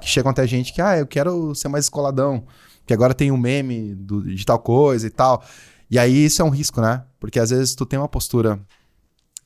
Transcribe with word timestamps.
que 0.00 0.08
chegam 0.08 0.30
até 0.30 0.42
a 0.42 0.46
gente 0.46 0.72
que, 0.72 0.80
ah, 0.82 0.98
eu 0.98 1.06
quero 1.06 1.54
ser 1.54 1.68
mais 1.68 1.84
escoladão, 1.86 2.44
que 2.86 2.92
agora 2.94 3.14
tem 3.14 3.30
um 3.30 3.36
meme 3.36 3.94
do, 3.94 4.22
de 4.22 4.44
tal 4.44 4.58
coisa 4.58 5.06
e 5.06 5.10
tal. 5.10 5.42
E 5.90 5.98
aí 5.98 6.24
isso 6.24 6.42
é 6.42 6.44
um 6.44 6.50
risco, 6.50 6.80
né? 6.80 7.02
Porque 7.20 7.38
às 7.38 7.50
vezes 7.50 7.74
tu 7.74 7.86
tem 7.86 7.98
uma 7.98 8.08
postura 8.08 8.58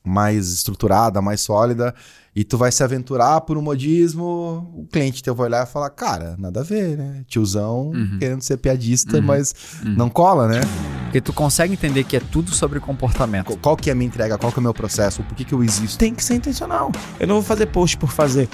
mais 0.03 0.49
estruturada, 0.51 1.21
mais 1.21 1.43
sólida, 1.43 1.95
e 2.35 2.43
tu 2.43 2.57
vai 2.57 2.73
se 2.73 2.83
aventurar 2.83 3.43
por 3.43 3.59
um 3.59 3.63
modismo, 3.63 4.73
o 4.75 4.87
cliente 4.91 5.23
teu 5.23 5.35
vai 5.35 5.47
olhar 5.49 5.67
e 5.67 5.71
falar, 5.71 5.91
cara, 5.91 6.37
nada 6.39 6.61
a 6.61 6.63
ver, 6.63 6.97
né? 6.97 7.23
Tiozão 7.27 7.91
Uhum. 7.91 8.17
querendo 8.19 8.41
ser 8.41 8.57
piadista, 8.57 9.17
Uhum. 9.19 9.23
mas 9.23 9.55
Uhum. 9.85 9.95
não 9.95 10.09
cola, 10.09 10.49
né? 10.49 10.61
Porque 11.05 11.21
tu 11.21 11.33
consegue 11.35 11.75
entender 11.75 12.05
que 12.05 12.17
é 12.17 12.21
tudo 12.21 12.51
sobre 12.55 12.81
comportamento. 12.81 13.55
Qual- 13.59 13.77
que 13.77 13.91
é 13.91 13.93
a 13.93 13.97
minha 13.97 14.07
entrega? 14.07 14.39
Qual 14.39 14.51
que 14.51 14.59
é 14.59 14.61
o 14.61 14.63
meu 14.63 14.73
processo? 14.73 15.23
Por 15.25 15.35
que, 15.35 15.45
que 15.45 15.53
eu 15.53 15.63
existo? 15.63 15.99
Tem 15.99 16.15
que 16.15 16.25
ser 16.25 16.35
intencional. 16.37 16.91
Eu 17.19 17.27
não 17.27 17.35
vou 17.35 17.43
fazer 17.45 17.67
post 17.67 17.97
por 17.99 18.11
fazer. 18.11 18.49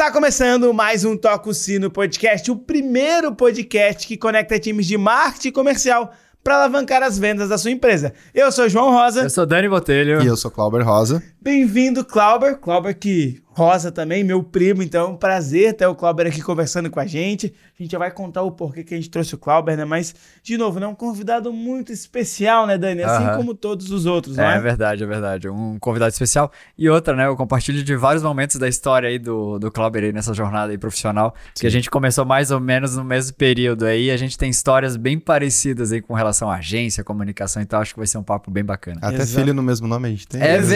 Está 0.00 0.12
começando 0.12 0.72
mais 0.72 1.04
um 1.04 1.16
Toca 1.16 1.50
o 1.50 1.52
Sino 1.52 1.90
Podcast, 1.90 2.48
o 2.52 2.56
primeiro 2.56 3.34
podcast 3.34 4.06
que 4.06 4.16
conecta 4.16 4.56
times 4.56 4.86
de 4.86 4.96
marketing 4.96 5.50
comercial 5.50 6.12
para 6.44 6.54
alavancar 6.54 7.02
as 7.02 7.18
vendas 7.18 7.48
da 7.48 7.58
sua 7.58 7.72
empresa. 7.72 8.14
Eu 8.32 8.52
sou 8.52 8.68
João 8.68 8.92
Rosa. 8.92 9.22
Eu 9.22 9.30
sou 9.30 9.44
Dani 9.44 9.68
Botelho. 9.68 10.22
E 10.22 10.26
eu 10.28 10.36
sou 10.36 10.52
Clauber 10.52 10.86
Rosa. 10.86 11.20
Bem-vindo, 11.42 12.04
Clauber. 12.04 12.58
Clauber 12.58 12.96
que 12.96 13.42
Rosa 13.58 13.90
também, 13.90 14.22
meu 14.22 14.40
primo, 14.40 14.84
então 14.84 15.06
é 15.06 15.08
um 15.10 15.16
prazer 15.16 15.74
ter 15.74 15.84
o 15.86 15.94
Clauber 15.96 16.28
aqui 16.28 16.40
conversando 16.40 16.88
com 16.88 17.00
a 17.00 17.06
gente. 17.06 17.52
A 17.78 17.82
gente 17.82 17.90
já 17.90 17.98
vai 17.98 18.08
contar 18.10 18.42
o 18.42 18.52
porquê 18.52 18.84
que 18.84 18.94
a 18.94 18.96
gente 18.96 19.10
trouxe 19.10 19.34
o 19.34 19.38
Clauber, 19.38 19.76
né? 19.76 19.84
Mas, 19.84 20.14
de 20.44 20.56
novo, 20.56 20.78
né? 20.78 20.86
Um 20.86 20.94
convidado 20.94 21.52
muito 21.52 21.92
especial, 21.92 22.66
né, 22.68 22.78
Dani? 22.78 23.02
Assim 23.02 23.24
Aham. 23.24 23.36
como 23.36 23.54
todos 23.54 23.90
os 23.90 24.06
outros, 24.06 24.36
não 24.36 24.44
É, 24.44 24.56
é? 24.56 24.60
verdade, 24.60 25.02
é 25.02 25.06
verdade. 25.06 25.48
Um 25.48 25.76
convidado 25.80 26.12
especial. 26.12 26.52
E 26.76 26.88
outra, 26.88 27.16
né? 27.16 27.26
Eu 27.26 27.36
compartilho 27.36 27.82
de 27.82 27.96
vários 27.96 28.22
momentos 28.22 28.56
da 28.56 28.68
história 28.68 29.08
aí 29.08 29.18
do, 29.18 29.58
do 29.58 29.72
Clauber 29.72 30.04
aí 30.04 30.12
nessa 30.12 30.32
jornada 30.32 30.70
aí 30.70 30.78
profissional. 30.78 31.34
Que 31.58 31.66
a 31.66 31.70
gente 31.70 31.90
começou 31.90 32.24
mais 32.24 32.52
ou 32.52 32.60
menos 32.60 32.96
no 32.96 33.02
mesmo 33.02 33.36
período 33.36 33.86
aí. 33.86 34.10
A 34.12 34.16
gente 34.16 34.38
tem 34.38 34.50
histórias 34.50 34.96
bem 34.96 35.18
parecidas 35.18 35.90
aí 35.90 36.00
com 36.00 36.14
relação 36.14 36.48
à 36.48 36.56
agência, 36.58 37.02
comunicação 37.02 37.60
e 37.60 37.66
tal. 37.66 37.80
Acho 37.80 37.92
que 37.94 37.98
vai 38.00 38.06
ser 38.06 38.18
um 38.18 38.22
papo 38.22 38.50
bem 38.52 38.64
bacana. 38.64 38.98
Até 39.02 39.16
Exato. 39.22 39.40
filho 39.40 39.52
no 39.54 39.62
mesmo 39.64 39.88
nome 39.88 40.06
a 40.06 40.10
gente 40.10 40.28
tem. 40.28 40.40
É 40.40 40.56
Exatamente. 40.56 40.68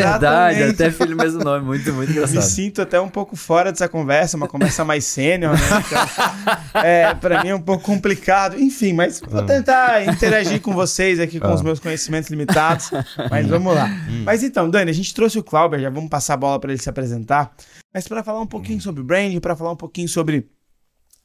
verdade, 0.59 0.63
até 0.75 0.91
filho 0.91 1.17
mesmo 1.17 1.43
nome. 1.45 1.65
Muito, 1.65 1.93
muito 1.93 2.09
Me 2.11 2.17
engraçado. 2.17 2.41
Sinto 2.73 2.81
até 2.83 2.99
um 2.99 3.09
pouco 3.09 3.37
fora 3.37 3.71
dessa 3.71 3.87
conversa, 3.87 4.37
uma 4.37 4.49
conversa 4.49 4.83
mais 4.85 5.05
sênior, 5.05 5.53
né? 5.53 5.61
Então, 5.87 6.83
é, 6.83 7.15
pra 7.15 7.43
mim 7.43 7.51
é 7.51 7.55
um 7.55 7.61
pouco 7.61 7.85
complicado. 7.85 8.59
Enfim, 8.59 8.95
mas 8.95 9.21
vou 9.21 9.43
tentar 9.45 10.07
interagir 10.07 10.61
com 10.63 10.73
vocês 10.73 11.21
aqui 11.21 11.39
com 11.39 11.49
Ah. 11.49 11.55
os 11.55 11.61
meus 11.63 11.79
conhecimentos 11.79 12.31
limitados. 12.31 12.91
Mas 13.31 13.47
vamos 13.47 13.75
lá. 13.75 13.89
Mas 14.25 14.43
então, 14.43 14.71
Dani, 14.71 14.91
a 14.91 14.95
gente 14.95 15.13
trouxe 15.15 15.39
o 15.39 15.43
Clauber, 15.45 15.79
já 15.81 15.91
vamos 15.91 16.09
passar 16.09 16.35
a 16.35 16.37
bola 16.39 16.59
pra 16.59 16.73
ele 16.73 16.81
se 16.81 16.89
apresentar. 16.89 17.53
Mas 17.93 18.09
para 18.09 18.25
falar 18.25 18.41
um 18.41 18.47
pouquinho 18.47 18.81
sobre 18.81 19.03
branding, 19.03 19.39
para 19.39 19.55
falar 19.55 19.73
um 19.73 19.77
pouquinho 19.77 20.09
sobre 20.09 20.49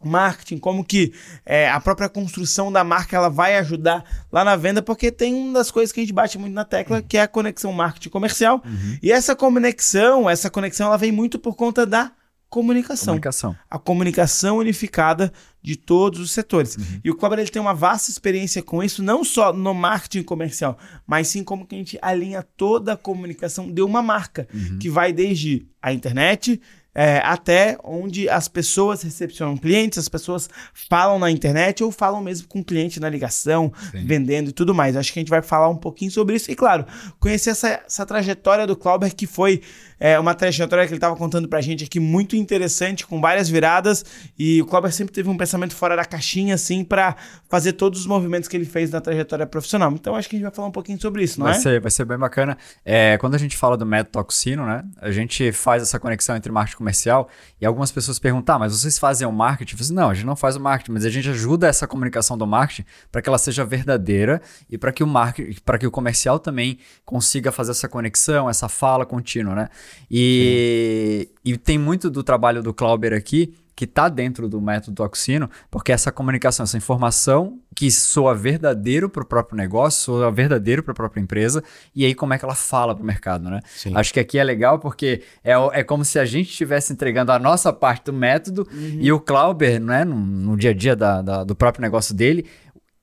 marketing, 0.03 0.57
como 0.57 0.83
que 0.83 1.13
é, 1.45 1.69
a 1.69 1.79
própria 1.79 2.07
construção 2.07 2.71
da 2.71 2.83
marca 2.83 3.15
ela 3.15 3.29
vai 3.29 3.57
ajudar 3.57 4.03
lá 4.31 4.43
na 4.43 4.55
venda, 4.55 4.81
porque 4.81 5.11
tem 5.11 5.33
uma 5.33 5.53
das 5.53 5.71
coisas 5.71 5.91
que 5.91 5.99
a 5.99 6.03
gente 6.03 6.13
bate 6.13 6.37
muito 6.37 6.53
na 6.53 6.65
tecla, 6.65 7.01
que 7.01 7.17
é 7.17 7.21
a 7.21 7.27
conexão 7.27 7.71
marketing 7.71 8.09
comercial. 8.09 8.63
E 9.01 9.11
essa 9.11 9.35
conexão, 9.35 10.29
essa 10.29 10.49
conexão 10.49 10.87
ela 10.87 10.97
vem 10.97 11.11
muito 11.11 11.39
por 11.39 11.55
conta 11.55 11.85
da 11.85 12.11
comunicação. 12.49 13.13
Comunicação. 13.13 13.55
A 13.69 13.77
comunicação 13.77 14.57
unificada 14.57 15.33
de 15.61 15.75
todos 15.75 16.19
os 16.21 16.31
setores. 16.31 16.77
E 17.03 17.11
o 17.11 17.15
Cobra 17.15 17.41
ele 17.41 17.49
tem 17.49 17.61
uma 17.61 17.73
vasta 17.73 18.09
experiência 18.09 18.63
com 18.63 18.81
isso, 18.81 19.03
não 19.03 19.23
só 19.23 19.51
no 19.51 19.73
marketing 19.73 20.23
comercial, 20.23 20.77
mas 21.05 21.27
sim 21.27 21.43
como 21.43 21.65
que 21.65 21.75
a 21.75 21.77
gente 21.77 21.99
alinha 22.01 22.41
toda 22.41 22.93
a 22.93 22.97
comunicação 22.97 23.69
de 23.69 23.81
uma 23.81 24.01
marca, 24.01 24.47
que 24.79 24.89
vai 24.89 25.11
desde 25.11 25.67
a 25.81 25.91
internet, 25.91 26.61
é, 26.97 27.21
até 27.23 27.77
onde 27.83 28.27
as 28.27 28.47
pessoas 28.47 29.03
recepcionam 29.03 29.55
clientes, 29.55 29.99
as 29.99 30.09
pessoas 30.09 30.49
falam 30.73 31.19
na 31.19 31.29
internet 31.29 31.83
ou 31.83 31.91
falam 31.91 32.19
mesmo 32.23 32.47
com 32.47 32.61
o 32.61 32.63
cliente 32.63 32.99
na 32.99 33.07
ligação, 33.07 33.71
Sim. 33.91 34.03
vendendo 34.03 34.49
e 34.49 34.51
tudo 34.51 34.73
mais. 34.73 34.97
Acho 34.97 35.13
que 35.13 35.19
a 35.19 35.21
gente 35.21 35.29
vai 35.29 35.43
falar 35.43 35.69
um 35.69 35.75
pouquinho 35.75 36.09
sobre 36.09 36.35
isso. 36.35 36.49
E 36.49 36.55
claro, 36.55 36.87
conhecer 37.19 37.51
essa, 37.51 37.81
essa 37.85 38.03
trajetória 38.03 38.65
do 38.65 38.75
Clauber, 38.75 39.15
que 39.15 39.27
foi 39.27 39.61
é, 39.99 40.17
uma 40.17 40.33
trajetória 40.33 40.85
que 40.85 40.91
ele 40.91 40.97
estava 40.97 41.15
contando 41.15 41.47
pra 41.47 41.61
gente 41.61 41.83
aqui 41.83 41.99
muito 41.99 42.35
interessante, 42.35 43.05
com 43.05 43.21
várias 43.21 43.47
viradas. 43.47 44.03
E 44.37 44.59
o 44.63 44.65
Clauber 44.65 44.91
sempre 44.91 45.13
teve 45.13 45.29
um 45.29 45.37
pensamento 45.37 45.75
fora 45.75 45.95
da 45.95 46.03
caixinha, 46.03 46.55
assim, 46.55 46.83
para 46.83 47.15
fazer 47.47 47.73
todos 47.73 47.99
os 47.99 48.07
movimentos 48.07 48.49
que 48.49 48.57
ele 48.57 48.65
fez 48.65 48.89
na 48.89 49.01
trajetória 49.01 49.45
profissional. 49.45 49.91
Então 49.91 50.15
acho 50.15 50.27
que 50.27 50.35
a 50.35 50.39
gente 50.39 50.45
vai 50.45 50.55
falar 50.55 50.67
um 50.67 50.71
pouquinho 50.71 50.99
sobre 50.99 51.23
isso, 51.23 51.39
não 51.39 51.45
vai 51.45 51.57
é? 51.57 51.59
Ser, 51.59 51.79
vai 51.79 51.91
ser 51.91 52.05
bem 52.05 52.17
bacana. 52.17 52.57
É, 52.83 53.19
quando 53.19 53.35
a 53.35 53.37
gente 53.37 53.55
fala 53.55 53.77
do 53.77 53.85
método 53.85 54.13
Toxino, 54.13 54.65
né? 54.65 54.83
A 54.99 55.11
gente 55.11 55.51
faz 55.51 55.83
essa 55.83 55.99
conexão 55.99 56.35
entre 56.35 56.51
marketing 56.51 56.86
comercial 56.87 57.27
e 57.59 57.65
algumas 57.65 57.91
pessoas 57.91 58.17
perguntam, 58.17 58.55
ah, 58.55 58.59
mas 58.59 58.73
vocês 58.73 58.97
fazem 58.97 59.27
o 59.27 59.31
marketing? 59.31 59.73
Eu 59.73 59.77
falo 59.77 59.85
assim, 59.85 59.93
não, 59.93 60.09
a 60.09 60.13
gente 60.13 60.25
não 60.25 60.35
faz 60.35 60.55
o 60.55 60.59
marketing, 60.59 60.91
mas 60.91 61.05
a 61.05 61.09
gente 61.09 61.29
ajuda 61.29 61.67
essa 61.67 61.85
comunicação 61.85 62.37
do 62.37 62.47
marketing 62.47 62.85
para 63.11 63.21
que 63.21 63.29
ela 63.29 63.37
seja 63.37 63.65
verdadeira 63.65 64.41
e 64.69 64.77
para 64.77 64.91
que 64.91 65.03
o 65.03 65.07
marketing, 65.07 65.59
para 65.65 65.77
que 65.77 65.85
o 65.85 65.91
comercial 65.91 66.39
também 66.39 66.79
consiga 67.05 67.51
fazer 67.51 67.71
essa 67.71 67.89
conexão, 67.89 68.49
essa 68.49 68.69
fala 68.69 69.05
contínua, 69.05 69.55
né? 69.55 69.69
E, 70.09 71.29
e 71.43 71.57
tem 71.57 71.77
muito 71.77 72.09
do 72.09 72.23
trabalho 72.23 72.63
do 72.63 72.73
Clauber 72.73 73.13
aqui 73.13 73.53
que 73.77 73.85
está 73.85 74.09
dentro 74.09 74.49
do 74.49 74.59
método 74.59 74.95
Toxino, 74.95 75.47
porque 75.69 75.91
essa 75.91 76.11
comunicação, 76.11 76.63
essa 76.63 76.75
informação 76.75 77.59
que 77.75 77.91
soa 77.91 78.33
verdadeiro 78.33 79.07
para 79.07 79.21
o 79.21 79.25
próprio 79.25 79.55
negócio, 79.55 80.01
soa 80.01 80.31
verdadeiro 80.31 80.81
para 80.81 80.93
a 80.93 80.95
própria 80.95 81.21
empresa, 81.21 81.63
e 81.95 82.03
aí 82.03 82.15
como 82.15 82.33
é 82.33 82.39
que 82.39 82.43
ela 82.43 82.55
fala 82.55 82.95
para 82.95 83.03
o 83.03 83.05
mercado, 83.05 83.49
né? 83.51 83.59
Sim. 83.67 83.91
Acho 83.95 84.11
que 84.11 84.19
aqui 84.19 84.39
é 84.39 84.43
legal 84.43 84.79
porque 84.79 85.21
é, 85.43 85.51
é 85.73 85.83
como 85.83 86.03
se 86.03 86.17
a 86.17 86.25
gente 86.25 86.49
estivesse 86.49 86.91
entregando 86.91 87.31
a 87.31 87.37
nossa 87.37 87.71
parte 87.71 88.05
do 88.05 88.13
método 88.13 88.67
e 88.99 89.11
o 89.11 89.19
Clauber, 89.19 89.79
né, 89.79 90.03
no, 90.03 90.15
no 90.17 90.57
dia 90.57 90.71
a 90.71 90.73
dia 90.73 90.95
da- 90.95 91.21
da- 91.21 91.43
do 91.43 91.55
próprio 91.55 91.83
negócio 91.83 92.15
dele, 92.15 92.47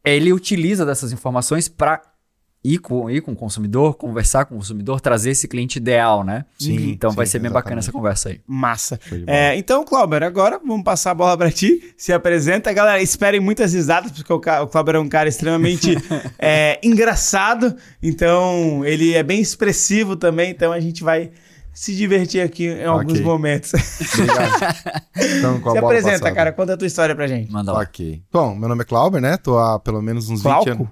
ele 0.05 0.33
utiliza 0.33 0.85
dessas 0.85 1.13
informações 1.13 1.69
para 1.69 2.03
ir 2.65 2.79
com, 2.79 3.11
ir 3.11 3.21
com 3.21 3.33
o 3.33 3.37
consumidor, 3.37 3.95
conversar 3.95 4.47
com 4.47 4.55
o 4.55 4.59
consumidor, 4.59 4.99
trazer 4.99 5.31
esse 5.33 5.47
cliente 5.47 5.77
ideal, 5.77 6.25
né? 6.25 6.47
Sim, 6.59 6.91
Então 6.93 7.11
vai 7.11 7.27
sim, 7.27 7.33
ser 7.33 7.39
bem 7.41 7.51
bacana 7.51 7.79
essa 7.79 7.91
exatamente. 7.91 8.01
conversa 8.03 8.29
aí. 8.31 8.41
Massa. 8.47 8.99
É, 9.27 9.55
então, 9.57 9.85
Clauber, 9.85 10.23
agora 10.23 10.59
vamos 10.65 10.83
passar 10.83 11.11
a 11.11 11.15
bola 11.15 11.37
pra 11.37 11.51
ti. 11.51 11.93
Se 11.99 12.11
apresenta. 12.11 12.73
Galera, 12.73 13.03
esperem 13.03 13.39
muitas 13.39 13.75
risadas, 13.75 14.11
porque 14.13 14.33
o, 14.33 14.41
Clauber 14.41 14.95
é 14.95 14.99
um 14.99 15.09
cara 15.09 15.29
extremamente 15.29 15.95
é, 16.39 16.81
engraçado. 16.83 17.77
Então, 18.03 18.83
ele 18.85 19.13
é 19.13 19.23
bem 19.23 19.41
expressivo 19.43 20.17
também. 20.17 20.51
Então, 20.51 20.73
a 20.73 20.81
gente 20.81 21.05
vai 21.05 21.33
se 21.75 21.95
divertir 21.95 22.41
aqui 22.41 22.67
em 22.69 22.85
alguns 22.85 23.21
momentos. 23.21 23.73
Obrigado. 24.15 25.05
Então, 25.39 25.61
com 25.61 25.69
a 25.71 25.73
se 25.73 25.81
bola 25.81 25.93
apresenta, 25.93 26.19
passada. 26.19 26.35
cara. 26.35 26.53
Conta 26.53 26.75
a 26.75 26.77
tua 26.77 26.87
história 26.87 27.15
pra 27.15 27.27
gente. 27.27 27.53
Manda 27.53 27.73
lá. 27.73 27.81
Ok. 27.81 28.23
Bom, 28.33 28.55
meu 28.55 28.69
nome 28.69 28.83
é 28.83 28.85
Clauber, 28.85 29.21
né? 29.21 29.37
Tô 29.37 29.59
há 29.59 29.79
pelo 29.79 30.03
menos 30.03 30.29
uns 30.29 30.43
20 30.43 30.43
Glauco? 30.43 30.71
anos. 30.71 30.89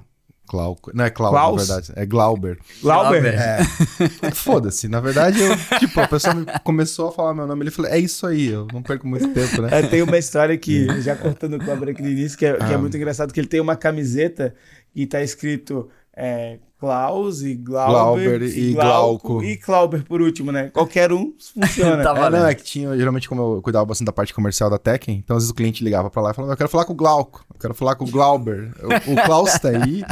Glauco. 0.52 0.90
Não 0.94 1.04
é 1.04 1.08
Cláudio, 1.10 1.56
na 1.56 1.56
verdade. 1.74 1.92
É 1.96 2.04
Glauber. 2.04 2.58
Glauber. 2.82 3.24
É. 3.24 3.58
Foda-se. 4.34 4.86
Na 4.86 5.00
verdade, 5.00 5.40
eu, 5.40 5.56
tipo, 5.78 5.98
a 5.98 6.06
pessoa 6.06 6.34
me 6.34 6.44
começou 6.62 7.08
a 7.08 7.12
falar 7.12 7.32
meu 7.34 7.46
nome. 7.46 7.62
Ele 7.64 7.70
falou, 7.70 7.90
é 7.90 7.98
isso 7.98 8.26
aí, 8.26 8.48
eu 8.48 8.66
não 8.70 8.82
perco 8.82 9.08
muito 9.08 9.26
tempo, 9.32 9.62
né? 9.62 9.68
É, 9.72 9.82
tem 9.86 10.02
uma 10.02 10.18
história 10.18 10.56
que, 10.58 11.00
já 11.00 11.16
cortando 11.16 11.54
o 11.54 11.58
Clauber 11.58 11.88
aqui 11.88 12.02
no 12.02 12.08
início, 12.10 12.36
que 12.36 12.44
é, 12.44 12.54
que 12.54 12.64
é 12.64 12.74
Ah. 12.74 12.78
muito 12.78 12.94
engraçado, 12.96 13.32
que 13.32 13.40
ele 13.40 13.46
tem 13.48 13.60
uma 13.60 13.76
camiseta 13.76 14.54
e 14.94 15.06
tá 15.06 15.22
escrito 15.22 15.88
é, 16.16 16.58
Klaus 16.78 17.42
e 17.42 17.54
Glauber, 17.54 17.92
Glauber 17.92 18.42
e 18.42 18.72
Glauco. 18.72 19.42
e 19.42 19.56
Clauber 19.56 20.04
por 20.04 20.20
último, 20.20 20.50
né? 20.50 20.68
Qualquer 20.70 21.12
um 21.12 21.32
funciona. 21.38 22.02
Tá 22.04 22.26
É, 22.26 22.30
não, 22.30 22.46
é 22.46 22.54
que 22.54 22.64
tinha, 22.64 22.96
geralmente, 22.96 23.28
como 23.28 23.56
eu 23.56 23.62
cuidava 23.62 23.84
bastante 23.84 24.06
da 24.06 24.12
parte 24.12 24.34
comercial 24.34 24.68
da 24.68 24.78
Tekken, 24.78 25.16
então 25.16 25.36
às 25.36 25.44
vezes 25.44 25.50
o 25.52 25.54
cliente 25.54 25.84
ligava 25.84 26.10
pra 26.10 26.20
lá 26.20 26.30
e 26.32 26.34
falava, 26.34 26.52
eu 26.52 26.56
quero 26.56 26.68
falar 26.68 26.84
com 26.84 26.92
o 26.92 26.96
Glauco, 26.96 27.44
eu 27.54 27.60
quero 27.60 27.74
falar 27.74 27.94
com 27.94 28.04
o 28.04 28.10
Glauber. 28.10 28.72
O, 28.82 29.12
o 29.12 29.24
Klaus 29.24 29.52
tá 29.58 29.68
aí. 29.68 30.02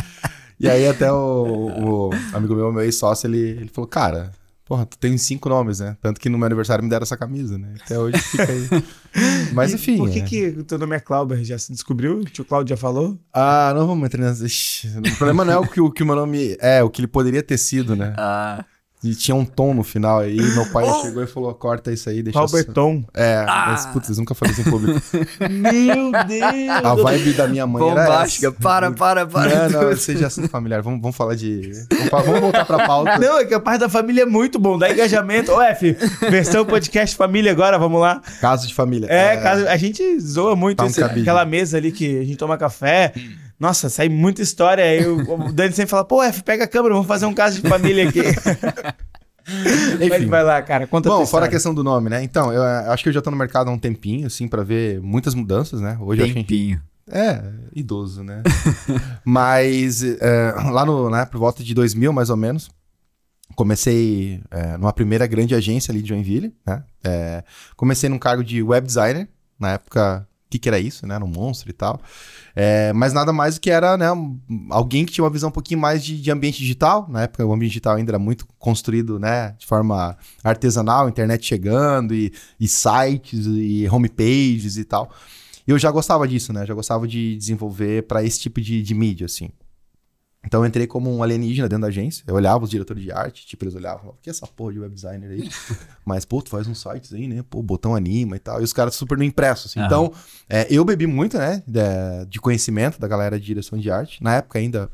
E 0.60 0.68
aí 0.68 0.86
até 0.86 1.10
o, 1.10 2.10
o 2.10 2.10
amigo 2.34 2.54
meu, 2.54 2.70
meu 2.70 2.82
ex-sócio, 2.82 3.26
ele, 3.26 3.38
ele 3.38 3.68
falou, 3.68 3.88
cara, 3.88 4.30
porra, 4.70 4.86
tu 4.86 4.96
tem 4.96 5.18
cinco 5.18 5.48
nomes, 5.48 5.80
né? 5.80 5.96
Tanto 6.00 6.20
que 6.20 6.28
no 6.28 6.38
meu 6.38 6.46
aniversário 6.46 6.84
me 6.84 6.88
deram 6.88 7.02
essa 7.02 7.16
camisa, 7.16 7.58
né? 7.58 7.74
Até 7.84 7.98
hoje 7.98 8.16
fica 8.18 8.44
aí. 8.44 8.68
Mas 9.52 9.72
E 9.72 9.74
enfim. 9.74 9.96
Por 9.96 10.08
que, 10.08 10.20
é. 10.20 10.22
que 10.22 10.46
o 10.60 10.62
teu 10.62 10.78
nome 10.78 10.94
é 10.94 11.00
Clauber? 11.00 11.42
Já 11.42 11.58
se 11.58 11.72
descobriu? 11.72 12.20
O 12.20 12.24
tio 12.24 12.44
Cláudio 12.44 12.76
já 12.76 12.80
falou? 12.80 13.18
Ah, 13.34 13.72
não 13.74 13.84
vamos 13.84 14.06
entrar 14.06 14.20
nessa. 14.20 14.46
O 14.46 15.16
problema 15.16 15.44
não 15.44 15.54
é 15.54 15.58
o 15.58 15.66
que 15.66 15.80
o 15.80 15.90
que 15.90 16.04
o 16.04 16.06
meu 16.06 16.14
nome 16.14 16.56
é, 16.60 16.84
o 16.84 16.88
que 16.88 17.00
ele 17.00 17.08
poderia 17.08 17.42
ter 17.42 17.58
sido, 17.58 17.96
né? 17.96 18.14
Ah, 18.16 18.64
E 19.02 19.14
tinha 19.14 19.34
um 19.34 19.46
tom 19.46 19.72
no 19.72 19.82
final 19.82 20.18
aí, 20.18 20.36
meu 20.36 20.66
pai 20.66 20.84
chegou 21.00 21.22
e 21.22 21.26
falou: 21.26 21.54
corta 21.54 21.90
isso 21.90 22.10
aí, 22.10 22.22
deixa 22.22 22.38
só- 22.46 22.72
Tom. 22.74 23.02
É, 23.14 23.46
mas 23.46 23.86
putz, 23.86 24.18
nunca 24.18 24.34
falei 24.34 24.52
isso 24.52 24.60
em 24.60 24.70
público. 24.70 25.00
Meu 25.50 26.12
Deus! 26.26 26.84
A 26.84 26.94
vibe 26.94 27.32
da 27.32 27.48
minha 27.48 27.66
mãe 27.66 27.82
era 27.88 28.02
bombástica. 28.02 28.48
essa. 28.48 28.56
Para, 28.60 28.90
para, 28.90 29.26
para. 29.26 29.68
Não, 29.70 29.82
não, 29.90 29.96
seja 29.96 30.26
assim 30.26 30.46
familiar. 30.48 30.82
Vamos, 30.82 31.00
vamos 31.00 31.16
falar 31.16 31.34
de. 31.34 31.72
Vamos, 32.10 32.26
vamos 32.26 32.40
voltar 32.40 32.64
pra 32.66 32.86
pauta. 32.86 33.18
Não, 33.18 33.38
é 33.38 33.44
que 33.46 33.54
a 33.54 33.60
parte 33.60 33.80
da 33.80 33.88
família 33.88 34.22
é 34.22 34.26
muito 34.26 34.58
bom, 34.58 34.76
dá 34.78 34.90
engajamento. 34.90 35.50
Ô, 35.52 35.62
F, 35.62 35.92
versão 36.30 36.64
podcast 36.66 37.16
família 37.16 37.50
agora, 37.52 37.78
vamos 37.78 38.00
lá. 38.02 38.20
Caso 38.40 38.68
de 38.68 38.74
família. 38.74 39.06
É, 39.10 39.38
caso- 39.38 39.66
a 39.66 39.76
gente 39.78 40.20
zoa 40.20 40.54
muito 40.54 40.76
Tá 40.76 40.84
um 40.84 40.88
esse- 40.88 41.02
aquela 41.02 41.44
mesa 41.46 41.78
ali 41.78 41.90
que 41.90 42.18
a 42.18 42.24
gente 42.24 42.36
toma 42.36 42.58
café. 42.58 43.14
Nossa, 43.60 43.90
sai 43.90 44.08
muita 44.08 44.40
história. 44.40 44.82
Aí 44.82 45.06
o, 45.06 45.18
o 45.18 45.52
Dani 45.52 45.74
sempre 45.74 45.90
fala, 45.90 46.02
pô, 46.02 46.22
F, 46.22 46.42
pega 46.42 46.64
a 46.64 46.68
câmera, 46.68 46.94
vamos 46.94 47.06
fazer 47.06 47.26
um 47.26 47.34
caso 47.34 47.60
de 47.60 47.68
família 47.68 48.08
aqui. 48.08 48.22
Mas 50.08 50.24
vai 50.24 50.42
lá, 50.42 50.62
cara, 50.62 50.86
conta 50.86 51.08
Bom, 51.08 51.26
fora 51.26 51.46
a 51.46 51.48
questão 51.48 51.74
do 51.74 51.84
nome, 51.84 52.08
né? 52.08 52.22
Então, 52.22 52.52
eu, 52.52 52.62
acho 52.62 53.02
que 53.02 53.08
eu 53.10 53.12
já 53.12 53.20
tô 53.20 53.30
no 53.30 53.36
mercado 53.36 53.68
há 53.68 53.72
um 53.72 53.78
tempinho, 53.78 54.26
assim, 54.26 54.48
pra 54.48 54.62
ver 54.62 55.00
muitas 55.02 55.34
mudanças, 55.34 55.80
né? 55.80 55.98
Hoje 56.00 56.20
eu 56.20 56.24
acho 56.24 56.32
que 56.32 56.38
a 56.38 56.42
gente 56.42 56.48
Tempinho. 56.48 56.82
É, 57.10 57.42
idoso, 57.74 58.22
né? 58.22 58.42
Mas 59.24 60.02
é, 60.02 60.54
lá 60.70 60.86
no, 60.86 61.10
né, 61.10 61.26
por 61.26 61.38
volta 61.38 61.62
de 61.62 61.74
2000, 61.74 62.12
mais 62.12 62.30
ou 62.30 62.36
menos, 62.36 62.70
comecei 63.56 64.40
é, 64.50 64.76
numa 64.76 64.92
primeira 64.92 65.26
grande 65.26 65.54
agência 65.54 65.90
ali 65.90 66.00
de 66.00 66.08
Joinville, 66.08 66.54
né? 66.64 66.84
É, 67.04 67.44
comecei 67.76 68.08
num 68.08 68.18
cargo 68.18 68.44
de 68.44 68.62
web 68.62 68.86
designer, 68.86 69.28
na 69.58 69.72
época, 69.72 70.26
que, 70.50 70.58
que 70.58 70.68
era 70.68 70.78
isso, 70.78 71.06
né? 71.06 71.14
Era 71.14 71.24
um 71.24 71.28
monstro 71.28 71.70
e 71.70 71.72
tal. 71.72 72.00
É, 72.54 72.92
mas 72.92 73.12
nada 73.12 73.32
mais 73.32 73.54
do 73.54 73.60
que 73.60 73.70
era 73.70 73.96
né, 73.96 74.06
alguém 74.68 75.06
que 75.06 75.12
tinha 75.12 75.24
uma 75.24 75.30
visão 75.30 75.48
um 75.48 75.52
pouquinho 75.52 75.80
mais 75.80 76.04
de, 76.04 76.20
de 76.20 76.30
ambiente 76.30 76.58
digital. 76.58 77.06
Na 77.08 77.22
época, 77.22 77.46
o 77.46 77.52
ambiente 77.52 77.70
digital 77.70 77.96
ainda 77.96 78.10
era 78.10 78.18
muito 78.18 78.46
construído 78.58 79.18
né, 79.18 79.54
de 79.56 79.66
forma 79.66 80.16
artesanal, 80.42 81.08
internet 81.08 81.46
chegando, 81.46 82.12
e, 82.12 82.32
e 82.58 82.66
sites, 82.66 83.46
e 83.46 83.88
homepages 83.90 84.76
e 84.76 84.84
tal. 84.84 85.10
E 85.66 85.70
eu 85.70 85.78
já 85.78 85.90
gostava 85.90 86.26
disso, 86.26 86.52
né? 86.52 86.66
Já 86.66 86.74
gostava 86.74 87.06
de 87.06 87.36
desenvolver 87.36 88.02
para 88.02 88.24
esse 88.24 88.40
tipo 88.40 88.60
de, 88.60 88.82
de 88.82 88.94
mídia, 88.94 89.26
assim. 89.26 89.50
Então 90.44 90.62
eu 90.62 90.66
entrei 90.66 90.86
como 90.86 91.14
um 91.14 91.22
alienígena 91.22 91.68
dentro 91.68 91.82
da 91.82 91.88
agência. 91.88 92.24
Eu 92.26 92.34
olhava 92.34 92.64
os 92.64 92.70
diretores 92.70 93.02
de 93.02 93.12
arte, 93.12 93.46
tipo, 93.46 93.62
eles 93.64 93.74
olhavam, 93.74 94.00
falavam, 94.00 94.18
o 94.18 94.22
que 94.22 94.30
é 94.30 94.32
essa 94.32 94.46
porra 94.46 94.72
de 94.72 94.80
web 94.80 94.94
designer 94.94 95.30
aí? 95.30 95.48
Mas, 96.04 96.24
pô, 96.24 96.40
tu 96.40 96.50
faz 96.50 96.66
uns 96.66 96.80
sites 96.80 97.12
aí, 97.12 97.28
né? 97.28 97.44
Pô, 97.48 97.62
botão 97.62 97.94
anima 97.94 98.36
e 98.36 98.38
tal. 98.38 98.60
E 98.60 98.64
os 98.64 98.72
caras 98.72 98.94
super 98.94 99.18
no 99.18 99.24
impresso, 99.24 99.68
assim. 99.68 99.80
Aham. 99.80 99.86
Então, 99.86 100.12
é, 100.48 100.66
eu 100.70 100.84
bebi 100.84 101.06
muito, 101.06 101.36
né? 101.38 101.62
De, 101.66 102.26
de 102.28 102.40
conhecimento 102.40 102.98
da 102.98 103.06
galera 103.06 103.38
de 103.38 103.44
direção 103.44 103.78
de 103.78 103.90
arte. 103.90 104.22
Na 104.22 104.36
época 104.36 104.58
ainda. 104.58 104.90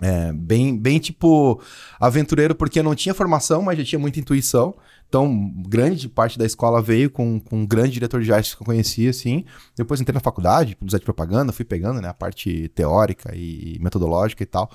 é, 0.00 0.32
bem, 0.32 0.76
bem 0.76 0.98
tipo 0.98 1.60
aventureiro, 1.98 2.54
porque 2.54 2.78
eu 2.78 2.84
não 2.84 2.94
tinha 2.94 3.14
formação, 3.14 3.62
mas 3.62 3.78
já 3.78 3.84
tinha 3.84 3.98
muita 3.98 4.20
intuição. 4.20 4.74
Então, 5.12 5.52
grande 5.68 6.08
parte 6.08 6.38
da 6.38 6.46
escola 6.46 6.80
veio 6.80 7.10
com, 7.10 7.38
com 7.38 7.58
um 7.58 7.66
grande 7.66 7.90
diretor 7.90 8.22
de 8.22 8.32
arte 8.32 8.56
que 8.56 8.62
eu 8.62 8.64
conhecia, 8.64 9.10
assim. 9.10 9.44
Depois 9.76 10.00
entrei 10.00 10.14
na 10.14 10.20
faculdade, 10.20 10.74
publicidade 10.74 11.02
e 11.02 11.04
propaganda, 11.04 11.52
fui 11.52 11.66
pegando, 11.66 12.00
né, 12.00 12.08
a 12.08 12.14
parte 12.14 12.68
teórica 12.68 13.30
e 13.36 13.78
metodológica 13.78 14.42
e 14.42 14.46
tal. 14.46 14.70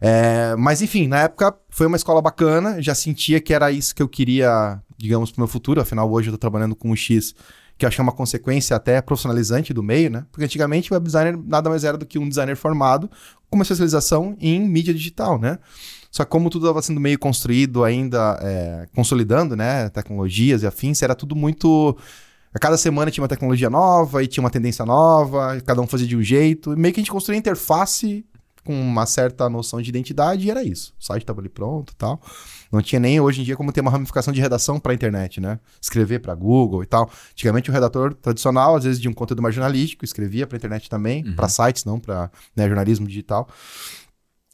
É, 0.00 0.54
mas 0.54 0.80
enfim, 0.80 1.08
na 1.08 1.22
época 1.22 1.58
foi 1.70 1.88
uma 1.88 1.96
escola 1.96 2.22
bacana, 2.22 2.80
já 2.80 2.94
sentia 2.94 3.40
que 3.40 3.52
era 3.52 3.72
isso 3.72 3.92
que 3.92 4.00
eu 4.00 4.08
queria, 4.08 4.80
digamos, 4.96 5.32
pro 5.32 5.40
meu 5.40 5.48
futuro. 5.48 5.80
Afinal, 5.80 6.08
hoje 6.08 6.28
eu 6.28 6.32
tô 6.34 6.38
trabalhando 6.38 6.76
com 6.76 6.92
o 6.92 6.96
X, 6.96 7.34
que 7.76 7.84
eu 7.84 7.90
que 7.90 8.00
é 8.00 8.02
uma 8.02 8.12
consequência 8.12 8.76
até 8.76 9.02
profissionalizante 9.02 9.74
do 9.74 9.82
meio, 9.82 10.08
né? 10.08 10.24
Porque 10.30 10.44
antigamente 10.44 10.92
o 10.92 10.94
web 10.94 11.04
designer 11.04 11.36
nada 11.36 11.68
mais 11.68 11.82
era 11.82 11.98
do 11.98 12.06
que 12.06 12.16
um 12.16 12.28
designer 12.28 12.54
formado 12.54 13.10
com 13.50 13.56
uma 13.56 13.62
especialização 13.62 14.36
em 14.40 14.60
mídia 14.60 14.94
digital, 14.94 15.36
né? 15.36 15.58
Só 16.14 16.24
que 16.24 16.30
como 16.30 16.48
tudo 16.48 16.66
estava 16.66 16.80
sendo 16.80 17.00
meio 17.00 17.18
construído 17.18 17.82
ainda, 17.82 18.38
é, 18.40 18.86
consolidando, 18.94 19.56
né? 19.56 19.88
Tecnologias 19.88 20.62
e 20.62 20.66
afins, 20.66 21.02
era 21.02 21.12
tudo 21.12 21.34
muito. 21.34 21.98
A 22.54 22.58
cada 22.60 22.76
semana 22.76 23.10
tinha 23.10 23.20
uma 23.20 23.28
tecnologia 23.28 23.68
nova 23.68 24.22
e 24.22 24.28
tinha 24.28 24.40
uma 24.40 24.48
tendência 24.48 24.86
nova, 24.86 25.60
cada 25.66 25.80
um 25.80 25.88
fazia 25.88 26.06
de 26.06 26.16
um 26.16 26.22
jeito. 26.22 26.72
E 26.72 26.76
meio 26.76 26.94
que 26.94 27.00
a 27.00 27.02
gente 27.02 27.10
construía 27.10 27.36
interface 27.36 28.24
com 28.64 28.72
uma 28.72 29.06
certa 29.06 29.48
noção 29.48 29.82
de 29.82 29.88
identidade 29.88 30.46
e 30.46 30.50
era 30.52 30.62
isso. 30.62 30.94
O 31.00 31.04
site 31.04 31.24
estava 31.24 31.40
ali 31.40 31.48
pronto 31.48 31.92
e 31.92 31.96
tal. 31.96 32.20
Não 32.70 32.80
tinha 32.80 33.00
nem 33.00 33.20
hoje 33.20 33.40
em 33.40 33.44
dia 33.44 33.56
como 33.56 33.72
ter 33.72 33.80
uma 33.80 33.90
ramificação 33.90 34.32
de 34.32 34.40
redação 34.40 34.78
para 34.78 34.92
a 34.92 34.94
internet, 34.94 35.40
né? 35.40 35.58
Escrever 35.82 36.20
para 36.20 36.32
Google 36.32 36.84
e 36.84 36.86
tal. 36.86 37.10
Antigamente 37.32 37.70
o 37.70 37.72
redator 37.72 38.14
tradicional, 38.14 38.76
às 38.76 38.84
vezes 38.84 39.00
de 39.00 39.08
um 39.08 39.12
conteúdo 39.12 39.42
mais 39.42 39.52
jornalístico, 39.52 40.04
escrevia 40.04 40.46
para 40.46 40.54
a 40.56 40.58
internet 40.58 40.88
também, 40.88 41.24
para 41.34 41.48
sites, 41.48 41.84
não 41.84 41.98
para 41.98 42.30
né, 42.54 42.68
jornalismo 42.68 43.04
digital. 43.04 43.48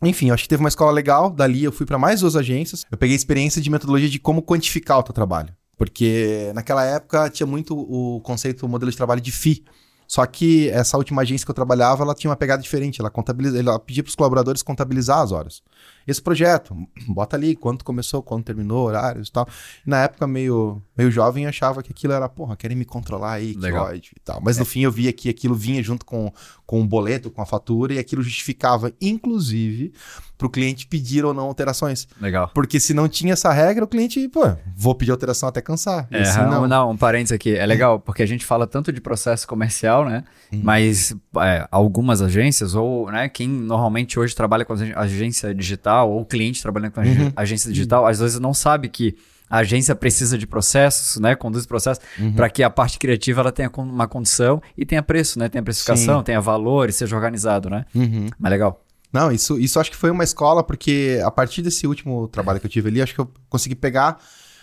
Enfim, 0.02 0.30
acho 0.30 0.44
que 0.44 0.48
teve 0.48 0.62
uma 0.62 0.68
escola 0.68 0.90
legal. 0.90 1.30
Dali 1.30 1.64
eu 1.64 1.72
fui 1.72 1.84
para 1.84 1.98
mais 1.98 2.20
duas 2.20 2.36
agências. 2.36 2.86
Eu 2.90 2.96
peguei 2.96 3.14
experiência 3.14 3.60
de 3.60 3.70
metodologia 3.70 4.08
de 4.08 4.18
como 4.18 4.42
quantificar 4.42 4.98
o 4.98 5.02
teu 5.02 5.12
trabalho. 5.12 5.54
Porque 5.76 6.50
naquela 6.54 6.84
época 6.84 7.30
tinha 7.30 7.46
muito 7.46 7.74
o 7.76 8.20
conceito, 8.20 8.64
o 8.64 8.68
modelo 8.68 8.90
de 8.90 8.96
trabalho 8.96 9.20
de 9.20 9.32
FI. 9.32 9.64
Só 10.06 10.26
que 10.26 10.68
essa 10.70 10.96
última 10.96 11.22
agência 11.22 11.44
que 11.44 11.50
eu 11.50 11.54
trabalhava, 11.54 12.02
ela 12.02 12.14
tinha 12.14 12.30
uma 12.30 12.36
pegada 12.36 12.60
diferente. 12.62 13.00
Ela, 13.00 13.10
contabiliza, 13.10 13.58
ela 13.58 13.78
pedia 13.78 14.02
para 14.02 14.10
os 14.10 14.16
colaboradores 14.16 14.62
contabilizar 14.62 15.20
as 15.20 15.32
horas. 15.32 15.62
Esse 16.06 16.20
projeto, 16.20 16.74
bota 17.06 17.36
ali 17.36 17.54
quanto 17.54 17.84
começou, 17.84 18.22
quando 18.22 18.42
terminou, 18.42 18.86
horários 18.86 19.28
e 19.28 19.32
tal. 19.32 19.46
Na 19.86 20.02
época, 20.02 20.26
meio, 20.26 20.82
meio 20.96 21.10
jovem, 21.10 21.46
achava 21.46 21.82
que 21.82 21.92
aquilo 21.92 22.12
era, 22.12 22.28
porra, 22.28 22.56
querem 22.56 22.76
me 22.76 22.84
controlar 22.84 23.34
aí, 23.34 23.54
que 23.54 23.60
Legal. 23.60 23.86
ódio 23.86 24.12
e 24.16 24.20
tal. 24.20 24.40
Mas 24.42 24.58
no 24.58 24.64
fim 24.64 24.80
eu 24.80 24.90
via 24.90 25.12
que 25.12 25.28
aquilo 25.28 25.54
vinha 25.54 25.82
junto 25.82 26.04
com, 26.04 26.32
com 26.66 26.80
o 26.80 26.84
boleto, 26.84 27.30
com 27.30 27.40
a 27.42 27.46
fatura, 27.46 27.94
e 27.94 27.98
aquilo 27.98 28.22
justificava, 28.22 28.92
inclusive, 29.00 29.92
para 30.36 30.46
o 30.46 30.50
cliente 30.50 30.86
pedir 30.86 31.24
ou 31.24 31.34
não 31.34 31.44
alterações. 31.44 32.08
Legal. 32.20 32.50
Porque 32.54 32.80
se 32.80 32.94
não 32.94 33.06
tinha 33.08 33.34
essa 33.34 33.52
regra, 33.52 33.84
o 33.84 33.88
cliente, 33.88 34.26
pô, 34.28 34.40
vou 34.74 34.94
pedir 34.94 35.10
alteração 35.12 35.48
até 35.48 35.60
cansar. 35.60 36.08
É, 36.10 36.22
assim, 36.22 36.40
não. 36.40 36.66
não. 36.66 36.90
um 36.92 36.96
parênteses 36.96 37.32
aqui. 37.32 37.54
É 37.54 37.66
legal, 37.66 38.00
porque 38.00 38.22
a 38.22 38.26
gente 38.26 38.44
fala 38.44 38.66
tanto 38.66 38.90
de 38.90 39.00
processo 39.00 39.46
comercial, 39.46 40.04
né? 40.08 40.24
Uhum. 40.50 40.60
Mas 40.64 41.14
é, 41.36 41.68
algumas 41.70 42.22
agências, 42.22 42.74
ou 42.74 43.10
né, 43.12 43.28
quem 43.28 43.46
normalmente 43.48 44.18
hoje 44.18 44.34
trabalha 44.34 44.64
com 44.64 44.72
ag- 44.72 44.94
agência 44.96 45.54
digital, 45.70 46.10
ou 46.10 46.24
cliente 46.24 46.60
trabalhando 46.62 46.92
com 46.92 47.00
ag- 47.00 47.08
Uhum. 47.22 47.32
agência 47.36 47.72
digital, 47.72 48.06
às 48.06 48.18
vezes 48.18 48.38
não 48.38 48.52
sabe 48.54 48.88
que 48.88 49.16
a 49.48 49.58
agência 49.58 49.94
precisa 49.96 50.38
de 50.38 50.46
processos, 50.46 51.20
né? 51.20 51.34
Conduz 51.34 51.66
processos, 51.66 52.02
Uhum. 52.18 52.32
para 52.34 52.48
que 52.48 52.62
a 52.62 52.70
parte 52.70 52.98
criativa 52.98 53.40
ela 53.40 53.50
tenha 53.50 53.70
uma 53.78 54.06
condição 54.06 54.62
e 54.76 54.86
tenha 54.86 55.02
preço, 55.02 55.38
né? 55.38 55.48
Tenha 55.48 55.62
precificação, 55.62 56.18
Sim. 56.18 56.24
tenha 56.24 56.40
valor 56.40 56.88
e 56.88 56.92
seja 56.92 57.16
organizado, 57.16 57.68
né? 57.68 57.84
Uhum. 57.94 58.28
Mas 58.38 58.50
legal. 58.52 58.84
Não, 59.12 59.32
isso, 59.32 59.58
isso 59.58 59.80
acho 59.80 59.90
que 59.90 59.96
foi 59.96 60.08
uma 60.10 60.22
escola, 60.22 60.62
porque 60.62 61.20
a 61.24 61.30
partir 61.32 61.62
desse 61.62 61.84
último 61.84 62.28
trabalho 62.28 62.60
que 62.60 62.66
eu 62.66 62.70
tive 62.70 62.88
ali, 62.90 63.02
acho 63.02 63.12
que 63.12 63.20
eu 63.20 63.28
consegui 63.48 63.74
pegar 63.74 64.18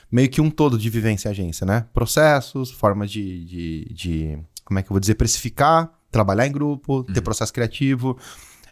meio 0.09 0.29
que 0.29 0.39
um 0.39 0.49
todo 0.49 0.77
de 0.77 0.89
vivência 0.89 1.27
em 1.27 1.31
agência, 1.31 1.65
né? 1.65 1.83
Processos, 1.93 2.71
formas 2.71 3.11
de, 3.11 3.43
de, 3.43 3.93
de- 3.93 4.39
como 4.63 4.79
é 4.79 4.81
que 4.83 4.87
eu 4.87 4.93
vou 4.93 5.01
dizer, 5.01 5.15
precificar, 5.15 5.91
trabalhar 6.09 6.47
em 6.47 6.51
grupo, 6.53 7.03
ter 7.03 7.19
processo 7.19 7.51
criativo, 7.51 8.17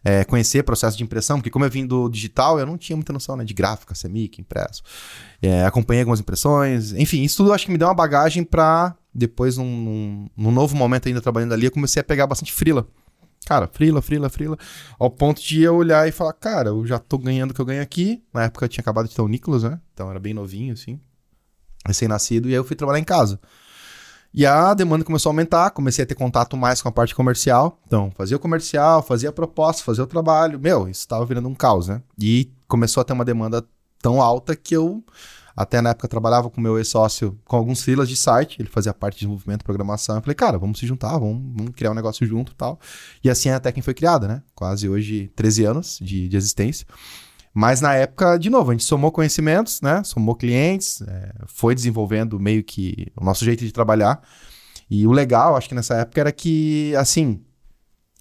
é, 0.06 0.24
conhecer 0.24 0.63
processo 0.63 0.96
de 0.96 1.04
impressão, 1.04 1.40
porque 1.40 1.50
como 1.50 1.66
eu 1.66 1.69
vim 1.69 1.86
do 1.86 2.07
digital, 2.07 2.60
eu 2.60 2.66
não 2.66 2.78
tinha 2.78 2.96
muita 2.96 3.12
noção 3.12 3.36
né, 3.36 3.44
de 3.44 3.54
gráfica, 3.54 3.96
semic, 3.96 4.40
impresso. 4.40 4.84
É, 5.42 5.66
acompanhei 5.66 6.04
algumas 6.04 6.19
impressões, 6.19 6.94
enfim, 6.94 7.24
isso 7.24 7.38
tudo 7.38 7.52
acho 7.52 7.66
que 7.66 7.72
me 7.72 7.78
deu 7.78 7.88
uma 7.88 7.94
bagagem 7.94 8.44
pra 8.44 8.96
depois, 9.16 9.57
num, 9.57 10.28
num 10.36 10.52
novo 10.52 10.75
momento 10.75 11.07
ainda 11.07 11.22
trabalhando 11.22 11.54
ali, 11.54 11.66
eu 11.66 11.72
comecei 11.72 12.02
a 12.02 12.04
pegar 12.04 12.28
bastante 12.28 12.54
frila. 12.54 12.86
Cara, 13.46 13.68
frila, 13.68 14.02
frila, 14.02 14.30
frila. 14.30 14.57
Ao 15.00 15.10
ponto 15.10 15.42
de 15.42 15.62
eu 15.62 15.75
olhar 15.75 16.07
e 16.07 16.12
falar, 16.12 16.34
cara, 16.34 16.69
eu 16.69 16.86
já 16.86 17.00
tô 17.00 17.18
ganhando 17.18 17.52
o 17.52 17.54
que 17.54 17.62
eu 17.62 17.66
ganho 17.66 17.81
aqui. 17.81 18.22
Na 18.34 18.46
época 18.46 18.66
eu 18.66 18.69
tinha 18.69 18.81
acabado 18.81 19.07
de 19.07 19.16
ter 19.16 19.22
o 19.22 19.28
Nicolas, 19.28 19.64
né? 19.64 19.80
Então 19.94 20.09
era 20.09 20.19
bem 20.19 20.33
novinho, 20.33 20.74
assim. 20.74 21.00
Recém-nascido. 21.85 22.50
E 22.50 22.52
aí 22.52 22.56
eu 22.56 22.64
fui 22.64 22.76
trabalhar 22.76 23.00
em 23.00 23.04
casa. 23.04 23.40
E 24.37 24.45
a 24.45 24.73
demanda 24.73 25.06
começou 25.06 25.30
a 25.30 25.31
aumentar, 25.31 25.69
comecei 25.71 26.04
a 26.04 26.06
ter 26.06 26.13
contato 26.13 26.57
mais 26.57 26.81
com 26.81 26.89
a 26.89 26.92
parte 26.92 27.15
comercial. 27.15 27.80
Então, 27.87 28.11
fazia 28.18 28.35
o 28.35 28.39
comercial, 28.39 29.01
fazia 29.01 29.30
a 29.30 29.31
proposta, 29.31 29.81
fazia 29.81 30.04
o 30.04 30.07
trabalho. 30.07 30.59
Meu, 30.59 30.89
isso 30.89 31.07
tava 31.07 31.25
virando 31.25 31.47
um 31.47 31.56
caos, 31.56 31.87
né? 31.87 32.01
E 32.19 32.51
começou 32.68 32.99
a 32.99 33.06
ter 33.06 33.13
uma 33.13 33.23
demanda 33.23 33.65
tão 34.01 34.21
alta 34.21 34.54
que 34.54 34.75
eu, 34.75 35.01
até 35.56 35.80
na 35.80 35.92
época, 35.92 36.09
trabalhava 36.09 36.49
com 36.49 36.59
meu 36.59 36.77
ex-sócio 36.77 37.39
com 37.45 37.56
alguns 37.56 37.81
filas 37.81 38.09
de 38.09 38.18
site. 38.18 38.61
Ele 38.61 38.68
fazia 38.68 38.94
parte 38.94 39.15
de 39.15 39.19
desenvolvimento 39.21 39.63
programação. 39.63 40.18
Eu 40.18 40.21
falei, 40.21 40.35
cara, 40.35 40.57
vamos 40.57 40.80
se 40.80 40.85
juntar, 40.85 41.18
vamos, 41.18 41.42
vamos 41.56 41.71
criar 41.73 41.92
um 41.92 41.95
negócio 41.95 42.27
junto 42.27 42.51
e 42.51 42.56
tal. 42.56 42.77
E 43.23 43.30
assim 43.30 43.47
a 43.47 43.57
Tekken 43.57 43.81
foi 43.81 43.94
criada, 43.94 44.27
né? 44.27 44.44
Quase 44.54 44.89
hoje 44.89 45.31
13 45.33 45.63
anos 45.63 45.97
de, 46.01 46.27
de 46.27 46.35
existência. 46.35 46.85
Mas 47.57 47.80
na 47.80 47.94
época, 47.95 48.38
de 48.38 48.50
novo, 48.50 48.71
a 48.71 48.74
gente 48.74 48.83
somou 48.83 49.14
conhecimentos, 49.14 49.80
né? 49.80 50.04
Somou 50.04 50.35
clientes, 50.35 51.02
é, 51.02 51.31
foi 51.47 51.74
desenvolvendo 51.74 52.38
meio 52.38 52.62
que 52.62 53.07
o 53.16 53.24
nosso 53.24 53.45
jeito 53.45 53.64
de 53.64 53.71
trabalhar. 53.71 54.21
E 54.90 55.07
o 55.07 55.12
legal, 55.14 55.56
acho 55.56 55.69
que 55.69 55.74
nessa 55.74 55.95
época, 55.95 56.19
era 56.19 56.31
que, 56.33 56.94
assim, 56.97 57.42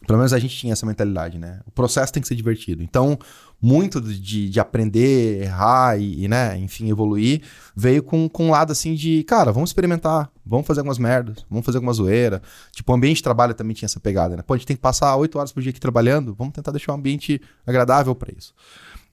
pelo 0.06 0.18
menos 0.18 0.32
a 0.32 0.38
gente 0.38 0.56
tinha 0.56 0.72
essa 0.72 0.86
mentalidade, 0.86 1.36
né? 1.36 1.58
O 1.66 1.72
processo 1.72 2.12
tem 2.12 2.20
que 2.22 2.28
ser 2.28 2.36
divertido. 2.36 2.80
Então, 2.80 3.18
muito 3.60 4.00
de, 4.00 4.48
de 4.48 4.60
aprender, 4.60 5.42
errar 5.42 5.98
e, 5.98 6.24
e, 6.24 6.28
né, 6.28 6.56
enfim, 6.58 6.88
evoluir, 6.88 7.42
veio 7.74 8.04
com, 8.04 8.28
com 8.28 8.46
um 8.46 8.50
lado 8.50 8.70
assim 8.70 8.94
de, 8.94 9.24
cara, 9.24 9.50
vamos 9.50 9.70
experimentar, 9.70 10.30
vamos 10.46 10.64
fazer 10.64 10.78
algumas 10.78 10.98
merdas, 10.98 11.44
vamos 11.50 11.66
fazer 11.66 11.78
alguma 11.78 11.92
zoeira. 11.92 12.40
Tipo, 12.70 12.92
o 12.92 12.94
ambiente 12.94 13.16
de 13.16 13.24
trabalho 13.24 13.52
também 13.52 13.74
tinha 13.74 13.86
essa 13.86 13.98
pegada, 13.98 14.36
né? 14.36 14.42
Pô, 14.46 14.54
a 14.54 14.56
gente 14.56 14.66
tem 14.66 14.76
que 14.76 14.82
passar 14.82 15.16
oito 15.16 15.40
horas 15.40 15.50
por 15.50 15.60
dia 15.60 15.70
aqui 15.70 15.80
trabalhando, 15.80 16.34
vamos 16.34 16.54
tentar 16.54 16.70
deixar 16.70 16.92
um 16.92 16.96
ambiente 16.96 17.40
agradável 17.66 18.14
para 18.14 18.32
isso. 18.32 18.54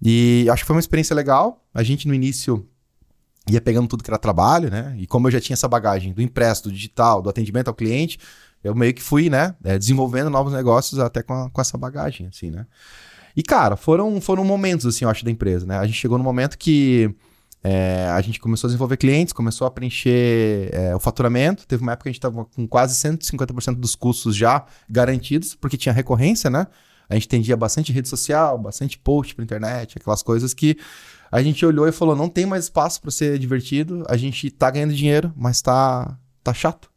E 0.02 0.48
acho 0.52 0.64
que 0.64 0.68
foi 0.68 0.76
uma 0.76 0.80
experiência 0.80 1.16
legal. 1.16 1.64
A 1.74 1.84
gente 1.84 2.08
no 2.08 2.14
início 2.14 2.68
ia 3.50 3.62
pegando 3.62 3.88
tudo 3.88 4.04
que 4.04 4.10
era 4.10 4.18
trabalho, 4.18 4.70
né? 4.70 4.96
E 4.98 5.06
como 5.08 5.28
eu 5.28 5.32
já 5.32 5.40
tinha 5.42 5.54
essa 5.54 5.68
bagagem 5.68 6.14
do 6.14 6.22
impresso, 6.22 6.64
do 6.64 6.72
digital, 6.72 7.22
do 7.22 7.30
atendimento 7.30 7.68
ao 7.68 7.74
cliente, 7.74 8.18
eu 8.64 8.74
meio 8.76 8.94
que 8.94 9.02
fui, 9.02 9.30
né, 9.30 9.56
é, 9.64 9.78
desenvolvendo 9.78 10.30
novos 10.30 10.54
negócios 10.54 11.00
até 11.00 11.24
com, 11.24 11.34
a- 11.34 11.50
com 11.50 11.60
essa 11.62 11.78
bagagem, 11.78 12.28
assim, 12.28 12.52
né? 12.52 12.66
E, 13.36 13.42
cara, 13.42 13.76
foram, 13.76 14.20
foram 14.22 14.44
momentos, 14.46 14.86
assim, 14.86 15.06
eu 15.06 15.10
acho, 15.10 15.24
da 15.26 15.32
empresa, 15.32 15.66
né? 15.66 15.78
A 15.78 15.86
gente 15.88 15.98
chegou 15.98 16.18
no 16.18 16.24
momento 16.24 16.58
que 16.58 17.14
é, 17.64 18.08
a 18.14 18.20
gente 18.22 18.40
começou 18.40 18.68
a 18.68 18.70
desenvolver 18.70 18.98
clientes, 18.98 19.34
começou 19.34 19.66
a 19.66 19.72
preencher 19.72 20.70
é, 20.74 20.96
o 20.96 21.00
faturamento. 21.00 21.66
Teve 21.66 21.82
uma 21.82 21.94
época 21.94 22.04
que 22.04 22.10
a 22.10 22.12
gente 22.12 22.20
estava 22.20 22.44
com 22.46 22.68
quase 22.68 22.96
150% 22.96 23.76
dos 23.76 23.96
custos 23.96 24.36
já 24.36 24.66
garantidos, 24.90 25.56
porque 25.56 25.78
tinha 25.78 25.94
recorrência, 25.94 26.50
né? 26.50 26.68
A 27.12 27.16
gente 27.16 27.28
atendia 27.28 27.58
bastante 27.58 27.92
rede 27.92 28.08
social, 28.08 28.58
bastante 28.58 28.98
post 28.98 29.36
pra 29.36 29.44
internet, 29.44 29.98
aquelas 29.98 30.24
coisas 30.24 30.54
que 30.54 30.78
a 31.30 31.44
gente 31.44 31.66
olhou 31.66 31.86
e 31.86 31.92
falou: 31.92 32.16
não 32.16 32.30
tem 32.30 32.46
mais 32.46 32.64
espaço 32.64 33.02
para 33.02 33.12
ser 33.12 33.38
divertido, 33.38 34.06
a 34.08 34.16
gente 34.16 34.50
tá 34.50 34.72
ganhando 34.72 34.94
dinheiro, 34.94 35.34
mas 35.36 35.62
tá, 35.62 36.18
tá 36.42 36.54
chato. 36.54 36.90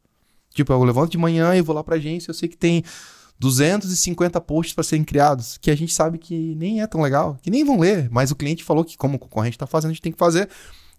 Tipo, 0.54 0.72
eu 0.72 0.84
levanto 0.84 1.10
de 1.10 1.18
manhã 1.18 1.56
e 1.56 1.60
vou 1.60 1.74
lá 1.74 1.82
pra 1.82 1.96
agência, 1.96 2.30
eu 2.30 2.34
sei 2.34 2.48
que 2.48 2.56
tem 2.56 2.84
250 3.40 4.40
posts 4.40 4.72
para 4.72 4.84
serem 4.84 5.04
criados, 5.04 5.58
que 5.58 5.68
a 5.68 5.76
gente 5.76 5.92
sabe 5.92 6.16
que 6.16 6.54
nem 6.54 6.80
é 6.80 6.86
tão 6.86 7.02
legal, 7.02 7.36
que 7.42 7.50
nem 7.50 7.64
vão 7.64 7.80
ler, 7.80 8.08
mas 8.08 8.30
o 8.30 8.36
cliente 8.36 8.62
falou 8.62 8.84
que, 8.84 8.96
como 8.96 9.16
o 9.16 9.18
concorrente 9.18 9.56
está 9.56 9.66
fazendo, 9.66 9.90
a 9.90 9.94
gente 9.94 10.02
tem 10.02 10.12
que 10.12 10.18
fazer. 10.18 10.48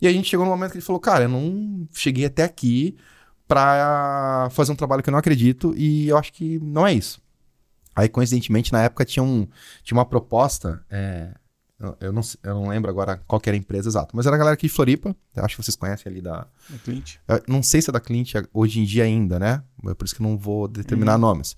E 0.01 0.09
a 0.09 0.11
gente 0.11 0.29
chegou 0.29 0.45
no 0.45 0.51
momento 0.51 0.71
que 0.71 0.77
ele 0.77 0.85
falou: 0.85 0.99
Cara, 0.99 1.23
eu 1.23 1.29
não 1.29 1.87
cheguei 1.93 2.25
até 2.25 2.43
aqui 2.43 2.97
para 3.47 4.49
fazer 4.51 4.73
um 4.73 4.75
trabalho 4.75 5.01
que 5.01 5.09
eu 5.09 5.13
não 5.13 5.19
acredito 5.19 5.73
e 5.77 6.09
eu 6.09 6.17
acho 6.17 6.33
que 6.33 6.59
não 6.59 6.85
é 6.85 6.93
isso. 6.93 7.23
Aí, 7.95 8.09
coincidentemente, 8.09 8.73
na 8.73 8.83
época 8.83 9.05
tinha, 9.05 9.23
um, 9.23 9.47
tinha 9.83 9.97
uma 9.97 10.05
proposta. 10.05 10.83
É, 10.89 11.33
eu, 11.99 12.11
não, 12.11 12.21
eu 12.43 12.53
não 12.53 12.67
lembro 12.67 12.89
agora 12.89 13.21
qual 13.27 13.41
era 13.45 13.55
a 13.55 13.59
empresa 13.59 13.89
exata, 13.89 14.11
mas 14.13 14.25
era 14.25 14.35
a 14.35 14.39
galera 14.39 14.53
aqui 14.53 14.67
de 14.67 14.73
Floripa. 14.73 15.15
Eu 15.35 15.45
acho 15.45 15.55
que 15.55 15.63
vocês 15.63 15.75
conhecem 15.75 16.11
ali 16.11 16.21
da. 16.21 16.47
Da 16.69 16.77
Clint. 16.83 17.15
Eu 17.27 17.43
não 17.47 17.63
sei 17.63 17.81
se 17.81 17.89
é 17.89 17.93
da 17.93 17.99
Clint 17.99 18.33
hoje 18.53 18.79
em 18.79 18.83
dia 18.83 19.03
ainda, 19.03 19.39
né? 19.39 19.63
É 19.87 19.93
por 19.93 20.05
isso 20.05 20.15
que 20.15 20.21
eu 20.21 20.27
não 20.27 20.37
vou 20.37 20.67
determinar 20.67 21.17
nomes. 21.17 21.55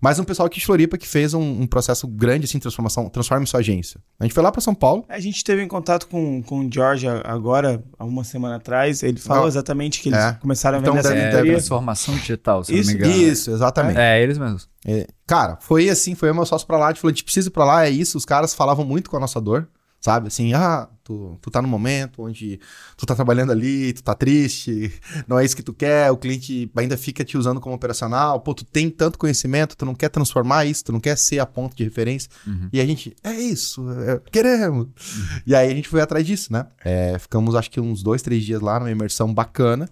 Mas 0.00 0.18
um 0.20 0.24
pessoal 0.24 0.46
aqui 0.46 0.60
de 0.60 0.66
Floripa 0.66 0.96
que 0.96 1.08
fez 1.08 1.34
um, 1.34 1.62
um 1.62 1.66
processo 1.66 2.06
grande 2.06 2.44
assim, 2.44 2.58
transformação, 2.60 3.08
transforma 3.08 3.44
sua 3.46 3.58
agência. 3.60 4.00
A 4.20 4.24
gente 4.24 4.32
foi 4.32 4.42
lá 4.44 4.52
para 4.52 4.60
São 4.60 4.74
Paulo. 4.74 5.04
A 5.08 5.18
gente 5.18 5.42
teve 5.42 5.60
em 5.62 5.66
contato 5.66 6.06
com, 6.06 6.40
com 6.42 6.60
o 6.60 6.72
George 6.72 7.06
agora, 7.24 7.82
há 7.98 8.04
uma 8.04 8.22
semana 8.22 8.56
atrás. 8.56 9.02
Ele 9.02 9.18
falou 9.18 9.42
Não. 9.42 9.48
exatamente 9.48 10.00
que 10.00 10.08
eles 10.10 10.20
É. 10.20 10.32
começaram 10.34 10.78
a 10.78 10.80
Então 10.80 10.94
vender 10.94 11.00
essa 11.06 11.14
deve- 11.14 11.20
É, 11.22 11.30
mentoria. 11.32 11.52
transformação 11.54 12.14
digital, 12.14 12.62
se 12.62 12.72
Isso, 12.78 12.92
não 12.92 12.98
me 13.00 13.04
engano. 13.06 13.22
Isso, 13.22 13.50
exatamente. 13.50 13.98
É, 13.98 14.22
eles 14.22 14.38
mesmos. 14.38 14.68
É, 14.86 15.06
cara, 15.26 15.58
foi 15.60 15.88
assim, 15.90 16.14
foi 16.14 16.30
o 16.30 16.34
meu 16.34 16.46
sócio 16.46 16.66
pra 16.66 16.78
lá, 16.78 16.86
a 16.86 16.88
gente 16.90 17.00
falou, 17.00 17.10
a 17.10 17.14
gente 17.14 17.24
precisa 17.24 17.48
ir 17.48 17.50
pra 17.50 17.64
lá, 17.64 17.84
é 17.86 17.90
isso. 17.90 18.16
Os 18.16 18.24
caras 18.24 18.54
falavam 18.54 18.84
muito 18.84 19.10
com 19.10 19.16
a 19.16 19.20
nossa 19.20 19.40
dor, 19.40 19.68
sabe? 20.00 20.28
Assim, 20.28 20.54
ah, 20.54 20.88
tu, 21.08 21.38
tu 21.40 21.50
tá 21.50 21.62
no 21.62 21.68
momento 21.68 22.22
onde 22.22 22.60
tu 22.94 23.06
tá 23.06 23.14
trabalhando 23.14 23.50
ali, 23.50 23.94
tu 23.94 24.02
tá 24.02 24.14
triste, 24.14 24.92
não 25.26 25.38
é 25.38 25.44
isso 25.44 25.56
que 25.56 25.62
tu 25.62 25.72
quer, 25.72 26.10
o 26.10 26.18
cliente 26.18 26.70
ainda 26.76 26.98
fica 26.98 27.24
te 27.24 27.38
usando 27.38 27.60
como 27.60 27.74
operacional, 27.74 28.40
pô, 28.40 28.52
tu 28.52 28.64
tem 28.64 28.90
tanto 28.90 29.18
conhecimento, 29.18 29.74
tu 29.74 29.86
não 29.86 29.94
quer 29.94 30.10
transformar 30.10 30.66
isso, 30.66 30.84
tu 30.84 30.92
não 30.92 31.00
quer 31.00 31.16
ser 31.16 31.38
a 31.38 31.46
ponto 31.46 31.74
de 31.74 31.82
referência. 31.82 32.30
Uhum. 32.46 32.68
E 32.70 32.78
a 32.80 32.84
gente, 32.84 33.16
é 33.24 33.32
isso, 33.32 33.90
é, 33.90 34.20
queremos. 34.30 34.88
E 35.46 35.54
aí 35.54 35.72
a 35.72 35.74
gente 35.74 35.88
foi 35.88 36.02
atrás 36.02 36.26
disso, 36.26 36.52
né? 36.52 36.66
É, 36.84 37.18
ficamos 37.18 37.54
acho 37.54 37.70
que 37.70 37.80
uns 37.80 38.02
dois, 38.02 38.20
três 38.20 38.44
dias 38.44 38.60
lá 38.60 38.78
numa 38.78 38.90
imersão 38.90 39.32
bacana. 39.32 39.88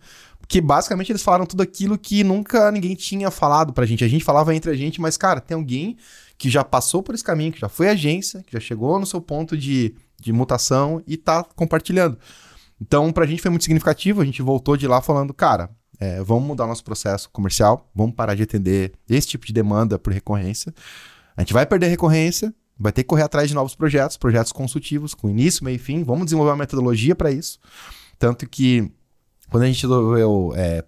Que 0.48 0.60
basicamente 0.60 1.10
eles 1.10 1.22
falaram 1.22 1.44
tudo 1.44 1.60
aquilo 1.60 1.98
que 1.98 2.22
nunca 2.22 2.70
ninguém 2.70 2.94
tinha 2.94 3.32
falado 3.32 3.72
pra 3.72 3.84
gente. 3.84 4.04
A 4.04 4.08
gente 4.08 4.24
falava 4.24 4.54
entre 4.54 4.70
a 4.70 4.74
gente, 4.74 5.00
mas, 5.00 5.16
cara, 5.16 5.40
tem 5.40 5.56
alguém 5.56 5.96
que 6.38 6.50
já 6.50 6.62
passou 6.62 7.02
por 7.02 7.14
esse 7.14 7.24
caminho, 7.24 7.50
que 7.50 7.58
já 7.58 7.68
foi 7.68 7.88
agência, 7.88 8.44
que 8.46 8.52
já 8.52 8.60
chegou 8.60 9.00
no 9.00 9.06
seu 9.06 9.20
ponto 9.20 9.56
de, 9.56 9.94
de 10.18 10.32
mutação 10.32 11.02
e 11.06 11.16
tá 11.16 11.44
compartilhando. 11.54 12.18
Então, 12.80 13.12
pra 13.12 13.26
gente 13.26 13.42
foi 13.42 13.50
muito 13.50 13.64
significativo. 13.64 14.20
A 14.20 14.24
gente 14.24 14.42
voltou 14.42 14.76
de 14.76 14.86
lá 14.86 15.00
falando, 15.00 15.32
cara, 15.32 15.70
é, 15.98 16.22
vamos 16.22 16.44
mudar 16.44 16.66
nosso 16.66 16.84
processo 16.84 17.30
comercial, 17.30 17.90
vamos 17.94 18.14
parar 18.14 18.34
de 18.34 18.42
atender 18.42 18.92
esse 19.08 19.28
tipo 19.28 19.46
de 19.46 19.52
demanda 19.52 19.98
por 19.98 20.12
recorrência. 20.12 20.74
A 21.36 21.40
gente 21.40 21.52
vai 21.52 21.64
perder 21.64 21.88
recorrência, 21.88 22.54
vai 22.78 22.92
ter 22.92 23.02
que 23.02 23.08
correr 23.08 23.22
atrás 23.22 23.48
de 23.48 23.54
novos 23.54 23.74
projetos, 23.74 24.16
projetos 24.16 24.52
consultivos, 24.52 25.14
com 25.14 25.30
início, 25.30 25.64
meio 25.64 25.76
e 25.76 25.78
fim. 25.78 26.02
Vamos 26.02 26.26
desenvolver 26.26 26.50
uma 26.50 26.56
metodologia 26.56 27.14
para 27.14 27.30
isso. 27.30 27.58
Tanto 28.18 28.48
que 28.48 28.90
quando 29.50 29.62
a 29.62 29.66
gente 29.66 29.82
resolveu 29.82 30.52
é, 30.56 30.82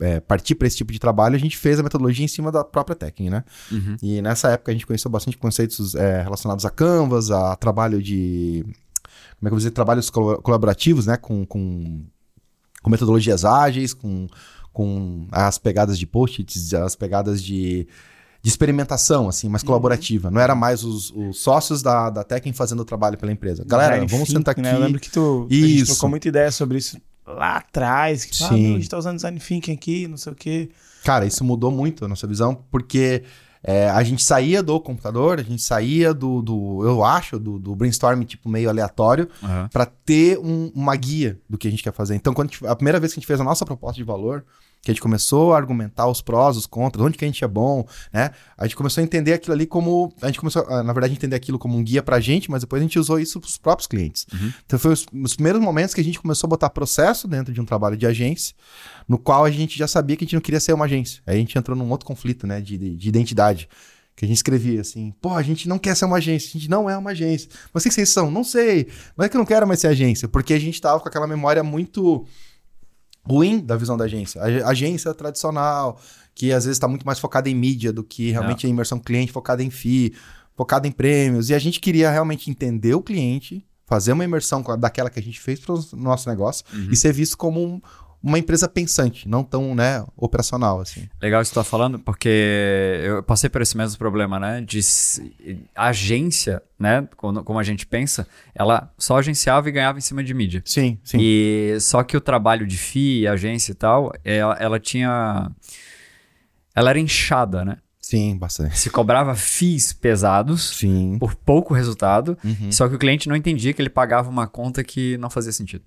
é, 0.00 0.20
partir 0.20 0.54
para 0.54 0.66
esse 0.66 0.76
tipo 0.76 0.92
de 0.92 0.98
trabalho, 0.98 1.36
a 1.36 1.38
gente 1.38 1.56
fez 1.56 1.78
a 1.78 1.82
metodologia 1.82 2.24
em 2.24 2.28
cima 2.28 2.50
da 2.50 2.64
própria 2.64 2.96
técnica, 2.96 3.30
né? 3.30 3.44
Uhum. 3.70 3.96
E 4.02 4.22
nessa 4.22 4.50
época 4.50 4.72
a 4.72 4.74
gente 4.74 4.86
conheceu 4.86 5.10
bastante 5.10 5.36
conceitos 5.36 5.94
é, 5.94 6.22
relacionados 6.22 6.64
a 6.64 6.70
Canvas, 6.70 7.30
a 7.30 7.54
trabalho 7.56 8.02
de. 8.02 8.64
Como 8.64 8.72
é 8.72 9.42
que 9.42 9.46
eu 9.46 9.50
vou 9.50 9.58
dizer? 9.58 9.70
Trabalhos 9.72 10.10
colaborativos, 10.10 11.06
né? 11.06 11.16
Com, 11.16 11.44
com, 11.44 12.02
com 12.82 12.90
metodologias 12.90 13.44
ágeis, 13.44 13.92
com, 13.92 14.26
com 14.72 15.28
as 15.30 15.58
pegadas 15.58 15.98
de 15.98 16.06
post-its, 16.06 16.72
as 16.72 16.96
pegadas 16.96 17.42
de, 17.42 17.86
de 18.42 18.48
experimentação, 18.48 19.28
assim, 19.28 19.50
mais 19.50 19.62
colaborativa. 19.62 20.30
Não 20.30 20.40
era 20.40 20.54
mais 20.54 20.82
os, 20.82 21.10
os 21.10 21.40
sócios 21.40 21.82
da, 21.82 22.08
da 22.08 22.24
Tekken 22.24 22.54
fazendo 22.54 22.80
o 22.80 22.84
trabalho 22.86 23.18
pela 23.18 23.30
empresa. 23.30 23.64
Galera, 23.66 23.92
Design 23.92 24.10
vamos 24.10 24.28
sentar 24.30 24.52
aqui. 24.52 24.62
né? 24.62 24.74
Eu 24.74 24.80
lembro 24.80 24.98
que 24.98 25.10
tu 25.10 25.46
Isso. 25.50 25.92
trocou 25.92 26.08
muita 26.08 26.26
ideia 26.26 26.50
sobre 26.50 26.78
isso 26.78 26.98
lá 27.36 27.56
atrás. 27.56 28.24
Que, 28.24 28.44
ah, 28.44 28.48
a 28.48 28.52
gente 28.56 28.88
tá 28.88 28.98
usando 28.98 29.16
design 29.16 29.38
thinking 29.38 29.72
aqui, 29.72 30.06
não 30.08 30.16
sei 30.16 30.32
o 30.32 30.36
quê. 30.36 30.70
Cara, 31.04 31.26
isso 31.26 31.44
mudou 31.44 31.70
muito 31.70 32.04
a 32.04 32.08
nossa 32.08 32.26
visão, 32.26 32.54
porque 32.70 33.22
é, 33.62 33.88
a 33.90 34.02
gente 34.02 34.22
saía 34.22 34.62
do 34.62 34.78
computador, 34.80 35.38
a 35.38 35.42
gente 35.42 35.62
saía 35.62 36.12
do, 36.14 36.42
do 36.42 36.84
eu 36.84 37.04
acho, 37.04 37.38
do, 37.38 37.58
do 37.58 37.74
brainstorm 37.74 38.22
tipo 38.22 38.48
meio 38.48 38.68
aleatório, 38.68 39.28
Uhum. 39.42 39.68
para 39.68 39.86
ter 39.86 40.38
um- 40.38 40.70
uma 40.74 40.94
guia 40.96 41.38
do 41.48 41.56
que 41.58 41.66
a 41.68 41.70
gente 41.70 41.82
quer 41.82 41.92
fazer. 41.92 42.14
Então, 42.14 42.32
quando 42.34 42.48
a, 42.48 42.52
gente- 42.52 42.66
a 42.66 42.74
primeira 42.76 43.00
vez 43.00 43.12
que 43.12 43.18
a 43.18 43.20
gente 43.20 43.26
fez 43.26 43.40
a 43.40 43.44
nossa 43.44 43.64
proposta 43.64 43.96
de 43.96 44.04
valor, 44.04 44.44
que 44.82 44.90
a 44.90 44.94
gente 44.94 45.02
começou 45.02 45.52
a 45.52 45.56
argumentar 45.56 46.06
os 46.06 46.22
prós, 46.22 46.56
os 46.56 46.66
contras, 46.66 47.04
onde 47.04 47.18
que 47.18 47.24
a 47.24 47.28
gente 47.28 47.42
é 47.42 47.48
bom, 47.48 47.86
né? 48.12 48.30
A 48.56 48.64
gente 48.64 48.76
começou 48.76 49.00
a 49.00 49.04
entender 49.04 49.32
aquilo 49.32 49.52
ali 49.52 49.66
como. 49.66 50.14
A 50.22 50.26
gente 50.26 50.38
começou, 50.38 50.64
na 50.82 50.92
verdade, 50.92 51.12
a 51.12 51.16
entender 51.16 51.36
aquilo 51.36 51.58
como 51.58 51.76
um 51.76 51.82
guia 51.82 52.02
pra 52.02 52.20
gente, 52.20 52.50
mas 52.50 52.62
depois 52.62 52.80
a 52.80 52.84
gente 52.84 52.98
usou 52.98 53.18
isso 53.18 53.40
pros 53.40 53.56
próprios 53.56 53.86
clientes. 53.86 54.26
Uhum. 54.32 54.52
Então, 54.64 54.78
foi 54.78 54.92
os, 54.92 55.06
os 55.12 55.34
primeiros 55.34 55.60
momentos 55.60 55.94
que 55.94 56.00
a 56.00 56.04
gente 56.04 56.20
começou 56.20 56.46
a 56.46 56.50
botar 56.50 56.70
processo 56.70 57.26
dentro 57.26 57.52
de 57.52 57.60
um 57.60 57.64
trabalho 57.64 57.96
de 57.96 58.06
agência, 58.06 58.54
no 59.06 59.18
qual 59.18 59.44
a 59.44 59.50
gente 59.50 59.76
já 59.76 59.88
sabia 59.88 60.16
que 60.16 60.24
a 60.24 60.26
gente 60.26 60.34
não 60.34 60.40
queria 60.40 60.60
ser 60.60 60.72
uma 60.72 60.84
agência. 60.84 61.22
Aí 61.26 61.36
a 61.36 61.38
gente 61.38 61.58
entrou 61.58 61.76
num 61.76 61.90
outro 61.90 62.06
conflito, 62.06 62.46
né, 62.46 62.60
de, 62.60 62.78
de, 62.78 62.96
de 62.96 63.08
identidade. 63.08 63.68
Que 64.14 64.24
a 64.24 64.28
gente 64.28 64.38
escrevia 64.38 64.80
assim, 64.80 65.14
pô, 65.20 65.32
a 65.32 65.42
gente 65.42 65.68
não 65.68 65.78
quer 65.78 65.94
ser 65.94 66.04
uma 66.04 66.16
agência, 66.16 66.48
a 66.48 66.52
gente 66.58 66.68
não 66.68 66.90
é 66.90 66.98
uma 66.98 67.10
agência. 67.10 67.48
Mas 67.72 67.84
o 67.84 67.88
que 67.88 67.94
vocês 67.94 68.08
são? 68.08 68.32
Não 68.32 68.42
sei. 68.42 68.88
Não 69.16 69.24
é 69.24 69.28
que 69.28 69.36
eu 69.36 69.38
não 69.38 69.46
quero 69.46 69.64
mais 69.64 69.78
ser 69.78 69.86
agência, 69.86 70.26
porque 70.26 70.54
a 70.54 70.58
gente 70.58 70.80
tava 70.80 70.98
com 70.98 71.08
aquela 71.08 71.24
memória 71.24 71.62
muito 71.62 72.26
ruim 73.22 73.60
da 73.60 73.76
visão 73.76 73.96
da 73.96 74.04
agência. 74.04 74.40
A 74.42 74.70
agência 74.70 75.12
tradicional, 75.14 76.00
que 76.34 76.52
às 76.52 76.64
vezes 76.64 76.76
está 76.76 76.88
muito 76.88 77.04
mais 77.06 77.18
focada 77.18 77.48
em 77.50 77.54
mídia 77.54 77.92
do 77.92 78.02
que 78.02 78.30
realmente 78.30 78.66
a 78.66 78.70
imersão 78.70 78.98
cliente, 78.98 79.32
focada 79.32 79.62
em 79.62 79.70
FII, 79.70 80.14
focada 80.56 80.86
em 80.88 80.92
prêmios. 80.92 81.50
E 81.50 81.54
a 81.54 81.58
gente 81.58 81.80
queria 81.80 82.10
realmente 82.10 82.50
entender 82.50 82.94
o 82.94 83.02
cliente, 83.02 83.64
fazer 83.86 84.12
uma 84.12 84.24
imersão 84.24 84.62
daquela 84.78 85.08
que 85.10 85.18
a 85.18 85.22
gente 85.22 85.40
fez 85.40 85.60
para 85.60 85.74
o 85.74 85.84
nosso 85.94 86.28
negócio 86.28 86.64
Uhum. 86.72 86.88
e 86.90 86.96
ser 86.96 87.12
visto 87.12 87.36
como 87.36 87.62
um- 87.64 87.80
uma 88.22 88.38
empresa 88.38 88.68
pensante, 88.68 89.28
não 89.28 89.44
tão 89.44 89.74
né, 89.74 90.04
operacional 90.16 90.80
assim. 90.80 91.08
Legal 91.22 91.40
isso 91.40 91.50
que 91.50 91.54
tu 91.54 91.62
tá 91.62 91.64
falando, 91.64 91.98
porque 91.98 92.28
eu 93.04 93.22
passei 93.22 93.48
por 93.48 93.62
esse 93.62 93.76
mesmo 93.76 93.96
problema, 93.98 94.40
né? 94.40 94.60
De 94.60 94.80
agência, 95.74 96.62
né? 96.78 97.06
Quando- 97.16 97.42
Como 97.44 97.58
a 97.58 97.62
gente 97.62 97.86
pensa, 97.86 98.26
ela 98.54 98.92
só 98.98 99.18
agenciava 99.18 99.68
e 99.68 99.72
ganhava 99.72 99.98
em 99.98 100.02
cima 100.02 100.22
de 100.24 100.34
mídia. 100.34 100.62
Sim, 100.64 100.98
sim. 101.04 101.18
E 101.20 101.76
só 101.80 102.02
que 102.02 102.16
o 102.16 102.20
trabalho 102.20 102.66
de 102.66 102.76
FI, 102.76 103.26
agência 103.28 103.72
e 103.72 103.74
tal, 103.74 104.12
ela, 104.24 104.54
ela 104.60 104.80
tinha. 104.80 105.50
Ela 106.74 106.90
era 106.90 106.98
inchada, 107.00 107.64
né? 107.64 107.78
Sim, 108.00 108.38
bastante. 108.38 108.78
Se 108.78 108.88
cobrava 108.88 109.34
FIIs 109.34 109.92
pesados 109.92 110.78
Sim. 110.78 111.18
por 111.18 111.34
pouco 111.34 111.74
resultado, 111.74 112.38
Uhum. 112.42 112.72
só 112.72 112.88
que 112.88 112.94
o 112.94 112.98
cliente 112.98 113.28
não 113.28 113.36
entendia 113.36 113.72
que 113.74 113.82
ele 113.82 113.90
pagava 113.90 114.30
uma 114.30 114.46
conta 114.46 114.82
que 114.82 115.18
não 115.18 115.28
fazia 115.28 115.52
sentido. 115.52 115.84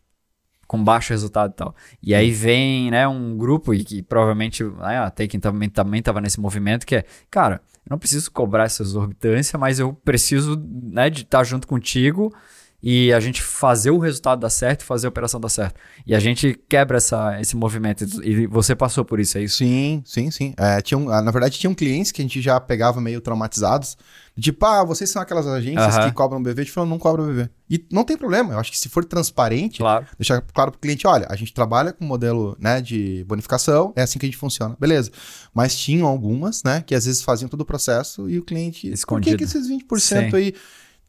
Com 0.71 0.81
baixo 0.81 1.11
resultado 1.11 1.51
e 1.51 1.53
tal. 1.53 1.75
E 2.01 2.15
aí 2.15 2.31
vem, 2.31 2.89
né, 2.89 3.05
um 3.05 3.35
grupo, 3.35 3.73
e 3.73 3.83
que 3.83 4.01
provavelmente 4.01 4.63
né, 4.63 4.99
a 4.99 5.09
Taken 5.09 5.37
também, 5.37 5.69
também 5.69 5.99
estava 5.99 6.21
nesse 6.21 6.39
movimento, 6.39 6.85
que 6.85 6.95
é, 6.95 7.03
cara, 7.29 7.55
eu 7.85 7.89
não 7.89 7.99
preciso 7.99 8.31
cobrar 8.31 8.63
essa 8.63 8.81
exorbitância, 8.81 9.59
mas 9.59 9.79
eu 9.79 9.93
preciso, 9.93 10.55
né, 10.81 11.09
de 11.09 11.23
estar 11.23 11.43
junto 11.43 11.67
contigo 11.67 12.33
e 12.83 13.13
a 13.13 13.19
gente 13.19 13.41
fazer 13.41 13.91
o 13.91 13.99
resultado 13.99 14.39
dar 14.39 14.49
certo 14.49 14.81
e 14.81 14.85
fazer 14.85 15.05
a 15.07 15.09
operação 15.09 15.39
dar 15.39 15.49
certo. 15.49 15.75
E 16.05 16.15
a 16.15 16.19
gente 16.19 16.59
quebra 16.67 16.97
essa, 16.97 17.39
esse 17.39 17.55
movimento. 17.55 18.03
E 18.23 18.47
você 18.47 18.75
passou 18.75 19.05
por 19.05 19.19
isso, 19.19 19.37
é 19.37 19.43
isso? 19.43 19.57
Sim, 19.57 20.01
sim, 20.05 20.31
sim. 20.31 20.53
É, 20.57 20.81
tinha 20.81 20.97
um- 20.97 21.09
ah, 21.09 21.21
na 21.21 21.29
verdade, 21.31 21.59
tinham 21.59 21.73
clientes 21.75 22.11
que 22.11 22.21
a 22.21 22.25
gente 22.25 22.41
já 22.41 22.59
pegava 22.59 22.99
meio 22.99 23.21
traumatizados. 23.21 23.95
Tipo, 24.39 24.65
ah, 24.65 24.83
vocês 24.83 25.09
são 25.09 25.21
aquelas 25.21 25.45
agências 25.45 25.95
Aham. 25.95 26.09
que 26.09 26.15
cobram 26.15 26.41
BV. 26.41 26.61
A 26.61 26.63
gente 26.63 26.73
falou, 26.73 26.89
não 26.89 26.97
cobra 26.97 27.21
BV. 27.23 27.49
E 27.69 27.85
não 27.91 28.03
tem 28.03 28.17
problema. 28.17 28.53
Eu 28.53 28.59
acho 28.59 28.71
que 28.71 28.79
se 28.79 28.89
for 28.89 29.05
transparente, 29.05 29.79
Claro. 29.79 30.05
deixar 30.17 30.41
claro 30.41 30.71
pro 30.71 30.79
cliente, 30.79 31.05
olha, 31.05 31.27
a 31.29 31.35
gente 31.35 31.53
trabalha 31.53 31.93
com 31.93 32.03
modelo 32.05 32.55
né, 32.59 32.81
de 32.81 33.23
bonificação, 33.27 33.93
é 33.95 34.01
assim 34.01 34.17
que 34.17 34.25
a 34.25 34.29
gente 34.29 34.37
funciona. 34.37 34.75
Beleza. 34.79 35.11
Mas 35.53 35.75
tinham 35.75 36.07
algumas, 36.07 36.63
né, 36.63 36.81
que 36.85 36.95
às 36.95 37.05
vezes 37.05 37.21
faziam 37.21 37.47
todo 37.49 37.61
o 37.61 37.65
processo 37.65 38.27
e 38.29 38.39
o 38.39 38.43
cliente, 38.43 38.81
por 38.81 38.87
que, 38.89 38.93
Escondido. 38.95 39.37
que 39.37 39.43
esses 39.43 39.67
20% 39.67 39.99
Sim. 40.31 40.35
aí... 40.35 40.53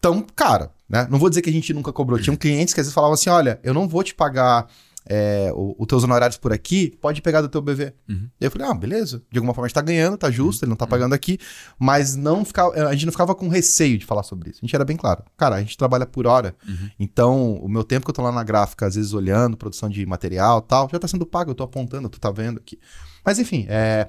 Então, 0.03 0.27
cara, 0.35 0.73
né, 0.89 1.07
não 1.09 1.17
vou 1.17 1.29
dizer 1.29 1.43
que 1.43 1.49
a 1.49 1.53
gente 1.53 1.73
nunca 1.73 1.93
cobrou. 1.93 2.19
Tinham 2.19 2.35
clientes 2.35 2.75
que 2.75 2.81
às 2.81 2.87
vezes 2.87 2.93
falavam 2.93 3.15
assim, 3.15 3.31
olha, 3.31 3.61
eu 3.63 3.73
não 3.73 3.87
vou 3.87 4.03
te 4.03 4.13
pagar 4.13 4.67
é, 5.09 5.53
o- 5.55 5.77
os 5.79 5.87
teus 5.87 6.03
honorários 6.03 6.37
por 6.37 6.53
aqui, 6.53 6.97
pode 7.01 7.23
pegar 7.23 7.41
do 7.41 7.49
teu 7.49 7.63
BV. 7.63 7.93
Uhum. 8.09 8.29
Eu 8.41 8.51
falei, 8.51 8.67
ah, 8.67 8.75
beleza. 8.75 9.23
De 9.31 9.39
alguma 9.39 9.55
forma 9.55 9.67
a 9.67 9.69
gente 9.69 9.75
tá 9.77 9.81
ganhando, 9.81 10.17
tá 10.17 10.29
justo, 10.29 10.65
ele 10.65 10.71
não 10.71 10.77
tá 10.77 10.89
pagando 10.89 11.13
aqui. 11.15 11.39
Mas 11.79 12.17
não 12.17 12.45
ficava, 12.45 12.73
a 12.89 12.93
gente 12.95 13.05
não 13.07 13.13
ficava 13.13 13.33
com 13.33 13.47
receio 13.49 13.97
de 13.97 14.05
falar 14.05 14.25
sobre 14.25 14.51
isso. 14.51 14.59
A 14.61 14.67
gente 14.67 14.75
era 14.75 14.85
bem 14.85 14.97
claro. 14.97 15.23
Cara, 15.37 15.55
a 15.55 15.61
gente 15.61 15.77
trabalha 15.79 16.05
por 16.05 16.27
hora. 16.27 16.55
Uhum. 16.69 16.91
Então, 16.99 17.55
o 17.55 17.69
meu 17.69 17.85
tempo 17.85 18.05
que 18.05 18.11
eu 18.11 18.15
tô 18.15 18.23
lá 18.23 18.33
na 18.33 18.43
gráfica, 18.43 18.87
às 18.87 18.97
vezes 18.97 19.13
olhando, 19.13 19.57
produção 19.57 19.89
de 19.89 20.05
material 20.05 20.59
e 20.65 20.69
tal, 20.69 20.89
já 20.91 20.99
tá 20.99 21.07
sendo 21.07 21.25
pago, 21.27 21.53
eu 21.53 21.55
tô 21.55 21.63
apontando, 21.63 22.09
tu 22.09 22.19
tá 22.19 22.33
vendo 22.33 22.59
aqui. 22.59 22.77
Mas 23.25 23.39
enfim, 23.39 23.67
é... 23.69 24.09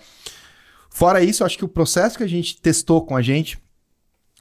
fora 0.90 1.24
isso, 1.24 1.44
eu 1.44 1.48
acho 1.48 1.58
que 1.58 1.66
o 1.66 1.70
processo 1.70 2.18
que 2.18 2.24
a 2.24 2.28
gente 2.30 2.60
testou 2.60 3.06
com 3.06 3.16
a 3.16 3.22
gente 3.22 3.60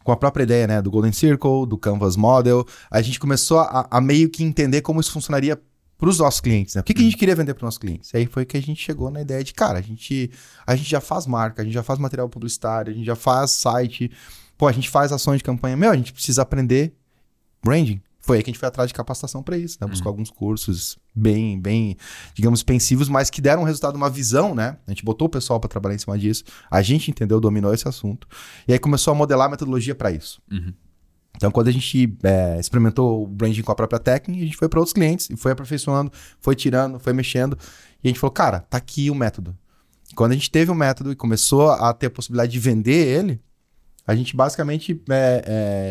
com 0.02 0.12
a 0.12 0.16
própria 0.16 0.42
ideia, 0.44 0.66
né, 0.66 0.82
do 0.82 0.90
Golden 0.90 1.12
Circle, 1.12 1.66
do 1.66 1.78
Canvas 1.78 2.16
Model, 2.16 2.66
a 2.90 3.00
gente 3.02 3.18
começou 3.18 3.60
a, 3.60 3.86
a 3.90 4.00
meio 4.00 4.28
que 4.28 4.42
entender 4.42 4.82
como 4.82 5.00
isso 5.00 5.12
funcionaria 5.12 5.60
para 6.02 6.08
os 6.08 6.18
nossos 6.18 6.40
clientes, 6.40 6.74
né? 6.74 6.80
O 6.80 6.84
que, 6.84 6.94
que 6.94 7.00
a 7.00 7.04
gente 7.04 7.16
queria 7.16 7.36
vender 7.36 7.54
para 7.54 7.60
os 7.60 7.62
nossos 7.62 7.78
clientes? 7.78 8.12
Aí 8.12 8.26
foi 8.26 8.44
que 8.44 8.56
a 8.56 8.60
gente 8.60 8.82
chegou 8.82 9.08
na 9.08 9.20
ideia 9.20 9.44
de, 9.44 9.54
cara, 9.54 9.78
a 9.78 9.82
gente, 9.82 10.32
a 10.66 10.74
gente 10.74 10.90
já 10.90 11.00
faz 11.00 11.28
marca, 11.28 11.62
a 11.62 11.64
gente 11.64 11.74
já 11.74 11.82
faz 11.84 11.96
material 12.00 12.28
publicitário, 12.28 12.92
a 12.92 12.94
gente 12.96 13.06
já 13.06 13.14
faz 13.14 13.52
site, 13.52 14.10
pô, 14.58 14.66
a 14.66 14.72
gente 14.72 14.90
faz 14.90 15.12
ações 15.12 15.38
de 15.38 15.44
campanha. 15.44 15.76
Meu, 15.76 15.92
a 15.92 15.96
gente 15.96 16.12
precisa 16.12 16.42
aprender 16.42 16.92
branding. 17.62 18.02
Foi 18.22 18.36
aí 18.36 18.42
que 18.42 18.50
a 18.50 18.52
gente 18.52 18.58
foi 18.58 18.68
atrás 18.68 18.88
de 18.88 18.94
capacitação 18.94 19.42
para 19.42 19.58
isso, 19.58 19.76
né? 19.80 19.86
Buscou 19.86 20.08
alguns 20.08 20.30
cursos 20.30 20.96
bem, 21.12 21.60
bem, 21.60 21.96
digamos, 22.34 22.60
expensivos, 22.60 23.08
mas 23.08 23.28
que 23.28 23.40
deram 23.40 23.62
um 23.62 23.64
resultado, 23.64 23.96
uma 23.96 24.08
visão, 24.08 24.54
né? 24.54 24.78
A 24.86 24.90
gente 24.92 25.04
botou 25.04 25.26
o 25.26 25.28
pessoal 25.28 25.58
para 25.58 25.68
trabalhar 25.68 25.96
em 25.96 25.98
cima 25.98 26.16
disso, 26.16 26.44
a 26.70 26.80
gente 26.80 27.10
entendeu, 27.10 27.40
dominou 27.40 27.74
esse 27.74 27.86
assunto, 27.88 28.28
e 28.66 28.72
aí 28.72 28.78
começou 28.78 29.10
a 29.12 29.14
modelar 29.14 29.48
a 29.48 29.50
metodologia 29.50 29.94
para 29.94 30.12
isso. 30.12 30.40
Uhum. 30.50 30.72
Então, 31.36 31.50
quando 31.50 31.68
a 31.68 31.72
gente 31.72 32.16
é, 32.22 32.60
experimentou 32.60 33.24
o 33.24 33.26
branding 33.26 33.62
com 33.62 33.72
a 33.72 33.74
própria 33.74 33.98
técnica, 33.98 34.40
a 34.40 34.44
gente 34.44 34.56
foi 34.56 34.68
para 34.68 34.78
outros 34.78 34.92
clientes 34.92 35.28
e 35.28 35.36
foi 35.36 35.50
aperfeiçoando, 35.50 36.12
foi 36.40 36.54
tirando, 36.54 37.00
foi 37.00 37.12
mexendo. 37.12 37.58
E 38.04 38.06
a 38.06 38.08
gente 38.08 38.20
falou, 38.20 38.32
cara, 38.32 38.60
tá 38.60 38.76
aqui 38.76 39.10
o 39.10 39.14
método. 39.14 39.56
E 40.10 40.14
quando 40.14 40.32
a 40.32 40.34
gente 40.34 40.50
teve 40.50 40.70
o 40.70 40.74
método 40.74 41.10
e 41.10 41.16
começou 41.16 41.70
a 41.70 41.92
ter 41.92 42.06
a 42.06 42.10
possibilidade 42.10 42.52
de 42.52 42.58
vender 42.60 43.18
ele, 43.18 43.40
a 44.06 44.14
gente 44.14 44.36
basicamente 44.36 45.00
é, 45.08 45.44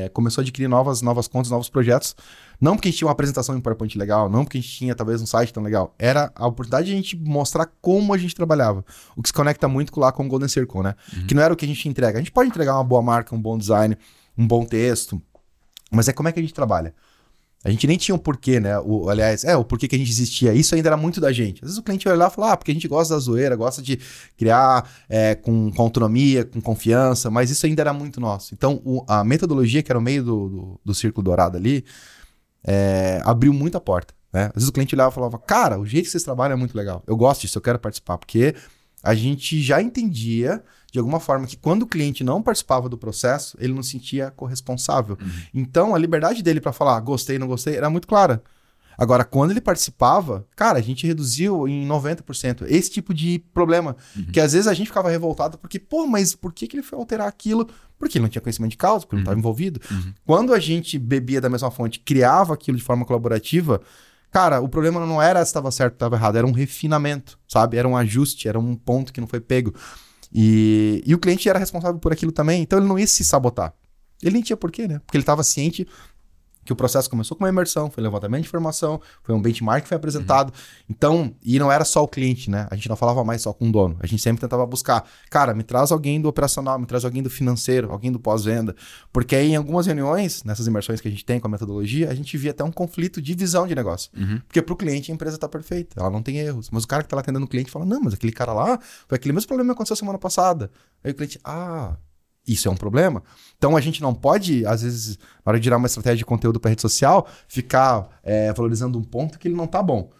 é, 0.05 0.09
começou 0.09 0.41
a 0.41 0.43
adquirir 0.43 0.67
novas, 0.67 1.01
novas 1.01 1.27
contas, 1.27 1.49
novos 1.49 1.69
projetos. 1.69 2.15
Não 2.59 2.75
porque 2.75 2.89
a 2.89 2.91
gente 2.91 2.99
tinha 2.99 3.07
uma 3.07 3.13
apresentação 3.13 3.57
em 3.57 3.61
PowerPoint 3.61 3.97
legal, 3.97 4.29
não 4.29 4.43
porque 4.43 4.57
a 4.57 4.61
gente 4.61 4.71
tinha 4.71 4.93
talvez 4.93 5.21
um 5.21 5.25
site 5.25 5.51
tão 5.51 5.63
legal. 5.63 5.95
Era 5.97 6.31
a 6.35 6.45
oportunidade 6.45 6.87
de 6.87 6.93
a 6.93 6.95
gente 6.95 7.15
mostrar 7.17 7.65
como 7.81 8.13
a 8.13 8.17
gente 8.17 8.35
trabalhava. 8.35 8.85
O 9.15 9.23
que 9.23 9.29
se 9.29 9.33
conecta 9.33 9.67
muito 9.67 9.97
lá 9.99 10.11
com 10.11 10.25
o 10.25 10.27
Golden 10.27 10.47
Circle, 10.47 10.83
né? 10.83 10.93
Uhum. 11.15 11.25
Que 11.25 11.33
não 11.33 11.41
era 11.41 11.53
o 11.53 11.57
que 11.57 11.65
a 11.65 11.67
gente 11.67 11.87
entrega. 11.89 12.19
A 12.19 12.21
gente 12.21 12.31
pode 12.31 12.49
entregar 12.49 12.75
uma 12.75 12.83
boa 12.83 13.01
marca, 13.01 13.33
um 13.33 13.41
bom 13.41 13.57
design, 13.57 13.97
um 14.37 14.45
bom 14.45 14.63
texto, 14.63 15.19
mas 15.91 16.07
é 16.07 16.13
como 16.13 16.29
é 16.29 16.31
que 16.31 16.39
a 16.39 16.43
gente 16.43 16.53
trabalha. 16.53 16.93
A 17.63 17.69
gente 17.69 17.85
nem 17.85 17.95
tinha 17.95 18.15
um 18.15 18.17
porquê, 18.17 18.59
né? 18.59 18.79
O, 18.79 19.07
aliás, 19.07 19.43
é, 19.43 19.55
o 19.55 19.63
porquê 19.63 19.87
que 19.87 19.95
a 19.95 19.99
gente 19.99 20.09
existia. 20.09 20.53
Isso 20.53 20.73
ainda 20.73 20.89
era 20.89 20.97
muito 20.97 21.21
da 21.21 21.31
gente. 21.31 21.63
Às 21.63 21.69
vezes 21.69 21.77
o 21.77 21.83
cliente 21.83 22.07
vai 22.07 22.17
lá 22.17 22.27
e 22.27 22.31
fala, 22.31 22.53
ah, 22.53 22.57
porque 22.57 22.71
a 22.71 22.73
gente 22.73 22.87
gosta 22.87 23.13
da 23.13 23.19
zoeira, 23.19 23.55
gosta 23.55 23.81
de 23.81 23.99
criar 24.35 24.89
é, 25.07 25.35
com, 25.35 25.71
com, 25.71 25.81
autonomia, 25.81 26.43
com 26.43 26.59
confiança, 26.59 27.29
mas 27.29 27.51
isso 27.51 27.65
ainda 27.67 27.83
era 27.83 27.93
muito 27.93 28.19
nosso. 28.19 28.55
Então, 28.55 28.81
o, 28.83 29.05
a 29.07 29.23
metodologia, 29.23 29.83
que 29.83 29.91
era 29.91 29.99
o 29.99 30.01
meio 30.01 30.23
do, 30.23 30.49
do, 30.49 30.81
do 30.85 30.95
círculo 30.95 31.23
dourado 31.23 31.55
ali, 31.55 31.85
é, 32.63 33.21
abriu 33.23 33.53
muita 33.53 33.79
porta. 33.79 34.13
Né? 34.33 34.45
Às 34.45 34.53
vezes 34.53 34.69
o 34.69 34.71
cliente 34.71 34.95
olhava 34.95 35.11
e 35.11 35.13
falava, 35.13 35.37
cara, 35.37 35.79
o 35.79 35.85
jeito 35.85 36.05
que 36.05 36.11
vocês 36.11 36.23
trabalham 36.23 36.53
é 36.53 36.57
muito 36.57 36.75
legal. 36.75 37.03
Eu 37.05 37.15
gosto 37.15 37.41
disso, 37.41 37.59
eu 37.59 37.61
quero 37.61 37.77
participar, 37.77 38.17
porque 38.17 38.55
a 39.03 39.13
gente 39.13 39.61
já 39.61 39.81
entendia 39.81 40.63
de 40.91 40.99
alguma 40.99 41.19
forma 41.19 41.47
que 41.47 41.55
quando 41.55 41.83
o 41.83 41.87
cliente 41.87 42.23
não 42.23 42.43
participava 42.43 42.89
do 42.89 42.97
processo, 42.97 43.57
ele 43.59 43.73
não 43.73 43.81
se 43.81 43.91
sentia 43.91 44.29
corresponsável. 44.31 45.17
Uhum. 45.19 45.31
Então, 45.53 45.95
a 45.95 45.97
liberdade 45.97 46.43
dele 46.43 46.59
para 46.59 46.73
falar 46.73 46.99
gostei, 46.99 47.39
não 47.39 47.47
gostei, 47.47 47.77
era 47.77 47.89
muito 47.89 48.07
clara. 48.07 48.43
Agora, 48.97 49.23
quando 49.23 49.51
ele 49.51 49.61
participava, 49.61 50.45
cara, 50.55 50.77
a 50.77 50.81
gente 50.81 51.07
reduziu 51.07 51.67
em 51.67 51.87
90% 51.87 52.65
esse 52.67 52.91
tipo 52.91 53.13
de 53.13 53.39
problema. 53.53 53.95
Uhum. 54.15 54.25
Que 54.25 54.39
às 54.39 54.53
vezes 54.53 54.67
a 54.67 54.73
gente 54.73 54.87
ficava 54.87 55.09
revoltado 55.09 55.57
porque, 55.57 55.79
pô, 55.79 56.05
mas 56.05 56.35
por 56.35 56.53
que, 56.53 56.67
que 56.67 56.75
ele 56.75 56.83
foi 56.83 56.99
alterar 56.99 57.27
aquilo? 57.27 57.67
Porque 57.97 58.17
ele 58.17 58.23
não 58.23 58.29
tinha 58.29 58.41
conhecimento 58.41 58.71
de 58.71 58.77
causa, 58.77 59.05
porque 59.05 59.15
uhum. 59.15 59.19
não 59.19 59.23
estava 59.23 59.39
envolvido. 59.39 59.79
Uhum. 59.89 60.13
Quando 60.25 60.53
a 60.53 60.59
gente 60.59 60.99
bebia 60.99 61.39
da 61.39 61.49
mesma 61.49 61.71
fonte, 61.71 61.99
criava 61.99 62.53
aquilo 62.53 62.77
de 62.77 62.83
forma 62.83 63.05
colaborativa, 63.05 63.81
cara, 64.29 64.59
o 64.59 64.67
problema 64.67 65.03
não 65.05 65.21
era 65.21 65.39
se 65.43 65.49
estava 65.49 65.71
certo 65.71 65.93
ou 65.93 65.95
estava 65.95 66.15
errado, 66.17 66.35
era 66.35 66.45
um 66.45 66.51
refinamento, 66.51 67.39
sabe? 67.47 67.77
Era 67.77 67.87
um 67.87 67.95
ajuste, 67.95 68.47
era 68.47 68.59
um 68.59 68.75
ponto 68.75 69.13
que 69.13 69.21
não 69.21 69.27
foi 69.27 69.39
pego. 69.39 69.73
E, 70.33 71.03
e 71.05 71.13
o 71.13 71.19
cliente 71.19 71.49
era 71.49 71.59
responsável 71.59 71.99
por 71.99 72.13
aquilo 72.13 72.31
também, 72.31 72.61
então 72.61 72.79
ele 72.79 72.87
não 72.87 72.97
ia 72.97 73.07
se 73.07 73.23
sabotar. 73.23 73.73
Ele 74.21 74.33
nem 74.33 74.43
tinha 74.43 74.55
porquê, 74.55 74.87
né? 74.87 74.99
Porque 74.99 75.17
ele 75.17 75.23
estava 75.23 75.43
ciente 75.43 75.87
que 76.63 76.71
o 76.71 76.75
processo 76.75 77.09
começou 77.09 77.35
com 77.35 77.43
uma 77.43 77.49
imersão, 77.49 77.89
foi 77.89 78.03
levantamento 78.03 78.43
de 78.43 78.47
informação, 78.47 79.01
foi 79.23 79.33
um 79.33 79.41
benchmark 79.41 79.83
que 79.83 79.87
foi 79.87 79.97
apresentado. 79.97 80.49
Uhum. 80.49 80.85
Então, 80.89 81.35
e 81.43 81.57
não 81.57 81.71
era 81.71 81.83
só 81.83 82.03
o 82.03 82.07
cliente, 82.07 82.49
né? 82.49 82.67
A 82.69 82.75
gente 82.75 82.87
não 82.87 82.95
falava 82.95 83.23
mais 83.23 83.41
só 83.41 83.53
com 83.53 83.69
o 83.69 83.71
dono. 83.71 83.97
A 83.99 84.07
gente 84.07 84.21
sempre 84.21 84.41
tentava 84.41 84.65
buscar, 84.65 85.05
cara, 85.29 85.53
me 85.53 85.63
traz 85.63 85.91
alguém 85.91 86.21
do 86.21 86.29
operacional, 86.29 86.77
me 86.77 86.85
traz 86.85 87.03
alguém 87.03 87.23
do 87.23 87.29
financeiro, 87.29 87.91
alguém 87.91 88.11
do 88.11 88.19
pós-venda. 88.19 88.75
Porque 89.11 89.35
aí, 89.35 89.51
em 89.51 89.55
algumas 89.55 89.85
reuniões, 89.85 90.43
nessas 90.43 90.67
imersões 90.67 91.01
que 91.01 91.07
a 91.07 91.11
gente 91.11 91.25
tem 91.25 91.39
com 91.39 91.47
a 91.47 91.51
metodologia, 91.51 92.09
a 92.09 92.13
gente 92.13 92.37
via 92.37 92.51
até 92.51 92.63
um 92.63 92.71
conflito 92.71 93.21
de 93.21 93.33
visão 93.33 93.65
de 93.65 93.73
negócio. 93.73 94.11
Uhum. 94.15 94.39
Porque 94.47 94.61
para 94.61 94.73
o 94.73 94.75
cliente 94.77 95.11
a 95.11 95.15
empresa 95.15 95.35
está 95.37 95.49
perfeita, 95.49 95.99
ela 95.99 96.09
não 96.09 96.21
tem 96.21 96.37
erros. 96.37 96.69
Mas 96.71 96.83
o 96.83 96.87
cara 96.87 97.01
que 97.01 97.07
está 97.07 97.15
lá 97.15 97.21
atendendo 97.21 97.45
o 97.45 97.47
cliente 97.47 97.71
fala, 97.71 97.85
não, 97.85 98.01
mas 98.01 98.13
aquele 98.13 98.31
cara 98.31 98.53
lá, 98.53 98.79
foi 99.07 99.15
aquele 99.15 99.33
mesmo 99.33 99.47
problema 99.47 99.69
que 99.69 99.73
aconteceu 99.73 99.95
semana 99.95 100.19
passada. 100.19 100.71
Aí 101.03 101.11
o 101.11 101.15
cliente, 101.15 101.39
ah, 101.43 101.95
isso 102.47 102.67
é 102.67 102.71
um 102.71 102.75
problema. 102.75 103.23
Então 103.57 103.77
a 103.77 103.81
gente 103.81 104.01
não 104.01 104.13
pode, 104.13 104.65
às 104.65 104.81
vezes, 104.81 105.17
na 105.45 105.51
hora 105.51 105.59
de 105.59 105.63
tirar 105.63 105.77
uma 105.77 105.87
estratégia 105.87 106.17
de 106.17 106.25
conteúdo 106.25 106.59
para 106.59 106.69
rede 106.69 106.81
social, 106.81 107.27
ficar 107.47 108.19
é, 108.23 108.51
valorizando 108.53 108.97
um 108.97 109.03
ponto 109.03 109.37
que 109.37 109.47
ele 109.47 109.55
não 109.55 109.67
tá 109.67 109.81
bom. 109.81 110.11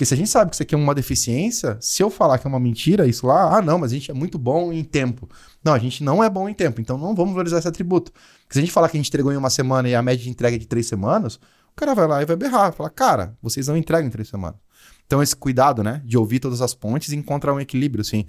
Porque 0.00 0.06
se 0.06 0.14
a 0.14 0.16
gente 0.16 0.30
sabe 0.30 0.50
que 0.50 0.56
isso 0.56 0.62
aqui 0.62 0.74
é 0.74 0.78
uma 0.78 0.94
deficiência, 0.94 1.76
se 1.78 2.02
eu 2.02 2.08
falar 2.08 2.38
que 2.38 2.46
é 2.46 2.48
uma 2.48 2.60
mentira, 2.60 3.06
isso 3.06 3.26
lá, 3.26 3.58
ah, 3.58 3.62
não, 3.62 3.78
mas 3.78 3.92
a 3.92 3.94
gente 3.94 4.10
é 4.10 4.14
muito 4.14 4.38
bom 4.38 4.72
em 4.72 4.82
tempo. 4.82 5.28
Não, 5.62 5.74
a 5.74 5.78
gente 5.78 6.02
não 6.02 6.24
é 6.24 6.30
bom 6.30 6.48
em 6.48 6.54
tempo, 6.54 6.80
então 6.80 6.96
não 6.96 7.14
vamos 7.14 7.32
valorizar 7.32 7.58
esse 7.58 7.68
atributo. 7.68 8.10
Porque 8.12 8.54
se 8.54 8.58
a 8.58 8.62
gente 8.62 8.72
falar 8.72 8.88
que 8.88 8.96
a 8.96 8.98
gente 8.98 9.08
entregou 9.08 9.30
em 9.30 9.36
uma 9.36 9.50
semana 9.50 9.88
e 9.88 9.94
a 9.94 10.00
média 10.00 10.24
de 10.24 10.30
entrega 10.30 10.56
é 10.56 10.58
de 10.58 10.66
três 10.66 10.86
semanas, 10.86 11.36
o 11.36 11.76
cara 11.76 11.94
vai 11.94 12.06
lá 12.06 12.22
e 12.22 12.24
vai 12.24 12.36
berrar, 12.36 12.72
falar, 12.72 12.90
cara, 12.90 13.36
vocês 13.42 13.68
não 13.68 13.76
entregam 13.76 14.06
em 14.06 14.10
três 14.10 14.28
semanas. 14.28 14.58
Então 15.06 15.22
esse 15.22 15.36
cuidado, 15.36 15.82
né, 15.82 16.00
de 16.04 16.16
ouvir 16.16 16.40
todas 16.40 16.62
as 16.62 16.72
pontes 16.72 17.12
e 17.12 17.16
encontrar 17.16 17.52
um 17.52 17.60
equilíbrio, 17.60 18.00
assim. 18.00 18.26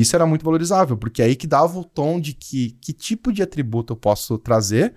Isso 0.00 0.14
era 0.14 0.26
muito 0.26 0.44
valorizável, 0.44 0.96
porque 0.96 1.22
é 1.22 1.26
aí 1.26 1.36
que 1.36 1.46
dava 1.46 1.78
o 1.78 1.84
tom 1.84 2.20
de 2.20 2.32
que, 2.32 2.76
que 2.80 2.92
tipo 2.92 3.32
de 3.32 3.42
atributo 3.42 3.92
eu 3.92 3.96
posso 3.96 4.38
trazer, 4.38 4.94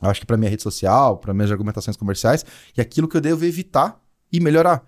acho 0.00 0.20
que 0.20 0.26
para 0.26 0.36
minha 0.36 0.50
rede 0.50 0.62
social, 0.62 1.18
para 1.18 1.32
minhas 1.32 1.50
argumentações 1.50 1.96
comerciais, 1.96 2.44
e 2.76 2.80
aquilo 2.80 3.08
que 3.08 3.16
eu 3.16 3.20
devo 3.20 3.44
evitar 3.44 4.00
e 4.32 4.40
melhorar. 4.40 4.84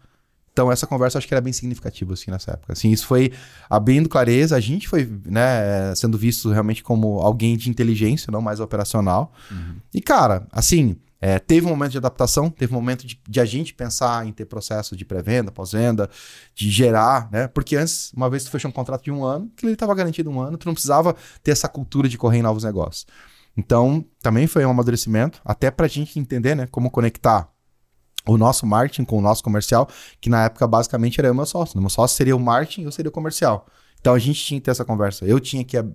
Então, 0.52 0.70
essa 0.70 0.86
conversa 0.86 1.16
acho 1.16 1.26
que 1.26 1.32
era 1.32 1.40
bem 1.40 1.52
significativa, 1.52 2.12
assim, 2.12 2.30
nessa 2.30 2.52
época. 2.52 2.74
Assim, 2.74 2.90
isso 2.90 3.06
foi 3.06 3.32
abrindo 3.70 4.06
clareza, 4.06 4.54
a 4.54 4.60
gente 4.60 4.86
foi, 4.86 5.10
né, 5.24 5.94
sendo 5.94 6.18
visto 6.18 6.50
realmente 6.50 6.82
como 6.82 7.20
alguém 7.20 7.56
de 7.56 7.70
inteligência, 7.70 8.30
não 8.30 8.42
mais 8.42 8.60
operacional. 8.60 9.32
Uhum. 9.50 9.76
E, 9.94 10.00
cara, 10.02 10.46
assim, 10.52 10.96
é, 11.24 11.38
teve 11.38 11.64
um 11.64 11.70
momento 11.70 11.92
de 11.92 11.98
adaptação, 11.98 12.50
teve 12.50 12.72
um 12.72 12.74
momento 12.74 13.06
de, 13.06 13.16
de 13.28 13.38
a 13.38 13.44
gente 13.44 13.72
pensar 13.72 14.26
em 14.26 14.32
ter 14.32 14.44
processo 14.44 14.96
de 14.96 15.04
pré-venda, 15.04 15.52
pós-venda, 15.52 16.10
de 16.52 16.68
gerar, 16.68 17.30
né? 17.30 17.46
Porque 17.46 17.76
antes, 17.76 18.12
uma 18.12 18.28
vez 18.28 18.42
que 18.42 18.48
tu 18.48 18.52
fechou 18.52 18.68
um 18.68 18.74
contrato 18.74 19.04
de 19.04 19.12
um 19.12 19.24
ano, 19.24 19.48
que 19.56 19.64
ele 19.64 19.74
estava 19.74 19.94
garantido 19.94 20.28
um 20.28 20.40
ano, 20.40 20.58
tu 20.58 20.66
não 20.66 20.74
precisava 20.74 21.14
ter 21.40 21.52
essa 21.52 21.68
cultura 21.68 22.08
de 22.08 22.18
correr 22.18 22.38
em 22.38 22.42
novos 22.42 22.64
negócios. 22.64 23.06
Então, 23.56 24.04
também 24.20 24.48
foi 24.48 24.66
um 24.66 24.70
amadurecimento, 24.70 25.40
até 25.44 25.70
para 25.70 25.86
a 25.86 25.88
gente 25.88 26.18
entender, 26.18 26.56
né, 26.56 26.66
como 26.66 26.90
conectar 26.90 27.48
o 28.26 28.36
nosso 28.36 28.66
marketing 28.66 29.04
com 29.04 29.18
o 29.18 29.20
nosso 29.20 29.44
comercial, 29.44 29.88
que 30.20 30.28
na 30.28 30.46
época 30.46 30.66
basicamente 30.66 31.20
era 31.20 31.30
o 31.30 31.34
meu 31.36 31.46
sócio. 31.46 31.78
O 31.78 31.80
meu 31.80 31.90
sócio 31.90 32.16
seria 32.16 32.34
o 32.34 32.40
marketing 32.40 32.82
eu 32.82 32.90
seria 32.90 33.10
o 33.10 33.12
comercial. 33.12 33.68
Então 34.02 34.14
a 34.14 34.18
gente 34.18 34.44
tinha 34.44 34.60
que 34.60 34.64
ter 34.64 34.72
essa 34.72 34.84
conversa. 34.84 35.24
Eu 35.24 35.38
tinha 35.38 35.64
que. 35.64 35.76
Eu 35.76 35.94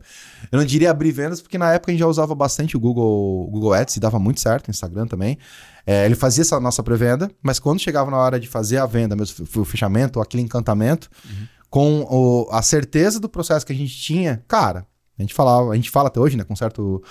não 0.53 0.63
diria 0.63 0.89
abrir 0.89 1.11
vendas, 1.11 1.41
porque 1.41 1.57
na 1.57 1.73
época 1.73 1.91
a 1.91 1.93
gente 1.93 1.99
já 1.99 2.07
usava 2.07 2.33
bastante 2.33 2.77
o 2.77 2.79
Google, 2.79 3.45
o 3.47 3.51
Google 3.51 3.73
Ads 3.73 3.97
e 3.97 3.99
dava 3.99 4.17
muito 4.17 4.39
certo, 4.39 4.69
o 4.69 4.71
Instagram 4.71 5.07
também. 5.07 5.37
É, 5.85 6.05
ele 6.05 6.15
fazia 6.15 6.41
essa 6.41 6.57
nossa 6.57 6.81
pré-venda, 6.81 7.29
mas 7.43 7.59
quando 7.59 7.81
chegava 7.81 8.09
na 8.09 8.17
hora 8.17 8.39
de 8.39 8.47
fazer 8.47 8.77
a 8.77 8.85
venda, 8.85 9.13
mesmo 9.13 9.45
o 9.57 9.65
fechamento, 9.65 10.21
aquele 10.21 10.41
encantamento, 10.41 11.09
uhum. 11.25 11.47
com 11.69 12.07
o, 12.09 12.47
a 12.49 12.61
certeza 12.61 13.19
do 13.19 13.27
processo 13.27 13.65
que 13.65 13.73
a 13.73 13.75
gente 13.75 13.93
tinha, 13.93 14.41
cara, 14.47 14.87
a 15.19 15.21
gente 15.21 15.33
falava, 15.33 15.71
a 15.71 15.75
gente 15.75 15.89
fala 15.89 16.07
até 16.07 16.19
hoje, 16.19 16.37
né, 16.37 16.45
com 16.45 16.55
certo, 16.55 17.03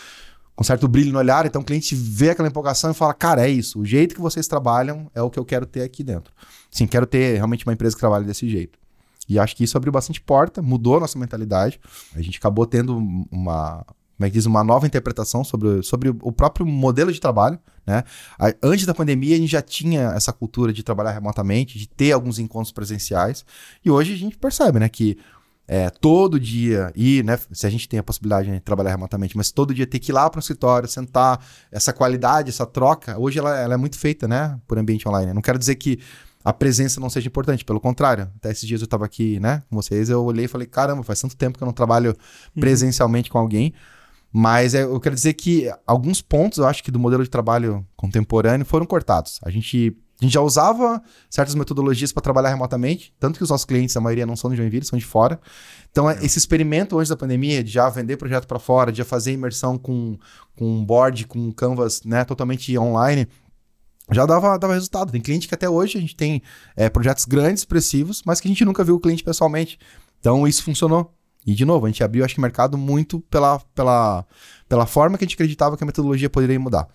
com 0.55 0.65
certo 0.65 0.89
brilho 0.89 1.13
no 1.13 1.19
olhar, 1.19 1.45
então 1.45 1.61
o 1.61 1.65
cliente 1.65 1.95
vê 1.95 2.31
aquela 2.31 2.49
empolgação 2.49 2.91
e 2.91 2.95
fala, 2.95 3.13
cara, 3.13 3.47
é 3.47 3.51
isso, 3.51 3.81
o 3.81 3.85
jeito 3.85 4.15
que 4.15 4.21
vocês 4.21 4.49
trabalham 4.49 5.11
é 5.15 5.21
o 5.21 5.29
que 5.29 5.39
eu 5.39 5.45
quero 5.45 5.67
ter 5.67 5.83
aqui 5.83 6.03
dentro. 6.03 6.33
Sim, 6.71 6.87
quero 6.87 7.07
ter 7.07 7.37
realmente 7.37 7.67
uma 7.67 7.73
empresa 7.73 7.95
que 7.95 8.01
trabalhe 8.01 8.25
desse 8.25 8.49
jeito. 8.49 8.79
E 9.29 9.39
acho 9.39 9.57
que 9.57 9.65
isso 9.65 9.77
abriu 9.77 9.93
bastante 9.93 10.21
porta, 10.21 10.63
mudou 10.63 10.97
a 10.97 11.01
nossa 11.01 11.19
mentalidade. 11.19 11.81
A 12.15 12.23
gente 12.23 12.39
acabou 12.39 12.67
tendo 12.67 12.97
uma, 13.31 13.85
como 14.17 14.27
é 14.27 14.31
que 14.31 14.35
diz, 14.35 14.47
uma 14.47 14.65
nova 14.65 14.87
interpretação 14.87 15.45
sobre, 15.45 15.83
sobre 15.83 16.09
o 16.09 16.33
próprio 16.33 16.65
modelo 16.65 17.13
de 17.13 17.21
trabalho. 17.21 17.59
Né? 17.87 18.03
Antes 18.63 18.87
da 18.87 18.95
pandemia, 18.95 19.37
a 19.37 19.39
gente 19.39 19.51
já 19.51 19.63
tinha 19.63 20.13
essa 20.17 20.33
cultura 20.33 20.73
de 20.73 20.83
trabalhar 20.83 21.13
remotamente, 21.13 21.79
de 21.79 21.87
ter 21.87 22.13
alguns 22.13 22.39
encontros 22.39 22.73
presenciais. 22.73 23.45
E 23.85 23.91
hoje 23.91 24.15
a 24.15 24.17
gente 24.17 24.37
percebe 24.39 24.79
né, 24.79 24.89
que 24.89 25.19
é, 25.69 25.91
todo 25.91 26.39
dia, 26.39 26.93
e 26.95 27.23
né, 27.25 27.39
se 27.51 27.67
a 27.67 27.71
gente 27.71 27.89
tem 27.89 27.99
a 27.99 28.03
possibilidade 28.03 28.51
de 28.51 28.61
trabalhar 28.61 28.91
remotamente, 28.91 29.37
mas 29.37 29.51
todo 29.51 29.75
dia 29.75 29.87
ter 29.87 29.99
que 29.99 30.13
ir 30.13 30.15
lá 30.15 30.31
para 30.31 30.39
o 30.39 30.41
escritório, 30.41 30.89
sentar, 30.89 31.45
essa 31.71 31.93
qualidade, 31.93 32.51
essa 32.51 32.65
troca, 32.65 33.19
hoje 33.19 33.39
ela, 33.39 33.59
ela 33.59 33.75
é 33.75 33.77
muito 33.77 33.99
feita 33.99 34.29
né, 34.29 34.59
por 34.67 34.79
ambiente 34.79 35.07
online. 35.09 35.33
Não 35.35 35.43
quero 35.43 35.59
dizer 35.59 35.75
que 35.75 35.99
a 36.47 36.53
presença 36.53 37.01
não 37.01 37.11
seja 37.11 37.27
importante. 37.27 37.65
Pelo 37.65 37.81
contrário, 37.81 38.31
até 38.37 38.53
esses 38.53 38.69
dias 38.69 38.81
eu 38.81 38.85
estava 38.85 39.05
aqui, 39.05 39.41
né, 39.41 39.65
com 39.69 39.75
vocês, 39.75 40.09
eu 40.09 40.25
olhei 40.25 40.45
e 40.45 40.49
falei, 40.49 40.69
caramba, 40.69 41.03
faz 41.03 41.21
tanto 41.21 41.37
tempo 41.37 41.59
que 41.59 41.65
eu 41.65 41.67
não 41.67 41.73
trabalho 41.73 42.11
uhum. 42.11 42.61
presencialmente 42.61 43.29
com 43.29 43.37
alguém. 43.37 43.75
Mas 44.33 44.73
é, 44.73 44.85
eu 44.85 45.01
quero 45.01 45.17
dizer 45.17 45.33
que 45.33 45.69
alguns 45.85 46.23
pontos, 46.23 46.59
eu 46.59 46.67
acho 46.67 46.85
que 46.85 46.93
do 46.93 47.01
modelo 47.01 47.25
de 47.25 47.31
trabalho 47.31 47.85
contemporâneo 47.97 48.65
foram 48.65 48.87
cortados. 48.87 49.41
A 49.43 49.51
gente 49.51 49.97
A 50.21 50.25
gente 50.25 50.35
já 50.35 50.41
usava 50.41 51.03
certas 51.29 51.57
metodologias 51.57 52.13
para 52.13 52.23
trabalhar 52.23 52.51
remotamente, 52.51 53.13
tanto 53.19 53.39
que 53.39 53.43
os 53.43 53.51
nossos 53.51 53.67
clientes, 53.67 53.97
a 53.97 54.01
maioria 54.01 54.25
não 54.25 54.37
são 54.37 54.49
de 54.49 54.57
Joinville, 54.57 54.87
são 54.87 54.99
de 54.99 55.05
fora. 55.05 55.41
Então, 55.91 56.09
é. 56.09 56.25
esse 56.25 56.39
experimento 56.39 56.97
antes 56.97 57.09
da 57.09 57.17
pandemia, 57.17 57.65
de 57.65 57.73
já 57.73 57.89
vender 57.89 58.17
projeto 58.17 58.47
para 58.47 58.61
fora, 58.61 58.93
de 58.93 58.99
já 58.99 59.05
fazer 59.05 59.33
imersão 59.33 59.77
com, 59.77 60.17
com 60.57 60.85
board, 60.85 61.27
com 61.27 61.53
canvas 61.53 62.03
né, 62.05 62.25
totalmente 62.25 62.79
online, 62.79 63.27
já 64.13 64.25
dava, 64.25 64.59
dava 64.59 64.75
resultado. 64.75 65.11
Tem 65.11 65.21
cliente 65.21 65.49
que 65.49 65.55
até 65.55 65.69
hoje 65.69 65.99
a 65.99 66.01
gente 66.01 66.15
tem 66.15 66.43
é, 66.77 66.89
projetos 66.89 67.25
grandes, 67.25 67.63
expressivos, 67.63 68.23
mas 68.25 68.41
que 68.41 68.49
a 68.49 68.51
gente 68.51 68.65
nunca 68.65 68.85
viu 68.85 68.95
o 68.95 69.01
cliente 69.01 69.25
pessoalmente. 69.25 69.79
Então, 70.21 70.47
isso 70.47 70.63
funcionou. 70.63 71.13
E, 71.47 71.55
de 71.55 71.65
novo, 71.65 71.87
a 71.87 71.89
gente 71.89 72.03
abriu, 72.03 72.25
acho 72.25 72.35
que, 72.35 72.41
mercado 72.41 72.77
muito 72.77 73.21
pela, 73.21 73.61
pela, 73.75 74.27
pela 74.69 74.87
forma 74.87 75.17
que 75.17 75.25
a 75.25 75.27
gente 75.27 75.35
acreditava 75.35 75.77
que 75.77 75.85
a 75.85 75.87
metodologia 75.87 76.29
poderia 76.29 76.59
mudar. 76.59 76.89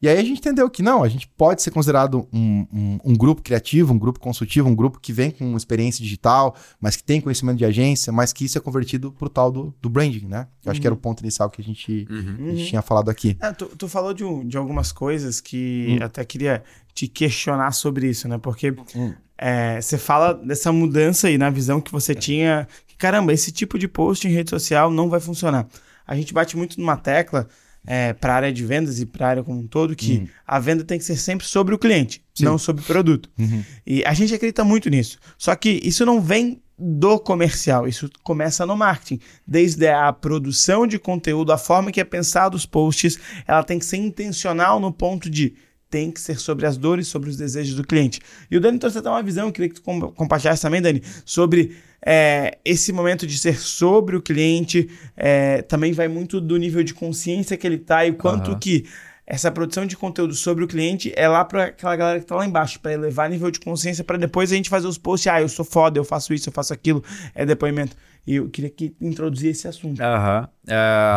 E 0.00 0.08
aí 0.08 0.16
a 0.16 0.22
gente 0.22 0.38
entendeu 0.38 0.70
que 0.70 0.80
não, 0.80 1.02
a 1.02 1.08
gente 1.08 1.26
pode 1.26 1.60
ser 1.60 1.72
considerado 1.72 2.28
um, 2.32 2.66
um, 2.72 2.98
um, 3.04 3.16
grupo 3.16 3.42
criativo, 3.42 3.92
um 3.92 3.98
grupo 3.98 4.20
consultivo, 4.20 4.68
um 4.68 4.74
grupo 4.74 5.00
que 5.00 5.12
vem 5.12 5.30
com 5.32 5.56
experiência 5.56 6.02
digital, 6.02 6.54
mas 6.80 6.94
que 6.94 7.02
tem 7.02 7.20
conhecimento 7.20 7.58
de 7.58 7.64
agência, 7.64 8.12
mas 8.12 8.32
que 8.32 8.44
isso 8.44 8.56
é 8.56 8.60
convertido 8.60 9.10
para 9.10 9.26
o 9.26 9.28
tal 9.28 9.50
do, 9.50 9.74
do 9.82 9.90
branding, 9.90 10.26
né? 10.26 10.46
Eu 10.64 10.70
acho 10.70 10.80
que 10.80 10.86
era 10.86 10.94
o 10.94 10.96
uhum. 10.96 11.02
ponto 11.02 11.20
inicial 11.20 11.50
que 11.50 11.60
a 11.60 11.64
gente, 11.64 12.06
uhum. 12.08 12.48
a 12.48 12.54
gente 12.54 12.68
tinha 12.68 12.82
falado 12.82 13.10
aqui. 13.10 13.36
É, 13.40 13.52
tu, 13.52 13.66
tu, 13.66 13.88
falou 13.88 14.14
de, 14.14 14.24
de 14.44 14.56
algumas 14.56 14.92
coisas 14.92 15.40
que 15.40 15.98
hum. 16.00 16.04
até 16.04 16.24
queria 16.24 16.62
te 16.94 17.08
questionar 17.08 17.72
sobre 17.72 18.08
isso, 18.08 18.28
né? 18.28 18.38
Porque 18.38 18.74
hum. 18.94 19.12
é, 19.36 19.80
você 19.80 19.98
fala 19.98 20.32
dessa 20.32 20.70
mudança 20.70 21.26
aí 21.26 21.36
na 21.36 21.50
visão 21.50 21.80
que 21.80 21.90
você 21.90 22.14
tinha. 22.14 22.68
Que, 22.86 22.96
caramba, 22.96 23.32
esse 23.32 23.50
tipo 23.50 23.76
de 23.76 23.88
post 23.88 24.28
em 24.28 24.30
rede 24.30 24.50
social 24.50 24.92
não 24.92 25.08
vai 25.08 25.18
funcionar. 25.18 25.66
A 26.06 26.14
gente 26.14 26.32
bate 26.32 26.56
muito 26.56 26.78
numa 26.80 26.96
tecla 26.96 27.48
é, 27.90 28.12
para 28.12 28.34
a 28.34 28.36
área 28.36 28.52
de 28.52 28.62
vendas 28.66 29.00
e 29.00 29.06
para 29.06 29.26
a 29.26 29.30
área 29.30 29.42
como 29.42 29.58
um 29.58 29.66
todo 29.66 29.96
que 29.96 30.18
uhum. 30.18 30.28
a 30.46 30.58
venda 30.58 30.84
tem 30.84 30.98
que 30.98 31.04
ser 31.06 31.16
sempre 31.16 31.46
sobre 31.46 31.74
o 31.74 31.78
cliente, 31.78 32.22
Sim. 32.34 32.44
não 32.44 32.58
sobre 32.58 32.82
o 32.82 32.86
produto. 32.86 33.30
Uhum. 33.38 33.64
E 33.86 34.04
a 34.04 34.12
gente 34.12 34.34
acredita 34.34 34.62
muito 34.62 34.90
nisso. 34.90 35.18
Só 35.38 35.56
que 35.56 35.80
isso 35.82 36.04
não 36.04 36.20
vem 36.20 36.60
do 36.78 37.18
comercial, 37.18 37.88
isso 37.88 38.10
começa 38.22 38.66
no 38.66 38.76
marketing. 38.76 39.20
Desde 39.46 39.88
a 39.88 40.12
produção 40.12 40.86
de 40.86 40.98
conteúdo, 40.98 41.50
a 41.50 41.56
forma 41.56 41.90
que 41.90 41.98
é 41.98 42.04
pensado 42.04 42.58
os 42.58 42.66
posts, 42.66 43.18
ela 43.46 43.64
tem 43.64 43.78
que 43.78 43.86
ser 43.86 43.96
intencional 43.96 44.78
no 44.78 44.92
ponto 44.92 45.30
de 45.30 45.54
tem 45.88 46.10
que 46.10 46.20
ser 46.20 46.38
sobre 46.38 46.66
as 46.66 46.76
dores, 46.76 47.08
sobre 47.08 47.30
os 47.30 47.38
desejos 47.38 47.74
do 47.74 47.82
cliente. 47.82 48.20
E 48.50 48.56
o 48.58 48.60
Dani 48.60 48.78
trouxe 48.78 48.98
até 48.98 49.08
uma 49.08 49.22
visão, 49.22 49.46
eu 49.46 49.52
queria 49.52 49.70
que 49.70 49.76
tu 49.76 49.82
compartilhasse 49.82 50.60
também, 50.60 50.82
Dani, 50.82 51.02
sobre 51.24 51.74
é, 52.04 52.58
esse 52.64 52.92
momento 52.92 53.26
de 53.26 53.38
ser 53.38 53.58
sobre 53.58 54.16
o 54.16 54.22
cliente. 54.22 54.88
É, 55.16 55.62
também 55.62 55.92
vai 55.92 56.08
muito 56.08 56.40
do 56.40 56.56
nível 56.56 56.82
de 56.82 56.94
consciência 56.94 57.56
que 57.56 57.66
ele 57.66 57.76
está 57.76 58.04
e 58.06 58.10
o 58.10 58.14
quanto 58.14 58.52
uhum. 58.52 58.58
que 58.58 58.84
essa 59.30 59.52
produção 59.52 59.84
de 59.84 59.94
conteúdo 59.94 60.32
sobre 60.32 60.64
o 60.64 60.66
cliente 60.66 61.12
é 61.14 61.28
lá 61.28 61.44
para 61.44 61.64
aquela 61.64 61.94
galera 61.94 62.18
que 62.18 62.24
está 62.24 62.34
lá 62.34 62.46
embaixo, 62.46 62.80
para 62.80 62.94
elevar 62.94 63.28
nível 63.28 63.50
de 63.50 63.60
consciência, 63.60 64.02
para 64.02 64.16
depois 64.16 64.50
a 64.50 64.54
gente 64.54 64.70
fazer 64.70 64.86
os 64.86 64.96
posts, 64.96 65.30
ah, 65.30 65.42
eu 65.42 65.50
sou 65.50 65.66
foda, 65.66 65.98
eu 65.98 66.04
faço 66.04 66.32
isso, 66.32 66.48
eu 66.48 66.52
faço 66.52 66.72
aquilo, 66.72 67.04
é 67.34 67.44
depoimento. 67.44 67.94
E 68.26 68.36
eu 68.36 68.48
queria 68.48 68.70
que 68.70 68.94
introduzir 69.00 69.50
esse 69.50 69.68
assunto. 69.68 70.00
Uhum. 70.00 70.46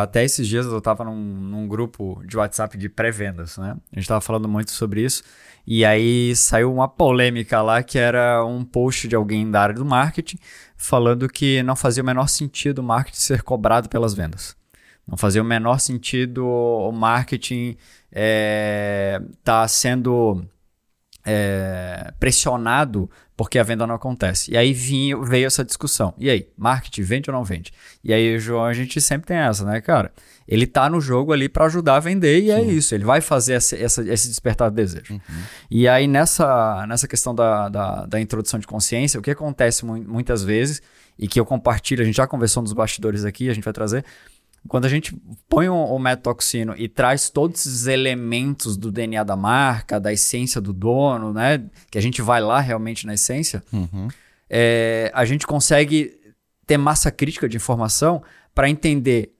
Até 0.02 0.26
esses 0.26 0.46
dias 0.46 0.66
eu 0.66 0.78
estava 0.78 1.06
num, 1.06 1.16
num, 1.16 1.68
grupo 1.68 2.22
de 2.26 2.38
WhatsApp 2.38 2.78
de 2.78 2.90
pré-vendas, 2.90 3.58
né? 3.58 3.78
A 3.92 3.96
gente 3.96 4.04
estava 4.04 4.22
falando 4.22 4.48
muito 4.48 4.72
sobre 4.72 5.04
isso. 5.04 5.24
E 5.66 5.86
aí 5.86 6.36
saiu 6.36 6.74
uma 6.74 6.88
polêmica 6.88 7.62
lá 7.62 7.84
que 7.84 7.98
era 7.98 8.46
um 8.46 8.64
post 8.64 9.08
de 9.08 9.16
alguém 9.16 9.50
da 9.50 9.62
área 9.62 9.76
do 9.76 9.86
marketing 9.86 10.38
falando 10.82 11.30
que 11.30 11.62
não 11.62 11.76
fazia 11.76 12.02
o 12.02 12.06
menor 12.06 12.28
sentido 12.28 12.80
o 12.80 12.84
marketing 12.84 13.20
ser 13.20 13.44
cobrado 13.44 13.88
pelas 13.88 14.16
vendas. 14.16 14.56
Não 15.08 15.16
fazia 15.16 15.42
o 15.42 15.46
menor 15.46 15.80
sentido 15.80 16.46
o 16.46 16.92
marketing 16.92 17.70
estar 17.70 17.80
é, 18.12 19.22
tá 19.44 19.68
sendo 19.68 20.44
é, 21.24 22.12
pressionado 22.20 23.10
porque 23.44 23.58
a 23.60 23.64
venda 23.64 23.88
não 23.88 23.96
acontece. 23.96 24.52
E 24.52 24.58
aí 24.58 24.72
vinha, 24.72 25.18
veio 25.18 25.48
essa 25.48 25.64
discussão. 25.64 26.14
E 26.18 26.30
aí, 26.30 26.48
marketing 26.58 27.02
vende 27.02 27.30
ou 27.30 27.36
não 27.36 27.44
vende? 27.44 27.74
E 28.04 28.14
aí, 28.14 28.38
João, 28.38 28.64
a 28.64 28.74
gente 28.74 29.02
sempre 29.02 29.28
tem 29.28 29.38
essa, 29.38 29.66
né, 29.66 29.82
cara? 29.82 30.12
Ele 30.48 30.68
tá 30.68 30.90
no 30.90 31.02
jogo 31.02 31.34
ali 31.34 31.50
para 31.50 31.66
ajudar 31.66 31.96
a 31.96 32.00
vender 32.00 32.42
e 32.42 32.52
é 32.52 32.60
Sim. 32.60 32.70
é 32.70 32.74
isso. 32.74 32.94
Ele 32.94 33.04
vai 33.04 33.20
fazer 33.20 33.54
essa, 33.54 33.76
essa, 33.76 34.02
esse 34.08 34.28
despertar 34.28 34.70
de 34.70 34.76
desejo. 34.76 35.14
Uhum. 35.14 35.20
E 35.70 35.88
aí, 35.88 36.08
nessa, 36.08 36.86
nessa 36.88 37.08
questão 37.08 37.34
da, 37.34 37.68
da, 37.70 38.06
da, 38.06 38.22
introdução 38.22 38.60
de 38.60 38.68
consciência, 38.68 39.20
o 39.20 39.24
que 39.24 39.32
acontece 39.32 39.86
mu 39.86 39.98
muitas 39.98 40.44
vezes, 40.44 40.82
e 41.18 41.28
que 41.28 41.40
eu 41.40 41.46
compartilho, 41.46 42.02
a 42.02 42.06
gente 42.06 42.18
já 42.18 42.28
conversou 42.28 42.62
nos 42.62 42.74
bastidores 42.74 43.26
aqui, 43.26 43.50
a 43.50 43.54
gente 43.54 43.64
vai 43.64 43.74
trazer, 43.74 44.06
quando 44.68 44.86
a 44.86 44.90
gente 44.90 45.16
põe 45.50 45.68
o, 45.70 45.76
o 45.76 46.00
metoxino 46.00 46.74
e 46.78 46.88
traz 46.88 47.30
todos 47.30 47.66
esses 47.66 47.88
elementos 47.88 48.78
do 48.78 48.92
DNA 48.92 49.24
da 49.24 49.36
marca, 49.36 50.00
da 50.00 50.14
essência 50.14 50.62
do 50.62 50.72
dono, 50.72 51.34
né? 51.34 51.64
Que 51.90 51.98
a 51.98 52.02
gente 52.02 52.22
vai 52.22 52.42
lá 52.42 52.60
realmente 52.60 53.06
na 53.06 53.16
essência, 53.16 53.64
uhum. 53.74 54.08
é, 54.50 55.12
a 55.14 55.26
gente 55.26 55.48
consegue 55.48 56.20
ter 56.68 56.78
massa 56.78 57.12
crítica 57.12 57.50
de 57.50 57.58
informação 57.58 58.22
para 58.54 58.70
entender 58.70 59.34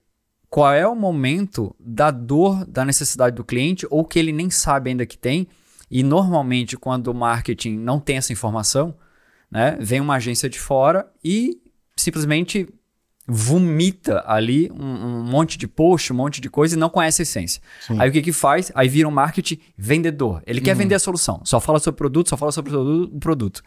qual 0.50 0.72
é 0.72 0.86
o 0.86 0.94
momento 0.94 1.74
da 1.80 2.10
dor, 2.10 2.66
da 2.66 2.84
necessidade 2.84 3.34
do 3.34 3.44
cliente, 3.44 3.86
ou 3.88 4.04
que 4.04 4.18
ele 4.18 4.32
nem 4.32 4.50
sabe 4.50 4.90
ainda 4.90 5.06
que 5.06 5.16
tem. 5.16 5.48
E 5.90 6.02
normalmente, 6.02 6.76
quando 6.76 7.08
o 7.08 7.14
marketing 7.14 7.78
não 7.78 7.98
tem 7.98 8.18
essa 8.18 8.32
informação, 8.32 8.94
né, 9.50 9.78
vem 9.80 10.00
uma 10.00 10.16
agência 10.16 10.50
de 10.50 10.58
fora 10.58 11.10
e 11.24 11.58
simplesmente 11.96 12.68
vomita 13.26 14.22
ali 14.26 14.70
um, 14.72 14.84
um, 14.84 15.24
monte 15.24 15.56
de 15.56 15.68
post, 15.68 16.12
um 16.12 16.16
monte 16.16 16.40
de 16.40 16.50
coisa 16.50 16.74
e 16.74 16.78
não 16.78 16.90
conhece 16.90 17.22
a 17.22 17.24
essência. 17.24 17.62
Sim. 17.80 17.96
Aí 17.98 18.08
o 18.08 18.12
que 18.12 18.22
que 18.22 18.32
faz? 18.32 18.72
Aí 18.74 18.88
vira 18.88 19.08
um 19.08 19.12
marketing 19.12 19.58
vendedor. 19.76 20.42
Ele 20.46 20.58
uhum. 20.58 20.64
quer 20.64 20.74
vender 20.74 20.94
a 20.94 20.98
solução. 20.98 21.40
Só 21.44 21.60
fala 21.60 21.78
sobre 21.78 21.96
o 21.96 21.98
produto, 21.98 22.28
só 22.28 22.36
fala 22.36 22.52
sobre 22.52 22.74
o 22.74 23.08
produto. 23.20 23.62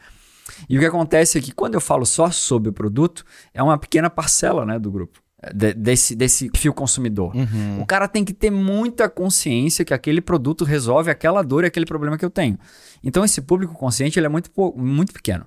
E 0.69 0.77
o 0.77 0.79
que 0.79 0.85
acontece 0.85 1.37
é 1.37 1.41
que 1.41 1.51
quando 1.51 1.73
eu 1.73 1.81
falo 1.81 2.05
só 2.05 2.29
sobre 2.29 2.69
o 2.69 2.73
produto, 2.73 3.25
é 3.53 3.63
uma 3.63 3.77
pequena 3.77 4.09
parcela 4.09 4.65
né, 4.65 4.77
do 4.77 4.91
grupo. 4.91 5.19
De, 5.53 5.73
desse, 5.73 6.15
desse 6.15 6.49
fio 6.55 6.73
consumidor. 6.73 7.35
Uhum. 7.35 7.79
O 7.79 7.85
cara 7.85 8.07
tem 8.07 8.25
que 8.25 8.33
ter 8.33 8.49
muita 8.49 9.07
consciência 9.07 9.85
que 9.85 9.93
aquele 9.93 10.19
produto 10.19 10.65
resolve 10.65 11.11
aquela 11.11 11.43
dor 11.43 11.63
e 11.63 11.67
aquele 11.67 11.85
problema 11.85 12.17
que 12.17 12.25
eu 12.25 12.31
tenho. 12.31 12.57
Então, 13.03 13.23
esse 13.23 13.41
público 13.41 13.75
consciente 13.75 14.17
ele 14.17 14.25
é 14.25 14.29
muito, 14.29 14.49
muito 14.75 15.13
pequeno. 15.13 15.45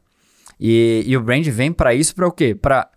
E, 0.61 1.03
e 1.05 1.17
o 1.17 1.21
brand 1.21 1.45
vem 1.47 1.73
para 1.73 1.95
isso 1.95 2.15
para 2.15 2.29
o 2.29 2.33
quê? 2.33 2.55
Para 2.55 2.89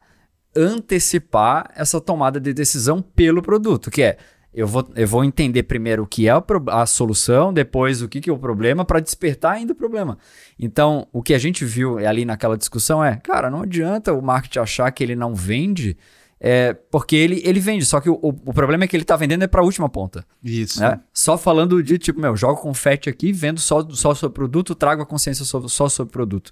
antecipar 0.56 1.72
essa 1.76 2.00
tomada 2.02 2.40
de 2.40 2.54
decisão 2.54 3.02
pelo 3.02 3.42
produto, 3.42 3.90
que 3.90 4.02
é 4.02 4.18
eu 4.54 4.68
vou, 4.68 4.86
eu 4.96 5.08
vou 5.08 5.24
entender 5.24 5.64
primeiro 5.64 6.04
o 6.04 6.08
que 6.08 6.28
é 6.28 6.32
a, 6.32 6.44
a 6.68 6.86
solução, 6.86 7.54
depois 7.54 8.02
o 8.02 8.10
que, 8.10 8.20
que 8.20 8.30
é 8.30 8.34
o 8.34 8.38
problema, 8.38 8.84
para 8.84 9.00
despertar 9.00 9.54
ainda 9.54 9.72
o 9.72 9.76
problema. 9.76 10.18
Então, 10.60 11.08
o 11.14 11.24
que 11.24 11.34
a 11.34 11.40
gente 11.40 11.64
viu 11.64 11.98
ali 11.98 12.26
naquela 12.26 12.58
discussão 12.58 13.04
é, 13.04 13.16
cara, 13.16 13.50
não 13.50 13.62
adianta 13.62 14.14
o 14.14 14.22
marketing 14.22 14.60
achar 14.60 14.92
que 14.92 15.04
ele 15.04 15.16
não 15.16 15.34
vende, 15.34 15.98
é, 16.38 16.74
porque 16.74 17.16
ele, 17.16 17.42
ele 17.46 17.62
vende, 17.62 17.86
só 17.86 18.02
que 18.02 18.10
o, 18.10 18.20
o 18.22 18.54
problema 18.54 18.84
é 18.84 18.88
que 18.88 18.96
ele 18.96 19.04
está 19.04 19.16
vendendo 19.16 19.44
é 19.44 19.48
para 19.48 19.62
a 19.62 19.64
última 19.64 19.88
ponta. 19.88 20.26
Isso. 20.44 20.82
Né? 20.82 21.00
Só 21.14 21.38
falando 21.38 21.82
de 21.82 21.98
tipo, 21.98 22.20
meu, 22.20 22.36
jogo 22.36 22.60
confete 22.62 23.10
aqui, 23.10 23.32
vendo 23.32 23.60
só, 23.62 23.88
só 23.92 24.14
sobre 24.14 24.36
produto, 24.36 24.76
trago 24.76 25.02
a 25.02 25.06
consciência 25.06 25.46
só, 25.46 25.66
só 25.70 25.88
sobre 25.88 26.12
produto. 26.12 26.52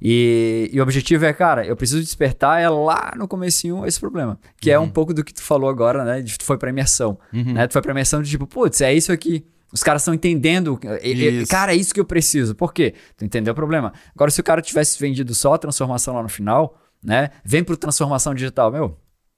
E, 0.00 0.70
e, 0.72 0.80
o 0.80 0.82
objetivo 0.82 1.24
é, 1.24 1.32
cara, 1.32 1.64
eu 1.66 1.76
preciso 1.76 2.00
despertar 2.00 2.60
é 2.60 2.68
lá 2.68 3.12
no 3.16 3.26
comecinho 3.26 3.86
esse 3.86 3.98
problema. 3.98 4.38
Que 4.60 4.70
uhum. 4.70 4.74
é 4.74 4.78
um 4.78 4.82
uhum. 4.82 4.90
pouco 4.90 5.14
do 5.14 5.24
que 5.24 5.32
tu 5.32 5.42
falou 5.42 5.68
agora, 5.68 6.04
né? 6.04 6.20
De 6.20 6.36
tu 6.36 6.44
foi 6.44 6.58
pra 6.58 6.70
imersão. 6.70 7.18
Uhum. 7.32 7.54
Né? 7.54 7.66
Tu 7.66 7.72
foi 7.72 7.82
pra 7.82 7.92
imersão 7.92 8.22
de 8.22 8.28
tipo, 8.28 8.46
putz, 8.46 8.80
é 8.80 8.92
isso 8.92 9.12
aqui. 9.12 9.44
Os 9.72 9.82
caras 9.82 10.02
estão 10.02 10.14
entendendo. 10.14 10.78
Isso. 11.02 11.50
Cara, 11.50 11.72
é 11.72 11.76
isso 11.76 11.92
que 11.92 11.98
eu 11.98 12.04
preciso. 12.04 12.54
Por 12.54 12.72
quê? 12.72 12.94
Tu 13.16 13.24
entendeu 13.24 13.52
o 13.52 13.56
problema. 13.56 13.92
Agora, 14.14 14.30
se 14.30 14.40
o 14.40 14.44
cara 14.44 14.62
tivesse 14.62 14.98
vendido 15.00 15.34
só 15.34 15.54
a 15.54 15.58
transformação 15.58 16.14
lá 16.14 16.22
no 16.22 16.28
final, 16.28 16.78
né? 17.02 17.30
Vem 17.44 17.64
pro 17.64 17.76
transformação 17.76 18.34
digital, 18.34 18.70
meu. 18.70 18.96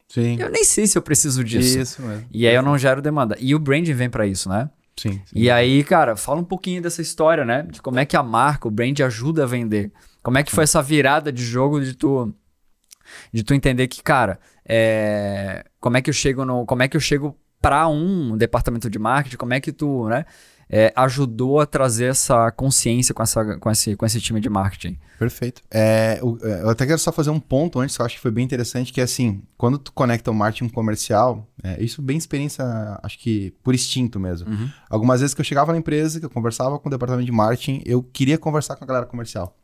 Sim. 0.09 0.37
Eu 0.39 0.51
nem 0.51 0.63
sei 0.63 0.87
se 0.87 0.97
eu 0.97 1.03
preciso 1.03 1.43
disso. 1.43 1.79
Isso, 1.79 2.03
mesmo. 2.03 2.27
E 2.31 2.47
aí 2.47 2.55
eu 2.55 2.63
não 2.63 2.77
gero 2.79 3.03
demanda. 3.03 3.37
E 3.41 3.55
o 3.55 3.59
branding 3.59 3.95
vem 3.95 4.11
para 4.11 4.27
isso, 4.27 4.49
né? 4.49 4.71
Sim, 4.97 5.21
sim, 5.27 5.33
E 5.35 5.51
aí, 5.51 5.85
cara, 5.85 6.17
fala 6.17 6.41
um 6.41 6.45
pouquinho 6.45 6.81
dessa 6.81 7.03
história, 7.03 7.45
né? 7.45 7.67
De 7.71 7.83
como 7.83 7.99
é 7.99 8.07
que 8.07 8.17
a 8.17 8.23
marca, 8.23 8.67
o 8.67 8.71
brand 8.71 8.99
ajuda 9.01 9.45
a 9.45 9.47
vender. 9.47 9.93
Como 10.27 10.39
é 10.39 10.43
que 10.43 10.51
foi 10.51 10.65
essa 10.65 10.83
virada 10.83 11.31
de 11.31 11.45
jogo 11.45 11.81
de 11.81 11.95
tu 11.95 12.35
de 13.33 13.45
tu 13.45 13.55
entender 13.55 13.87
que, 13.87 14.03
cara, 14.03 14.41
é, 14.69 15.65
como 15.79 15.99
é 15.99 16.03
que 16.03 16.11
eu 16.11 16.15
chego 16.15 16.45
no, 16.45 16.67
como 16.67 16.83
é 16.83 16.89
que 16.89 16.97
eu 16.97 17.01
chego 17.01 17.39
para 17.63 17.87
um 17.87 18.37
departamento 18.37 18.91
de 18.91 18.99
marketing, 18.99 19.37
como 19.37 19.55
é 19.55 19.61
que 19.61 19.71
tu, 19.71 20.09
né, 20.09 20.25
é, 20.69 20.93
ajudou 20.97 21.61
a 21.61 21.67
trazer 21.67 22.07
essa 22.07 22.51
consciência 22.51 23.15
com, 23.15 23.23
essa, 23.23 23.57
com, 23.59 23.71
esse, 23.71 23.95
com 23.95 24.05
esse 24.05 24.21
time 24.21 24.41
de 24.41 24.51
marketing. 24.51 24.99
Perfeito. 25.17 25.63
É, 25.71 26.21
é, 26.43 26.63
eu 26.63 26.71
até 26.71 26.85
quero 26.85 26.99
só 26.99 27.13
fazer 27.13 27.31
um 27.31 27.39
ponto 27.39 27.79
antes, 27.79 27.97
que 27.97 28.03
eu 28.03 28.07
acho 28.07 28.17
que 28.17 28.21
foi 28.21 28.33
bem 28.33 28.45
interessante, 28.45 28.93
que 28.93 29.01
é 29.01 29.05
assim, 29.05 29.43
quando 29.57 29.79
tu 29.79 29.93
conecta 29.93 30.31
o 30.31 30.35
marketing 30.35 30.69
comercial, 30.69 31.47
é, 31.63 31.81
isso 31.83 32.03
bem 32.03 32.19
experiência, 32.19 32.65
acho 33.03 33.19
que 33.19 33.55
por 33.63 33.75
instinto 33.75 34.19
mesmo. 34.19 34.51
Uhum. 34.51 34.69
Algumas 34.91 35.21
vezes 35.21 35.35
que 35.35 35.41
eu 35.41 35.45
chegava 35.45 35.71
na 35.71 35.79
empresa, 35.79 36.19
que 36.19 36.27
eu 36.27 36.31
conversava 36.31 36.79
com 36.81 36.89
o 36.89 36.91
departamento 36.91 37.27
de 37.27 37.33
marketing, 37.33 37.83
eu 37.87 38.03
queria 38.03 38.37
conversar 38.37 38.75
com 38.75 38.85
a 38.85 38.87
galera 38.87 39.07
comercial. 39.07 39.57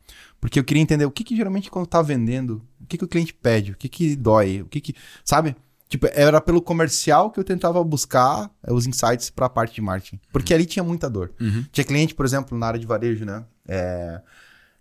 Porque 0.43 0.59
eu 0.59 0.63
queria 0.65 0.83
entender 0.83 1.05
o 1.05 1.09
que, 1.09 1.23
que 1.23 1.37
geralmente 1.37 1.71
quando 1.71 1.87
tá 1.87 2.01
vendendo, 2.01 2.61
o 2.81 2.85
que, 2.85 2.97
que 2.97 3.05
o 3.05 3.07
cliente 3.07 3.33
pede, 3.33 3.71
o 3.71 3.77
que, 3.77 3.87
que 3.87 4.13
dói, 4.13 4.61
o 4.61 4.65
que 4.65 4.81
que. 4.81 4.93
Sabe? 5.23 5.55
Tipo, 5.87 6.05
era 6.11 6.41
pelo 6.41 6.61
comercial 6.61 7.31
que 7.31 7.39
eu 7.39 7.45
tentava 7.45 7.81
buscar 7.81 8.51
os 8.67 8.85
insights 8.85 9.29
para 9.29 9.45
a 9.45 9.49
parte 9.49 9.75
de 9.75 9.79
marketing. 9.79 10.19
Porque 10.33 10.53
ali 10.53 10.65
tinha 10.65 10.83
muita 10.83 11.09
dor. 11.09 11.31
Uhum. 11.39 11.63
Tinha 11.71 11.85
cliente, 11.85 12.13
por 12.13 12.25
exemplo, 12.25 12.57
na 12.57 12.67
área 12.67 12.77
de 12.77 12.85
varejo, 12.85 13.23
né? 13.23 13.45
É, 13.65 14.19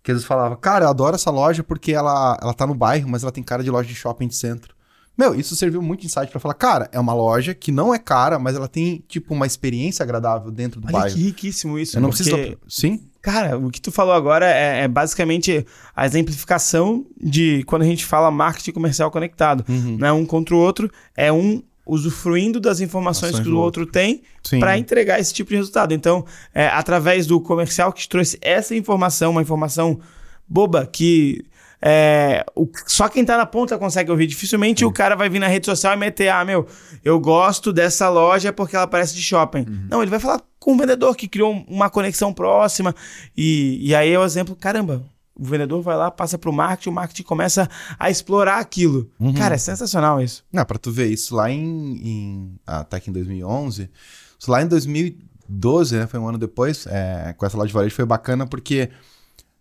que 0.03 0.11
eles 0.11 0.25
falavam, 0.25 0.59
cara, 0.59 0.87
eu 0.87 0.89
adoro 0.89 1.15
essa 1.15 1.31
loja 1.31 1.63
porque 1.63 1.93
ela, 1.93 2.37
ela 2.43 2.53
tá 2.53 2.67
no 2.67 2.75
bairro, 2.75 3.09
mas 3.09 3.23
ela 3.23 3.31
tem 3.31 3.45
cara 3.45 3.63
de 3.63 3.71
loja 3.71 3.89
de 3.89 3.95
shopping 3.95 4.27
de 4.27 4.35
centro. 4.35 4.75
Meu, 5.17 5.33
isso 5.33 5.55
serviu 5.55 5.81
muito 5.81 6.05
insight 6.05 6.29
para 6.29 6.41
falar, 6.41 6.55
cara, 6.55 6.89
é 6.91 6.99
uma 6.99 7.15
loja 7.15 7.55
que 7.55 7.71
não 7.71 7.95
é 7.95 8.01
cara, 8.01 8.37
mas 8.37 8.57
ela 8.57 8.67
tem, 8.67 9.05
tipo, 9.07 9.33
uma 9.33 9.47
experiência 9.47 10.03
agradável 10.03 10.51
dentro 10.51 10.81
do 10.81 10.89
Olha 10.89 11.03
bairro. 11.03 11.15
que 11.15 11.23
riquíssimo 11.23 11.79
isso. 11.79 11.99
Eu 11.99 12.01
não 12.01 12.11
porque, 12.11 12.25
preciso. 12.25 12.59
Sim? 12.67 13.12
Cara, 13.23 13.57
o 13.57 13.71
que 13.71 13.81
tu 13.81 13.93
falou 13.93 14.13
agora 14.13 14.47
é, 14.47 14.81
é 14.83 14.89
basicamente 14.89 15.65
a 15.95 16.05
exemplificação 16.05 17.07
de 17.21 17.63
quando 17.65 17.83
a 17.83 17.87
gente 17.87 18.05
fala 18.05 18.31
marketing 18.33 18.73
comercial 18.73 19.13
conectado. 19.13 19.65
Uhum. 19.69 19.97
Não 19.97 20.09
é 20.09 20.13
um 20.13 20.27
contra 20.27 20.55
o 20.57 20.59
outro, 20.59 20.91
é 21.17 21.33
um 21.33 21.63
usufruindo 21.87 22.61
das 22.61 22.81
informações 22.81 23.31
Ações 23.31 23.43
que 23.43 23.49
o 23.49 23.53
do 23.53 23.59
outro 23.59 23.87
tem 23.87 24.23
para 24.59 24.79
entregar 24.79 25.21
esse 25.21 25.33
tipo 25.33 25.51
de 25.51 25.57
resultado. 25.57 25.95
Então, 25.95 26.25
é, 26.53 26.67
através 26.67 27.27
do 27.27 27.41
comercial 27.41 27.93
que 27.93 28.01
te 28.01 28.09
trouxe 28.09 28.39
essa 28.41 28.75
informação, 28.75 29.31
uma 29.31 29.43
informação 29.43 30.01
boba 30.49 30.87
que 30.87 31.45
é, 31.85 32.45
o- 32.55 32.69
só 32.87 33.09
quem 33.09 33.25
tá 33.25 33.37
na 33.37 33.45
ponta 33.47 33.77
consegue 33.77 34.11
ouvir. 34.11 34.27
Dificilmente 34.27 34.85
o 34.85 34.93
cara 34.93 35.17
vai 35.17 35.29
vir 35.29 35.39
na 35.41 35.49
rede 35.49 35.67
social 35.67 35.93
e 35.95 35.97
meter, 35.97 36.29
ah, 36.29 36.45
meu, 36.45 36.67
eu 37.05 37.19
gosto 37.19 37.73
dessa 37.73 38.09
loja 38.09 38.53
porque 38.53 38.77
ela 38.77 38.87
parece 38.87 39.15
de 39.15 39.23
shopping. 39.23 39.67
Não, 39.91 40.01
ele 40.01 40.11
vai 40.11 40.21
falar 40.21 40.41
com 40.61 40.75
o 40.75 40.77
vendedor 40.79 41.17
que 41.17 41.27
criou 41.27 41.53
uma 41.67 41.91
conexão 41.91 42.33
próxima. 42.33 42.95
E, 43.37 43.79
e 43.83 43.95
aí 43.95 44.11
é 44.13 44.19
o 44.19 44.25
exemplo, 44.25 44.55
caramba. 44.55 45.03
O 45.35 45.45
vendedor 45.45 45.81
vai 45.83 45.97
lá, 45.97 46.11
passa 46.11 46.37
pro 46.39 46.53
marketing, 46.53 46.91
o 46.91 46.93
marketing 46.93 47.23
começa 47.23 47.69
a 47.99 48.11
explorar 48.11 48.59
aquilo. 48.59 49.11
Cara, 49.37 49.55
é 49.55 49.59
sensacional 49.59 50.21
isso. 50.21 50.45
Não, 50.53 50.65
pra 50.65 50.79
tu 50.79 50.93
ver 50.93 51.07
isso 51.07 51.35
lá 51.35 51.51
em, 51.51 51.59
em 52.07 52.55
até 52.67 53.01
que 53.01 53.09
em 53.09 53.13
2011, 53.15 53.91
isso 54.39 54.51
lá 54.51 54.63
em 54.63 54.69
2012, 54.69 55.97
né, 55.97 56.07
foi 56.07 56.21
um 56.21 56.29
ano 56.29 56.39
depois, 56.39 56.87
é, 56.87 57.35
com 57.37 57.47
essa 57.47 57.57
loja 57.57 57.69
de 57.69 57.73
varejo 57.75 57.95
foi 57.95 58.05
bacana 58.05 58.47
porque 58.47 58.91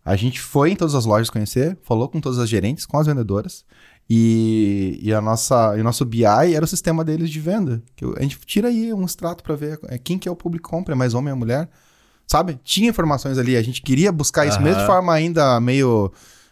a 0.04 0.16
gente 0.16 0.42
foi 0.42 0.72
em 0.72 0.76
todas 0.76 0.96
as 0.96 1.06
lojas 1.06 1.30
conhecer, 1.30 1.78
falou 1.84 2.10
com 2.10 2.20
todas 2.20 2.40
as 2.40 2.50
gerentes, 2.50 2.86
com 2.86 2.98
as 2.98 3.08
vendedoras, 3.08 3.64
e, 4.10 5.00
e 5.02 5.14
a 5.14 5.22
nossa, 5.22 5.76
e 5.78 5.82
o 5.82 5.84
nosso 5.84 6.04
BI 6.04 6.26
era 6.26 6.66
o 6.66 6.68
sistema 6.68 7.04
deles 7.04 7.30
de 7.30 7.40
venda. 7.40 7.82
Que 7.96 8.04
a 8.18 8.22
gente 8.22 8.40
tira 8.40 8.68
aí 8.68 8.94
um 8.94 9.06
extrato 9.06 9.44
pra 9.44 9.56
ver 9.56 9.80
é, 9.88 9.98
quem 9.98 10.18
que 10.18 10.28
é 10.28 10.32
o 10.32 10.36
público 10.36 10.68
que 10.68 10.76
compra, 10.76 10.94
é 10.94 10.98
mais 10.98 11.14
homem 11.14 11.32
ou 11.32 11.40
mulher, 11.40 11.70
sabe? 12.28 12.60
Tinha 12.64 12.90
informações 12.90 13.38
ali, 13.38 13.56
a 13.56 13.62
gente 13.62 13.82
queria 13.82 14.12
buscar 14.12 14.46
isso, 14.46 14.60
mesmo 14.60 14.82
de 14.82 14.88
forma 14.88 15.14
ainda 15.14 15.60
meio, 15.60 16.12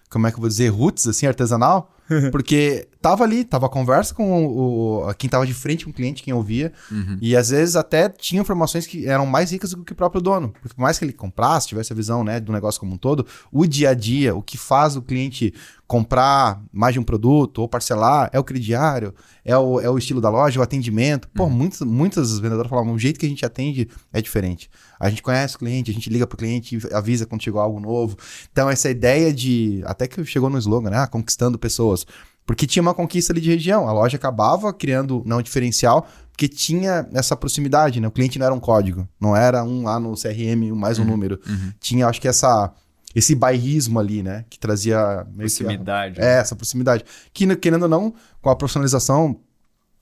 como 0.09 0.27
é 0.27 0.31
que 0.31 0.37
eu 0.37 0.41
vou 0.41 0.49
dizer, 0.49 0.69
roots, 0.69 1.07
assim, 1.07 1.25
artesanal, 1.25 1.93
porque 2.31 2.87
tava 3.01 3.23
ali, 3.23 3.43
tava 3.45 3.67
a 3.67 3.69
conversa 3.69 4.13
com 4.13 4.45
o, 4.45 5.07
o- 5.07 5.13
quem 5.13 5.29
tava 5.29 5.45
de 5.47 5.53
frente 5.53 5.85
com 5.85 5.91
o 5.91 5.93
cliente, 5.93 6.21
quem 6.23 6.33
ouvia, 6.33 6.73
Uhum. 6.91 7.17
e 7.21 7.35
às 7.35 7.49
vezes 7.49 7.75
até 7.75 8.09
tinha 8.09 8.41
informações 8.41 8.85
que 8.85 9.07
eram 9.07 9.25
mais 9.25 9.51
ricas 9.51 9.71
do 9.71 9.83
que 9.85 9.93
o 9.93 9.95
próprio 9.95 10.21
dono. 10.21 10.49
Porque 10.61 10.75
por 10.75 10.81
mais 10.81 10.99
que 10.99 11.05
ele 11.05 11.13
comprasse, 11.13 11.67
tivesse 11.67 11.93
a 11.93 11.95
visão 11.95 12.23
né, 12.23 12.39
do 12.39 12.51
negócio 12.51 12.79
como 12.79 12.93
um 12.93 12.97
todo, 12.97 13.25
o 13.51 13.65
dia 13.65 13.91
a 13.91 13.93
dia, 13.93 14.35
o 14.35 14.41
que 14.41 14.57
faz 14.57 14.95
o 14.95 15.01
cliente 15.01 15.53
comprar 15.87 16.61
mais 16.71 16.93
de 16.93 16.99
um 16.99 17.03
produto 17.03 17.59
ou 17.59 17.67
parcelar, 17.67 18.29
é 18.31 18.39
o 18.39 18.43
crediário, 18.43 19.13
é 19.43 19.57
o, 19.57 19.79
é 19.81 19.89
o 19.89 19.97
estilo 19.97 20.21
da 20.21 20.29
loja, 20.29 20.59
o 20.59 20.63
atendimento. 20.63 21.27
Pô, 21.29 21.49
muitas, 21.49 21.79
muitas 21.81 22.37
vendedoras 22.37 22.69
falavam, 22.69 22.93
o 22.93 22.99
jeito 22.99 23.19
que 23.19 23.25
a 23.25 23.29
gente 23.29 23.43
atende 23.43 23.87
é 24.13 24.21
diferente. 24.21 24.69
A 24.99 25.09
gente 25.09 25.23
conhece 25.23 25.55
o 25.55 25.59
cliente, 25.59 25.89
a 25.89 25.93
gente 25.93 26.07
liga 26.09 26.27
pro 26.27 26.37
cliente, 26.37 26.77
avisa 26.93 27.25
quando 27.25 27.41
chegou 27.41 27.59
algo 27.59 27.79
novo. 27.79 28.15
Então 28.51 28.69
essa 28.69 28.89
ideia 28.89 29.33
de, 29.33 29.81
até 29.85 30.07
que 30.07 30.23
chegou 30.25 30.49
no 30.49 30.59
slogan, 30.59 30.91
né, 30.91 30.97
ah, 30.99 31.07
conquistando 31.07 31.57
pessoas. 31.57 31.98
Porque 32.45 32.65
tinha 32.65 32.81
uma 32.81 32.93
conquista 32.93 33.31
ali 33.31 33.39
de 33.41 33.49
região. 33.49 33.87
A 33.87 33.91
loja 33.91 34.17
acabava 34.17 34.73
criando 34.73 35.21
não 35.25 35.41
diferencial, 35.41 36.07
porque 36.31 36.47
tinha 36.47 37.07
essa 37.13 37.35
proximidade, 37.35 37.99
né? 37.99 38.07
O 38.07 38.11
cliente 38.11 38.39
não 38.39 38.45
era 38.45 38.55
um 38.55 38.59
código, 38.59 39.07
não 39.19 39.35
era 39.35 39.63
um 39.63 39.83
lá 39.83 39.99
no 39.99 40.15
CRM, 40.15 40.71
mais 40.75 40.97
um 40.97 41.05
número. 41.05 41.39
uhum. 41.47 41.71
Tinha, 41.79 42.07
acho 42.07 42.19
que 42.19 42.27
essa 42.27 42.73
esse 43.15 43.33
bairrismo 43.33 43.99
ali, 43.99 44.21
né? 44.21 44.45
Que 44.49 44.59
trazia 44.59 45.25
meio 45.33 45.49
que 45.49 45.63
a- 45.63 45.65
Proximidade. 45.65 46.21
é, 46.21 46.39
essa 46.39 46.55
proximidade. 46.55 47.03
Que, 47.33 47.45
né, 47.47 47.55
querendo 47.55 47.83
ou 47.83 47.89
não, 47.89 48.13
com 48.41 48.49
a 48.51 48.55
profissionalização 48.55 49.39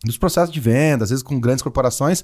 dos 0.03 0.17
processos 0.17 0.53
de 0.53 0.59
venda, 0.59 1.03
às 1.05 1.09
vezes 1.09 1.23
com 1.23 1.39
grandes 1.39 1.61
corporações, 1.63 2.23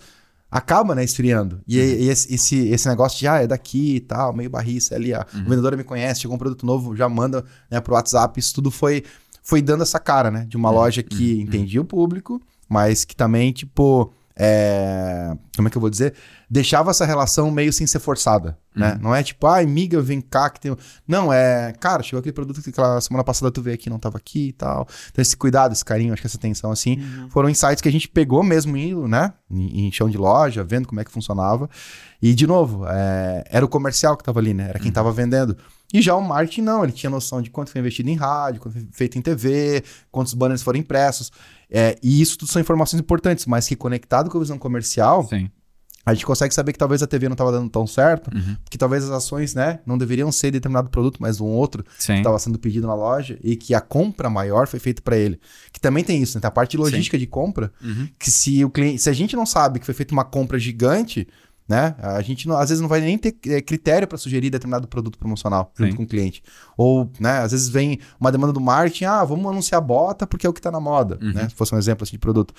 acaba, 0.51 0.93
né, 0.93 1.03
esfriando. 1.03 1.61
E, 1.67 1.77
e 1.79 2.09
esse, 2.09 2.67
esse, 2.67 2.87
negócio 2.89 3.17
de, 3.17 3.27
ah, 3.27 3.41
é 3.41 3.47
daqui 3.47 3.95
e 3.95 3.99
tal, 4.01 4.33
meio 4.33 4.49
barriça, 4.49 4.93
é 4.93 4.97
ali, 4.97 5.13
a 5.13 5.25
Uhum. 5.33 5.43
vendedora 5.45 5.75
me 5.77 5.83
conhece, 5.85 6.19
chegou 6.21 6.35
um 6.35 6.39
produto 6.39 6.65
novo, 6.65 6.95
já 6.95 7.07
manda 7.09 7.43
né, 7.71 7.79
pro 7.81 7.93
WhatsApp. 7.95 8.37
Isso 8.39 8.53
tudo 8.53 8.69
foi, 8.69 9.03
foi 9.43 9.61
dando 9.61 9.83
essa 9.83 9.99
cara, 9.99 10.31
né? 10.31 10.45
De 10.47 10.57
uma 10.57 10.69
Uhum. 10.69 10.75
loja 10.75 11.03
que 11.03 11.39
entendia 11.41 11.81
o 11.81 11.85
público, 11.85 12.41
mas 12.69 13.03
que 13.05 13.15
também, 13.15 13.51
tipo, 13.51 14.11
é, 14.35 15.35
como 15.55 15.67
é 15.67 15.71
que 15.71 15.77
eu 15.77 15.81
vou 15.81 15.89
dizer? 15.89 16.15
Deixava 16.49 16.89
essa 16.91 17.05
relação 17.05 17.51
meio 17.51 17.71
sem 17.73 17.85
ser 17.85 17.99
forçada, 17.99 18.57
né? 18.75 18.97
Não 19.01 19.13
é 19.13 19.21
tipo, 19.21 19.45
ai, 19.47 19.65
miga, 19.65 20.01
vem 20.01 20.21
cá 20.21 20.49
que 20.49 20.59
tem... 20.59 20.71
um-" 20.71 20.77
Não, 21.07 21.31
é, 21.31 21.73
cara, 21.79 22.01
chegou 22.03 22.19
aquele 22.19 22.33
produto 22.33 22.61
que 22.61 22.69
aquela 22.69 22.99
semana 23.01 23.23
passada 23.23 23.51
tu 23.51 23.61
veio 23.61 23.75
aqui, 23.75 23.89
não 23.89 23.99
tava 23.99 24.17
aqui 24.17 24.47
e 24.49 24.53
tal. 24.53 24.87
Então 25.11 25.21
esse 25.21 25.35
cuidado, 25.37 25.71
esse 25.73 25.85
carinho, 25.85 26.13
acho 26.13 26.21
que 26.21 26.27
essa 26.27 26.37
atenção, 26.37 26.71
assim, 26.71 26.97
foram 27.29 27.49
insights 27.49 27.81
que 27.81 27.89
a 27.89 27.91
gente 27.91 28.07
pegou 28.07 28.43
mesmo 28.43 28.75
indo, 28.77 29.07
né? 29.07 29.33
Em, 29.51 29.87
em 29.87 29.91
chão 29.91 30.09
de 30.09 30.17
loja, 30.17 30.63
vendo 30.63 30.87
como 30.87 30.99
é 31.01 31.03
que 31.05 31.11
funcionava. 31.11 31.69
E, 32.21 32.33
de 32.33 32.47
novo, 32.47 32.85
é, 32.87 33.43
era 33.49 33.65
o 33.65 33.69
comercial 33.69 34.15
que 34.17 34.23
tava 34.23 34.39
ali, 34.39 34.53
né? 34.53 34.69
Era 34.69 34.79
quem 34.79 34.91
tava 34.91 35.11
vendendo. 35.11 35.57
E 35.93 36.01
já 36.01 36.15
o 36.15 36.21
marketing, 36.21 36.61
não, 36.61 36.83
ele 36.83 36.91
tinha 36.91 37.09
noção 37.09 37.41
de 37.41 37.49
quanto 37.51 37.69
foi 37.69 37.79
investido 37.79 38.09
em 38.09 38.15
rádio, 38.15 38.59
quanto 38.61 38.73
foi 38.73 38.87
feito 38.91 39.17
em 39.17 39.21
TV, 39.21 39.83
quantos 40.11 40.33
banners 40.33 40.61
foram 40.63 40.79
impressos. 40.79 41.31
É, 41.69 41.95
e 42.01 42.19
isso 42.21 42.37
tudo 42.37 42.51
são 42.51 42.59
informações 42.61 42.99
importantes, 42.99 43.45
mas 43.45 43.67
que 43.67 43.75
conectado 43.75 44.29
com 44.29 44.37
a 44.37 44.41
visão 44.41 44.57
comercial, 44.57 45.27
Sim. 45.27 45.49
a 46.05 46.13
gente 46.13 46.25
consegue 46.25 46.53
saber 46.53 46.73
que 46.73 46.79
talvez 46.79 47.01
a 47.03 47.07
TV 47.07 47.29
não 47.29 47.33
estava 47.33 47.51
dando 47.51 47.69
tão 47.69 47.85
certo, 47.87 48.29
Uhum. 48.35 48.57
que 48.69 48.77
talvez 48.77 49.03
as 49.03 49.11
ações, 49.11 49.53
né, 49.53 49.79
não 49.85 49.97
deveriam 49.97 50.31
ser 50.31 50.47
de 50.47 50.53
determinado 50.53 50.89
produto, 50.89 51.17
mas 51.21 51.39
um 51.39 51.45
outro 51.47 51.83
que 51.83 52.03
Sim. 52.03 52.15
estava 52.17 52.37
sendo 52.39 52.57
pedido 52.59 52.87
na 52.87 52.95
loja 52.95 53.37
e 53.43 53.55
que 53.55 53.73
a 53.75 53.79
compra 53.81 54.29
maior 54.29 54.67
foi 54.67 54.79
feita 54.79 55.01
para 55.01 55.15
ele. 55.15 55.39
Que 55.71 55.79
também 55.79 56.03
tem 56.03 56.21
isso, 56.21 56.37
né? 56.37 56.41
Tem 56.41 56.47
a 56.47 56.51
parte 56.51 56.71
de 56.71 56.77
logística 56.77 57.17
de 57.17 57.27
compra, 57.27 57.71
Uhum. 57.81 58.07
que 58.19 58.29
se 58.31 58.65
o 58.65 58.69
cliente, 58.69 59.01
se 59.01 59.09
a 59.09 59.13
gente 59.13 59.35
não 59.35 59.45
sabe 59.45 59.79
que 59.79 59.85
foi 59.85 59.93
feita 59.93 60.11
uma 60.13 60.25
compra 60.25 60.57
gigante, 60.59 61.27
né? 61.67 61.95
A 61.99 62.21
gente 62.21 62.47
não- 62.47 62.57
às 62.57 62.69
vezes 62.69 62.81
não 62.81 62.89
vai 62.89 62.99
nem 63.01 63.17
ter 63.17 63.35
é, 63.47 63.61
critério 63.61 64.07
para 64.07 64.17
sugerir 64.17 64.49
determinado 64.49 64.87
produto 64.87 65.17
promocional 65.17 65.71
junto 65.77 65.91
Sim. 65.91 65.97
com 65.97 66.03
o 66.03 66.07
cliente. 66.07 66.43
Ou, 66.77 67.09
né, 67.19 67.39
às 67.39 67.51
vezes 67.51 67.69
vem 67.69 67.99
uma 68.19 68.31
demanda 68.31 68.51
do 68.53 68.59
marketing, 68.61 69.05
ah, 69.05 69.23
vamos 69.23 69.45
anunciar 69.49 69.79
bota 69.81 70.27
porque 70.27 70.45
é 70.45 70.49
o 70.49 70.53
que 70.53 70.61
tá 70.61 70.71
na 70.71 70.79
moda, 70.79 71.17
Uhum. 71.21 71.31
né? 71.33 71.47
Se 71.49 71.55
fosse 71.55 71.73
um 71.73 71.77
exemplo 71.77 72.03
assim 72.03 72.11
de 72.13 72.19
produto. 72.19 72.53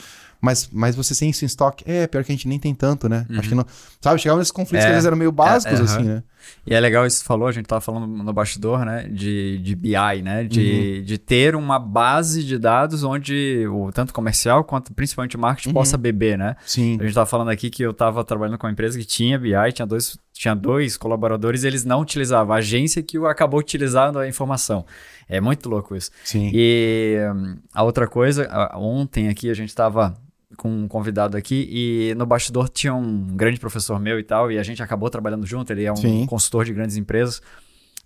Mas, 0.44 0.68
mas 0.72 0.94
você 0.94 1.14
tem 1.18 1.30
isso 1.30 1.44
em 1.44 1.46
estoque, 1.46 1.82
é, 1.86 2.06
pior 2.06 2.22
que 2.22 2.30
a 2.30 2.34
gente 2.34 2.46
nem 2.46 2.58
tem 2.58 2.74
tanto, 2.74 3.08
né? 3.08 3.26
Acho 3.38 3.48
que 3.48 3.54
não, 3.54 3.64
sabe, 4.00 4.20
chegava 4.20 4.38
nesses 4.38 4.52
conflitos 4.52 4.84
Uhum. 4.84 4.88
É. 4.88 4.90
que 4.90 4.92
vezes 4.94 5.06
eram 5.06 5.16
meio 5.16 5.32
básicos 5.32 5.78
É, 5.78 5.82
é, 5.82 5.84
assim, 5.84 6.02
né? 6.02 6.22
E 6.66 6.74
é 6.74 6.78
legal 6.80 7.06
isso 7.06 7.16
que 7.16 7.22
você 7.22 7.26
falou, 7.26 7.48
a 7.48 7.52
gente 7.52 7.64
tava 7.64 7.80
falando 7.80 8.06
no 8.06 8.32
bastidor, 8.32 8.84
né? 8.84 9.08
De, 9.10 9.58
de 9.62 9.74
BI, 9.74 10.22
né? 10.22 10.44
De, 10.44 10.98
Uhum. 10.98 11.04
de 11.04 11.16
ter 11.18 11.56
uma 11.56 11.78
base 11.78 12.44
de 12.44 12.58
dados 12.58 13.02
onde 13.02 13.66
o 13.68 13.90
tanto 13.90 14.12
comercial 14.12 14.62
quanto 14.62 14.92
principalmente 14.92 15.36
o 15.36 15.38
marketing 15.40 15.70
Uhum. 15.70 15.74
possa 15.74 15.96
beber, 15.96 16.36
né? 16.36 16.54
Sim. 16.66 16.98
A 17.00 17.04
gente 17.04 17.14
tava 17.14 17.24
falando 17.26 17.48
aqui 17.48 17.70
que 17.70 17.82
eu 17.82 17.94
tava 17.94 18.22
trabalhando 18.24 18.58
com 18.58 18.66
uma 18.66 18.72
empresa 18.72 18.98
que 18.98 19.04
tinha 19.06 19.38
BI, 19.38 19.52
tinha 19.72 19.86
dois, 19.86 20.18
tinha 20.34 20.54
dois 20.54 20.98
colaboradores 20.98 21.64
e 21.64 21.66
eles 21.66 21.82
não 21.86 22.00
utilizavam. 22.02 22.54
A 22.54 22.58
agência 22.58 23.02
que 23.02 23.16
acabou 23.24 23.58
utilizando 23.60 24.18
a 24.18 24.28
informação. 24.28 24.84
É 25.26 25.40
muito 25.40 25.66
louco 25.70 25.96
isso. 25.96 26.10
Sim. 26.22 26.50
E 26.52 27.16
hum, 27.34 27.56
a 27.72 27.82
outra 27.82 28.06
coisa, 28.06 28.46
ontem 28.74 29.28
aqui 29.30 29.48
a 29.48 29.54
gente 29.54 29.70
estava 29.70 30.14
com 30.56 30.70
um 30.70 30.88
convidado 30.88 31.36
aqui 31.36 31.68
e 31.70 32.14
no 32.14 32.26
bastidor 32.26 32.68
tinha 32.68 32.94
um 32.94 33.26
grande 33.26 33.58
professor 33.58 33.98
meu 34.00 34.18
e 34.18 34.24
tal, 34.24 34.50
e 34.50 34.58
a 34.58 34.62
gente 34.62 34.82
acabou 34.82 35.10
trabalhando 35.10 35.46
junto, 35.46 35.72
ele 35.72 35.84
é 35.84 35.92
um 35.92 35.96
Sim. 35.96 36.26
consultor 36.26 36.64
de 36.64 36.72
grandes 36.72 36.96
empresas. 36.96 37.40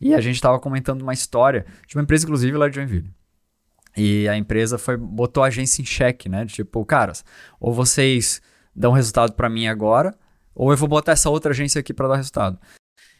E 0.00 0.14
a 0.14 0.20
gente 0.20 0.36
estava 0.36 0.58
comentando 0.60 1.02
uma 1.02 1.12
história 1.12 1.66
de 1.86 1.96
uma 1.96 2.02
empresa, 2.02 2.24
inclusive, 2.24 2.56
lá 2.56 2.68
de 2.68 2.76
Joinville. 2.76 3.10
E 3.96 4.28
a 4.28 4.36
empresa 4.36 4.78
foi 4.78 4.96
botou 4.96 5.42
a 5.42 5.48
agência 5.48 5.82
em 5.82 5.84
xeque, 5.84 6.28
né? 6.28 6.46
Tipo, 6.46 6.84
caras, 6.84 7.24
ou 7.58 7.72
vocês 7.72 8.40
dão 8.74 8.92
resultado 8.92 9.32
para 9.32 9.48
mim 9.48 9.66
agora, 9.66 10.14
ou 10.54 10.70
eu 10.70 10.76
vou 10.76 10.88
botar 10.88 11.12
essa 11.12 11.28
outra 11.28 11.50
agência 11.50 11.80
aqui 11.80 11.92
para 11.92 12.06
dar 12.06 12.16
resultado. 12.16 12.58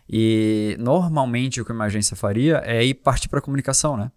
E 0.09 0.77
normalmente 0.79 1.61
o 1.61 1.65
que 1.65 1.73
uma 1.73 1.87
agência 1.87 2.17
faria 2.17 2.63
é 2.65 2.85
ir 2.85 2.95
partir 2.95 3.29
para 3.29 3.41
comunicação, 3.41 3.97
né? 3.97 4.11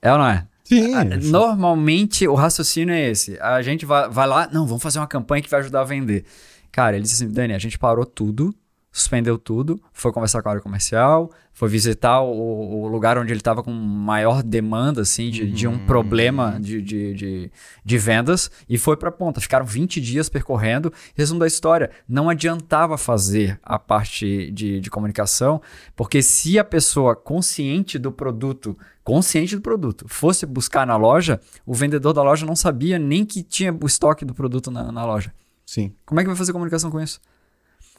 É 0.00 0.12
ou 0.12 0.18
não 0.18 0.26
é? 0.26 0.46
Sim. 0.70 0.94
Ah, 0.94 1.04
Normalmente 1.04 2.28
o 2.28 2.34
raciocínio 2.34 2.94
é 2.94 3.10
esse. 3.10 3.36
A 3.40 3.60
gente 3.60 3.84
vai, 3.84 4.08
vai 4.08 4.26
lá, 4.28 4.48
não, 4.52 4.64
vamos 4.68 4.80
fazer 4.80 5.00
uma 5.00 5.06
campanha 5.08 5.42
que 5.42 5.50
vai 5.50 5.58
ajudar 5.58 5.80
a 5.80 5.84
vender. 5.84 6.24
Cara, 6.70 6.94
ele 6.94 7.02
disse 7.02 7.24
assim, 7.24 7.32
Dani, 7.32 7.52
a 7.52 7.58
gente 7.58 7.76
parou 7.76 8.06
tudo, 8.06 8.54
suspendeu 8.92 9.38
tudo, 9.38 9.80
foi 9.92 10.12
conversar 10.12 10.42
com 10.42 10.48
a 10.48 10.52
área 10.52 10.62
comercial, 10.62 11.30
foi 11.52 11.68
visitar 11.68 12.20
o, 12.22 12.82
o 12.82 12.88
lugar 12.88 13.18
onde 13.18 13.32
ele 13.32 13.40
estava 13.40 13.62
com 13.62 13.70
maior 13.70 14.42
demanda, 14.42 15.02
assim, 15.02 15.30
de, 15.30 15.50
de 15.50 15.68
um 15.68 15.72
Uhum. 15.72 15.86
problema 15.86 16.58
de, 16.60 16.82
de, 16.82 17.14
de, 17.14 17.52
de 17.84 17.98
vendas 17.98 18.50
e 18.68 18.76
foi 18.78 18.96
para 18.96 19.10
ponta. 19.12 19.40
Ficaram 19.40 19.64
20 19.64 20.00
dias 20.00 20.28
percorrendo. 20.28 20.92
Resumo 21.14 21.38
da 21.38 21.46
história, 21.46 21.90
não 22.08 22.28
adiantava 22.28 22.96
fazer 22.98 23.60
a 23.62 23.78
parte 23.78 24.50
de, 24.50 24.80
de 24.80 24.90
comunicação, 24.90 25.60
porque 25.94 26.22
se 26.22 26.58
a 26.58 26.64
pessoa 26.64 27.14
consciente 27.14 27.98
do 27.98 28.10
produto, 28.10 28.76
consciente 29.04 29.54
do 29.54 29.62
produto, 29.62 30.06
fosse 30.08 30.44
buscar 30.46 30.86
na 30.86 30.96
loja, 30.96 31.40
o 31.64 31.74
vendedor 31.74 32.12
da 32.12 32.22
loja 32.22 32.44
não 32.44 32.56
sabia 32.56 32.98
nem 32.98 33.24
que 33.24 33.42
tinha 33.42 33.72
o 33.72 33.86
estoque 33.86 34.24
do 34.24 34.34
produto 34.34 34.70
na, 34.70 34.90
na 34.90 35.04
loja. 35.04 35.32
Sim. 35.64 35.92
Como 36.04 36.18
é 36.20 36.24
que 36.24 36.28
vai 36.28 36.36
fazer 36.36 36.52
comunicação 36.52 36.90
com 36.90 37.00
isso? 37.00 37.20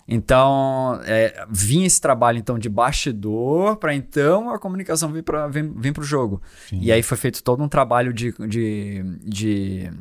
Então, 0.08 1.00
é, 1.06 1.46
vinha 1.50 1.86
esse 1.88 2.02
trabalho 2.02 2.38
então 2.38 2.60
de 2.60 2.68
bastidor 2.70 3.78
para 3.78 3.94
então 3.96 4.50
a 4.50 4.60
comunicação 4.60 5.12
vir 5.12 5.24
para 5.24 5.48
vir, 5.48 5.72
vir 5.76 5.98
o 5.98 6.04
jogo. 6.04 6.42
Sim. 6.68 6.80
E 6.82 6.92
aí 6.92 7.02
foi 7.02 7.18
feito 7.18 7.44
todo 7.44 7.64
um 7.64 7.70
trabalho 7.70 8.12
de, 8.14 8.34
de, 8.48 9.04
de, 9.24 9.92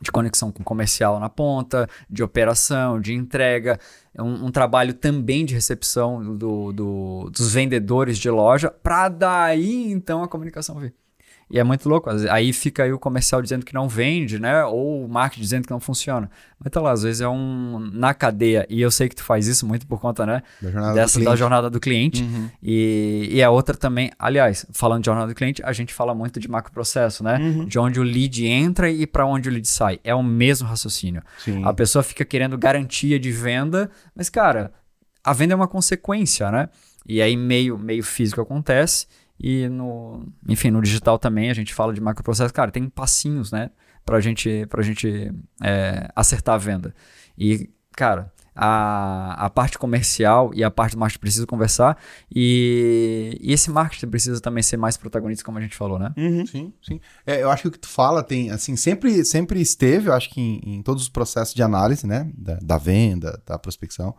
de 0.00 0.10
conexão 0.12 0.50
com 0.50 0.64
comercial 0.64 1.20
na 1.20 1.28
ponta, 1.28 1.88
de 2.10 2.22
operação, 2.22 3.00
de 3.00 3.14
entrega, 3.14 3.78
um, 4.18 4.46
um 4.46 4.50
trabalho 4.50 4.92
também 4.94 5.44
de 5.44 5.54
recepção 5.54 6.36
do, 6.36 6.72
do- 6.72 7.30
dos 7.30 7.52
vendedores 7.52 8.18
de 8.18 8.30
loja, 8.30 8.70
para 8.70 9.08
daí 9.08 9.90
então 9.92 10.22
a 10.22 10.28
comunicação 10.28 10.78
vir. 10.80 10.94
E 11.48 11.60
é 11.60 11.64
muito 11.64 11.88
louco. 11.88 12.10
Aí 12.30 12.52
fica 12.52 12.82
aí 12.82 12.92
o 12.92 12.98
comercial 12.98 13.40
dizendo 13.40 13.64
que 13.64 13.72
não 13.72 13.88
vende, 13.88 14.38
né? 14.38 14.64
Ou 14.64 15.04
o 15.04 15.08
marketing 15.08 15.42
dizendo 15.42 15.64
que 15.66 15.70
não 15.70 15.78
funciona. 15.78 16.28
Mas 16.58 16.72
tá 16.72 16.80
lá, 16.80 16.90
às 16.90 17.04
vezes 17.04 17.20
é 17.20 17.28
um 17.28 17.78
na 17.92 18.12
cadeia. 18.12 18.66
E 18.68 18.80
eu 18.80 18.90
sei 18.90 19.08
que 19.08 19.14
tu 19.14 19.22
faz 19.22 19.46
isso 19.46 19.64
muito 19.64 19.86
por 19.86 20.00
conta, 20.00 20.26
né? 20.26 20.42
Da 20.60 20.70
jornada 20.70 20.94
Dessa 20.94 21.18
do 21.18 21.20
da 21.20 21.24
cliente. 21.26 21.38
jornada 21.38 21.70
do 21.70 21.78
cliente. 21.80 22.22
Uhum. 22.24 22.50
E, 22.60 23.28
e 23.30 23.42
a 23.42 23.50
outra 23.50 23.76
também, 23.76 24.10
aliás, 24.18 24.66
falando 24.72 25.02
de 25.02 25.06
jornada 25.06 25.28
do 25.28 25.34
cliente, 25.36 25.62
a 25.64 25.72
gente 25.72 25.94
fala 25.94 26.14
muito 26.14 26.40
de 26.40 26.48
macroprocesso, 26.50 27.22
né? 27.22 27.38
De 27.68 27.78
onde 27.78 28.00
o 28.00 28.02
lead 28.02 28.44
entra 28.44 28.90
e 28.90 29.06
para 29.06 29.24
onde 29.24 29.48
o 29.48 29.52
lead 29.52 29.68
sai. 29.68 30.00
É 30.02 30.14
o 30.14 30.24
mesmo 30.24 30.66
raciocínio. 30.66 31.22
Sim. 31.38 31.64
A 31.64 31.72
pessoa 31.72 32.02
fica 32.02 32.24
querendo 32.24 32.58
garantia 32.58 33.20
de 33.20 33.30
venda, 33.30 33.88
mas, 34.16 34.28
cara, 34.28 34.72
a 35.22 35.32
venda 35.32 35.54
é 35.54 35.56
uma 35.56 35.68
consequência, 35.68 36.50
né? 36.50 36.68
E 37.08 37.22
aí 37.22 37.36
meio, 37.36 37.78
meio 37.78 38.02
físico 38.02 38.40
acontece. 38.40 39.06
E 39.38 39.68
no, 39.68 40.26
enfim, 40.48 40.70
no 40.70 40.80
digital 40.80 41.18
também 41.18 41.50
a 41.50 41.54
gente 41.54 41.74
fala 41.74 41.92
de 41.92 42.00
macroprocesso. 42.00 42.52
Cara, 42.52 42.70
tem 42.70 42.88
passinhos, 42.88 43.52
né? 43.52 43.70
Pra 44.04 44.20
gente, 44.20 44.66
pra 44.66 44.82
gente 44.82 45.32
é, 45.62 46.08
acertar 46.14 46.54
a 46.54 46.58
venda. 46.58 46.94
E, 47.36 47.68
cara, 47.92 48.32
a, 48.56 49.46
a 49.46 49.50
parte 49.50 49.78
comercial 49.78 50.50
e 50.54 50.64
a 50.64 50.70
parte 50.70 50.92
do 50.92 50.98
marketing 50.98 51.20
precisam 51.20 51.46
conversar. 51.46 51.98
E, 52.34 53.36
e 53.40 53.52
esse 53.52 53.70
marketing 53.70 54.08
precisa 54.08 54.40
também 54.40 54.62
ser 54.62 54.78
mais 54.78 54.96
protagonista, 54.96 55.44
como 55.44 55.58
a 55.58 55.60
gente 55.60 55.76
falou, 55.76 55.98
né? 55.98 56.14
Uhum. 56.16 56.46
Sim, 56.46 56.72
sim. 56.82 57.00
É, 57.26 57.42
eu 57.42 57.50
acho 57.50 57.62
que 57.62 57.68
o 57.68 57.70
que 57.72 57.78
tu 57.78 57.88
fala 57.88 58.22
tem, 58.22 58.50
assim, 58.50 58.74
sempre, 58.74 59.24
sempre 59.24 59.60
esteve, 59.60 60.08
eu 60.08 60.14
acho 60.14 60.30
que 60.30 60.40
em, 60.40 60.76
em 60.76 60.82
todos 60.82 61.02
os 61.02 61.08
processos 61.10 61.54
de 61.54 61.62
análise, 61.62 62.06
né? 62.06 62.30
Da, 62.34 62.58
da 62.62 62.78
venda, 62.78 63.40
da 63.44 63.58
prospecção. 63.58 64.14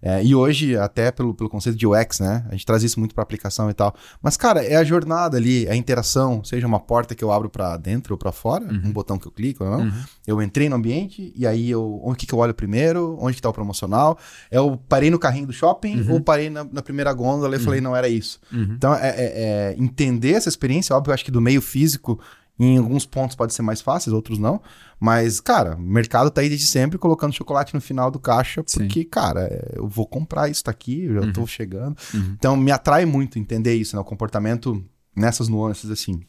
É, 0.00 0.22
e 0.24 0.32
hoje, 0.32 0.76
até 0.76 1.10
pelo, 1.10 1.34
pelo 1.34 1.50
conceito 1.50 1.76
de 1.76 1.84
UX, 1.86 2.20
né? 2.20 2.46
A 2.48 2.52
gente 2.52 2.64
traz 2.64 2.84
isso 2.84 3.00
muito 3.00 3.14
para 3.14 3.22
aplicação 3.22 3.68
e 3.68 3.74
tal. 3.74 3.92
Mas, 4.22 4.36
cara, 4.36 4.64
é 4.64 4.76
a 4.76 4.84
jornada 4.84 5.36
ali, 5.36 5.68
a 5.68 5.74
interação, 5.74 6.44
seja 6.44 6.66
uma 6.68 6.78
porta 6.78 7.16
que 7.16 7.24
eu 7.24 7.32
abro 7.32 7.50
para 7.50 7.76
dentro 7.76 8.14
ou 8.14 8.18
para 8.18 8.30
fora, 8.30 8.64
um 8.64 8.92
botão 8.92 9.18
que 9.18 9.26
eu 9.26 9.32
clico 9.32 9.64
ou 9.64 9.70
não. 9.70 9.80
Uhum. 9.80 9.92
Eu 10.26 10.40
entrei 10.42 10.68
no 10.68 10.76
ambiente 10.76 11.32
e 11.34 11.44
aí 11.46 11.68
eu, 11.68 12.00
onde 12.04 12.18
que, 12.18 12.26
que 12.26 12.32
eu 12.32 12.38
olho 12.38 12.54
primeiro? 12.54 13.16
Onde 13.20 13.34
que 13.36 13.42
tá 13.42 13.48
o 13.48 13.52
promocional? 13.52 14.16
Eu 14.52 14.78
parei 14.88 15.10
no 15.10 15.18
carrinho 15.18 15.48
do 15.48 15.52
shopping 15.52 15.96
ou 16.12 16.20
parei 16.20 16.48
na, 16.48 16.62
na 16.64 16.80
primeira 16.82 17.12
gôndola 17.12 17.56
e 17.56 17.58
falei, 17.58 17.80
não 17.80 17.96
era 17.96 18.08
isso. 18.08 18.38
Uhum. 18.52 18.74
Então, 18.76 18.94
é, 18.94 19.08
é- 19.08 19.72
é 19.72 19.74
entender 19.78 20.32
essa 20.34 20.48
experiência, 20.48 20.94
óbvio, 20.94 21.10
eu 21.10 21.14
acho 21.14 21.24
que 21.24 21.30
do 21.32 21.40
meio 21.40 21.60
físico, 21.60 22.20
em 22.60 22.76
alguns 22.78 23.06
pontos 23.06 23.36
pode 23.36 23.54
ser 23.54 23.62
mais 23.62 23.80
fácil, 23.80 24.14
outros 24.14 24.38
não. 24.38 24.60
Mas, 25.00 25.38
cara, 25.40 25.76
o 25.76 25.80
mercado 25.80 26.30
tá 26.30 26.40
aí 26.40 26.48
desde 26.48 26.66
sempre 26.66 26.98
colocando 26.98 27.32
chocolate 27.32 27.74
no 27.74 27.80
final 27.80 28.10
do 28.10 28.18
caixa, 28.18 28.62
Sim. 28.66 28.80
porque, 28.80 29.04
cara, 29.04 29.42
é, 29.42 29.74
eu 29.76 29.86
vou 29.86 30.06
comprar 30.06 30.48
isso 30.48 30.64
tá 30.64 30.70
aqui, 30.70 31.04
eu 31.04 31.22
já 31.22 31.32
tô 31.32 31.46
chegando. 31.46 31.96
Uhum. 32.12 32.34
Então, 32.36 32.56
me 32.56 32.72
atrai 32.72 33.04
muito 33.04 33.38
entender 33.38 33.74
isso, 33.74 33.94
né? 33.94 34.02
O 34.02 34.04
comportamento 34.04 34.84
nessas 35.14 35.48
nuances, 35.48 35.90
assim. 35.90 36.20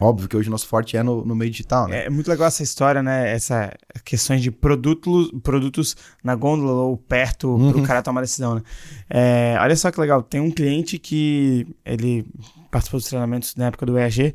Óbvio 0.00 0.26
que 0.28 0.34
hoje 0.36 0.48
o 0.48 0.50
nosso 0.50 0.66
forte 0.66 0.96
é 0.96 1.02
no, 1.02 1.26
no 1.26 1.36
meio 1.36 1.50
digital, 1.50 1.86
né? 1.86 2.06
É 2.06 2.10
muito 2.10 2.26
legal 2.26 2.48
essa 2.48 2.62
história, 2.62 3.02
né? 3.02 3.30
Essa 3.34 3.70
questões 4.02 4.40
de 4.40 4.50
produtos, 4.50 5.30
produtos 5.42 5.94
na 6.24 6.34
gôndola 6.34 6.72
ou 6.72 6.96
perto 6.96 7.48
Uhum. 7.50 7.70
para 7.72 7.80
o 7.82 7.84
cara 7.84 8.02
tomar 8.02 8.22
decisão, 8.22 8.54
né? 8.54 8.62
É, 9.10 9.56
olha 9.60 9.76
só 9.76 9.90
que 9.90 10.00
legal. 10.00 10.22
Tem 10.22 10.40
um 10.40 10.50
cliente 10.50 10.98
que 10.98 11.66
ele 11.84 12.24
participou 12.70 12.98
dos 12.98 13.08
treinamentos 13.10 13.54
na 13.56 13.66
época 13.66 13.84
do 13.84 13.98
EAG 13.98 14.34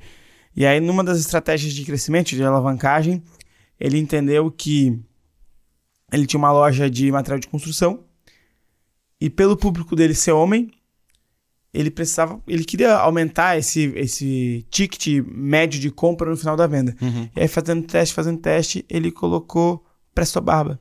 e 0.55 0.67
aí 0.67 0.79
numa 0.79 1.03
das 1.03 1.19
estratégias 1.19 1.73
de 1.73 1.83
crescimento, 1.83 2.29
de 2.29 2.43
alavancagem, 2.43 3.23
ele 3.79 3.97
entendeu 3.97 4.51
que 4.51 4.99
ele 6.11 6.25
tinha 6.25 6.38
uma 6.38 6.51
loja 6.51 6.89
de 6.89 7.11
material 7.11 7.39
de 7.39 7.47
construção 7.47 8.03
e 9.19 9.29
pelo 9.29 9.57
público 9.57 9.95
dele 9.95 10.13
ser 10.13 10.31
homem, 10.31 10.71
ele 11.73 11.91
precisava, 11.91 12.41
ele 12.47 12.63
queria 12.63 12.95
aumentar 12.95 13.57
esse, 13.57 13.91
esse 13.95 14.65
ticket 14.69 15.25
médio 15.27 15.79
de 15.79 15.91
compra 15.91 16.29
no 16.29 16.38
final 16.38 16.55
da 16.55 16.67
venda. 16.67 16.95
Uhum. 17.01 17.29
E 17.35 17.41
aí, 17.41 17.47
fazendo 17.47 17.85
teste, 17.85 18.15
fazendo 18.15 18.39
teste, 18.39 18.85
ele 18.89 19.11
colocou 19.11 19.85
Presto 20.13 20.39
Barba 20.39 20.79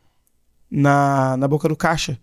na, 0.71 1.37
na 1.37 1.49
boca 1.49 1.69
do 1.69 1.77
caixa. 1.77 2.19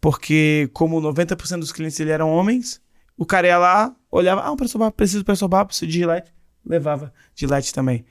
Porque, 0.00 0.68
como 0.72 1.00
90% 1.00 1.60
dos 1.60 1.72
clientes 1.72 1.96
dele 1.96 2.10
eram 2.10 2.30
homens, 2.30 2.80
o 3.16 3.24
cara 3.24 3.46
ia 3.46 3.58
lá, 3.58 3.94
olhava, 4.10 4.42
ah, 4.42 4.50
um 4.50 4.56
Presto 4.56 4.76
Barba, 4.76 4.92
preciso 4.92 5.20
de 5.20 5.24
Presto 5.24 5.48
Barba, 5.48 5.66
preciso 5.66 5.86
de 5.86 5.98
Gillette, 5.98 6.32
levava 6.66 7.12
Gillette 7.34 7.72
também. 7.72 8.04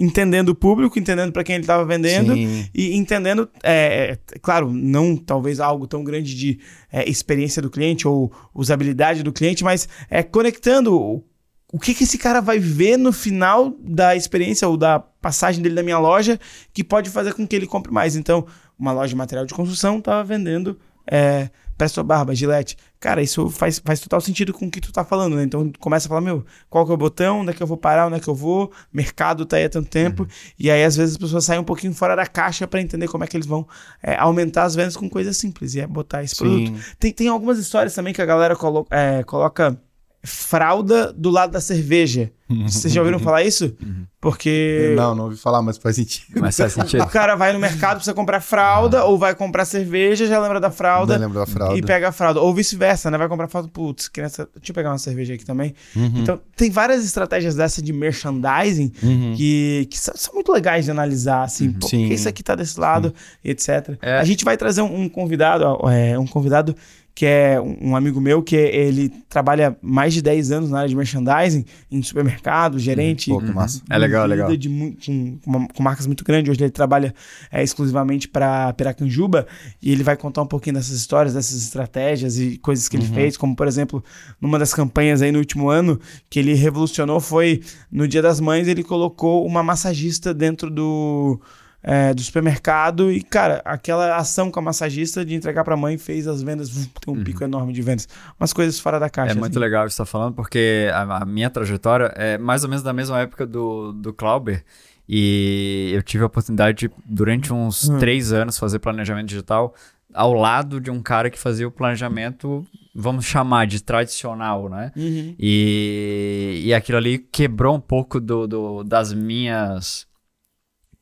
Entendendo 0.00 0.50
o 0.50 0.54
público, 0.54 0.96
entendendo 0.96 1.32
para 1.32 1.42
quem 1.42 1.56
ele 1.56 1.64
estava 1.64 1.84
vendendo 1.84 2.32
Sim. 2.32 2.68
e 2.72 2.94
entendendo, 2.94 3.50
é, 3.64 4.16
é, 4.32 4.38
claro, 4.38 4.70
não 4.72 5.16
talvez 5.16 5.58
algo 5.58 5.88
tão 5.88 6.04
grande 6.04 6.36
de 6.36 6.60
é, 6.92 7.08
experiência 7.08 7.60
do 7.60 7.68
cliente 7.68 8.06
ou 8.06 8.32
usabilidade 8.54 9.24
do 9.24 9.32
cliente, 9.32 9.64
mas 9.64 9.88
é 10.08 10.22
conectando 10.22 10.96
o, 10.96 11.24
o 11.72 11.80
que, 11.80 11.94
que 11.94 12.04
esse 12.04 12.16
cara 12.16 12.40
vai 12.40 12.60
ver 12.60 12.96
no 12.96 13.12
final 13.12 13.74
da 13.80 14.14
experiência 14.14 14.68
ou 14.68 14.76
da 14.76 15.00
passagem 15.00 15.60
dele 15.60 15.74
na 15.74 15.82
minha 15.82 15.98
loja 15.98 16.38
que 16.72 16.84
pode 16.84 17.10
fazer 17.10 17.34
com 17.34 17.46
que 17.46 17.56
ele 17.56 17.66
compre 17.66 17.92
mais. 17.92 18.14
Então, 18.14 18.46
uma 18.78 18.92
loja 18.92 19.08
de 19.08 19.16
material 19.16 19.44
de 19.44 19.52
construção 19.52 19.98
estava 19.98 20.22
vendendo 20.22 20.78
é, 21.10 21.50
Presto 21.78 22.02
Barba, 22.02 22.34
Gillette. 22.34 22.76
Cara, 22.98 23.22
isso 23.22 23.48
faz, 23.48 23.78
faz 23.78 24.00
total 24.00 24.20
sentido 24.20 24.52
com 24.52 24.66
o 24.66 24.70
que 24.70 24.80
tu 24.80 24.90
tá 24.92 25.04
falando, 25.04 25.36
né? 25.36 25.44
Então 25.44 25.70
começa 25.78 26.06
a 26.06 26.08
falar, 26.08 26.20
meu, 26.20 26.44
qual 26.68 26.84
que 26.84 26.90
é 26.90 26.94
o 26.94 26.98
botão, 26.98 27.40
onde 27.40 27.50
é 27.50 27.54
que 27.54 27.62
eu 27.62 27.66
vou 27.68 27.76
parar, 27.76 28.08
onde 28.08 28.16
é 28.16 28.20
que 28.20 28.26
eu 28.26 28.34
vou, 28.34 28.72
mercado 28.92 29.46
tá 29.46 29.56
aí 29.56 29.64
há 29.64 29.68
tanto 29.68 29.88
tempo. 29.88 30.26
E 30.58 30.68
aí, 30.68 30.82
às 30.82 30.96
vezes, 30.96 31.12
as 31.14 31.18
pessoas 31.18 31.44
saem 31.44 31.60
um 31.60 31.64
pouquinho 31.64 31.94
fora 31.94 32.16
da 32.16 32.26
caixa 32.26 32.66
para 32.66 32.80
entender 32.80 33.06
como 33.06 33.22
é 33.22 33.28
que 33.28 33.36
eles 33.36 33.46
vão 33.46 33.64
é, 34.02 34.16
aumentar 34.16 34.64
as 34.64 34.74
vendas 34.74 34.96
com 34.96 35.08
coisas 35.08 35.36
simples. 35.36 35.76
E 35.76 35.80
é 35.80 35.86
botar 35.86 36.24
esse 36.24 36.34
produto. 36.34 36.66
Sim. 36.66 36.94
Tem, 36.98 37.12
tem 37.12 37.28
algumas 37.28 37.60
histórias 37.60 37.94
também 37.94 38.12
que 38.12 38.20
a 38.20 38.26
galera 38.26 38.56
colo 38.56 38.84
é, 38.90 39.22
coloca 39.22 39.80
fralda 40.22 41.12
do 41.12 41.30
lado 41.30 41.52
da 41.52 41.60
cerveja. 41.60 42.30
Vocês 42.66 42.94
já 42.94 43.00
ouviram 43.02 43.18
falar 43.18 43.42
isso? 43.42 43.76
Porque 44.20 44.94
Não, 44.96 45.14
não 45.14 45.24
ouvi 45.24 45.36
falar, 45.36 45.60
mas 45.60 45.76
faz 45.76 45.96
sentido. 45.96 46.40
Mas 46.40 46.56
faz 46.56 46.72
sentido. 46.72 47.02
o 47.04 47.06
cara 47.06 47.36
vai 47.36 47.52
no 47.52 47.58
mercado, 47.58 47.96
precisa 47.96 48.14
comprar 48.14 48.40
fralda, 48.40 49.04
ou 49.04 49.18
vai 49.18 49.34
comprar 49.34 49.66
cerveja, 49.66 50.26
já 50.26 50.40
lembra 50.40 50.58
da 50.58 50.70
fralda. 50.70 51.14
Não 51.18 51.26
lembro 51.26 51.38
da 51.38 51.46
fralda. 51.46 51.76
E 51.76 51.82
pega 51.82 52.08
a 52.08 52.12
fralda. 52.12 52.40
Ou 52.40 52.54
vice-versa, 52.54 53.10
né? 53.10 53.18
Vai 53.18 53.28
comprar 53.28 53.48
fralda, 53.48 53.68
putz, 53.68 54.08
criança, 54.08 54.48
deixa 54.56 54.70
eu 54.70 54.74
pegar 54.74 54.90
uma 54.90 54.98
cerveja 54.98 55.34
aqui 55.34 55.44
também. 55.44 55.74
Uhum. 55.94 56.12
Então, 56.16 56.40
tem 56.56 56.70
várias 56.70 57.04
estratégias 57.04 57.54
dessa 57.54 57.82
de 57.82 57.92
merchandising 57.92 58.92
Uhum. 59.02 59.34
que, 59.36 59.86
que 59.90 59.98
são, 59.98 60.14
são 60.16 60.34
muito 60.34 60.50
legais 60.50 60.86
de 60.86 60.90
analisar, 60.90 61.42
assim, 61.42 61.70
por 61.72 61.88
Sim. 61.88 62.08
que 62.08 62.14
isso 62.14 62.28
aqui 62.28 62.42
tá 62.42 62.54
desse 62.54 62.80
lado, 62.80 63.12
e 63.44 63.50
etc. 63.50 63.96
É. 64.00 64.18
A 64.18 64.24
gente 64.24 64.44
vai 64.44 64.56
trazer 64.56 64.80
um, 64.80 65.02
um 65.02 65.08
convidado, 65.08 65.64
ó, 65.64 65.90
é, 65.90 66.18
um 66.18 66.26
convidado 66.26 66.74
que 67.18 67.26
é 67.26 67.60
um 67.60 67.96
amigo 67.96 68.20
meu, 68.20 68.40
que 68.44 68.54
ele 68.54 69.08
trabalha 69.28 69.76
mais 69.82 70.14
de 70.14 70.22
10 70.22 70.52
anos 70.52 70.70
na 70.70 70.78
área 70.78 70.88
de 70.88 70.94
merchandising, 70.94 71.64
em 71.90 72.00
supermercado, 72.00 72.78
gerente. 72.78 73.28
Pô, 73.28 73.40
que 73.40 73.50
massa. 73.50 73.82
É 73.90 73.98
legal, 73.98 74.24
legal. 74.24 74.56
de 74.56 74.68
com, 75.04 75.66
com 75.66 75.82
marcas 75.82 76.06
muito 76.06 76.22
grandes. 76.22 76.48
Hoje 76.48 76.62
ele 76.62 76.70
trabalha 76.70 77.12
é, 77.50 77.60
exclusivamente 77.60 78.28
para 78.28 78.72
Piracanjuba 78.72 79.48
e 79.82 79.90
ele 79.90 80.04
vai 80.04 80.16
contar 80.16 80.42
um 80.42 80.46
pouquinho 80.46 80.76
dessas 80.76 80.96
histórias, 80.96 81.34
dessas 81.34 81.60
estratégias 81.60 82.38
e 82.38 82.56
coisas 82.58 82.88
que 82.88 82.96
ele 82.96 83.06
fez, 83.06 83.36
como 83.36 83.56
por 83.56 83.66
exemplo, 83.66 84.00
numa 84.40 84.56
das 84.56 84.72
campanhas 84.72 85.20
aí 85.20 85.32
no 85.32 85.40
último 85.40 85.68
ano 85.68 85.98
que 86.30 86.38
ele 86.38 86.54
revolucionou 86.54 87.18
foi 87.18 87.62
no 87.90 88.06
Dia 88.06 88.22
das 88.22 88.38
Mães 88.38 88.68
ele 88.68 88.84
colocou 88.84 89.44
uma 89.44 89.60
massagista 89.60 90.32
dentro 90.32 90.70
do 90.70 91.40
é, 91.82 92.12
do 92.12 92.20
supermercado 92.22 93.10
e, 93.12 93.22
cara, 93.22 93.62
aquela 93.64 94.16
ação 94.16 94.50
com 94.50 94.58
a 94.58 94.62
massagista 94.62 95.24
de 95.24 95.34
entregar 95.34 95.62
pra 95.64 95.76
mãe 95.76 95.96
fez 95.96 96.26
as 96.26 96.42
vendas, 96.42 96.70
tem 97.00 97.14
um 97.14 97.22
pico 97.22 97.44
enorme 97.44 97.72
de 97.72 97.80
vendas. 97.82 98.08
Umas 98.38 98.52
coisas 98.52 98.78
fora 98.80 98.98
da 98.98 99.08
caixa. 99.08 99.32
É 99.32 99.34
muito 99.34 99.52
assim. 99.52 99.60
legal 99.60 99.86
isso 99.86 99.94
que 99.94 99.96
você 99.96 100.02
tá 100.02 100.06
falando, 100.06 100.34
porque 100.34 100.90
a, 100.92 101.22
a 101.22 101.24
minha 101.24 101.48
trajetória 101.50 102.12
é 102.16 102.36
mais 102.36 102.64
ou 102.64 102.68
menos 102.68 102.82
da 102.82 102.92
mesma 102.92 103.20
época 103.20 103.46
do, 103.46 103.92
do 103.92 104.12
Clauber. 104.12 104.64
E 105.08 105.90
eu 105.94 106.02
tive 106.02 106.22
a 106.22 106.26
oportunidade 106.26 106.88
de, 106.88 106.90
durante 107.06 107.52
uns 107.52 107.88
Hum. 107.88 107.98
três 107.98 108.32
anos, 108.32 108.58
fazer 108.58 108.78
planejamento 108.78 109.28
digital 109.28 109.74
ao 110.14 110.32
lado 110.32 110.80
de 110.80 110.90
um 110.90 111.00
cara 111.00 111.30
que 111.30 111.38
fazia 111.38 111.68
o 111.68 111.70
planejamento, 111.70 112.66
vamos 112.94 113.24
chamar 113.26 113.66
de 113.66 113.82
tradicional, 113.82 114.68
né? 114.68 114.90
Uhum. 114.96 115.34
E, 115.38 116.62
e 116.64 116.74
aquilo 116.74 116.98
ali 116.98 117.18
quebrou 117.18 117.76
um 117.76 117.80
pouco 117.80 118.18
do, 118.18 118.46
do- 118.48 118.84
das 118.84 119.12
minhas 119.12 120.07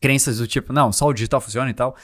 crenças 0.01 0.38
do 0.38 0.47
tipo, 0.47 0.72
não, 0.72 0.92
só 0.92 1.07
o 1.07 1.12
digital 1.12 1.40
funciona 1.40 1.70
e 1.70 1.74
tal. 1.74 1.97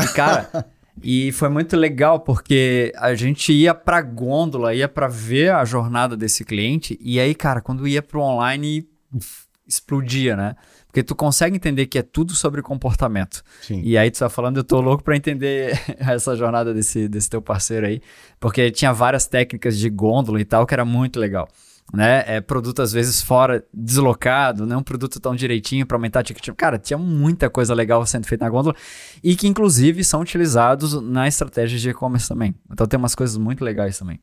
E, 0.00 0.06
cara, 0.08 0.66
e 1.02 1.32
foi 1.32 1.48
muito 1.48 1.76
legal 1.76 2.20
porque 2.20 2.92
a 2.96 3.14
gente 3.14 3.52
ia 3.52 3.74
pra 3.74 4.00
gôndola, 4.02 4.74
ia 4.74 4.88
pra 4.88 5.08
ver 5.08 5.52
a 5.52 5.64
jornada 5.64 6.16
desse 6.16 6.44
cliente, 6.44 6.98
e 7.00 7.18
aí, 7.20 7.34
cara, 7.34 7.60
quando 7.60 7.86
ia 7.86 8.02
pro 8.02 8.20
online, 8.20 8.88
uf, 9.12 9.46
explodia, 9.66 10.36
né? 10.36 10.56
Porque 10.86 11.02
tu 11.02 11.14
consegue 11.14 11.56
entender 11.56 11.86
que 11.86 11.98
é 11.98 12.02
tudo 12.02 12.34
sobre 12.34 12.60
comportamento. 12.60 13.42
Sim. 13.62 13.80
E 13.82 13.96
aí 13.96 14.10
tu 14.10 14.18
tá 14.18 14.28
falando, 14.28 14.58
eu 14.58 14.64
tô 14.64 14.78
louco 14.78 15.02
pra 15.02 15.16
entender 15.16 15.72
essa 15.98 16.36
jornada 16.36 16.74
desse, 16.74 17.08
desse 17.08 17.30
teu 17.30 17.40
parceiro 17.40 17.86
aí, 17.86 18.02
porque 18.38 18.70
tinha 18.70 18.92
várias 18.92 19.26
técnicas 19.26 19.78
de 19.78 19.88
gôndola 19.88 20.38
e 20.38 20.44
tal 20.44 20.66
que 20.66 20.74
era 20.74 20.84
muito 20.84 21.18
legal. 21.18 21.48
Né? 21.92 22.24
É, 22.26 22.40
produto 22.40 22.80
às 22.80 22.90
vezes 22.90 23.20
fora, 23.20 23.62
deslocado, 23.72 24.64
não 24.64 24.78
um 24.78 24.82
produto 24.82 25.20
tão 25.20 25.36
direitinho 25.36 25.84
pra 25.84 25.96
aumentar 25.96 26.22
ticket. 26.22 26.48
Cara, 26.56 26.78
tinha 26.78 26.96
muita 26.96 27.50
coisa 27.50 27.74
legal 27.74 28.04
sendo 28.06 28.26
feita 28.26 28.46
na 28.46 28.50
gôndola 28.50 28.74
e 29.22 29.36
que 29.36 29.46
inclusive 29.46 30.02
são 30.02 30.22
utilizados 30.22 31.00
na 31.02 31.28
estratégia 31.28 31.78
de 31.78 31.90
e-commerce 31.90 32.26
também. 32.28 32.54
Então 32.70 32.86
tem 32.86 32.98
umas 32.98 33.14
coisas 33.14 33.36
muito 33.36 33.62
legais 33.62 33.98
também. 33.98 34.18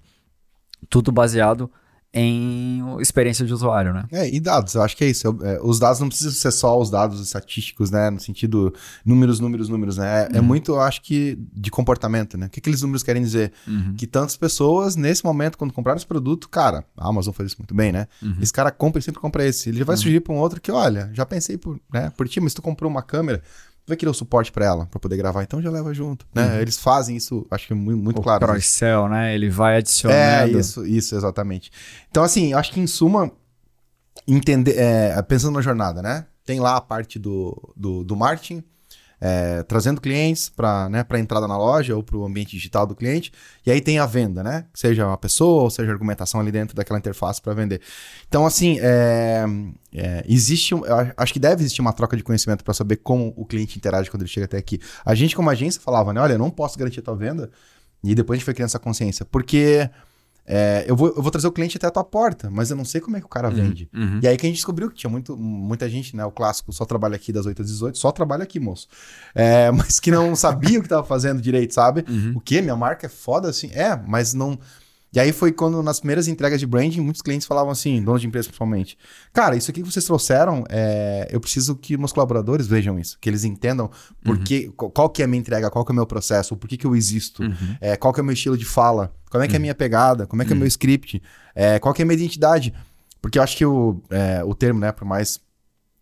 Tudo 0.89 1.11
baseado 1.11 1.70
em 2.14 2.82
experiência 2.99 3.45
de 3.45 3.53
usuário, 3.53 3.93
né? 3.93 4.05
É, 4.12 4.28
e 4.28 4.39
dados, 4.39 4.74
eu 4.74 4.82
acho 4.82 4.97
que 4.97 5.03
é 5.03 5.10
isso. 5.10 5.28
Eu- 5.28 5.38
é, 5.43 5.60
os 5.62 5.78
dados 5.80 5.99
não 5.99 6.07
precisam 6.07 6.32
ser 6.34 6.51
só 6.51 6.80
os 6.80 6.89
dados 6.89 7.22
estatísticos, 7.22 7.91
né? 7.91 8.10
No 8.10 8.20
sentido 8.20 8.74
números, 9.05 9.39
números, 9.39 9.70
números, 9.70 9.97
né? 9.97 10.24
É, 10.34 10.38
é 10.38 10.41
muito, 10.41 10.72
eu 10.72 10.82
acho 10.82 11.01
que, 11.01 11.38
de 11.53 11.70
comportamento, 11.70 12.38
né? 12.38 12.47
O 12.47 12.49
que 12.49 12.60
aqueles 12.60 12.82
números 12.82 13.03
querem 13.03 13.22
dizer? 13.22 13.51
Que 13.95 14.07
tantas 14.07 14.36
pessoas, 14.36 14.95
nesse 14.95 15.24
momento, 15.24 15.57
quando 15.57 15.72
compraram 15.72 15.97
esse 15.97 16.07
produto, 16.07 16.49
cara, 16.49 16.84
a 16.97 17.07
Amazon 17.07 17.34
faz 17.34 17.49
isso 17.51 17.57
muito 17.62 17.74
bem, 17.76 17.91
né? 17.91 18.07
Esse 18.41 18.51
cara 18.53 18.72
compra 18.72 18.99
e 18.99 19.03
sempre 19.03 19.22
compra 19.22 19.45
esse. 19.45 19.70
Ele 19.70 19.78
já 19.80 19.86
vai 19.86 19.95
surgir 20.03 20.20
para 20.22 20.34
um 20.34 20.38
outro 20.38 20.60
que, 20.60 20.72
olha, 20.72 21.10
já 21.14 21.26
pensei 21.26 21.57
por, 21.57 21.80
né, 21.93 22.12
por 22.18 22.28
ti, 22.28 22.39
mas 22.39 22.53
tu 22.53 22.62
comprou 22.62 22.89
uma 22.89 23.01
câmera, 23.03 23.41
vai 23.90 23.98
querer 23.98 24.10
o 24.10 24.14
suporte 24.14 24.52
para 24.52 24.66
ela, 24.66 24.86
para 24.86 25.00
poder 25.00 25.18
gravar, 25.18 25.44
então 25.44 25.62
já 25.62 25.70
leva 25.70 25.94
junto, 25.94 26.26
né? 26.34 26.62
Eles 26.62 26.78
fazem 26.78 27.18
isso, 27.18 27.46
acho 27.52 27.68
que 27.68 27.74
é 27.74 27.76
muito, 27.76 28.02
muito 28.02 28.20
o 28.20 28.24
claro. 28.24 28.46
cross-sell, 28.46 29.10
né? 29.10 29.36
Ele 29.36 29.50
vai 29.50 29.76
É, 29.76 29.78
adicionando. 29.80 30.60
isso, 30.60 30.86
isso, 30.86 31.16
exatamente. 31.16 31.72
Então, 32.10 32.24
assim, 32.24 32.54
eu 32.54 32.58
acho 32.58 32.72
que 32.72 32.80
em 32.80 32.88
suma, 32.88 33.32
entender, 34.28 34.76
é, 34.78 35.22
pensando 35.24 35.56
na 35.56 35.62
jornada, 35.62 36.02
né? 36.02 36.26
Tem 36.46 36.60
lá 36.60 36.78
a 36.78 36.82
parte 36.82 37.20
do, 37.20 37.74
do, 37.76 38.04
do 38.04 38.16
marketing, 38.16 38.64
é, 39.22 39.63
trazendo 39.63 39.99
clientes 39.99 40.49
para 40.49 40.89
né, 40.89 41.05
a 41.07 41.20
entrada 41.20 41.47
na 41.47 41.57
loja 41.57 41.95
ou 41.95 42.01
para 42.01 42.17
o 42.17 42.26
ambiente 42.26 42.51
digital 42.51 42.88
do 42.88 42.95
cliente. 42.95 43.32
E 43.65 43.72
aí 43.72 43.82
tem 43.82 43.99
a 43.99 44.05
venda, 44.05 44.41
né? 44.41 44.65
Seja 44.74 45.05
uma 45.05 45.17
pessoa 45.17 45.63
ou 45.63 45.70
seja 45.70 45.91
argumentação 45.91 46.39
ali 46.39 46.51
dentro 46.51 46.76
daquela 46.76 46.97
interface 46.97 47.41
para 47.41 47.53
vender. 47.53 47.82
Então, 48.28 48.45
assim, 48.45 48.78
é, 48.80 49.45
é, 49.93 50.24
existe, 50.28 50.74
acho 51.17 51.34
que 51.34 51.39
deve 51.39 51.61
existir 51.61 51.82
uma 51.82 51.93
troca 51.93 52.15
de 52.15 52.24
conhecimento 52.24 52.63
para 52.63 52.74
saber 52.74 52.97
como 52.97 53.34
o 53.36 53.45
cliente 53.45 53.78
interage 53.78 54.09
quando 54.09 54.22
ele 54.22 54.30
chega 54.30 54.45
até 54.45 54.57
aqui. 54.57 54.80
A 55.05 55.13
gente, 55.13 55.36
como 55.36 55.49
agência, 55.49 55.82
falava, 55.82 56.13
né? 56.13 56.22
Olha, 56.22 56.34
eu 56.34 56.39
não 56.39 56.49
posso 56.49 56.78
garantir 56.78 56.99
a 56.99 57.03
tua 57.03 57.15
venda. 57.15 57.49
E 58.03 58.15
depois 58.15 58.38
a 58.38 58.39
gente 58.39 58.45
foi 58.45 58.53
criando 58.53 58.70
essa 58.70 58.80
consciência. 58.80 59.26
Porque 59.26 59.89
é, 60.52 60.84
eu, 60.88 60.95
vou, 60.95 61.10
eu 61.10 61.22
vou 61.22 61.30
trazer 61.30 61.47
o 61.47 61.52
cliente 61.52 61.78
até 61.78 61.86
a 61.86 61.91
tua 61.91 62.04
porta, 62.04 62.50
mas 62.50 62.72
eu 62.72 62.76
não 62.76 62.84
sei 62.84 63.00
como 63.00 63.16
é 63.16 63.20
que 63.20 63.26
o 63.28 63.30
cara 63.30 63.52
vende. 63.52 63.88
Uhum. 63.93 64.20
E 64.24 64.28
aí 64.28 64.36
que 64.36 64.47
a 64.47 64.50
gente 64.50 64.56
descobriu 64.56 64.89
que 64.89 64.95
tinha 64.95 65.10
muito, 65.10 65.38
muita 65.38 65.88
gente, 65.88 66.16
né? 66.16 66.26
O 66.26 66.32
clássico 66.32 66.74
só 66.74 66.86
trabalha 66.86 67.16
aqui 67.16 67.32
das 67.32 67.45
8 67.45 67.62
às 67.62 67.68
18, 67.68 67.97
só 68.00 68.12
trabalha 68.12 68.41
aqui, 68.41 68.60
moço. 68.60 68.88
É, 69.36 69.70
mas 69.72 70.00
que 70.00 70.10
não 70.10 70.36
sabia 70.36 70.80
o 70.80 70.82
que 70.82 70.89
tava 70.89 71.04
fazendo 71.04 71.39
direito, 71.39 71.76
sabe? 71.76 72.04
Uhum. 72.10 72.34
O 72.36 72.41
quê? 72.41 72.62
Minha 72.62 72.76
marca 72.76 73.06
é 73.06 73.10
foda 73.10 73.47
assim? 73.47 73.70
É, 73.74 73.95
mas 74.08 74.34
não. 74.34 74.58
E 75.12 75.20
aí 75.20 75.32
foi 75.32 75.51
quando, 75.51 75.82
nas 75.82 75.99
primeiras 75.99 76.28
entregas 76.28 76.60
de 76.60 76.68
branding, 76.68 76.99
muitos 77.01 77.22
clientes 77.22 77.47
falavam 77.47 77.72
assim, 77.72 78.01
donos 78.03 78.22
de 78.22 78.28
empresa 78.28 78.47
principalmente, 78.47 78.97
cara, 79.34 79.55
isso 79.55 79.72
aqui 79.72 79.82
que 79.82 79.91
vocês 79.91 80.05
trouxeram, 80.05 80.64
é, 80.70 81.28
eu 81.32 81.39
preciso 81.39 81.76
que 81.76 81.97
meus 81.97 82.12
colaboradores 82.14 82.68
vejam 82.68 82.99
isso, 82.99 83.18
que 83.20 83.28
eles 83.28 83.43
entendam 83.43 83.89
por 84.24 84.38
que, 84.43 84.70
qual- 84.76 85.10
que 85.10 85.22
é 85.22 85.26
a 85.26 85.28
minha 85.28 85.39
entrega, 85.39 85.70
qual 85.72 85.84
que 85.84 85.91
é 85.91 85.93
o 85.93 85.95
meu 85.95 86.05
processo, 86.05 86.55
por 86.55 86.68
que, 86.68 86.78
que 86.78 86.86
eu 86.86 86.95
existo, 86.95 87.41
é, 87.82 87.95
qual 87.97 88.14
que 88.14 88.20
é 88.20 88.24
o 88.24 88.26
meu 88.26 88.34
estilo 88.34 88.55
de 88.57 88.66
fala, 88.66 89.12
como 89.32 89.43
é 89.43 89.47
que 89.47 89.55
é 89.55 89.57
a 89.57 89.60
minha 89.62 89.76
pegada, 89.76 90.28
como 90.28 90.41
é 90.41 90.45
que 90.45 90.51
é 90.51 90.55
o 90.55 90.57
meu 90.60 90.68
script, 90.68 91.22
é, 91.55 91.80
qual 91.80 91.93
que 91.93 92.01
é 92.01 92.03
a 92.03 92.05
minha 92.05 92.16
identidade. 92.18 92.74
Porque 93.22 93.38
eu 93.38 93.43
acho 93.43 93.57
que 93.57 93.66
o, 93.66 94.01
é, 94.10 94.43
o 94.45 94.53
termo, 94.55 94.80
né, 94.80 94.91
por 94.91 95.05
mais 95.05 95.39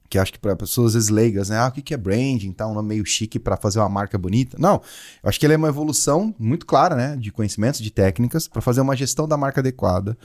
que 0.10 0.18
acho 0.18 0.34
que 0.34 0.39
para 0.39 0.55
pessoas 0.55 0.88
às 0.88 0.93
vezes 0.93 1.10
leigas, 1.10 1.49
né? 1.49 1.58
Ah, 1.58 1.68
o 1.68 1.72
que 1.72 1.82
que 1.82 1.93
é 1.93 1.97
branding? 1.97 2.51
Tá, 2.51 2.68
um 2.68 2.74
nome 2.74 2.89
meio 2.89 3.05
chique 3.05 3.39
para 3.39 3.58
fazer 3.58 3.80
uma 3.80 3.89
marca 3.89 4.18
bonita. 4.18 4.58
Não, 4.60 4.82
eu 5.24 5.30
acho 5.30 5.39
que 5.39 5.45
ele 5.45 5.53
é 5.53 5.58
uma 5.58 5.68
evolução 5.68 6.34
muito 6.39 6.66
clara, 6.66 6.95
né? 6.95 7.16
De 7.16 7.32
conhecimentos, 7.32 7.80
de 7.80 7.91
técnicas, 7.91 8.47
para 8.47 8.62
fazer 8.62 8.82
uma 8.82 8.95
gestão 8.95 9.28
da 9.28 9.38
marca 9.38 9.62
adequada 9.62 10.18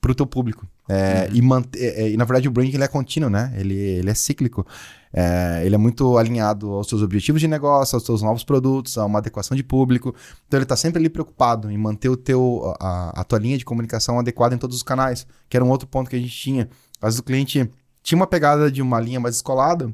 para 0.00 0.12
o 0.12 0.14
teu 0.14 0.26
público. 0.26 0.66
É, 0.88 1.28
e, 1.32 1.40
manter, 1.40 1.78
é, 1.78 2.10
e 2.10 2.16
na 2.16 2.24
verdade 2.24 2.48
o 2.48 2.50
branding 2.50 2.74
ele 2.74 2.82
é 2.82 2.88
contínuo, 2.88 3.30
né? 3.30 3.52
Ele, 3.56 3.74
ele 3.74 4.10
é 4.10 4.14
cíclico. 4.14 4.66
É, 5.12 5.62
ele 5.64 5.74
é 5.74 5.78
muito 5.78 6.16
alinhado 6.16 6.70
aos 6.70 6.88
seus 6.88 7.02
objetivos 7.02 7.40
de 7.40 7.46
negócio, 7.46 7.96
aos 7.96 8.04
seus 8.04 8.22
novos 8.22 8.42
produtos, 8.42 8.96
a 8.96 9.04
uma 9.04 9.18
adequação 9.18 9.56
de 9.56 9.62
público. 9.62 10.14
Então 10.48 10.58
ele 10.58 10.64
está 10.64 10.76
sempre 10.76 10.98
ali 10.98 11.08
preocupado 11.08 11.70
em 11.70 11.76
manter 11.76 12.08
o 12.08 12.16
teu, 12.16 12.74
a, 12.80 13.20
a 13.20 13.24
tua 13.24 13.38
linha 13.38 13.58
de 13.58 13.64
comunicação 13.64 14.18
adequada 14.18 14.54
em 14.54 14.58
todos 14.58 14.76
os 14.76 14.82
canais, 14.82 15.26
que 15.48 15.56
era 15.56 15.64
um 15.64 15.70
outro 15.70 15.86
ponto 15.86 16.08
que 16.08 16.16
a 16.16 16.18
gente 16.20 16.36
tinha. 16.36 16.68
Às 17.00 17.10
vezes 17.10 17.20
o 17.20 17.22
cliente 17.24 17.70
tinha 18.02 18.16
uma 18.16 18.26
pegada 18.26 18.70
de 18.70 18.82
uma 18.82 19.00
linha 19.00 19.20
mais 19.20 19.36
descolada, 19.36 19.92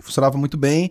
funcionava 0.00 0.36
muito 0.36 0.56
bem 0.56 0.90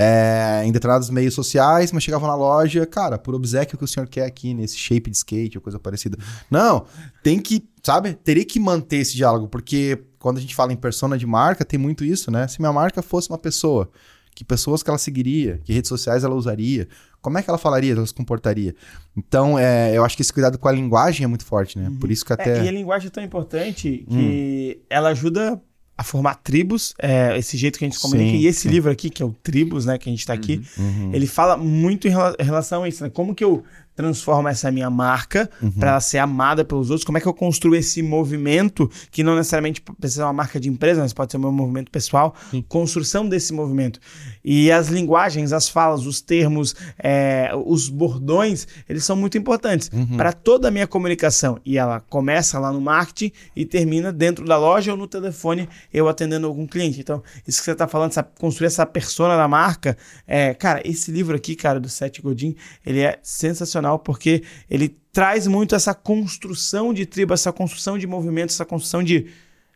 é, 0.00 0.62
em 0.64 0.70
determinados 0.70 1.10
meios 1.10 1.34
sociais, 1.34 1.90
mas 1.90 2.04
chegava 2.04 2.24
na 2.26 2.36
loja, 2.36 2.86
cara, 2.86 3.18
por 3.18 3.34
obsequio 3.34 3.76
que 3.76 3.82
o 3.82 3.88
senhor 3.88 4.06
quer 4.06 4.24
aqui 4.24 4.54
nesse 4.54 4.76
shape 4.76 5.10
de 5.10 5.16
skate 5.16 5.58
ou 5.58 5.62
coisa 5.62 5.78
parecida. 5.78 6.16
Não, 6.48 6.86
tem 7.20 7.40
que, 7.40 7.68
sabe, 7.82 8.14
teria 8.14 8.44
que 8.44 8.60
manter 8.60 8.98
esse 8.98 9.16
diálogo, 9.16 9.48
porque 9.48 10.04
quando 10.20 10.38
a 10.38 10.40
gente 10.40 10.54
fala 10.54 10.72
em 10.72 10.76
persona 10.76 11.18
de 11.18 11.26
marca, 11.26 11.64
tem 11.64 11.80
muito 11.80 12.04
isso, 12.04 12.30
né? 12.30 12.46
Se 12.46 12.60
minha 12.60 12.72
marca 12.72 13.02
fosse 13.02 13.28
uma 13.28 13.38
pessoa, 13.38 13.90
que 14.38 14.44
pessoas 14.44 14.84
que 14.84 14.88
ela 14.88 14.98
seguiria, 14.98 15.58
que 15.64 15.72
redes 15.72 15.88
sociais 15.88 16.22
ela 16.22 16.36
usaria, 16.36 16.86
como 17.20 17.36
é 17.38 17.42
que 17.42 17.50
ela 17.50 17.58
falaria, 17.58 17.92
ela 17.92 18.06
se 18.06 18.14
comportaria? 18.14 18.72
Então, 19.16 19.58
é, 19.58 19.96
eu 19.96 20.04
acho 20.04 20.14
que 20.14 20.22
esse 20.22 20.32
cuidado 20.32 20.56
com 20.56 20.68
a 20.68 20.72
linguagem 20.72 21.24
é 21.24 21.26
muito 21.26 21.44
forte, 21.44 21.76
né? 21.76 21.90
Por 22.00 22.08
isso 22.08 22.24
que 22.24 22.32
É, 22.32 22.34
até. 22.34 22.64
e 22.64 22.68
a 22.68 22.70
linguagem 22.70 23.08
é 23.08 23.10
tão 23.10 23.24
importante 23.24 24.04
que 24.08 24.80
ela 24.88 25.08
ajuda 25.08 25.60
a 25.96 26.04
formar 26.04 26.36
tribos, 26.36 26.94
é, 27.00 27.36
esse 27.36 27.56
jeito 27.56 27.80
que 27.80 27.84
a 27.84 27.88
gente 27.88 27.96
se 27.96 28.02
comunica. 28.02 28.30
Sim, 28.30 28.36
e 28.36 28.46
esse 28.46 28.60
sim. 28.60 28.68
livro 28.68 28.92
aqui, 28.92 29.10
que 29.10 29.20
é 29.20 29.26
o 29.26 29.34
Tribos, 29.42 29.84
né, 29.84 29.98
que 29.98 30.08
a 30.08 30.12
gente 30.12 30.24
tá 30.24 30.32
aqui, 30.34 30.62
Uhum. 30.78 31.10
ele 31.12 31.26
fala 31.26 31.56
muito 31.56 32.06
em 32.06 32.10
rela- 32.12 32.36
em 32.38 32.44
relação 32.44 32.84
a 32.84 32.88
isso, 32.88 33.02
né? 33.02 33.10
Como 33.10 33.34
que 33.34 33.42
eu 33.42 33.64
transformo 33.98 34.46
essa 34.48 34.70
minha 34.70 34.88
marca 34.88 35.50
Uhum. 35.60 35.72
para 35.72 35.90
ela 35.90 36.00
ser 36.00 36.18
amada 36.18 36.64
pelos 36.64 36.88
outros? 36.88 37.04
Como 37.04 37.18
é 37.18 37.20
que 37.20 37.26
eu 37.26 37.34
construo 37.34 37.74
esse 37.74 38.00
movimento, 38.00 38.88
que 39.10 39.24
não 39.24 39.34
necessariamente 39.34 39.80
precisa 39.82 40.22
ser 40.22 40.26
uma 40.26 40.32
marca 40.32 40.60
de 40.60 40.68
empresa, 40.68 41.00
mas 41.00 41.12
pode 41.12 41.32
ser 41.32 41.38
um 41.38 41.50
movimento 41.50 41.90
pessoal, 41.90 42.32
construção 42.68 43.28
desse 43.28 43.52
movimento. 43.52 43.98
E 44.44 44.70
as 44.70 44.86
linguagens, 44.88 45.52
as 45.52 45.68
falas, 45.68 46.06
os 46.06 46.20
termos, 46.20 46.76
é, 46.96 47.50
os 47.66 47.88
bordões, 47.88 48.68
eles 48.88 49.04
são 49.04 49.16
muito 49.16 49.36
importantes 49.36 49.90
Uhum. 49.92 50.16
para 50.16 50.32
toda 50.32 50.68
a 50.68 50.70
minha 50.70 50.86
comunicação. 50.86 51.58
E 51.64 51.76
ela 51.76 51.98
começa 52.08 52.56
lá 52.60 52.72
no 52.72 52.80
marketing 52.80 53.32
e 53.56 53.64
termina 53.64 54.12
dentro 54.12 54.44
da 54.44 54.56
loja 54.56 54.92
ou 54.92 54.96
no 54.96 55.08
telefone, 55.08 55.68
eu 55.92 56.08
atendendo 56.08 56.46
algum 56.46 56.66
cliente. 56.68 57.00
Então, 57.00 57.20
isso 57.46 57.58
que 57.58 57.64
você 57.64 57.72
está 57.72 57.88
falando, 57.88 58.10
essa, 58.12 58.22
construir 58.22 58.68
essa 58.68 58.86
persona 58.86 59.36
da 59.36 59.48
marca, 59.48 59.96
é, 60.26 60.54
cara, 60.54 60.80
esse 60.84 61.10
livro 61.10 61.34
aqui, 61.34 61.56
cara, 61.56 61.80
do 61.80 61.88
Seth 61.88 62.20
Godin, 62.22 62.54
ele 62.86 63.00
é 63.00 63.18
sensacional 63.22 63.87
porque 63.96 64.42
ele 64.68 64.96
traz 65.12 65.46
muito 65.46 65.74
essa 65.76 65.94
construção 65.94 66.92
de 66.92 67.06
tribo, 67.06 67.32
essa 67.32 67.52
construção 67.52 67.96
de 67.96 68.06
movimento, 68.06 68.50
essa 68.50 68.64
construção 68.64 69.02
de 69.04 69.26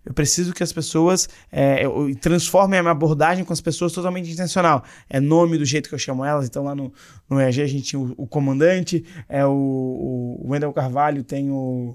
eu 0.05 0.13
preciso 0.13 0.53
que 0.53 0.65
as 0.65 0.73
pessoas 0.73 1.29
é, 1.53 1.85
transformem 2.21 2.81
a 2.81 2.83
minha 2.83 2.91
abordagem 2.91 3.45
com 3.45 3.53
as 3.53 3.61
pessoas 3.61 3.93
totalmente 3.93 4.29
intencional. 4.33 4.83
É 5.09 5.21
nome 5.21 5.57
do 5.57 5.65
jeito 5.65 5.89
que 5.89 5.95
eu 5.95 5.99
chamo 5.99 6.25
elas. 6.25 6.47
Então, 6.47 6.65
lá 6.65 6.75
no, 6.75 6.93
no 7.31 7.41
EAG 7.41 7.63
a 7.63 7.67
gente 7.69 7.85
tinha 7.85 8.01
o, 8.01 8.13
o 8.17 8.27
comandante, 8.27 9.05
é 9.29 9.47
o, 9.47 10.41
o 10.43 10.51
Wendel 10.51 10.73
Carvalho 10.73 11.23
tem 11.23 11.53
o, 11.53 11.95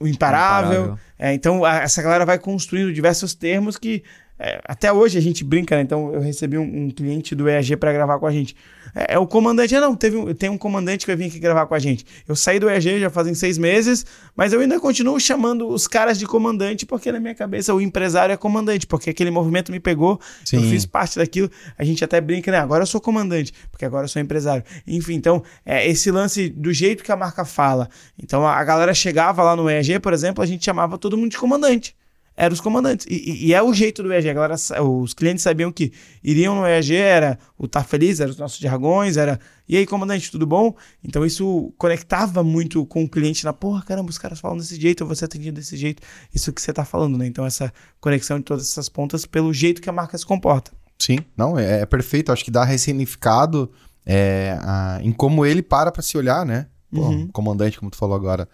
o 0.00 0.06
imparável. 0.08 0.70
Imparável. 0.84 0.98
É, 1.18 1.34
então, 1.34 1.66
a- 1.66 1.82
essa 1.82 2.00
galera 2.00 2.24
vai 2.24 2.38
construindo 2.38 2.94
diversos 2.94 3.34
termos 3.34 3.76
que 3.76 4.02
é, 4.42 4.58
até 4.64 4.90
hoje 4.90 5.18
a 5.18 5.20
gente 5.20 5.44
brinca, 5.44 5.76
né? 5.76 5.82
Então, 5.82 6.14
eu 6.14 6.20
recebi 6.20 6.56
um, 6.56 6.84
um 6.84 6.90
cliente 6.90 7.34
do 7.34 7.46
EAG 7.46 7.76
para 7.76 7.92
gravar 7.92 8.18
com 8.18 8.26
a 8.26 8.32
gente. 8.32 8.56
É, 8.94 9.14
é 9.14 9.18
o 9.18 9.26
comandante. 9.26 9.76
Ah, 9.76 9.82
não, 9.82 9.94
teve 9.94 10.32
tem 10.32 10.48
um 10.48 10.56
comandante 10.56 11.04
que 11.04 11.08
vai 11.08 11.16
vir 11.16 11.26
aqui 11.26 11.38
gravar 11.38 11.66
com 11.66 11.74
a 11.74 11.78
gente. 11.78 12.06
Eu 12.26 12.34
saí 12.34 12.58
do 12.58 12.66
EAG 12.66 13.00
já 13.00 13.10
fazem 13.10 13.34
seis 13.34 13.58
meses, 13.58 14.06
mas 14.34 14.54
eu 14.54 14.60
ainda 14.60 14.80
continuo 14.80 15.20
chamando 15.20 15.68
os 15.68 15.86
caras 15.86 16.18
de 16.18 16.26
comandante, 16.26 16.86
porque 16.86 17.12
na 17.12 17.20
minha 17.20 17.34
cabeça 17.34 17.74
o 17.74 17.82
empresário 17.82 18.32
é 18.32 18.36
comandante, 18.36 18.86
porque 18.86 19.10
aquele 19.10 19.30
movimento 19.30 19.70
me 19.70 19.78
pegou, 19.78 20.18
eu 20.52 20.60
Sim. 20.60 20.70
fiz 20.70 20.86
parte 20.86 21.18
daquilo. 21.18 21.50
A 21.76 21.84
gente 21.84 22.02
até 22.02 22.18
brinca, 22.18 22.50
né? 22.50 22.58
Agora 22.60 22.82
eu 22.82 22.86
sou 22.86 23.00
comandante, 23.00 23.52
porque 23.70 23.84
agora 23.84 24.04
eu 24.04 24.08
sou 24.08 24.22
empresário. 24.22 24.64
Enfim, 24.86 25.16
então, 25.16 25.42
é, 25.66 25.86
esse 25.86 26.10
lance 26.10 26.48
do 26.48 26.72
jeito 26.72 27.04
que 27.04 27.12
a 27.12 27.16
marca 27.16 27.44
fala. 27.44 27.90
Então, 28.18 28.46
a, 28.46 28.56
a 28.56 28.64
galera 28.64 28.94
chegava 28.94 29.42
lá 29.42 29.54
no 29.54 29.68
EAG, 29.68 29.98
por 29.98 30.14
exemplo, 30.14 30.42
a 30.42 30.46
gente 30.46 30.64
chamava 30.64 30.96
todo 30.96 31.18
mundo 31.18 31.30
de 31.30 31.36
comandante. 31.36 31.94
Eram 32.40 32.54
os 32.54 32.60
comandantes. 32.60 33.06
E, 33.08 33.46
e- 33.48 33.54
é 33.54 33.62
o 33.62 33.72
jeito 33.74 34.02
do 34.02 34.12
EAG. 34.12 34.28
Agora, 34.30 34.56
sa- 34.56 34.82
os 34.82 35.12
clientes 35.14 35.42
sabiam 35.42 35.70
que 35.70 35.92
iriam 36.24 36.54
no 36.54 36.66
EAG, 36.66 36.94
era 36.96 37.38
o 37.58 37.68
Tá 37.68 37.84
Feliz, 37.84 38.18
era 38.20 38.30
os 38.30 38.36
nossos 38.38 38.58
jargões, 38.58 39.16
era. 39.16 39.38
E 39.68 39.76
aí, 39.76 39.86
comandante, 39.86 40.30
tudo 40.30 40.46
bom? 40.46 40.74
Então 41.04 41.24
isso 41.24 41.72
conectava 41.78 42.42
muito 42.42 42.84
com 42.86 43.04
o 43.04 43.08
cliente 43.08 43.44
na 43.44 43.52
porra, 43.52 43.82
caramba, 43.82 44.10
os 44.10 44.18
caras 44.18 44.40
falam 44.40 44.56
desse 44.56 44.80
jeito, 44.80 45.02
eu 45.02 45.06
vou 45.06 45.14
ser 45.14 45.26
atendido 45.26 45.60
desse 45.60 45.76
jeito. 45.76 46.02
Isso 46.34 46.52
que 46.52 46.60
você 46.62 46.72
tá 46.72 46.84
falando, 46.84 47.16
né? 47.18 47.26
Então, 47.26 47.44
essa 47.46 47.72
conexão 48.00 48.38
de 48.38 48.44
todas 48.44 48.64
essas 48.68 48.88
pontas 48.88 49.26
pelo 49.26 49.52
jeito 49.52 49.80
que 49.82 49.88
a 49.88 49.92
marca 49.92 50.16
se 50.16 50.24
comporta. 50.26 50.72
Sim, 50.98 51.18
não, 51.36 51.58
é, 51.58 51.80
é 51.82 51.86
perfeito. 51.86 52.32
Acho 52.32 52.44
que 52.44 52.50
dá 52.50 52.64
ressignificado 52.64 53.70
é, 54.06 54.58
a- 54.62 54.98
em 55.02 55.12
como 55.12 55.44
ele 55.44 55.62
para 55.62 55.92
pra 55.92 56.02
se 56.02 56.16
olhar, 56.16 56.44
né? 56.46 56.66
Pô, 56.92 57.02
Uhum. 57.02 57.28
comandante, 57.28 57.78
como 57.78 57.90
tu 57.90 57.96
falou 57.96 58.16
agora. 58.16 58.48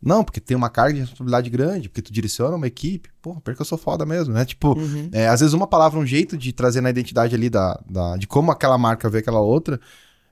Não, 0.00 0.22
porque 0.22 0.40
tem 0.40 0.56
uma 0.56 0.70
carga 0.70 0.94
de 0.94 1.00
responsabilidade 1.00 1.50
grande, 1.50 1.88
porque 1.88 2.00
tu 2.02 2.12
direciona 2.12 2.56
uma 2.56 2.66
equipe. 2.66 3.10
Pô, 3.20 3.34
porque 3.40 3.60
eu 3.60 3.66
sou 3.66 3.76
foda 3.76 4.06
mesmo, 4.06 4.32
né? 4.32 4.44
Tipo, 4.44 4.78
Uhum. 4.78 5.08
é, 5.10 5.26
às 5.28 5.40
vezes 5.40 5.52
uma 5.54 5.66
palavra, 5.66 5.98
um 5.98 6.06
jeito 6.06 6.36
de 6.36 6.52
trazer 6.52 6.80
na 6.80 6.90
identidade 6.90 7.34
ali 7.34 7.50
da, 7.50 7.78
da- 7.88 8.16
de 8.16 8.26
como 8.26 8.50
aquela 8.52 8.78
marca 8.78 9.10
vê 9.10 9.18
aquela 9.18 9.40
outra. 9.40 9.80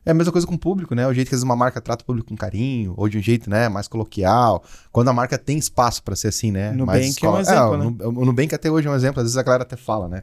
É 0.06 0.12
a 0.12 0.14
mesma 0.14 0.30
coisa 0.32 0.46
com 0.46 0.54
o 0.54 0.58
público, 0.58 0.94
né? 0.94 1.06
O 1.06 1.12
jeito 1.12 1.28
que 1.28 1.34
às 1.34 1.38
vezes 1.40 1.44
uma 1.44 1.56
marca 1.56 1.80
trata 1.80 2.02
o 2.02 2.06
público 2.06 2.28
com 2.28 2.36
carinho, 2.36 2.94
ou 2.96 3.08
de 3.08 3.18
um 3.18 3.22
jeito, 3.22 3.50
né, 3.50 3.68
mais 3.68 3.88
coloquial. 3.88 4.62
Quando 4.92 5.08
a 5.08 5.12
marca 5.12 5.36
tem 5.36 5.58
espaço 5.58 6.02
pra 6.02 6.14
ser 6.14 6.28
assim, 6.28 6.52
né? 6.52 6.70
Nubank 6.70 6.86
mais 6.86 7.02
é 7.02 7.06
um 7.06 7.10
escola- 7.10 7.40
exemplo, 7.40 7.72
o 7.74 8.12
né? 8.12 8.20
O 8.20 8.24
Nubank 8.24 8.54
até 8.54 8.70
hoje 8.70 8.86
é 8.86 8.90
um 8.90 8.94
exemplo, 8.94 9.18
às 9.20 9.24
vezes 9.24 9.36
a 9.36 9.42
galera 9.42 9.64
até 9.64 9.76
fala, 9.76 10.08
né? 10.08 10.22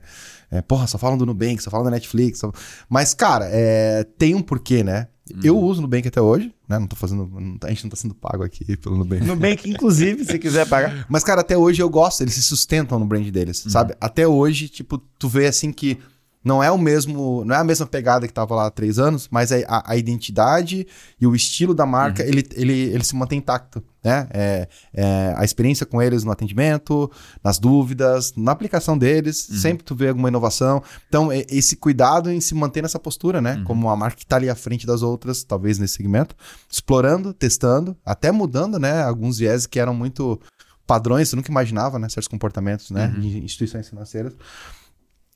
É, 0.49 0.61
porra, 0.61 0.87
só 0.87 0.97
falam 0.97 1.17
do 1.17 1.25
Nubank, 1.25 1.61
só 1.61 1.69
falam 1.69 1.83
da 1.85 1.91
Netflix. 1.91 2.39
só- 2.39 2.51
Mas, 2.89 3.13
cara, 3.13 3.47
é, 3.51 4.05
tem 4.17 4.33
um 4.33 4.41
porquê, 4.41 4.83
né? 4.83 5.07
Eu 5.41 5.57
uso 5.57 5.79
o 5.79 5.81
Nubank 5.83 6.05
até 6.07 6.21
hoje, 6.21 6.53
né? 6.67 6.77
Não 6.79 6.85
tô 6.87 6.95
fazendo. 6.97 7.25
não 7.33 7.57
tá- 7.57 7.67
a 7.67 7.69
gente 7.69 7.83
não 7.85 7.89
tá 7.89 7.95
sendo 7.95 8.13
pago 8.13 8.43
aqui 8.43 8.75
pelo 8.77 8.97
Nubank. 8.97 9.25
Nubank, 9.25 9.69
inclusive, 9.69 10.23
se 10.25 10.37
quiser 10.39 10.67
pagar. 10.67 11.05
Mas, 11.09 11.23
cara, 11.23 11.41
até 11.41 11.57
hoje 11.57 11.81
eu 11.81 11.89
gosto, 11.89 12.21
eles 12.21 12.33
se 12.35 12.41
sustentam 12.41 12.99
no 12.99 13.05
brand 13.05 13.25
deles, 13.29 13.63
sabe? 13.67 13.95
Até 14.01 14.27
hoje, 14.27 14.67
tipo, 14.69 14.97
tu 15.19 15.27
vê 15.29 15.47
assim 15.47 15.71
que 15.71 15.97
não 16.43 16.61
é 16.63 16.69
o 16.71 16.77
mesmo, 16.77 17.43
não 17.45 17.55
é 17.55 17.59
a 17.59 17.63
mesma 17.63 17.85
pegada 17.85 18.27
que 18.27 18.33
tava 18.33 18.53
lá 18.55 18.65
há 18.67 18.71
três 18.71 18.99
anos, 18.99 19.27
mas 19.31 19.51
a, 19.51 19.57
a- 19.67 19.91
a 19.93 19.97
identidade 19.97 20.85
e 21.19 21.25
o 21.25 21.35
estilo 21.35 21.73
da 21.73 21.85
marca, 21.85 22.23
ele, 22.23 22.43
ele, 22.53 22.73
ele 22.73 23.03
se 23.03 23.15
mantém 23.15 23.39
intacto, 23.39 23.81
né? 24.03 24.27
É, 24.31 24.67
é, 24.93 25.33
a 25.37 25.45
experiência 25.45 25.85
com 25.85 26.01
eles 26.01 26.23
no 26.25 26.31
atendimento, 26.31 27.09
nas 27.43 27.57
dúvidas, 27.59 28.33
na 28.35 28.51
aplicação 28.51 28.97
deles, 28.97 29.37
sempre 29.61 29.83
tu 29.85 29.95
vê 29.95 30.09
alguma 30.09 30.27
inovação. 30.27 30.83
Então, 31.07 31.31
é- 31.31 31.45
esse 31.49 31.75
cuidado 31.77 32.29
em 32.29 32.41
se 32.41 32.53
manter 32.53 32.81
nessa 32.81 32.99
postura, 32.99 33.41
né? 33.41 33.61
Como 33.63 33.87
uma 33.87 33.95
marca 33.95 34.17
que 34.17 34.25
tá 34.25 34.35
ali 34.35 34.49
à 34.49 34.55
frente 34.55 34.85
das 34.85 35.01
outras, 35.01 35.43
talvez 35.43 35.79
nesse 35.79 35.95
segmento, 35.95 36.35
explorando, 36.69 37.33
testando, 37.33 37.95
até 38.05 38.31
mudando, 38.31 38.77
né? 38.77 39.01
Alguns 39.03 39.37
viés 39.37 39.65
que 39.65 39.79
eram 39.79 39.93
muito 39.93 40.39
padrões, 40.85 41.29
você 41.29 41.35
nunca 41.37 41.49
imaginava, 41.49 41.97
né? 41.97 42.09
Certos 42.09 42.27
comportamentos, 42.27 42.91
né? 42.91 43.07
De 43.21 43.37
instituições 43.39 43.87
financeiras. 43.87 44.33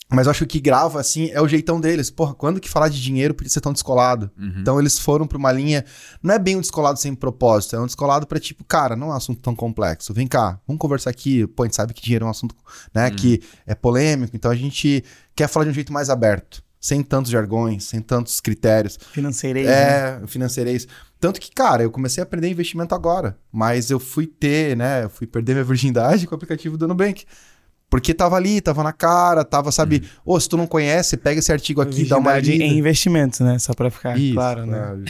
Mas 0.10 0.26
eu 0.26 0.32
acho 0.32 0.40
que 0.40 0.44
o 0.46 0.48
que 0.48 0.60
grava, 0.62 1.02
assim, 1.02 1.30
é 1.32 1.42
o 1.42 1.48
jeitão 1.50 1.82
deles. 1.82 2.10
Porra, 2.10 2.34
quando 2.34 2.62
que 2.62 2.70
falar 2.70 2.88
de 2.88 3.02
dinheiro 3.02 3.34
podia 3.34 3.50
ser 3.52 3.60
tão 3.60 3.74
descolado? 3.74 4.32
Então 4.62 4.80
eles 4.80 4.98
foram 4.98 5.28
pra 5.28 5.38
uma 5.38 5.52
linha. 5.52 5.84
Não 6.24 6.34
é 6.34 6.40
bem 6.40 6.56
um 6.56 6.62
descolado 6.62 6.98
sem 6.98 7.14
propósito, 7.14 7.76
é 7.76 7.80
um 7.80 7.86
descolado 7.86 8.26
pra 8.26 8.40
tipo, 8.40 8.64
cara, 8.64 8.96
não 8.96 9.08
é 9.08 9.10
um 9.12 9.16
assunto 9.18 9.42
tão 9.42 9.54
complexo. 9.54 10.14
Vem 10.14 10.26
cá, 10.26 10.60
vamos 10.66 10.80
conversar 10.80 11.10
aqui. 11.10 11.46
Pô, 11.48 11.64
a 11.64 11.66
gente 11.66 11.76
sabe 11.76 11.94
que 11.94 12.02
dinheiro 12.02 12.24
é 12.24 12.28
um 12.28 12.32
assunto, 12.32 12.56
né, 12.94 13.12
que 13.12 13.42
é 13.66 13.76
polêmico, 13.76 14.34
então 14.36 14.50
a 14.50 14.56
gente 14.56 15.04
quer 15.36 15.50
falar 15.50 15.66
de 15.66 15.72
um 15.72 15.74
jeito 15.74 15.92
mais 15.92 16.10
aberto. 16.10 16.64
Sem 16.80 17.04
tantos 17.04 17.30
jargões, 17.32 17.84
sem 17.84 18.00
tantos 18.00 18.40
critérios. 18.40 18.98
Financeirei. 19.12 19.66
né? 19.66 19.72
É, 19.72 20.22
financeirês. 20.28 20.88
Tanto 21.20 21.42
que, 21.42 21.52
cara, 21.52 21.84
eu 21.84 21.92
comecei 21.92 22.22
a 22.22 22.24
aprender 22.24 22.48
investimento 22.50 22.96
agora. 22.96 23.38
Mas 23.52 23.90
eu 23.90 24.00
fui 24.00 24.26
ter, 24.28 24.78
né? 24.78 25.04
Eu 25.04 25.10
fui 25.10 25.26
perder 25.28 25.54
minha 25.54 25.66
virgindade 25.66 26.26
com 26.28 26.34
o 26.34 26.36
aplicativo 26.36 26.78
do 26.78 26.88
Nubank. 26.88 27.26
Porque 27.90 28.14
tava 28.14 28.36
ali, 28.36 28.60
tava 28.60 28.84
na 28.84 28.92
cara, 28.92 29.46
tava, 29.46 29.72
sabe? 29.72 30.04
Ô, 30.26 30.38
se 30.40 30.50
tu 30.50 30.58
não 30.58 30.68
conhece, 30.68 31.16
pega 31.16 31.40
esse 31.40 31.52
artigo 31.52 31.82
aqui, 31.82 32.04
dá 32.06 32.18
uma 32.18 32.38
lida. 32.38 32.64
em 32.64 32.78
investimentos, 32.78 33.40
né? 33.40 33.58
Só 33.60 33.74
pra 33.74 33.90
ficar 33.90 34.18
Isso, 34.18 34.34
claro, 34.34 34.66
né? 34.66 34.78
claro. 34.78 35.04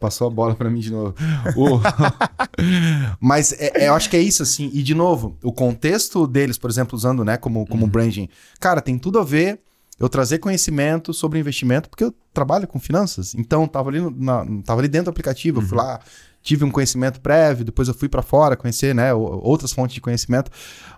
Passou 0.00 0.26
a 0.26 0.30
bola 0.30 0.54
pra 0.54 0.68
mim 0.68 0.80
de 0.80 0.90
novo. 0.90 1.14
O- 1.56 1.80
Mas 3.20 3.52
é- 3.52 3.84
é, 3.84 3.88
eu 3.88 3.94
acho 3.94 4.10
que 4.10 4.16
é 4.16 4.20
isso, 4.20 4.42
assim. 4.42 4.70
E, 4.72 4.82
de 4.82 4.94
novo, 4.94 5.36
o 5.42 5.52
contexto 5.52 6.26
deles, 6.26 6.58
por 6.58 6.70
exemplo, 6.70 6.96
usando, 6.96 7.24
né, 7.24 7.36
como, 7.36 7.66
como 7.66 7.86
branding, 7.86 8.28
cara, 8.60 8.80
tem 8.80 8.98
tudo 8.98 9.18
a 9.18 9.24
ver 9.24 9.60
eu 9.98 10.08
trazer 10.08 10.38
conhecimento 10.38 11.14
sobre 11.14 11.38
investimento, 11.38 11.88
porque 11.88 12.04
eu 12.04 12.14
trabalho 12.34 12.66
com 12.66 12.78
finanças. 12.78 13.34
Então, 13.34 13.66
tava 13.66 13.88
ali, 13.90 14.00
no- 14.00 14.10
na, 14.10 14.44
tava 14.64 14.80
ali 14.80 14.88
dentro 14.88 15.06
do 15.06 15.10
aplicativo, 15.10 15.60
eu 15.60 15.66
fui 15.66 15.78
lá, 15.78 16.00
tive 16.46 16.64
um 16.64 16.70
conhecimento 16.70 17.20
prévio, 17.20 17.64
depois 17.64 17.88
eu 17.88 17.94
fui 17.94 18.08
pra 18.08 18.22
fora 18.22 18.56
conhecer, 18.56 18.94
né, 18.94 19.12
outras 19.12 19.72
fontes 19.72 19.94
de 19.94 20.00
conhecimento. 20.00 20.48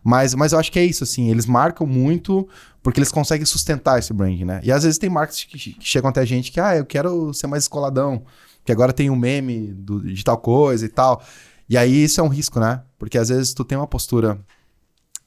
Mas, 0.05 0.35
mas 0.35 0.53
eu 0.53 0.59
acho 0.59 0.71
que 0.71 0.79
é 0.79 0.85
isso, 0.85 1.03
assim, 1.03 1.31
eles 1.31 1.47
marcam 1.47 1.87
muito 1.87 2.47
porque 2.83 3.01
eles 3.01 3.11
conseguem 3.11 3.47
sustentar 3.47 3.99
esse 3.99 4.13
branding, 4.13 4.45
né? 4.45 4.61
E 4.63 4.71
às 4.71 4.83
vezes 4.83 4.99
tem 4.99 5.09
marcas 5.09 5.43
que, 5.43 5.59
que 5.73 5.77
chegam 5.81 6.11
até 6.11 6.21
a 6.21 6.25
gente 6.27 6.53
que, 6.53 6.61
ah, 6.61 6.77
eu 6.77 6.85
quero 6.85 7.33
ser 7.33 7.47
mais 7.47 7.65
escoladão, 7.65 8.23
que 8.63 8.71
agora 8.71 8.93
tem 8.93 9.09
um 9.09 9.17
meme 9.17 9.73
do- 9.73 10.03
de 10.03 10.23
tal 10.23 10.37
coisa 10.37 10.85
e 10.85 10.89
tal. 10.91 11.23
E 11.67 11.79
aí 11.79 12.05
isso 12.05 12.21
é 12.21 12.23
um 12.23 12.29
risco, 12.29 12.61
né? 12.61 12.83
Porque 12.99 13.17
às 13.17 13.31
vezes 13.31 13.55
tu 13.55 13.65
tem 13.65 13.77
uma 13.79 13.87
postura 13.87 14.39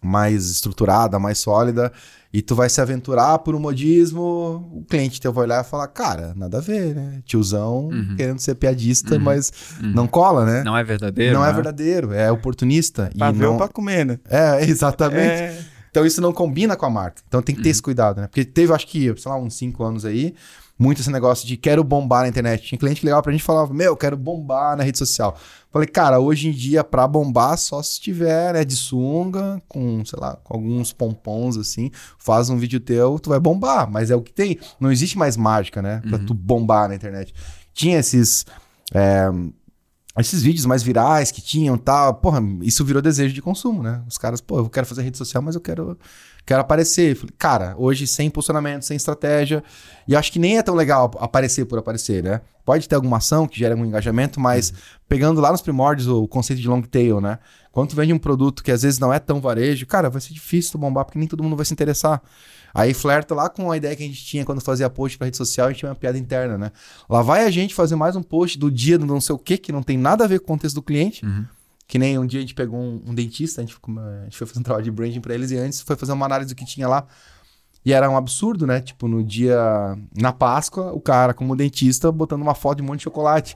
mais 0.02 0.50
estruturada, 0.52 1.18
mais 1.18 1.40
sólida, 1.40 1.92
e 2.34 2.42
tu 2.42 2.56
vai 2.56 2.70
se 2.70 2.80
aventurar 2.80 3.40
por 3.40 3.56
um 3.56 3.60
modismo, 3.60 4.70
o 4.74 4.86
cliente 4.90 5.20
teu 5.20 5.34
vai 5.34 5.46
olhar 5.46 5.66
e 5.66 5.68
falar, 5.68 5.88
cara, 5.88 6.34
nada 6.36 6.60
a 6.60 6.62
ver, 6.62 6.96
né? 6.96 7.22
Tiozão 7.26 7.90
querendo 8.16 8.40
ser 8.40 8.56
piadista, 8.56 9.20
mas 9.20 9.52
não 9.82 10.08
cola, 10.08 10.46
né? 10.46 10.64
Não 10.64 10.78
é 10.78 10.84
verdadeiro? 10.84 11.34
Não 11.34 11.44
é 11.44 11.48
né? 11.48 11.54
verdadeiro, 11.54 12.14
é 12.14 12.32
oportunista. 12.32 13.10
Pra 13.18 13.30
e 13.30 13.34
ver 13.34 13.44
não... 13.44 13.52
ou 13.52 13.58
pra 13.58 13.68
comer, 13.68 14.06
né? 14.06 14.20
É, 14.30 14.64
exatamente. 14.66 15.42
É. 15.42 15.66
Então 15.90 16.06
isso 16.06 16.22
não 16.22 16.32
combina 16.32 16.78
com 16.78 16.86
a 16.86 16.90
marca. 16.90 17.22
Então 17.28 17.42
tem 17.42 17.54
que 17.54 17.62
ter 17.62 17.70
esse 17.70 17.82
cuidado, 17.82 18.22
né? 18.22 18.28
Porque 18.28 18.46
teve, 18.46 18.74
acho 18.74 18.88
que, 18.88 19.14
sei 19.18 19.30
lá, 19.30 19.38
uns 19.38 19.56
cinco 19.56 19.84
anos 19.84 20.06
aí, 20.06 20.34
muito 20.82 21.00
esse 21.00 21.12
negócio 21.12 21.48
de 21.48 21.56
quero 21.58 21.84
bombar 21.84 22.24
na 22.24 22.30
internet. 22.30 22.64
Tinha 22.64 22.80
cliente 22.80 23.02
que 23.02 23.06
ligava 23.06 23.22
pra 23.22 23.32
gente 23.32 23.42
e 23.42 23.46
falava, 23.46 23.72
meu, 23.72 23.96
quero 23.96 24.18
bombar 24.18 24.76
na 24.76 24.84
rede 24.84 24.98
social. 24.98 25.38
Falei, 25.70 25.88
cara, 25.88 26.20
hoje 26.20 26.50
em 26.50 26.52
dia, 26.52 26.84
pra 26.84 27.08
bombar, 27.08 27.56
só 27.58 27.84
se 27.84 28.02
tiver, 28.02 28.54
né, 28.54 28.66
de 28.66 28.76
sunga, 28.76 29.62
com, 29.68 30.04
sei 30.04 30.20
lá, 30.20 30.36
com 30.44 30.56
alguns 30.56 30.92
pompons, 30.92 31.56
assim, 31.56 31.92
faz 32.18 32.50
um 32.50 32.58
vídeo 32.58 32.80
teu, 32.80 33.20
tu 33.20 33.30
vai 33.30 33.40
bombar. 33.40 33.90
Mas 33.92 34.10
é 34.10 34.16
o 34.16 34.22
que 34.24 34.34
tem. 34.34 34.58
Não 34.80 34.92
existe 34.92 35.20
mais 35.20 35.38
mágica, 35.38 35.84
né? 35.84 36.02
Pra 36.10 36.18
tu 36.18 36.34
bombar 36.34 36.90
na 36.90 36.96
internet. 36.96 37.32
Tinha 37.74 38.00
esses... 38.00 38.44
é, 38.92 39.30
esses 40.20 40.44
vídeos 40.44 40.66
mais 40.66 40.84
virais 40.84 41.32
que 41.32 41.42
tinham 41.42 41.78
tal, 41.78 42.16
porra, 42.16 42.42
isso 42.62 42.84
virou 42.84 43.02
desejo 43.02 43.34
de 43.34 43.42
consumo, 43.42 43.82
né? 43.82 44.02
Os 44.08 44.18
caras, 44.18 44.42
pô, 44.42 44.60
eu 44.60 44.70
quero 44.70 44.86
fazer 44.86 45.04
rede 45.04 45.18
social, 45.18 45.42
mas 45.42 45.56
eu 45.56 45.62
quero, 45.62 45.98
quero 46.46 46.60
aparecer. 46.60 47.16
Falei, 47.16 47.34
cara, 47.38 47.76
hoje 47.78 48.06
sem 48.06 48.30
posicionamento, 48.30 48.84
sem 48.84 48.98
estratégia, 48.98 49.64
e 50.06 50.16
acho 50.16 50.32
que 50.32 50.40
nem 50.40 50.58
é 50.58 50.64
tão 50.64 50.76
legal 50.76 51.10
aparecer 51.18 51.66
por 51.66 51.80
aparecer, 51.80 52.22
né? 52.22 52.42
Pode 52.66 52.90
ter 52.90 52.96
alguma 52.96 53.18
ação 53.18 53.48
que 53.48 53.58
gere 53.58 53.72
algum 53.72 53.86
engajamento, 53.86 54.40
mas 54.40 54.74
pegando 55.08 55.40
lá 55.40 55.52
nos 55.52 55.62
primórdios 55.62 56.08
o 56.08 56.28
conceito 56.28 56.62
de 56.62 56.68
long 56.68 56.82
tail, 56.82 57.22
né? 57.22 57.40
Quando 57.72 57.92
tu 57.92 57.96
vende 57.96 58.12
um 58.12 58.20
produto 58.20 58.64
que 58.64 58.72
às 58.72 58.82
vezes 58.82 59.00
não 59.00 59.14
é 59.14 59.20
tão 59.20 59.40
varejo, 59.40 59.86
cara, 59.86 60.10
vai 60.10 60.20
ser 60.20 60.34
difícil 60.34 60.74
tu 60.74 60.78
bombar, 60.78 61.06
porque 61.06 61.18
nem 61.18 61.28
todo 61.28 61.42
mundo 61.42 61.56
vai 61.56 61.66
se 61.66 61.74
interessar. 61.74 62.22
Aí 62.74 62.94
flerta 62.94 63.36
lá 63.36 63.50
com 63.50 63.72
a 63.72 63.78
ideia 63.78 63.96
que 63.96 64.04
a 64.04 64.08
gente 64.08 64.24
tinha 64.24 64.46
quando 64.46 64.62
fazia 64.62 64.90
post 64.90 65.18
pra 65.18 65.26
rede 65.26 65.38
social, 65.38 65.68
a 65.68 65.70
gente 65.72 65.80
tinha 65.80 65.90
uma 65.90 65.96
piada 65.96 66.18
interna, 66.18 66.58
né? 66.58 66.72
Lá 67.10 67.22
vai 67.22 67.44
a 67.46 67.52
gente 67.52 67.74
fazer 67.74 67.96
mais 67.96 68.16
um 68.16 68.24
post 68.24 68.58
do 68.58 68.72
dia 68.72 68.98
do 68.98 69.06
não 69.06 69.20
sei 69.22 69.36
o 69.36 69.38
que, 69.40 69.58
que 69.58 69.72
não 69.72 69.84
tem 69.84 69.98
nada 69.98 70.24
a 70.24 70.28
ver 70.28 70.40
com 70.40 70.46
o 70.46 70.48
contexto 70.48 70.76
do 70.76 70.82
cliente. 70.82 71.26
Que 71.88 72.00
nem 72.00 72.18
um 72.18 72.26
dia 72.26 72.40
a 72.40 72.42
gente 72.42 72.54
pegou 72.56 72.80
um, 72.80 73.02
um 73.08 73.14
dentista, 73.14 73.60
a 73.60 73.64
gente, 73.66 73.74
ficou- 73.74 74.00
a 74.00 74.24
gente 74.24 74.38
foi 74.38 74.48
fazer 74.48 74.60
um 74.60 74.64
trabalho 74.64 74.84
de 74.86 74.92
branding 74.92 75.20
pra 75.20 75.34
eles 75.34 75.52
e 75.52 75.58
antes 75.58 75.82
foi 75.82 75.96
fazer 75.98 76.14
uma 76.14 76.26
análise 76.26 76.54
do 76.54 76.58
que 76.58 76.66
tinha 76.66 76.88
lá. 76.88 77.06
E 77.84 77.92
era 77.92 78.10
um 78.10 78.16
absurdo, 78.16 78.66
né? 78.68 78.80
Tipo, 78.80 79.08
no 79.08 79.24
dia. 79.24 79.58
Na 80.16 80.32
Páscoa, 80.32 80.94
o 80.94 81.02
cara, 81.02 81.34
como 81.34 81.56
dentista, 81.56 82.12
botando 82.12 82.42
uma 82.44 82.54
foto 82.56 82.78
de 82.78 82.84
um 82.84 82.86
monte 82.86 83.00
de 83.00 83.04
chocolate. 83.06 83.56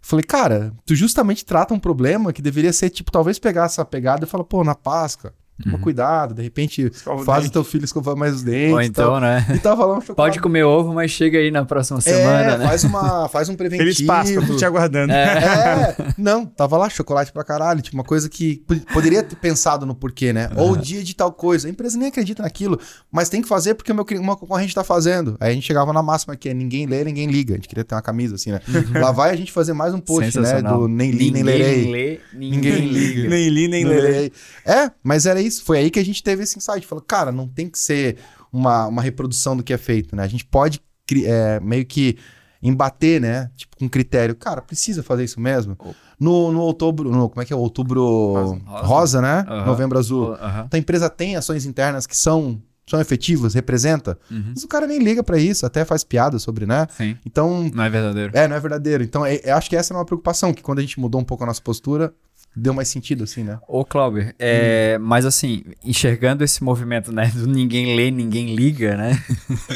Falei, 0.00 0.22
cara, 0.22 0.72
tu 0.84 0.94
justamente 0.94 1.44
trata 1.46 1.72
um 1.72 1.78
problema 1.80 2.30
que 2.32 2.42
deveria 2.42 2.72
ser, 2.74 2.90
tipo, 2.90 3.10
talvez 3.10 3.38
pegar 3.38 3.64
essa 3.64 3.82
pegada 3.86 4.24
e 4.24 4.28
falar, 4.28 4.44
pô, 4.44 4.62
na 4.62 4.74
Páscoa, 4.74 5.32
toma 5.62 5.78
cuidado, 5.78 6.34
de 6.34 6.42
repente 6.42 6.82
Escova 6.92 7.24
faz 7.24 7.46
o 7.46 7.50
teu 7.50 7.62
filho 7.64 7.84
escovar 7.84 8.16
mais 8.16 8.34
os 8.34 8.42
dentes. 8.42 8.72
Ou 8.74 8.82
então, 8.82 9.12
tal. 9.12 9.20
né? 9.20 9.46
E 9.54 9.58
tava 9.58 9.84
lá 9.86 9.98
um 9.98 10.00
chocolate. 10.02 10.16
Pode 10.16 10.40
comer 10.40 10.64
ovo, 10.64 10.92
mas 10.92 11.10
chega 11.10 11.38
aí 11.38 11.50
na 11.50 11.64
próxima 11.64 12.00
semana, 12.00 12.52
é, 12.52 12.58
né? 12.58 12.66
faz, 12.66 12.84
uma, 12.84 13.28
faz 13.30 13.48
um 13.48 13.54
preventivo. 13.56 13.84
Feliz 13.94 14.06
Páscoa, 14.06 14.46
tô 14.46 14.56
te 14.56 14.64
aguardando. 14.64 15.12
É, 15.12 15.96
não, 16.18 16.44
tava 16.44 16.76
lá 16.76 16.88
chocolate 16.88 17.32
pra 17.32 17.44
caralho, 17.44 17.82
tipo, 17.82 17.96
uma 17.96 18.04
coisa 18.04 18.28
que 18.28 18.64
poderia 18.92 19.22
ter 19.22 19.36
pensado 19.36 19.86
no 19.86 19.94
porquê, 19.94 20.32
né? 20.32 20.50
Ou 20.56 20.72
o 20.72 20.76
dia 20.76 21.02
de 21.02 21.14
tal 21.14 21.32
coisa. 21.32 21.68
A 21.68 21.70
empresa 21.70 21.96
nem 21.98 22.08
acredita 22.08 22.42
naquilo, 22.42 22.78
mas 23.10 23.28
tem 23.28 23.40
que 23.42 23.48
fazer 23.48 23.74
porque 23.74 23.92
o 23.92 23.94
meu, 23.94 24.04
uma 24.20 24.36
concorrente 24.36 24.74
tá 24.74 24.82
fazendo. 24.84 25.36
Aí 25.40 25.50
a 25.50 25.54
gente 25.54 25.66
chegava 25.66 25.92
na 25.92 26.02
máxima 26.02 26.36
que 26.36 26.48
é 26.48 26.54
ninguém 26.54 26.86
lê, 26.86 27.04
ninguém 27.04 27.28
liga. 27.28 27.54
A 27.54 27.56
gente 27.56 27.68
queria 27.68 27.84
ter 27.84 27.94
uma 27.94 28.02
camisa 28.02 28.34
assim, 28.34 28.52
né? 28.52 28.60
Lá 29.00 29.12
vai 29.12 29.30
a 29.30 29.36
gente 29.36 29.52
fazer 29.52 29.72
mais 29.72 29.94
um 29.94 30.00
post, 30.00 30.38
né? 30.40 30.62
Do 30.62 30.88
nem 30.88 31.10
li, 31.10 31.30
nem 31.30 31.42
Ninguém 31.42 31.44
lerei. 31.44 31.92
lê, 31.92 32.20
Ninguém 32.32 32.50
ninguém 32.72 32.88
liga. 32.88 33.28
Nem 33.28 33.48
li, 33.48 33.68
nem 33.68 33.84
lerei. 33.84 34.32
É, 34.64 34.90
mas 35.02 35.26
era 35.26 35.40
isso. 35.46 35.64
Foi 35.64 35.78
aí 35.78 35.90
que 35.90 35.98
a 35.98 36.04
gente 36.04 36.22
teve 36.22 36.42
esse 36.42 36.56
insight. 36.58 36.86
Falou, 36.86 37.04
cara, 37.06 37.30
não 37.32 37.46
tem 37.48 37.68
que 37.68 37.78
ser 37.78 38.16
uma, 38.52 38.86
uma 38.86 39.02
reprodução 39.02 39.56
do 39.56 39.62
que 39.62 39.72
é 39.72 39.78
feito, 39.78 40.14
né? 40.16 40.22
A 40.22 40.28
gente 40.28 40.44
pode 40.44 40.80
é, 41.24 41.60
meio 41.60 41.84
que 41.84 42.16
em 42.62 42.72
bater, 42.72 43.20
né? 43.20 43.50
Tipo, 43.56 43.76
com 43.76 43.88
critério. 43.88 44.34
Cara, 44.34 44.62
precisa 44.62 45.02
fazer 45.02 45.24
isso 45.24 45.38
mesmo? 45.38 45.76
No, 46.18 46.50
no 46.50 46.60
outubro, 46.60 47.10
no, 47.10 47.28
como 47.28 47.42
é 47.42 47.44
que 47.44 47.52
é? 47.52 47.56
Outubro 47.56 48.58
rosa, 48.64 48.86
Rosa. 48.86 49.22
né? 49.22 49.44
Aham. 49.46 49.66
Novembro 49.66 49.98
azul. 49.98 50.32
Aham. 50.34 50.64
Então 50.66 50.78
a 50.78 50.80
empresa 50.80 51.10
tem 51.10 51.36
ações 51.36 51.66
internas 51.66 52.06
que 52.06 52.16
são, 52.16 52.58
são 52.88 52.98
efetivas, 53.00 53.52
representa. 53.52 54.18
Uhum. 54.30 54.52
Mas 54.54 54.64
o 54.64 54.68
cara 54.68 54.86
nem 54.86 54.98
liga 54.98 55.22
pra 55.22 55.36
isso, 55.38 55.66
até 55.66 55.84
faz 55.84 56.02
piada 56.04 56.38
sobre, 56.38 56.64
né? 56.64 56.86
Sim. 56.96 57.18
Então, 57.26 57.70
Não 57.74 57.84
é 57.84 57.90
verdadeiro. 57.90 58.32
é, 58.34 58.48
não 58.48 58.56
é 58.56 58.60
verdadeiro. 58.60 59.04
Então, 59.04 59.26
é- 59.26 59.40
eu 59.44 59.56
acho 59.56 59.68
que 59.68 59.76
essa 59.76 59.92
é 59.92 59.96
uma 59.96 60.04
preocupação, 60.06 60.54
que 60.54 60.62
quando 60.62 60.78
a 60.78 60.82
gente 60.82 60.98
mudou 60.98 61.20
um 61.20 61.24
pouco 61.24 61.44
a 61.44 61.46
nossa 61.46 61.60
postura, 61.60 62.14
deu 62.56 62.72
mais 62.72 62.88
sentido, 62.88 63.24
assim, 63.24 63.42
né? 63.42 63.58
Ô, 63.66 63.84
Clauber, 63.84 64.34
é, 64.38 64.98
mas 64.98 65.24
assim, 65.26 65.64
enxergando 65.84 66.44
esse 66.44 66.62
movimento, 66.62 67.12
né, 67.12 67.30
do 67.34 67.46
ninguém 67.46 67.96
lê, 67.96 68.10
ninguém 68.10 68.54
liga, 68.54 68.96
né? 68.96 69.20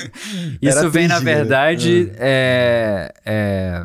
Isso 0.63 0.79
Era 0.79 0.89
vem, 0.89 1.09
na 1.09 1.21
né? 1.21 1.35
verdade, 1.35 2.13
é, 2.17 3.13
é, 3.25 3.85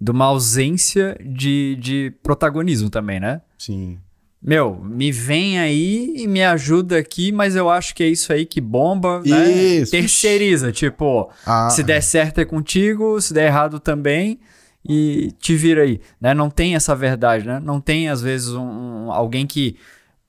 de 0.00 0.10
uma 0.10 0.26
ausência 0.26 1.16
de, 1.24 1.76
de 1.80 2.12
protagonismo 2.22 2.88
também, 2.88 3.18
né? 3.20 3.40
Sim. 3.58 3.98
Meu, 4.40 4.80
me 4.80 5.10
vem 5.10 5.58
aí 5.58 6.14
e 6.16 6.28
me 6.28 6.44
ajuda 6.44 6.96
aqui, 6.96 7.32
mas 7.32 7.56
eu 7.56 7.68
acho 7.68 7.92
que 7.92 8.04
é 8.04 8.08
isso 8.08 8.32
aí 8.32 8.46
que 8.46 8.60
bomba, 8.60 9.20
né? 9.26 9.50
Isso. 9.50 9.90
Terceiriza, 9.90 10.70
tipo, 10.70 11.28
Ah, 11.44 11.68
se 11.70 11.82
der 11.82 12.00
certo 12.00 12.40
é 12.40 12.44
contigo, 12.44 13.20
se 13.20 13.34
der 13.34 13.46
errado 13.46 13.80
também, 13.80 14.38
e 14.88 15.30
te 15.38 15.54
vira 15.54 15.82
aí, 15.82 16.00
né? 16.20 16.32
Não 16.34 16.48
tem 16.50 16.74
essa 16.74 16.94
verdade, 16.96 17.46
né? 17.46 17.60
Não 17.62 17.80
tem, 17.80 18.08
às 18.08 18.22
vezes, 18.22 18.48
um, 18.50 18.62
um- 19.06 19.12
alguém 19.12 19.46
que... 19.46 19.76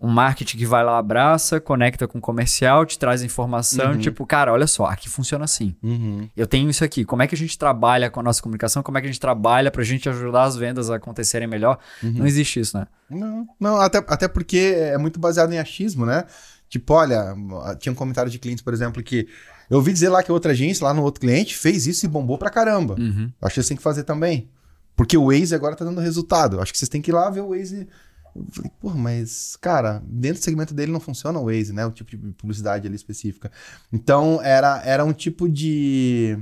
Um 0.02 0.08
marketing 0.08 0.58
que 0.58 0.66
vai 0.66 0.82
lá, 0.82 0.98
abraça, 0.98 1.60
conecta 1.60 2.08
com 2.08 2.20
o 2.20 2.22
comercial, 2.22 2.86
te 2.86 2.98
traz 2.98 3.22
informação, 3.22 3.92
Uhum. 3.92 3.98
tipo, 3.98 4.26
cara, 4.26 4.54
olha 4.54 4.66
só, 4.66 4.86
aqui 4.86 5.10
funciona 5.10 5.44
assim. 5.44 5.76
uhum. 5.84 6.30
Eu 6.38 6.48
tenho 6.48 6.70
isso 6.70 6.86
aqui. 6.86 7.04
Como 7.04 7.22
é 7.22 7.28
que 7.28 7.36
a 7.36 7.38
gente 7.38 7.58
trabalha 7.58 8.10
com 8.10 8.22
a 8.22 8.24
nossa 8.24 8.42
comunicação? 8.42 8.82
Como 8.82 8.98
é 8.98 9.02
que 9.02 9.08
a 9.08 9.10
gente 9.12 9.20
trabalha 9.20 9.70
pra 9.70 9.84
gente 9.84 10.08
ajudar 10.08 10.44
as 10.44 10.56
vendas 10.56 10.90
a 10.90 10.96
acontecerem 10.96 11.50
melhor? 11.50 11.78
Uhum. 12.02 12.14
Não 12.14 12.26
existe 12.26 12.62
isso, 12.62 12.78
né? 12.78 12.88
Não, 13.10 13.46
não 13.60 13.76
até, 13.82 13.98
até 13.98 14.30
porque 14.30 14.74
é 14.78 14.98
muito 14.98 15.20
baseado 15.20 15.52
em 15.52 15.60
achismo, 15.60 16.06
né? 16.06 16.24
Tipo, 16.70 16.94
olha, 16.94 17.36
tinha 17.78 17.92
um 17.92 17.96
comentário 17.96 18.32
de 18.32 18.40
clientes, 18.40 18.64
por 18.64 18.74
exemplo, 18.74 19.04
que 19.04 19.28
eu 19.70 19.78
ouvi 19.78 19.94
dizer 19.94 20.10
lá 20.10 20.24
que 20.24 20.32
outra 20.32 20.52
agência, 20.52 20.84
lá 20.84 20.94
no 20.94 21.04
outro 21.04 21.22
cliente, 21.22 21.56
fez 21.56 21.86
isso 21.86 22.06
e 22.06 22.10
bombou 22.10 22.38
pra 22.38 22.50
caramba. 22.50 22.96
Uhum. 23.00 23.32
Acho 23.42 23.54
que 23.54 23.56
vocês 23.56 23.68
têm 23.68 23.78
que 23.78 23.84
fazer 23.84 24.04
também. 24.04 24.50
Porque 24.96 25.18
o 25.18 25.28
Waze 25.28 25.54
agora 25.56 25.76
tá 25.76 25.86
dando 25.86 26.02
resultado. 26.02 26.60
Acho 26.60 26.72
que 26.72 26.78
vocês 26.78 26.90
têm 26.90 27.02
que 27.02 27.12
ir 27.12 27.14
lá 27.14 27.30
ver 27.30 27.42
o 27.42 27.50
Waze. 27.50 27.88
Eu 28.36 28.46
falei, 28.52 28.72
porra, 28.82 28.96
mas, 28.96 29.56
cara, 29.62 30.02
dentro 30.06 30.40
do 30.40 30.44
segmento 30.44 30.74
dele 30.74 30.92
não 30.92 31.00
funciona 31.00 31.40
o 31.40 31.46
Waze, 31.46 31.72
né? 31.72 31.86
O 31.86 31.92
tipo 31.92 32.12
de 32.12 32.18
publicidade 32.34 32.88
ali 32.88 32.96
específica. 32.96 33.52
Então, 33.94 34.42
era, 34.42 34.82
era 34.84 35.06
um 35.06 35.14
tipo 35.14 35.48
de. 35.48 36.38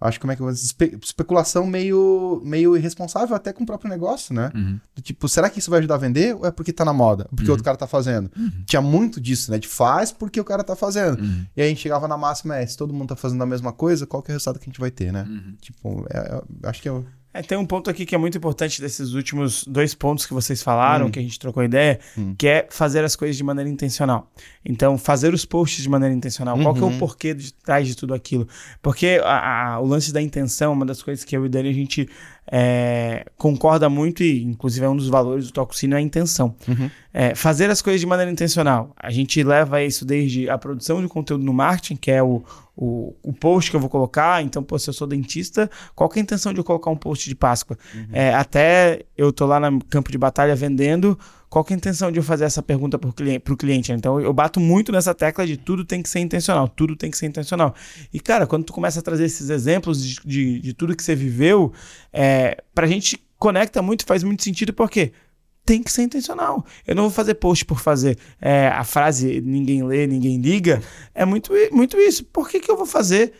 Acho 0.00 0.18
que 0.18 0.20
como 0.20 0.32
é 0.32 0.36
que 0.36 0.42
eu 0.42 0.46
vou 0.46 0.52
dizer? 0.52 0.64
Espe- 0.66 0.98
especulação 1.02 1.66
meio, 1.66 2.40
meio 2.44 2.76
irresponsável 2.76 3.34
até 3.34 3.52
com 3.52 3.64
o 3.64 3.66
próprio 3.66 3.90
negócio, 3.90 4.32
né? 4.32 4.50
Uhum. 4.54 4.78
Tipo, 5.02 5.28
será 5.28 5.50
que 5.50 5.58
isso 5.58 5.70
vai 5.70 5.80
ajudar 5.80 5.96
a 5.96 5.98
vender 5.98 6.36
ou 6.36 6.46
é 6.46 6.50
porque 6.52 6.72
tá 6.72 6.84
na 6.84 6.92
moda? 6.92 7.24
Porque 7.30 7.44
Uhum. 7.46 7.50
outro 7.50 7.64
cara 7.64 7.76
tá 7.76 7.86
fazendo? 7.86 8.30
Tinha 8.64 8.80
muito 8.80 9.20
disso, 9.20 9.50
né? 9.50 9.58
De 9.58 9.66
faz 9.66 10.12
porque 10.12 10.40
o 10.40 10.44
cara 10.44 10.62
tá 10.62 10.76
fazendo. 10.76 11.20
Uhum. 11.20 11.44
E 11.56 11.60
aí 11.62 11.66
a 11.66 11.68
gente 11.70 11.80
chegava 11.80 12.06
na 12.06 12.16
máxima, 12.16 12.56
é, 12.56 12.64
se 12.66 12.76
todo 12.76 12.94
mundo 12.94 13.08
tá 13.08 13.16
fazendo 13.16 13.42
a 13.42 13.46
mesma 13.46 13.72
coisa, 13.72 14.06
qual 14.06 14.22
que 14.22 14.30
é 14.30 14.32
o 14.32 14.36
resultado 14.36 14.58
que 14.58 14.64
a 14.64 14.70
gente 14.70 14.80
vai 14.80 14.90
ter, 14.90 15.12
né? 15.12 15.26
Uhum. 15.28 15.56
Tipo, 15.60 16.06
é- 16.10 16.18
é- 16.64 16.68
acho 16.68 16.80
que 16.80 16.88
eu... 16.88 16.98
É, 16.98 17.17
tem 17.46 17.56
um 17.58 17.64
ponto 17.66 17.88
aqui 17.90 18.04
que 18.06 18.14
é 18.14 18.18
muito 18.18 18.36
importante 18.38 18.80
desses 18.80 19.12
últimos 19.12 19.64
dois 19.64 19.94
pontos 19.94 20.26
que 20.26 20.32
vocês 20.34 20.62
falaram, 20.62 21.06
Hum. 21.06 21.10
que 21.10 21.18
a 21.18 21.22
gente 21.22 21.38
trocou 21.38 21.62
ideia, 21.62 22.00
Hum. 22.16 22.34
que 22.36 22.48
é 22.48 22.66
fazer 22.70 23.04
as 23.04 23.14
coisas 23.14 23.36
de 23.36 23.44
maneira 23.44 23.70
intencional. 23.70 24.30
Então, 24.64 24.96
fazer 24.98 25.32
os 25.34 25.44
posts 25.44 25.82
de 25.82 25.88
maneira 25.88 26.14
intencional. 26.14 26.58
Qual 26.58 26.74
que 26.74 26.80
é 26.80 26.84
o 26.84 26.86
Uhum. 26.88 26.98
porquê 26.98 27.34
de 27.34 27.52
trás 27.52 27.86
de 27.86 27.94
tudo 27.96 28.12
aquilo? 28.14 28.48
Porque 28.82 29.20
a- 29.22 29.74
a- 29.74 29.80
o 29.80 29.86
lance 29.86 30.12
da 30.12 30.20
intenção, 30.22 30.72
uma 30.72 30.84
das 30.86 31.02
coisas 31.02 31.24
que 31.24 31.36
eu 31.36 31.44
e 31.44 31.46
o 31.46 31.50
Dani 31.50 31.68
a 31.68 31.72
gente 31.72 32.08
é, 32.50 33.26
concorda 33.36 33.90
muito, 33.90 34.22
e 34.22 34.42
inclusive 34.42 34.84
é 34.86 34.88
um 34.88 34.96
dos 34.96 35.08
valores 35.10 35.48
do 35.48 35.52
Tococino, 35.52 35.94
é 35.94 35.98
a 35.98 36.00
intenção. 36.00 36.56
Uhum. 36.66 36.90
É, 37.20 37.34
fazer 37.34 37.68
as 37.68 37.82
coisas 37.82 38.00
de 38.00 38.06
maneira 38.06 38.30
intencional. 38.30 38.94
A 38.96 39.10
gente 39.10 39.42
leva 39.42 39.82
isso 39.82 40.04
desde 40.04 40.48
a 40.48 40.56
produção 40.56 41.02
de 41.02 41.08
conteúdo 41.08 41.42
no 41.42 41.52
marketing, 41.52 41.96
que 41.96 42.12
é 42.12 42.22
o, 42.22 42.44
o, 42.76 43.12
o 43.24 43.32
post 43.32 43.72
que 43.72 43.76
eu 43.76 43.80
vou 43.80 43.90
colocar. 43.90 44.40
Então, 44.40 44.62
pô, 44.62 44.78
se 44.78 44.88
eu 44.88 44.94
sou 44.94 45.04
dentista, 45.04 45.68
qual 45.96 46.08
que 46.08 46.20
é 46.20 46.20
a 46.20 46.22
intenção 46.22 46.52
de 46.52 46.60
eu 46.60 46.64
colocar 46.64 46.92
um 46.92 46.96
post 46.96 47.28
de 47.28 47.34
Páscoa? 47.34 47.76
É, 48.12 48.32
até 48.32 49.00
eu 49.16 49.32
tô 49.32 49.46
lá 49.46 49.58
no 49.58 49.84
campo 49.84 50.12
de 50.12 50.16
batalha 50.16 50.54
vendendo, 50.54 51.18
qual 51.50 51.64
que 51.64 51.72
é 51.72 51.74
a 51.74 51.78
intenção 51.78 52.12
de 52.12 52.20
eu 52.20 52.22
fazer 52.22 52.44
essa 52.44 52.62
pergunta 52.62 52.96
para 52.96 53.10
o 53.10 53.12
cliente, 53.12 53.56
cliente? 53.56 53.90
Então, 53.90 54.20
eu 54.20 54.32
bato 54.32 54.60
muito 54.60 54.92
nessa 54.92 55.12
tecla 55.12 55.44
de 55.44 55.56
tudo 55.56 55.84
tem 55.84 56.00
que 56.00 56.08
ser 56.08 56.20
intencional, 56.20 56.68
tudo 56.68 56.94
tem 56.94 57.10
que 57.10 57.18
ser 57.18 57.26
intencional. 57.26 57.74
E, 58.14 58.20
cara, 58.20 58.46
quando 58.46 58.62
tu 58.62 58.72
começa 58.72 59.00
a 59.00 59.02
trazer 59.02 59.24
esses 59.24 59.50
exemplos 59.50 60.00
de, 60.06 60.20
de, 60.24 60.60
de 60.60 60.72
tudo 60.72 60.94
que 60.94 61.02
você 61.02 61.16
viveu, 61.16 61.72
é, 62.12 62.62
pra 62.72 62.86
gente 62.86 63.20
conecta 63.36 63.82
muito, 63.82 64.06
faz 64.06 64.22
muito 64.22 64.44
sentido, 64.44 64.72
porque 64.72 65.12
tem 65.68 65.82
que 65.82 65.92
ser 65.92 66.00
intencional. 66.00 66.64
Eu 66.86 66.94
não 66.94 67.02
vou 67.02 67.10
fazer 67.10 67.34
post 67.34 67.62
por 67.66 67.78
fazer. 67.78 68.16
É, 68.40 68.68
a 68.68 68.84
frase 68.84 69.42
ninguém 69.42 69.84
lê, 69.84 70.06
ninguém 70.06 70.40
liga, 70.40 70.82
é 71.14 71.26
muito, 71.26 71.52
muito 71.70 71.98
isso. 71.98 72.24
Por 72.24 72.48
que, 72.48 72.58
que 72.58 72.70
eu 72.70 72.76
vou 72.76 72.86
fazer 72.86 73.34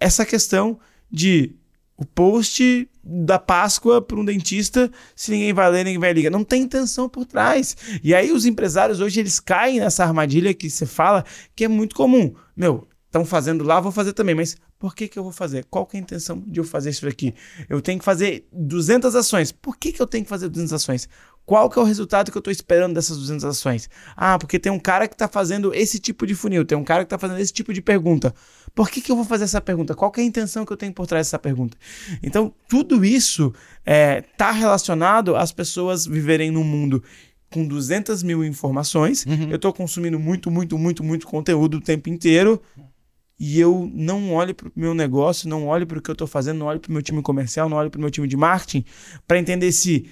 essa 0.00 0.24
questão 0.24 0.80
de 1.10 1.54
o 1.94 2.06
post 2.06 2.88
da 3.04 3.38
Páscoa 3.38 4.00
para 4.00 4.18
um 4.18 4.24
dentista, 4.24 4.90
se 5.14 5.30
ninguém 5.30 5.52
vai 5.52 5.70
ler, 5.70 5.84
ninguém 5.84 5.98
vai 5.98 6.12
ligar. 6.14 6.30
Não 6.30 6.42
tem 6.42 6.62
intenção 6.62 7.06
por 7.06 7.26
trás. 7.26 7.76
E 8.02 8.14
aí 8.14 8.32
os 8.32 8.46
empresários 8.46 9.00
hoje 9.00 9.20
eles 9.20 9.38
caem 9.38 9.78
nessa 9.78 10.04
armadilha 10.04 10.54
que 10.54 10.70
você 10.70 10.86
fala, 10.86 11.22
que 11.54 11.66
é 11.66 11.68
muito 11.68 11.94
comum. 11.94 12.34
Meu, 12.56 12.88
estão 13.08 13.26
fazendo 13.26 13.62
lá, 13.62 13.78
vou 13.78 13.92
fazer 13.92 14.14
também, 14.14 14.34
mas 14.34 14.56
por 14.78 14.94
que, 14.94 15.06
que 15.06 15.18
eu 15.18 15.22
vou 15.22 15.32
fazer? 15.32 15.66
Qual 15.68 15.84
que 15.84 15.98
é 15.98 16.00
a 16.00 16.02
intenção 16.02 16.42
de 16.46 16.60
eu 16.60 16.64
fazer 16.64 16.90
isso 16.90 17.06
aqui? 17.06 17.34
Eu 17.68 17.82
tenho 17.82 17.98
que 17.98 18.04
fazer 18.06 18.48
200 18.52 19.14
ações. 19.14 19.52
Por 19.52 19.76
que, 19.76 19.92
que 19.92 20.00
eu 20.00 20.06
tenho 20.06 20.24
que 20.24 20.30
fazer 20.30 20.48
200 20.48 20.72
ações? 20.72 21.08
Qual 21.48 21.70
que 21.70 21.78
é 21.78 21.82
o 21.82 21.84
resultado 21.86 22.30
que 22.30 22.36
eu 22.36 22.40
estou 22.40 22.52
esperando 22.52 22.92
dessas 22.92 23.16
200 23.16 23.42
ações? 23.42 23.88
Ah, 24.14 24.38
porque 24.38 24.58
tem 24.58 24.70
um 24.70 24.78
cara 24.78 25.08
que 25.08 25.14
está 25.14 25.26
fazendo 25.26 25.72
esse 25.72 25.98
tipo 25.98 26.26
de 26.26 26.34
funil, 26.34 26.62
tem 26.62 26.76
um 26.76 26.84
cara 26.84 27.04
que 27.04 27.06
está 27.06 27.18
fazendo 27.18 27.40
esse 27.40 27.54
tipo 27.54 27.72
de 27.72 27.80
pergunta. 27.80 28.34
Por 28.74 28.90
que, 28.90 29.00
que 29.00 29.10
eu 29.10 29.16
vou 29.16 29.24
fazer 29.24 29.44
essa 29.44 29.58
pergunta? 29.58 29.94
Qual 29.94 30.10
que 30.10 30.20
é 30.20 30.24
a 30.24 30.26
intenção 30.26 30.66
que 30.66 30.72
eu 30.74 30.76
tenho 30.76 30.92
por 30.92 31.06
trás 31.06 31.26
dessa 31.26 31.38
pergunta? 31.38 31.74
Então, 32.22 32.52
tudo 32.68 33.02
isso 33.02 33.54
está 33.82 34.50
relacionado 34.50 35.36
às 35.36 35.50
pessoas 35.50 36.04
viverem 36.04 36.50
num 36.50 36.64
mundo 36.64 37.02
com 37.48 37.66
200 37.66 38.22
mil 38.22 38.44
informações. 38.44 39.24
Eu 39.48 39.56
estou 39.56 39.72
consumindo 39.72 40.18
muito, 40.18 40.50
muito, 40.50 40.76
muito, 40.76 41.02
muito 41.02 41.26
conteúdo 41.26 41.78
o 41.78 41.80
tempo 41.80 42.10
inteiro 42.10 42.60
e 43.40 43.58
eu 43.58 43.90
não 43.94 44.34
olho 44.34 44.54
para 44.54 44.68
o 44.68 44.72
meu 44.76 44.92
negócio, 44.92 45.48
não 45.48 45.66
olho 45.66 45.86
para 45.86 45.98
o 45.98 46.02
que 46.02 46.10
eu 46.10 46.12
estou 46.12 46.26
fazendo, 46.28 46.58
não 46.58 46.66
olho 46.66 46.78
para 46.78 46.90
o 46.90 46.92
meu 46.92 47.00
time 47.00 47.22
comercial, 47.22 47.70
não 47.70 47.78
olho 47.78 47.88
para 47.88 47.96
o 47.96 48.02
meu 48.02 48.10
time 48.10 48.28
de 48.28 48.36
marketing 48.36 48.84
para 49.26 49.38
entender 49.38 49.72
se 49.72 50.10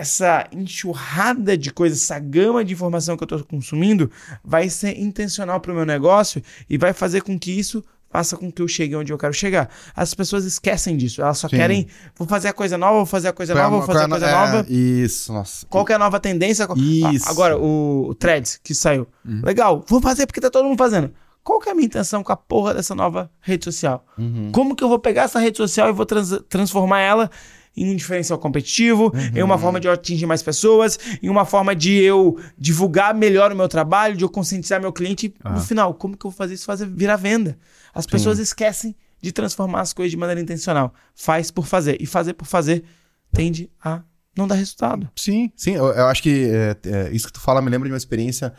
essa 0.00 0.46
enxurrada 0.52 1.56
de 1.56 1.70
coisas, 1.72 2.02
essa 2.02 2.18
gama 2.18 2.64
de 2.64 2.72
informação 2.72 3.16
que 3.16 3.22
eu 3.22 3.26
estou 3.26 3.44
consumindo 3.44 4.10
vai 4.42 4.68
ser 4.68 4.98
intencional 4.98 5.60
para 5.60 5.72
o 5.72 5.74
meu 5.74 5.84
negócio 5.84 6.42
e 6.68 6.78
vai 6.78 6.92
fazer 6.92 7.22
com 7.22 7.38
que 7.38 7.50
isso 7.52 7.82
faça 8.12 8.36
com 8.36 8.50
que 8.50 8.60
eu 8.60 8.66
chegue 8.66 8.96
onde 8.96 9.12
eu 9.12 9.18
quero 9.18 9.32
chegar. 9.32 9.68
As 9.94 10.12
pessoas 10.14 10.44
esquecem 10.44 10.96
disso, 10.96 11.22
elas 11.22 11.38
só 11.38 11.48
Sim. 11.48 11.56
querem, 11.56 11.86
vou 12.16 12.26
fazer 12.26 12.48
a 12.48 12.52
coisa 12.52 12.76
nova, 12.76 12.96
vou 12.96 13.06
fazer 13.06 13.28
a 13.28 13.32
coisa 13.32 13.52
é 13.52 13.54
nova, 13.56 13.76
vou 13.76 13.82
fazer 13.86 14.00
a 14.00 14.04
é 14.04 14.08
coisa 14.08 14.26
é, 14.26 14.32
nova. 14.32 14.66
Isso, 14.68 15.32
nossa. 15.32 15.64
Qual 15.68 15.84
que 15.84 15.92
é 15.92 15.94
a 15.94 15.98
nova 15.98 16.18
tendência? 16.18 16.66
Qual- 16.66 16.76
Isso. 16.76 17.26
Ah, 17.28 17.30
Agora, 17.30 17.56
o, 17.56 18.08
o 18.08 18.14
Threads 18.14 18.58
que 18.64 18.74
saiu. 18.74 19.06
Uhum. 19.24 19.42
Legal, 19.44 19.84
vou 19.86 20.00
fazer 20.00 20.26
porque 20.26 20.40
tá 20.40 20.50
todo 20.50 20.64
mundo 20.64 20.78
fazendo. 20.78 21.12
Qual 21.44 21.60
que 21.60 21.68
é 21.68 21.72
a 21.72 21.74
minha 21.74 21.86
intenção 21.86 22.22
com 22.24 22.32
a 22.32 22.36
porra 22.36 22.74
dessa 22.74 22.94
nova 22.96 23.30
rede 23.40 23.64
social? 23.64 24.04
Uhum. 24.18 24.50
Como 24.52 24.74
que 24.74 24.82
eu 24.82 24.88
vou 24.88 24.98
pegar 24.98 25.22
essa 25.22 25.38
rede 25.38 25.56
social 25.56 25.88
e 25.88 25.92
vou 25.92 26.04
trans- 26.04 26.40
transformar 26.48 27.00
ela 27.00 27.30
em 27.76 27.90
um 27.90 27.96
diferencial 27.96 28.38
competitivo, 28.38 29.12
em 29.34 29.42
uma 29.42 29.56
forma 29.56 29.80
de 29.80 29.86
eu 29.86 29.92
atingir 29.92 30.26
mais 30.26 30.42
pessoas, 30.42 30.98
em 31.22 31.28
uma 31.28 31.44
forma 31.44 31.74
de 31.74 31.92
eu 31.94 32.38
divulgar 32.58 33.14
melhor 33.14 33.52
o 33.52 33.56
meu 33.56 33.68
trabalho, 33.68 34.16
de 34.16 34.24
eu 34.24 34.28
conscientizar 34.28 34.80
meu 34.80 34.92
cliente. 34.92 35.34
Ah. 35.42 35.52
No 35.52 35.60
final, 35.60 35.94
como 35.94 36.16
que 36.16 36.26
eu 36.26 36.30
vou 36.30 36.36
fazer 36.36 36.54
isso 36.54 36.66
fazer 36.66 36.86
virar 36.86 37.16
venda? 37.16 37.58
As 37.94 38.06
pessoas 38.06 38.38
esquecem 38.38 38.94
de 39.20 39.32
transformar 39.32 39.80
as 39.80 39.92
coisas 39.92 40.10
de 40.10 40.16
maneira 40.16 40.40
intencional. 40.40 40.92
Faz 41.14 41.50
por 41.50 41.66
fazer. 41.66 42.00
E 42.00 42.06
fazer 42.06 42.34
por 42.34 42.46
fazer 42.46 42.84
tende 43.32 43.70
a 43.82 44.02
não 44.36 44.46
dar 44.46 44.54
resultado. 44.54 45.08
Sim, 45.16 45.52
sim. 45.56 45.72
Eu, 45.72 45.86
eu 45.86 46.06
acho 46.06 46.22
que 46.22 46.50
é, 46.50 46.76
é, 46.86 47.10
isso 47.12 47.26
que 47.26 47.32
tu 47.32 47.40
fala 47.40 47.60
me 47.60 47.70
lembra 47.70 47.88
de 47.88 47.92
uma 47.92 47.98
experiência 47.98 48.52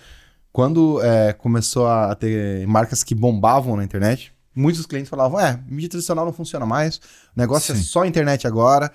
quando 0.52 1.02
é, 1.02 1.34
começou 1.34 1.88
a 1.88 2.14
ter 2.16 2.68
marcas 2.68 3.04
que 3.04 3.16
bombavam 3.16 3.76
na 3.76 3.84
internet. 3.84 4.34
Muitos 4.56 4.86
clientes 4.86 5.10
falavam: 5.10 5.40
é, 5.40 5.60
mídia 5.68 5.90
tradicional 5.90 6.26
não 6.26 6.34
funciona 6.34 6.66
mais, 6.66 6.98
o 6.98 7.02
negócio 7.40 7.74
é 7.74 7.76
Sim. 7.76 7.84
só 7.84 8.06
internet 8.06 8.48
agora. 8.48 8.92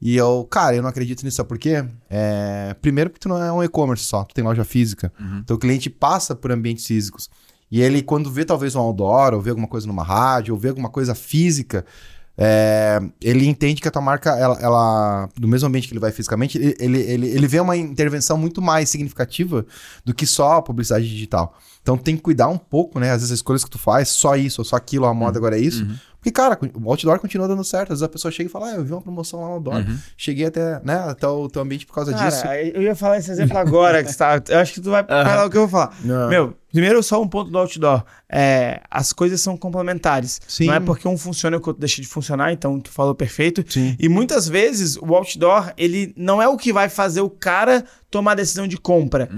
E 0.00 0.14
eu, 0.14 0.46
cara, 0.50 0.76
eu 0.76 0.82
não 0.82 0.90
acredito 0.90 1.24
nisso, 1.24 1.38
sabe 1.38 1.48
por 1.48 1.58
quê? 1.58 1.82
É, 2.10 2.76
primeiro, 2.82 3.08
porque 3.08 3.20
tu 3.20 3.30
não 3.30 3.42
é 3.42 3.50
um 3.50 3.64
e-commerce 3.64 4.04
só, 4.04 4.24
tu 4.24 4.34
tem 4.34 4.44
loja 4.44 4.62
física. 4.62 5.10
Uhum. 5.18 5.38
Então 5.38 5.56
o 5.56 5.58
cliente 5.58 5.88
passa 5.88 6.34
por 6.34 6.52
ambientes 6.52 6.86
físicos. 6.86 7.30
E 7.70 7.80
ele, 7.80 8.02
quando 8.02 8.30
vê 8.30 8.44
talvez 8.44 8.74
um 8.74 8.80
outdoor, 8.80 9.34
ou 9.34 9.40
vê 9.40 9.50
alguma 9.50 9.66
coisa 9.66 9.86
numa 9.86 10.04
rádio, 10.04 10.54
ou 10.54 10.60
vê 10.60 10.68
alguma 10.68 10.90
coisa 10.90 11.14
física, 11.14 11.84
é, 12.38 13.00
ele 13.22 13.46
entende 13.46 13.80
que 13.80 13.88
a 13.88 13.90
tua 13.90 14.02
marca, 14.02 14.30
ela, 14.30 14.58
ela- 14.60 15.28
do 15.36 15.48
mesmo 15.48 15.68
ambiente 15.68 15.88
que 15.88 15.94
ele 15.94 16.00
vai 16.00 16.12
fisicamente, 16.12 16.58
ele, 16.58 16.98
ele, 17.00 17.26
ele, 17.28 17.46
vê 17.46 17.60
uma 17.60 17.76
intervenção 17.76 18.36
muito 18.36 18.60
mais 18.60 18.90
significativa 18.90 19.64
do 20.04 20.12
que 20.12 20.26
só 20.26 20.54
a 20.56 20.62
publicidade 20.62 21.08
digital. 21.08 21.56
Então 21.82 21.96
tem 21.96 22.16
que 22.16 22.22
cuidar 22.22 22.48
um 22.48 22.58
pouco, 22.58 22.98
né? 22.98 23.10
Às 23.10 23.18
vezes 23.18 23.32
as 23.32 23.38
escolhas 23.38 23.64
que 23.64 23.70
tu 23.70 23.78
faz, 23.78 24.08
só 24.08 24.36
isso 24.36 24.60
ou 24.60 24.64
só 24.64 24.76
aquilo, 24.76 25.06
a 25.06 25.14
moda 25.14 25.38
agora 25.38 25.56
é 25.56 25.60
isso. 25.60 25.86
Porque, 26.26 26.32
cara, 26.32 26.58
o 26.74 26.90
outdoor 26.90 27.20
continua 27.20 27.46
dando 27.46 27.62
certo. 27.62 27.92
Às 27.92 28.00
vezes 28.00 28.02
a 28.02 28.08
pessoa 28.08 28.32
chega 28.32 28.48
e 28.48 28.52
fala, 28.52 28.70
ah, 28.70 28.74
eu 28.74 28.84
vi 28.84 28.90
uma 28.90 29.00
promoção 29.00 29.42
lá 29.42 29.46
no 29.46 29.52
outdoor. 29.54 29.76
Uhum. 29.76 29.96
Cheguei 30.16 30.46
até, 30.46 30.80
né, 30.82 30.94
até 31.08 31.28
o 31.28 31.48
teu 31.48 31.62
ambiente 31.62 31.86
por 31.86 31.94
causa 31.94 32.12
Cara, 32.12 32.28
disso. 32.28 32.44
eu 32.74 32.82
ia 32.82 32.96
falar 32.96 33.18
esse 33.18 33.30
exemplo 33.30 33.56
agora, 33.56 34.02
que 34.02 34.10
você 34.10 34.18
tá, 34.18 34.42
eu 34.48 34.58
acho 34.58 34.74
que 34.74 34.80
tu 34.80 34.90
vai 34.90 35.04
falar 35.04 35.46
o 35.46 35.50
que 35.50 35.56
eu 35.56 35.68
vou 35.68 35.70
falar. 35.70 35.96
Não. 36.02 36.28
Meu, 36.28 36.56
primeiro 36.72 37.00
só 37.00 37.22
um 37.22 37.28
ponto 37.28 37.48
do 37.48 37.56
outdoor. 37.56 38.02
É, 38.28 38.80
as 38.90 39.12
coisas 39.12 39.40
são 39.40 39.56
complementares. 39.56 40.40
Sim. 40.48 40.66
Não 40.66 40.74
é 40.74 40.80
porque 40.80 41.06
um 41.06 41.16
funciona 41.16 41.60
que 41.60 41.66
o 41.66 41.70
outro 41.70 41.80
deixa 41.80 42.02
de 42.02 42.08
funcionar, 42.08 42.52
então 42.52 42.80
tu 42.80 42.90
falou 42.90 43.14
perfeito. 43.14 43.64
Sim. 43.68 43.94
E 43.96 44.08
muitas 44.08 44.48
vezes 44.48 44.96
o 44.96 45.14
outdoor, 45.14 45.72
ele 45.76 46.12
não 46.16 46.42
é 46.42 46.48
o 46.48 46.56
que 46.56 46.72
vai 46.72 46.88
fazer 46.88 47.20
o 47.20 47.30
cara 47.30 47.84
tomar 48.10 48.32
a 48.32 48.36
decisão 48.36 48.66
de 48.66 48.76
compra, 48.76 49.30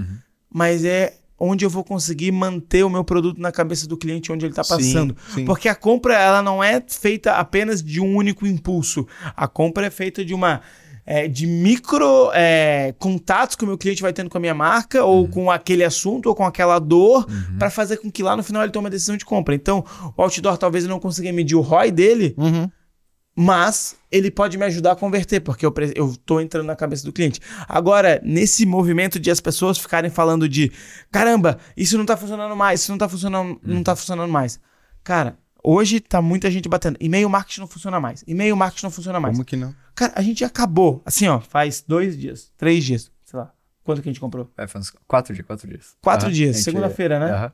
mas 0.51 0.83
é 0.83 1.18
onde 1.39 1.65
eu 1.65 1.69
vou 1.69 1.83
conseguir 1.83 2.31
manter 2.31 2.83
o 2.83 2.89
meu 2.89 3.03
produto 3.03 3.39
na 3.39 3.51
cabeça 3.51 3.87
do 3.87 3.97
cliente 3.97 4.31
onde 4.31 4.45
ele 4.45 4.51
está 4.51 4.63
Sim, 4.63 4.69
passando. 4.75 5.15
sim. 5.33 5.45
Porque 5.45 5.69
a 5.69 5.75
compra 5.75 6.15
ela 6.15 6.41
não 6.41 6.63
é 6.63 6.83
feita 6.87 7.33
apenas 7.33 7.81
de 7.83 7.99
um 8.01 8.15
único 8.15 8.45
impulso. 8.45 9.07
A 9.35 9.47
compra 9.47 9.85
é 9.87 9.89
feita 9.89 10.23
de 10.23 10.33
uma 10.33 10.61
é, 11.05 11.27
de 11.27 11.47
micro 11.47 12.29
é, 12.35 12.93
contatos 12.99 13.55
que 13.55 13.63
o 13.63 13.67
meu 13.67 13.79
cliente 13.79 13.99
vai 13.99 14.13
tendo 14.13 14.29
com 14.29 14.37
a 14.37 14.41
minha 14.41 14.53
marca, 14.53 15.03
ou 15.03 15.27
com 15.27 15.49
aquele 15.49 15.83
assunto, 15.83 16.27
ou 16.29 16.35
com 16.35 16.45
aquela 16.45 16.77
dor, 16.77 17.25
para 17.57 17.71
fazer 17.71 17.97
com 17.97 18.11
que 18.11 18.21
lá 18.21 18.37
no 18.37 18.43
final 18.43 18.61
ele 18.61 18.71
tome 18.71 18.87
a 18.87 18.91
decisão 18.91 19.17
de 19.17 19.25
compra. 19.25 19.55
Então, 19.55 19.83
o 20.15 20.21
outdoor 20.21 20.55
talvez 20.57 20.83
eu 20.83 20.89
não 20.89 20.99
consiga 20.99 21.31
medir 21.33 21.55
o 21.55 21.61
ROI 21.61 21.89
dele, 21.89 22.35
Uhum. 22.37 22.69
Mas 23.41 23.95
ele 24.11 24.29
pode 24.29 24.57
me 24.57 24.65
ajudar 24.65 24.91
a 24.91 24.95
converter, 24.97 25.39
porque 25.39 25.65
eu, 25.65 25.73
tô 26.25 26.41
entrando 26.41 26.65
na 26.65 26.75
cabeça 26.75 27.05
do 27.05 27.13
cliente. 27.13 27.39
Agora, 27.69 28.19
nesse 28.21 28.65
movimento 28.65 29.17
de 29.17 29.31
as 29.31 29.39
pessoas 29.39 29.77
ficarem 29.77 30.11
falando 30.11 30.49
de 30.49 30.69
caramba, 31.09 31.57
isso 31.77 31.97
não 31.97 32.05
tá 32.05 32.17
funcionando 32.17 32.53
mais, 32.53 32.81
isso 32.81 32.91
não 32.91 32.97
tá 32.97 33.07
funcionando, 33.07 33.57
não 33.63 33.81
tá 33.81 33.95
funcionando 33.95 34.29
mais. 34.29 34.59
Cara, 35.05 35.37
hoje 35.63 36.01
tá 36.01 36.21
muita 36.21 36.51
gente 36.51 36.67
batendo. 36.67 36.97
E-mail 36.99 37.29
marketing 37.29 37.61
não 37.61 37.67
funciona 37.67 37.97
mais. 37.97 38.25
E-mail 38.27 38.57
marketing 38.57 38.87
não 38.87 38.91
funciona 38.91 39.21
mais. 39.21 39.37
Como 39.37 39.45
que 39.45 39.55
não? 39.55 39.73
Cara, 39.95 40.11
a 40.17 40.21
gente 40.21 40.43
acabou. 40.43 41.01
Assim, 41.05 41.29
ó, 41.29 41.39
faz 41.39 41.81
dois 41.87 42.17
dias, 42.17 42.51
três 42.57 42.83
dias, 42.83 43.09
sei 43.23 43.39
lá. 43.39 43.53
Quando 43.85 44.01
que 44.01 44.09
a 44.09 44.11
gente 44.11 44.19
comprou? 44.19 44.51
É, 44.57 44.67
faz 44.67 44.91
quatro 45.07 45.33
dias, 45.33 45.47
quatro 45.47 45.65
dias. 45.65 45.95
Quatro 46.01 46.25
Aham. 46.25 46.35
dias, 46.35 46.55
gente- 46.57 46.65
segunda-feira, 46.65 47.17
né? 47.17 47.31
Aham. 47.31 47.51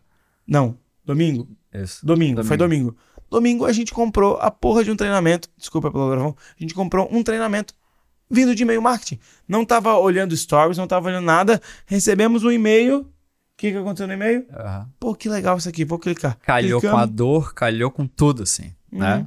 Não, 0.47 0.77
domingo. 1.05 1.47
Isso. 1.71 2.03
Domingo, 2.03 2.43
foi 2.43 2.57
Domingo. 2.57 2.97
Domingo. 3.29 3.65
A 3.65 3.73
gente 3.73 3.93
comprou 3.93 4.37
a 4.37 4.49
porra 4.49 4.83
de 4.83 4.91
um 4.91 4.95
treinamento. 4.95 5.49
Desculpa 5.57 5.91
pelo 5.91 6.09
gravão. 6.09 6.35
A 6.59 6.61
gente 6.61 6.73
comprou 6.73 7.07
um 7.11 7.23
treinamento 7.23 7.73
vindo 8.29 8.55
de 8.55 8.63
e-mail 8.63 8.81
marketing. 8.81 9.19
Não 9.47 9.65
tava 9.65 9.95
olhando 9.97 10.35
stories, 10.35 10.77
não 10.77 10.87
tava 10.87 11.09
olhando 11.09 11.25
nada. 11.25 11.61
Recebemos 11.85 12.43
um 12.43 12.51
e-mail. 12.51 12.99
O 13.01 13.07
que, 13.57 13.71
que 13.71 13.77
aconteceu 13.77 14.07
no 14.07 14.13
e-mail? 14.13 14.45
Aham. 14.51 14.89
Pô, 14.99 15.15
que 15.15 15.29
legal 15.29 15.57
isso 15.57 15.69
aqui, 15.69 15.85
vou 15.85 15.97
clicar. 15.97 16.37
Calhou 16.41 16.81
com 16.81 16.87
a 16.87 16.91
Clicamos, 16.91 17.15
dor, 17.15 17.53
calhou 17.53 17.89
com 17.89 18.05
tudo, 18.05 18.43
assim. 18.43 18.73
Né? 18.91 19.25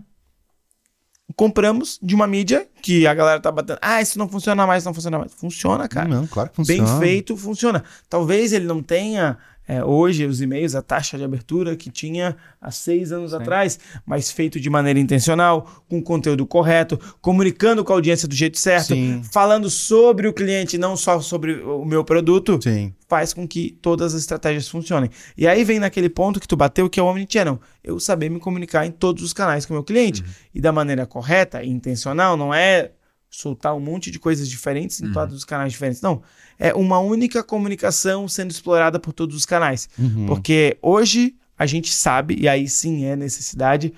Compramos 1.35 1.99
de 2.03 2.15
uma 2.15 2.27
mídia 2.27 2.69
que 2.83 3.07
a 3.07 3.15
galera 3.15 3.41
tá 3.41 3.51
batendo. 3.51 3.79
Ah, 3.81 4.03
isso 4.03 4.19
não 4.19 4.29
funciona 4.29 4.67
mais, 4.67 4.85
não 4.85 4.93
funciona 4.93 5.19
mais. 5.19 5.33
Funciona, 5.33 5.89
cara. 5.89 6.09
Não, 6.09 6.27
claro 6.27 6.51
que 6.51 6.57
funciona. 6.57 6.85
Bem 6.85 6.99
feito, 6.99 7.37
funciona. 7.37 7.85
Talvez 8.09 8.53
ele 8.53 8.67
não 8.67 8.83
tenha 8.83 9.39
é, 9.69 9.85
hoje 9.85 10.25
os 10.25 10.41
e-mails, 10.41 10.75
a 10.75 10.81
taxa 10.81 11.19
de 11.19 11.25
abertura 11.25 11.77
que 11.77 11.91
tinha 11.91 12.35
há 12.59 12.71
seis 12.71 13.13
anos 13.13 13.35
atrás, 13.35 13.79
mas 14.07 14.31
feito 14.31 14.59
de 14.59 14.71
maneira 14.71 14.99
intencional, 14.99 15.85
com 15.87 16.03
conteúdo 16.03 16.47
correto, 16.47 16.99
comunicando 17.21 17.85
com 17.85 17.93
a 17.93 17.97
audiência 17.97 18.27
do 18.27 18.35
jeito 18.35 18.59
certo, 18.59 18.95
Sim. 18.95 19.23
falando 19.31 19.69
sobre 19.69 20.27
o 20.27 20.33
cliente, 20.33 20.79
não 20.79 20.97
só 20.97 21.21
sobre 21.21 21.61
o 21.63 21.85
meu 21.85 22.03
produto, 22.03 22.59
Sim. 22.63 22.95
faz 23.07 23.35
com 23.35 23.47
que 23.47 23.77
todas 23.83 24.15
as 24.15 24.23
estratégias 24.23 24.67
funcionem. 24.67 25.11
E 25.37 25.47
aí 25.47 25.63
vem 25.65 25.79
naquele 25.79 26.09
ponto 26.09 26.41
que 26.41 26.49
tu 26.49 26.57
bateu, 26.57 26.89
que 26.89 26.99
é 26.99 27.03
o 27.03 27.07
Omnichannel. 27.07 27.61
Eu 27.85 28.01
saber 28.01 28.31
me 28.31 28.41
comunicar 28.41 28.87
em 28.87 28.91
todos 28.91 29.23
os 29.23 29.35
canais 29.35 29.67
com 29.67 29.75
o 29.75 29.77
meu 29.77 29.85
cliente. 29.85 30.25
E 30.55 30.63
da 30.63 30.73
maneira 30.73 31.05
correta 31.05 31.63
e 31.63 31.69
intencional, 31.69 32.39
não 32.39 32.55
é 32.55 32.93
soltar 33.31 33.75
um 33.75 33.81
monte 33.81 34.11
de 34.11 34.19
coisas 34.19 34.49
diferentes 34.49 35.01
em 35.01 35.13
todos 35.13 35.35
os 35.35 35.45
canais 35.45 35.73
diferentes. 35.73 36.01
Não. 36.01 36.23
É 36.59 36.75
uma 36.75 36.99
única 36.99 37.43
comunicação 37.43 38.27
sendo 38.27 38.51
explorada 38.51 38.99
por 38.99 39.13
todos 39.13 39.37
os 39.37 39.45
canais. 39.45 39.89
Uhum. 39.99 40.27
Porque 40.27 40.79
hoje 40.81 41.35
a 41.57 41.67
gente 41.67 41.93
sabe, 41.93 42.37
e 42.41 42.49
aí 42.49 42.69
sim 42.69 43.05
é 43.05 43.15
necessidade, 43.17 43.93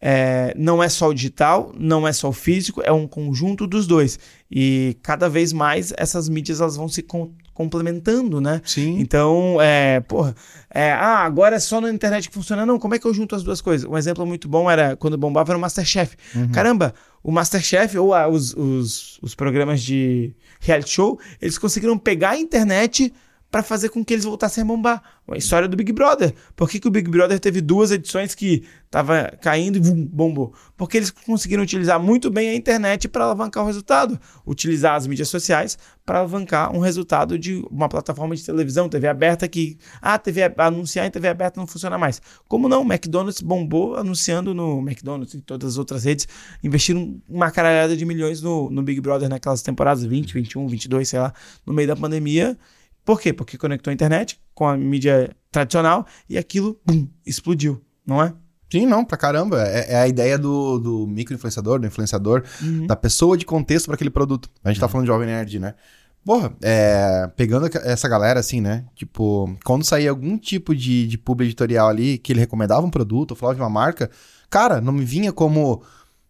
é, 0.00 0.52
não 0.56 0.82
é 0.82 0.88
só 0.88 1.08
o 1.08 1.14
digital, 1.14 1.72
não 1.78 2.06
é 2.06 2.12
só 2.12 2.28
o 2.28 2.32
físico, 2.32 2.82
é 2.84 2.90
um 2.92 3.06
conjunto 3.06 3.66
dos 3.66 3.86
dois. 3.86 4.18
E 4.50 4.96
cada 5.02 5.28
vez 5.28 5.52
mais 5.52 5.92
essas 5.96 6.28
mídias 6.28 6.60
elas 6.60 6.76
vão 6.76 6.88
se 6.88 7.02
com- 7.02 7.30
complementando, 7.54 8.40
né? 8.40 8.60
Sim. 8.64 8.98
Então, 8.98 9.58
é, 9.60 10.00
porra, 10.00 10.34
é, 10.70 10.92
ah, 10.92 11.18
agora 11.18 11.56
é 11.56 11.60
só 11.60 11.80
na 11.80 11.90
internet 11.90 12.28
que 12.28 12.34
funciona. 12.34 12.64
Não, 12.64 12.78
como 12.78 12.94
é 12.94 12.98
que 12.98 13.06
eu 13.06 13.14
junto 13.14 13.34
as 13.34 13.42
duas 13.42 13.60
coisas? 13.60 13.88
Um 13.88 13.96
exemplo 13.96 14.24
muito 14.26 14.48
bom 14.48 14.70
era 14.70 14.96
quando 14.96 15.18
bombava 15.18 15.52
era 15.52 15.58
o 15.58 15.60
Masterchef. 15.60 16.16
Caramba, 16.52 16.94
o 17.22 17.30
Masterchef 17.30 17.96
ou 17.98 18.14
ah, 18.14 18.28
os, 18.28 18.54
os, 18.54 19.18
os 19.22 19.34
programas 19.34 19.82
de 19.82 20.34
reality 20.60 20.90
show, 20.90 21.18
eles 21.40 21.58
conseguiram 21.58 21.98
pegar 21.98 22.30
a 22.30 22.38
internet 22.38 23.12
para 23.52 23.62
fazer 23.62 23.90
com 23.90 24.02
que 24.02 24.14
eles 24.14 24.24
voltassem 24.24 24.62
a 24.62 24.64
bombar. 24.64 25.02
A 25.30 25.36
história 25.36 25.68
do 25.68 25.76
Big 25.76 25.92
Brother. 25.92 26.34
Por 26.56 26.70
que, 26.70 26.80
que 26.80 26.88
o 26.88 26.90
Big 26.90 27.08
Brother 27.10 27.38
teve 27.38 27.60
duas 27.60 27.90
edições 27.90 28.34
que 28.34 28.64
tava 28.90 29.30
caindo 29.42 29.76
e 29.76 29.80
bombou? 29.80 30.54
Porque 30.74 30.96
eles 30.96 31.10
conseguiram 31.10 31.62
utilizar 31.62 32.00
muito 32.00 32.30
bem 32.30 32.48
a 32.48 32.54
internet 32.54 33.08
para 33.08 33.24
alavancar 33.24 33.62
o 33.62 33.66
resultado. 33.66 34.18
Utilizar 34.46 34.94
as 34.94 35.06
mídias 35.06 35.28
sociais 35.28 35.76
para 36.04 36.20
alavancar 36.20 36.74
um 36.74 36.78
resultado 36.78 37.38
de 37.38 37.62
uma 37.70 37.90
plataforma 37.90 38.34
de 38.34 38.42
televisão, 38.42 38.88
TV 38.88 39.06
aberta 39.06 39.46
que. 39.46 39.76
Ah, 40.00 40.18
TV, 40.18 40.50
anunciar 40.56 41.06
em 41.06 41.10
TV 41.10 41.28
aberta 41.28 41.60
não 41.60 41.66
funciona 41.66 41.98
mais. 41.98 42.22
Como 42.48 42.70
não? 42.70 42.80
McDonald's 42.80 43.42
bombou 43.42 43.96
anunciando 43.96 44.54
no 44.54 44.78
McDonald's 44.80 45.34
e 45.34 45.42
todas 45.42 45.72
as 45.72 45.78
outras 45.78 46.04
redes. 46.04 46.26
Investiram 46.64 47.20
uma 47.28 47.50
caralhada 47.50 47.94
de 47.94 48.04
milhões 48.06 48.40
no, 48.40 48.70
no 48.70 48.82
Big 48.82 48.98
Brother 48.98 49.28
naquelas 49.28 49.60
temporadas 49.60 50.02
20, 50.02 50.32
21, 50.32 50.66
22, 50.68 51.06
sei 51.06 51.20
lá, 51.20 51.34
no 51.66 51.74
meio 51.74 51.86
da 51.86 51.94
pandemia. 51.94 52.56
Por 53.04 53.20
quê? 53.20 53.32
Porque 53.32 53.58
conectou 53.58 53.90
a 53.90 53.94
internet 53.94 54.40
com 54.54 54.66
a 54.66 54.76
mídia 54.76 55.34
tradicional 55.50 56.06
e 56.28 56.38
aquilo, 56.38 56.80
bum, 56.84 57.08
explodiu, 57.26 57.82
não 58.06 58.22
é? 58.22 58.32
Sim, 58.70 58.86
não, 58.86 59.04
pra 59.04 59.18
caramba. 59.18 59.62
É, 59.68 59.92
é 59.92 59.96
a 59.96 60.08
ideia 60.08 60.38
do, 60.38 60.78
do 60.78 61.06
micro-influenciador, 61.06 61.78
do 61.78 61.86
influenciador, 61.86 62.42
da 62.86 62.96
pessoa 62.96 63.36
de 63.36 63.44
contexto 63.44 63.86
para 63.86 63.96
aquele 63.96 64.08
produto. 64.08 64.48
A 64.64 64.70
gente 64.70 64.80
tá 64.80 64.88
falando 64.88 65.04
de 65.04 65.12
Jovem 65.12 65.26
Nerd, 65.26 65.58
né? 65.58 65.74
Porra, 66.24 66.54
é, 66.62 67.28
pegando 67.36 67.66
essa 67.66 68.08
galera 68.08 68.40
assim, 68.40 68.60
né? 68.60 68.84
Tipo, 68.94 69.54
quando 69.64 69.84
saía 69.84 70.08
algum 70.08 70.38
tipo 70.38 70.74
de, 70.74 71.06
de 71.06 71.18
pub 71.18 71.40
editorial 71.40 71.88
ali 71.88 72.16
que 72.16 72.32
ele 72.32 72.40
recomendava 72.40 72.86
um 72.86 72.90
produto 72.90 73.32
ou 73.32 73.36
falava 73.36 73.56
de 73.56 73.60
uma 73.60 73.68
marca, 73.68 74.08
cara, 74.48 74.80
não 74.80 74.92
me 74.92 75.04
vinha 75.04 75.32
como 75.32 75.82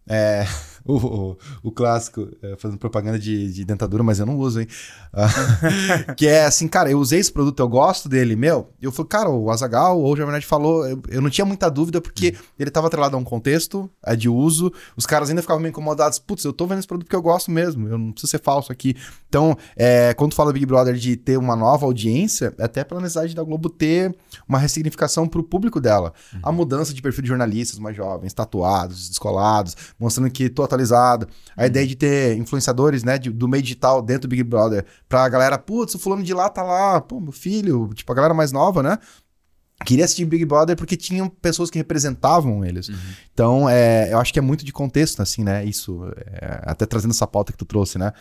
é, 0.07 0.45
o, 0.93 0.97
o, 0.97 1.37
o 1.63 1.71
clássico, 1.71 2.29
é, 2.41 2.55
fazendo 2.57 2.77
propaganda 2.77 3.17
de, 3.17 3.51
de 3.51 3.63
dentadura, 3.63 4.03
mas 4.03 4.19
eu 4.19 4.25
não 4.25 4.37
uso, 4.37 4.59
hein? 4.59 4.67
Ah, 5.13 5.29
que 6.17 6.27
é 6.27 6.45
assim, 6.45 6.67
cara, 6.67 6.91
eu 6.91 6.99
usei 6.99 7.19
esse 7.19 7.31
produto, 7.31 7.59
eu 7.59 7.67
gosto 7.67 8.09
dele, 8.09 8.35
meu. 8.35 8.69
Eu 8.81 8.91
falei, 8.91 9.09
cara, 9.09 9.29
o 9.29 9.49
Azagal 9.49 9.99
ou 9.99 10.13
o 10.13 10.15
Jovem 10.15 10.33
Nerd 10.33 10.45
falou, 10.45 10.85
eu, 10.85 11.01
eu 11.09 11.21
não 11.21 11.29
tinha 11.29 11.45
muita 11.45 11.69
dúvida 11.69 12.01
porque 12.01 12.35
ele 12.59 12.69
tava 12.69 12.87
atrelado 12.87 13.15
a 13.15 13.19
um 13.19 13.23
contexto, 13.23 13.89
a 14.03 14.13
de 14.15 14.27
uso. 14.27 14.71
Os 14.97 15.05
caras 15.05 15.29
ainda 15.29 15.41
ficavam 15.41 15.61
meio 15.61 15.71
incomodados. 15.71 16.19
Putz, 16.19 16.43
eu 16.43 16.53
tô 16.53 16.67
vendo 16.67 16.79
esse 16.79 16.87
produto 16.87 17.05
porque 17.05 17.15
eu 17.15 17.21
gosto 17.21 17.49
mesmo, 17.49 17.87
eu 17.87 17.97
não 17.97 18.11
preciso 18.11 18.31
ser 18.31 18.41
falso 18.41 18.71
aqui. 18.71 18.95
Então, 19.29 19.57
é, 19.75 20.13
quando 20.13 20.31
tu 20.31 20.35
fala 20.35 20.51
Big 20.51 20.65
Brother 20.65 20.95
de 20.95 21.15
ter 21.15 21.37
uma 21.37 21.55
nova 21.55 21.85
audiência, 21.85 22.53
é 22.57 22.63
até 22.65 22.83
pela 22.83 22.99
necessidade 22.99 23.33
da 23.33 23.43
Globo 23.43 23.69
ter 23.69 24.15
uma 24.47 24.59
ressignificação 24.59 25.27
pro 25.27 25.43
público 25.43 25.79
dela. 25.79 26.13
A 26.41 26.51
mudança 26.51 26.93
de 26.93 27.01
perfil 27.01 27.23
de 27.23 27.29
jornalistas 27.29 27.79
mais 27.79 27.95
jovens, 27.95 28.33
tatuados, 28.33 29.09
descolados, 29.09 29.75
mostrando 29.99 30.29
que 30.29 30.49
tô 30.49 30.63
atualizado. 30.73 31.27
A 31.55 31.65
ideia 31.65 31.85
de 31.87 31.95
ter 31.95 32.37
influenciadores, 32.37 33.03
né, 33.03 33.17
de- 33.17 33.29
do 33.29 33.47
meio 33.47 33.63
digital 33.63 34.01
dentro 34.01 34.27
do 34.27 34.31
Big 34.31 34.43
Brother, 34.43 34.85
pra 35.07 35.27
galera, 35.29 35.57
putz, 35.57 35.95
o 35.95 35.99
fulano 35.99 36.23
de 36.23 36.33
lá 36.33 36.49
tá 36.49 36.63
lá, 36.63 36.99
pô, 37.01 37.19
meu 37.19 37.31
filho, 37.31 37.89
tipo, 37.93 38.11
a 38.11 38.15
galera 38.15 38.33
mais 38.33 38.51
nova, 38.51 38.81
né? 38.83 38.97
Queria 39.85 40.05
assistir 40.05 40.25
Big 40.25 40.45
Brother 40.45 40.75
porque 40.75 40.95
tinham 40.97 41.27
pessoas 41.29 41.69
que 41.69 41.77
representavam 41.77 42.63
eles. 42.65 42.89
Então, 43.33 43.67
é, 43.69 44.11
eu 44.13 44.19
acho 44.19 44.31
que 44.31 44.39
é 44.39 44.41
muito 44.41 44.63
de 44.63 44.71
contexto, 44.71 45.21
assim, 45.21 45.43
né? 45.43 45.63
Isso, 45.65 46.01
é, 46.17 46.61
até 46.63 46.85
trazendo 46.85 47.11
essa 47.11 47.25
pauta 47.27 47.51
que 47.51 47.57
tu 47.57 47.65
trouxe, 47.65 47.97
né? 47.97 48.11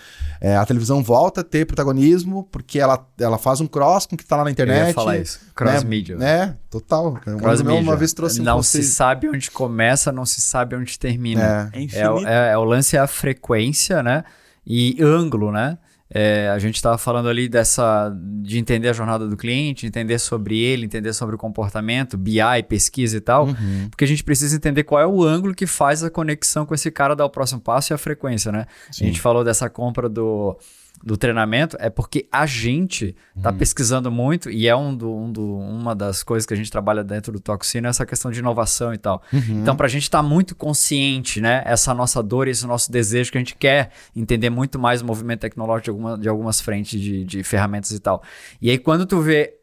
É, 0.40 0.56
a 0.56 0.64
televisão 0.66 1.02
volta 1.02 1.42
a 1.42 1.44
ter 1.44 1.66
protagonismo 1.66 2.44
porque 2.50 2.78
ela, 2.78 3.06
ela 3.18 3.38
faz 3.38 3.60
um 3.60 3.66
cross 3.66 4.06
com 4.06 4.14
o 4.14 4.18
que 4.18 4.24
tá 4.24 4.36
lá 4.36 4.44
na 4.44 4.50
Eu 4.50 4.52
internet. 4.52 4.88
ia 4.88 4.94
falar 4.94 5.18
isso. 5.18 5.40
Cross 5.54 5.82
né? 5.84 5.88
media. 5.88 6.16
É, 6.22 6.54
total. 6.70 7.14
Cross 7.14 7.62
media. 7.62 7.80
uma 7.80 7.96
vez 7.96 8.12
trouxe 8.12 8.40
um 8.40 8.44
não 8.44 8.56
conceito- 8.56 8.84
se 8.86 8.92
sabe 8.92 9.28
onde 9.28 9.50
começa, 9.50 10.10
não 10.12 10.24
se 10.26 10.40
sabe 10.40 10.74
onde 10.76 10.98
termina. 10.98 11.70
É. 11.72 11.82
É 11.84 11.98
É, 12.00 12.10
o- 12.10 12.26
é- 12.26 12.52
é 12.52 12.58
o 12.58 12.64
lance 12.64 12.96
é 12.96 13.00
a 13.00 13.06
frequência, 13.06 14.02
né? 14.02 14.24
E 14.66 14.96
ângulo, 15.02 15.50
né? 15.50 15.76
É, 16.14 16.48
a 16.50 16.58
gente 16.58 16.74
estava 16.76 16.98
falando 16.98 17.28
ali 17.28 17.48
dessa 17.48 18.14
de 18.42 18.58
entender 18.58 18.88
a 18.88 18.92
jornada 18.92 19.26
do 19.26 19.36
cliente, 19.36 19.86
entender 19.86 20.18
sobre 20.18 20.58
ele, 20.60 20.84
entender 20.84 21.12
sobre 21.12 21.34
o 21.34 21.38
comportamento, 21.38 22.16
BI, 22.18 22.38
pesquisa 22.68 23.16
e 23.16 23.20
tal, 23.20 23.46
Uhum. 23.46 23.88
porque 23.90 24.04
a 24.04 24.08
gente 24.08 24.22
precisa 24.22 24.54
entender 24.54 24.84
qual 24.84 25.00
é 25.00 25.06
o 25.06 25.22
ângulo 25.24 25.54
que 25.54 25.66
faz 25.66 26.04
a 26.04 26.10
conexão 26.10 26.66
com 26.66 26.74
esse 26.74 26.90
cara 26.90 27.16
dar 27.16 27.24
o 27.24 27.30
próximo 27.30 27.60
passo 27.60 27.92
e 27.92 27.94
a 27.94 27.98
frequência, 27.98 28.52
né? 28.52 28.66
Sim. 28.90 29.04
A 29.04 29.06
gente 29.06 29.20
falou 29.20 29.42
dessa 29.42 29.70
compra 29.70 30.08
do 30.08 30.56
do 31.05 31.16
treinamento 31.16 31.76
é 31.80 31.90
porque 31.90 32.28
a 32.30 32.46
gente 32.46 33.16
está 33.36 33.50
Uhum. 33.50 33.57
pesquisando 33.59 34.11
muito 34.11 34.48
e 34.50 34.68
é 34.68 34.76
um 34.76 34.94
do, 34.94 35.12
um 35.12 35.32
do- 35.32 35.57
uma 35.59 35.94
das 35.96 36.22
coisas 36.22 36.46
que 36.46 36.55
a 36.55 36.57
gente 36.57 36.70
trabalha 36.70 37.03
dentro 37.03 37.32
do 37.32 37.40
Toxino, 37.40 37.88
essa 37.88 38.07
questão 38.07 38.30
de 38.30 38.38
inovação 38.38 38.94
e 38.94 38.98
tal. 38.98 39.20
Uhum. 39.32 39.61
Então, 39.62 39.74
para 39.74 39.86
a 39.86 39.88
gente 39.90 40.05
estar 40.05 40.22
muito 40.22 40.55
consciente, 40.55 41.40
né, 41.40 41.62
essa 41.66 41.92
nossa 41.92 42.22
dor 42.22 42.46
e 42.46 42.53
esse 42.53 42.66
nosso 42.66 42.90
desejo 42.92 43.32
que 43.32 43.38
a 43.38 43.40
gente 43.40 43.57
quer 43.57 43.90
entender 44.14 44.48
muito 44.50 44.78
mais 44.78 45.03
o 45.03 45.05
movimento 45.05 45.40
tecnológico 45.40 45.84
de, 45.84 45.90
alguma, 45.90 46.18
de 46.18 46.28
algumas 46.28 46.61
frentes 46.61 47.00
de, 47.00 47.24
de 47.24 47.42
ferramentas 47.42 47.90
e 47.90 47.98
tal. 47.98 48.22
E 48.61 48.70
aí, 48.70 48.78
quando 48.78 49.05
tu 49.05 49.20
vê 49.20 49.55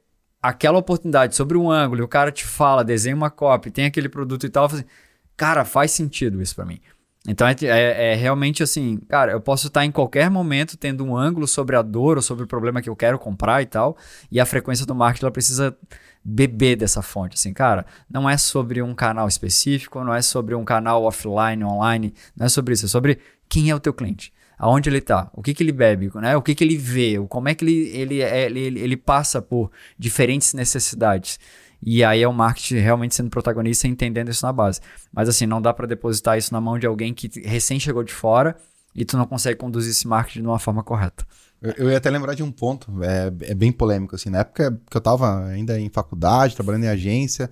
aquela 0.41 0.77
oportunidade 0.77 1.35
sobre 1.35 1.57
um 1.57 1.69
ângulo 1.71 2.01
e 2.01 2.03
o 2.03 2.07
cara 2.07 2.31
te 2.31 2.45
fala, 2.45 2.83
desenha 2.83 3.15
uma 3.15 3.29
cópia, 3.29 3.71
tem 3.71 3.85
aquele 3.85 4.09
produto 4.09 4.45
e 4.45 4.49
tal, 4.49 4.65
assim, 4.65 4.83
cara, 5.37 5.63
faz 5.65 5.91
sentido 5.91 6.41
isso 6.41 6.55
para 6.55 6.65
mim. 6.65 6.79
Então 7.29 7.47
é, 7.47 7.55
é- 7.61 8.13
é 8.13 8.15
realmente 8.15 8.63
assim, 8.63 8.97
cara, 9.07 9.31
eu 9.31 9.39
posso 9.39 9.67
estar 9.67 9.85
em 9.85 9.91
qualquer 9.91 10.31
momento 10.31 10.75
tendo 10.75 11.05
um 11.05 11.15
ângulo 11.15 11.47
sobre 11.47 11.75
a 11.75 11.81
dor 11.83 12.17
ou 12.17 12.23
sobre 12.23 12.43
o 12.43 12.47
problema 12.47 12.81
que 12.81 12.89
eu 12.89 12.95
quero 12.95 13.19
comprar 13.19 13.61
e 13.61 13.67
tal, 13.67 13.95
e 14.31 14.39
a 14.39 14.45
frequência 14.47 14.83
do 14.83 14.95
marketing 14.95 15.25
ela 15.25 15.31
precisa 15.31 15.77
beber 16.25 16.75
dessa 16.75 17.03
fonte, 17.03 17.35
assim, 17.35 17.53
cara, 17.53 17.85
não 18.09 18.27
é 18.27 18.35
sobre 18.35 18.81
um 18.81 18.95
canal 18.95 19.27
específico, 19.27 20.03
não 20.03 20.13
é 20.13 20.21
sobre 20.23 20.55
um 20.55 20.65
canal 20.65 21.03
offline, 21.03 21.63
online, 21.63 22.13
não 22.35 22.47
é 22.47 22.49
sobre 22.49 22.73
isso, 22.73 22.85
é 22.85 22.89
sobre 22.89 23.19
quem 23.47 23.69
é 23.69 23.75
o 23.75 23.79
teu 23.79 23.93
cliente, 23.93 24.33
aonde 24.57 24.89
ele 24.89 24.99
tá, 24.99 25.29
o 25.33 25.41
que 25.43 25.53
que 25.53 25.61
ele 25.63 25.71
bebe, 25.71 26.09
né, 26.15 26.35
o 26.35 26.41
que 26.41 26.55
que 26.55 26.63
ele 26.63 26.77
vê, 26.77 27.15
como 27.29 27.47
é 27.47 27.53
que 27.55 27.63
ele, 27.63 27.89
ele, 27.89 28.21
é- 28.21 28.45
ele, 28.45 28.79
ele 28.79 28.97
passa 28.97 29.39
por 29.41 29.71
diferentes 29.97 30.53
necessidades. 30.53 31.39
E 31.81 32.03
aí 32.03 32.21
é 32.21 32.27
o 32.27 32.33
marketing 32.33 32.75
realmente 32.75 33.15
sendo 33.15 33.29
protagonista 33.29 33.87
e 33.87 33.89
entendendo 33.89 34.29
isso 34.29 34.45
na 34.45 34.51
base. 34.51 34.81
Mas 35.13 35.29
assim, 35.29 35.45
não 35.45 35.61
dá 35.61 35.73
para 35.73 35.87
depositar 35.87 36.37
isso 36.37 36.53
na 36.53 36.59
mão 36.59 36.77
de 36.77 36.85
alguém 36.85 37.13
que 37.13 37.29
recém 37.41 37.79
chegou 37.79 38.03
de 38.03 38.13
fora 38.13 38.55
e 38.93 39.05
tu 39.05 39.17
não 39.17 39.25
consegue 39.25 39.57
conduzir 39.57 39.91
esse 39.91 40.07
marketing 40.07 40.41
de 40.41 40.47
uma 40.47 40.59
forma 40.59 40.83
correta. 40.83 41.25
Eu, 41.61 41.71
eu 41.71 41.89
ia 41.89 41.97
até 41.97 42.09
lembrar 42.09 42.33
de 42.33 42.43
um 42.43 42.51
ponto, 42.51 43.03
é, 43.03 43.27
é 43.51 43.53
bem 43.53 43.71
polêmico, 43.71 44.15
assim, 44.15 44.29
na 44.29 44.39
época 44.39 44.79
que 44.89 44.95
eu 44.95 45.01
tava 45.01 45.45
ainda 45.45 45.79
em 45.79 45.89
faculdade, 45.89 46.55
trabalhando 46.55 46.85
em 46.85 46.89
agência, 46.89 47.49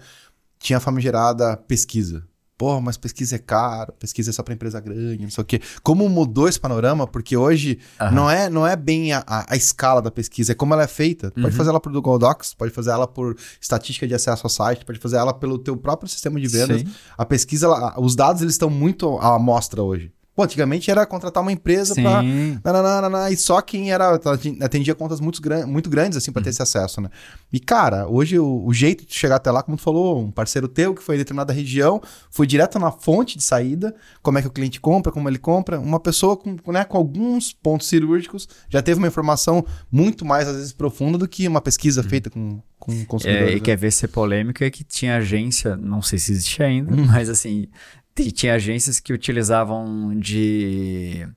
tinha 0.60 0.78
a 0.78 0.82
famigerada 0.82 1.58
pesquisa. 1.58 2.26
Porra, 2.58 2.82
mas 2.82 2.98
pesquisa 2.98 3.36
é 3.36 3.40
caro, 3.40 3.94
pesquisa 4.00 4.32
é 4.32 4.34
só 4.34 4.42
pra 4.42 4.52
empresa 4.54 4.80
grande, 4.80 5.22
não 5.22 5.30
sei 5.30 5.42
o 5.44 5.46
quê. 5.46 5.62
Como 5.84 6.10
mudou 6.10 6.50
esse 6.50 6.60
panorama? 6.60 7.06
Porque 7.06 7.38
hoje 7.38 7.78
Aham. 8.02 8.12
não, 8.12 8.30
é, 8.32 8.50
não 8.50 8.66
é 8.66 8.76
bem 8.76 9.14
a, 9.14 9.24
a- 9.28 9.46
a 9.54 9.56
escala 9.56 10.02
da 10.02 10.10
pesquisa, 10.10 10.54
é 10.54 10.56
como 10.56 10.74
ela 10.74 10.82
é 10.84 10.88
feita. 10.88 11.30
Tu 11.30 11.36
Pode 11.36 11.48
Uhum. 11.48 11.52
fazer 11.52 11.70
ela 11.70 11.80
por 11.80 11.92
Google 11.92 12.18
Docs, 12.18 12.56
pode 12.56 12.72
fazer 12.74 12.90
ela 12.90 13.08
por 13.08 13.38
estatística 13.62 14.08
de 14.08 14.16
acesso 14.16 14.42
ao 14.46 14.50
site, 14.50 14.84
pode 14.86 14.98
fazer 14.98 15.18
ela 15.18 15.36
pelo 15.36 15.60
teu 15.60 15.78
próprio 15.78 16.10
sistema 16.10 16.40
de 16.40 16.48
vendas. 16.48 16.82
Sim. 16.82 16.88
A 17.16 17.24
pesquisa, 17.26 17.68
ela- 17.68 17.94
os 18.00 18.16
dados, 18.16 18.42
eles 18.42 18.56
estão 18.56 18.72
muito 18.72 19.20
à 19.20 19.36
amostra 19.36 19.84
hoje. 19.84 20.12
Pô, 20.38 20.44
antigamente 20.44 20.92
era 20.92 21.04
contratar 21.04 21.42
uma 21.42 21.52
empresa. 21.52 21.96
Nananana, 22.64 23.32
e 23.32 23.36
só 23.36 23.60
quem 23.60 23.92
era 23.92 24.20
atendia 24.62 24.94
contas 24.94 25.20
muito, 25.20 25.42
gran- 25.42 25.66
muito 25.66 25.90
grandes 25.90 26.16
assim 26.16 26.32
para 26.32 26.44
ter 26.44 26.52
esse 26.52 26.62
acesso, 26.62 27.02
né? 27.02 27.10
E 27.52 27.60
cara, 27.60 28.08
hoje 28.08 28.38
o, 28.38 28.64
o 28.66 28.72
jeito 28.72 29.04
de 29.04 29.14
chegar 29.16 29.38
até 29.38 29.50
lá, 29.50 29.64
como 29.64 29.78
tu 29.78 29.82
falou, 29.84 30.22
um 30.22 30.30
parceiro 30.32 30.68
teu 30.68 30.94
que 30.94 31.02
foi 31.02 31.16
em 31.16 31.18
determinada 31.18 31.52
região, 31.52 32.00
foi 32.30 32.46
direto 32.46 32.78
na 32.78 32.92
fonte 32.92 33.36
de 33.36 33.44
saída, 33.44 33.96
como 34.22 34.38
é 34.38 34.42
que 34.44 34.48
o 34.48 34.52
cliente 34.52 34.80
compra, 34.80 35.12
como 35.12 35.28
ele 35.28 35.40
compra, 35.40 35.80
uma 35.80 36.00
pessoa 36.00 36.38
com, 36.38 36.56
né, 36.72 36.84
com 36.86 36.98
alguns 36.98 37.52
pontos 37.52 37.88
cirúrgicos 37.88 38.48
já 38.70 38.82
teve 38.82 39.00
uma 39.00 39.08
informação 39.08 39.66
muito 39.92 40.24
mais 40.24 40.48
às 40.48 40.56
vezes 40.56 40.72
profunda 40.74 41.18
do 41.18 41.28
que 41.28 41.48
uma 41.48 41.62
pesquisa 41.62 42.04
feita 42.04 42.30
com 42.30 42.62
com 42.80 43.04
consumidores. 43.06 43.50
É, 43.50 43.52
e 43.54 43.56
né? 43.56 43.60
quer 43.62 43.76
ver 43.76 43.92
ser 43.92 44.08
polêmico 44.08 44.64
é 44.64 44.70
que 44.70 44.84
tinha 44.84 45.18
agência, 45.18 45.76
não 45.76 46.00
sei 46.00 46.20
se 46.20 46.32
existe 46.32 46.62
ainda, 46.62 46.94
Hum. 46.94 47.06
mas 47.08 47.28
assim, 47.28 47.68
t- 48.24 48.32
tinha 48.32 48.56
agências 48.56 49.00
que 49.00 49.14
utilizavam 49.14 50.18
de 50.20 51.28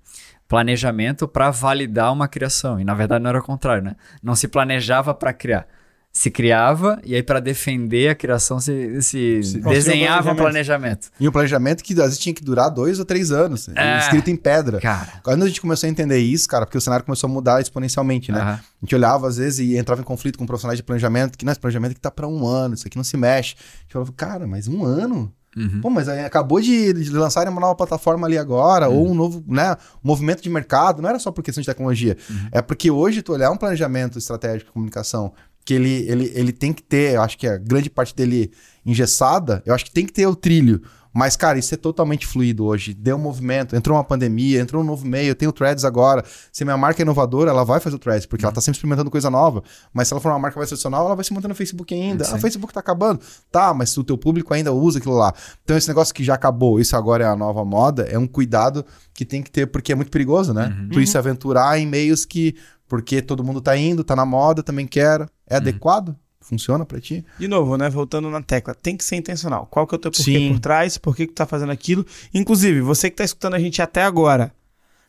planejamento 0.48 1.28
para 1.28 1.50
validar 1.50 2.12
uma 2.12 2.26
criação. 2.26 2.80
E 2.80 2.84
na 2.84 2.94
verdade 2.94 3.22
não 3.22 3.30
era 3.30 3.38
o 3.38 3.42
contrário, 3.42 3.82
né? 3.84 3.94
Não 4.22 4.34
se 4.34 4.48
planejava 4.48 5.14
para 5.14 5.32
criar. 5.32 5.66
Se 6.12 6.28
criava 6.28 7.00
e 7.04 7.14
aí 7.14 7.22
para 7.22 7.38
defender 7.38 8.08
a 8.08 8.16
criação 8.16 8.58
se, 8.58 9.00
se 9.00 9.44
Se- 9.44 9.60
desenhava 9.60 10.32
um 10.32 10.34
planejamento. 10.34 11.06
planejamento. 11.06 11.10
E 11.20 11.28
um 11.28 11.30
planejamento 11.30 11.84
que 11.84 11.92
às 11.92 11.98
vezes 12.00 12.18
tinha 12.18 12.34
que 12.34 12.42
durar 12.42 12.68
dois 12.68 12.98
ou 12.98 13.04
três 13.04 13.30
anos, 13.30 13.68
É. 13.76 13.98
escrito 14.00 14.28
em 14.28 14.34
pedra. 14.34 14.80
Cara, 14.80 15.20
Quando 15.22 15.44
a 15.44 15.46
gente 15.46 15.60
começou 15.60 15.86
a 15.86 15.90
entender 15.90 16.18
isso, 16.18 16.48
cara, 16.48 16.66
porque 16.66 16.76
o 16.76 16.80
cenário 16.80 17.04
começou 17.06 17.30
a 17.30 17.32
mudar 17.32 17.60
exponencialmente, 17.60 18.32
né? 18.32 18.40
A 18.40 18.60
gente 18.82 18.92
olhava 18.96 19.28
às 19.28 19.36
vezes 19.36 19.60
e 19.60 19.76
entrava 19.76 20.00
em 20.00 20.04
conflito 20.04 20.36
com 20.36 20.44
profissionais 20.46 20.78
de 20.78 20.82
planejamento, 20.82 21.38
que 21.38 21.44
não, 21.44 21.52
esse 21.52 21.60
planejamento 21.60 21.94
que 21.94 22.00
tá 22.00 22.10
para 22.10 22.26
um 22.26 22.44
ano, 22.44 22.74
isso 22.74 22.88
aqui 22.88 22.96
não 22.96 23.04
se 23.04 23.16
mexe. 23.16 23.54
A 23.56 23.82
gente 23.82 23.92
falava, 23.92 24.12
cara, 24.16 24.48
mas 24.48 24.66
um 24.66 24.84
ano? 24.84 25.32
Uhum. 25.57 25.80
Pô, 25.80 25.90
mas 25.90 26.09
acabou 26.09 26.61
de, 26.61 26.92
de 26.92 27.11
lançarem 27.11 27.51
uma 27.51 27.61
nova 27.61 27.74
plataforma 27.74 28.26
ali 28.26 28.38
agora, 28.38 28.88
ou 28.88 29.05
Uhum. 29.07 29.11
um 29.11 29.14
novo, 29.14 29.44
né, 29.48 29.76
movimento 30.03 30.42
de 30.42 30.48
mercado, 30.48 31.03
não 31.03 31.09
era 31.09 31.18
só 31.18 31.30
por 31.32 31.42
questão 31.42 31.61
de 31.61 31.66
tecnologia. 31.66 32.16
Uhum. 32.28 32.48
É 32.53 32.62
porque 32.62 32.90
hoje 32.90 33.20
tu 33.22 33.32
olhar 33.32 33.51
um 33.51 33.57
planejamento 33.57 34.16
estratégico 34.18 34.66
de 34.66 34.72
comunicação, 34.72 35.32
que 35.64 35.74
ele, 35.74 36.07
ele, 36.09 36.32
ele 36.34 36.53
tem 36.53 36.72
que 36.72 36.82
ter, 36.82 37.14
eu 37.14 37.22
acho 37.22 37.36
que 37.36 37.46
a 37.46 37.57
grande 37.59 37.90
parte 37.90 38.14
dele 38.14 38.51
engessada, 38.84 39.62
eu 39.66 39.74
acho 39.74 39.84
que 39.84 39.90
tem 39.90 40.07
que 40.07 40.12
ter 40.12 40.26
o 40.26 40.34
trilho. 40.34 40.82
Mas, 41.12 41.36
cara, 41.36 41.58
isso 41.58 41.74
é 41.74 41.76
totalmente 41.76 42.26
fluido 42.26 42.64
hoje. 42.64 42.94
Deu 42.94 43.16
um 43.16 43.20
movimento, 43.20 43.74
entrou 43.74 43.96
uma 43.96 44.04
pandemia, 44.04 44.61
entrou 44.61 44.82
um 44.82 44.86
novo 44.86 45.06
meio, 45.06 45.30
eu 45.30 45.34
tenho 45.34 45.50
o 45.50 45.52
Threads 45.52 45.84
agora. 45.84 46.24
Se 46.52 46.64
minha 46.64 46.76
marca 46.76 47.00
é 47.00 47.04
inovadora, 47.04 47.50
ela 47.50 47.64
vai 47.64 47.80
fazer 47.80 47.96
o 47.96 47.98
Threads, 47.98 48.26
porque 48.26 48.44
ela 48.44 48.52
tá 48.52 48.61
sempre 48.61 48.76
experimentando 48.76 49.11
coisa 49.11 49.28
nova. 49.28 49.62
Mas 49.92 50.08
se 50.08 50.14
ela 50.14 50.20
for 50.20 50.30
uma 50.30 50.38
marca 50.38 50.58
mais 50.58 50.68
tradicional, 50.68 51.06
ela 51.06 51.14
vai 51.16 51.24
se 51.24 51.32
manter 51.32 51.48
no 51.48 51.54
Facebook 51.54 51.92
ainda. 51.92 52.24
Sim. 52.24 52.32
Ah, 52.32 52.36
o 52.36 52.40
Facebook 52.40 52.72
tá 52.72 52.80
acabando. 52.80 53.20
Tá, 53.50 53.74
mas 53.74 53.90
se 53.90 53.98
o 53.98 54.04
teu 54.04 54.16
público 54.16 54.54
ainda 54.54 54.72
usa 54.72 54.98
aquilo 54.98 55.16
lá. 55.16 55.34
Então, 55.64 55.76
esse 55.76 55.88
negócio 55.88 56.14
que 56.14 56.22
já 56.22 56.34
acabou, 56.34 56.78
isso 56.78 56.96
agora 56.96 57.24
é 57.24 57.26
a 57.26 57.36
nova 57.36 57.64
moda, 57.64 58.04
é 58.04 58.18
um 58.18 58.26
cuidado 58.26 58.84
que 59.12 59.24
tem 59.24 59.42
que 59.42 59.50
ter, 59.50 59.66
porque 59.66 59.92
é 59.92 59.94
muito 59.94 60.11
perigoso, 60.11 60.54
né? 60.54 60.74
Tu 60.92 61.00
ir 61.00 61.06
se 61.06 61.18
aventurar 61.18 61.78
em 61.78 61.86
meios 61.86 62.24
que, 62.24 62.54
porque 62.88 63.20
todo 63.20 63.42
mundo 63.42 63.61
tá 63.61 63.76
indo, 63.76 64.04
tá 64.04 64.14
na 64.14 64.24
moda, 64.24 64.62
também 64.62 64.86
quer. 64.86 65.28
É 65.46 65.56
adequado? 65.56 66.14
Funciona 66.51 66.84
pra 66.84 67.01
ti? 67.01 67.24
De 67.38 67.46
novo, 67.46 67.76
né? 67.76 67.88
Voltando 67.88 68.28
na 68.28 68.42
tecla, 68.42 68.74
tem 68.74 68.96
que 68.96 69.05
ser 69.05 69.14
intencional. 69.14 69.68
Qual 69.70 69.86
que 69.86 69.94
é 69.94 69.96
o 69.96 70.01
teu 70.01 70.11
porquê 70.11 70.36
Sim. 70.36 70.53
por 70.53 70.59
trás? 70.59 70.98
Por 70.98 71.14
que, 71.14 71.28
que 71.28 71.32
tu 71.32 71.36
tá 71.36 71.46
fazendo 71.46 71.70
aquilo? 71.70 72.05
Inclusive, 72.34 72.80
você 72.80 73.09
que 73.09 73.14
tá 73.14 73.22
escutando 73.22 73.55
a 73.55 73.59
gente 73.61 73.80
até 73.80 74.03
agora. 74.03 74.53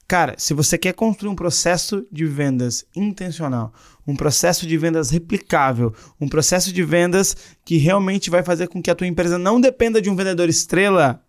Cara, 0.08 0.36
se 0.38 0.54
você 0.54 0.78
quer 0.78 0.94
construir 0.94 1.32
um 1.32 1.36
processo 1.36 2.06
de 2.12 2.26
vendas 2.26 2.86
intencional, 2.96 3.74
um 4.06 4.16
processo 4.16 4.68
de 4.68 4.78
vendas 4.78 5.10
replicável, 5.10 5.96
um 6.20 6.28
processo 6.28 6.72
de 6.72 6.84
vendas 6.84 7.36
que 7.66 7.78
realmente 7.78 8.30
vai 8.30 8.44
fazer 8.44 8.68
com 8.68 8.84
que 8.84 8.92
a 8.92 8.96
tua 8.96 9.08
empresa 9.08 9.40
não 9.40 9.60
dependa 9.60 10.00
de 10.00 10.12
um 10.12 10.16
vendedor 10.16 10.48
estrela, 10.48 11.24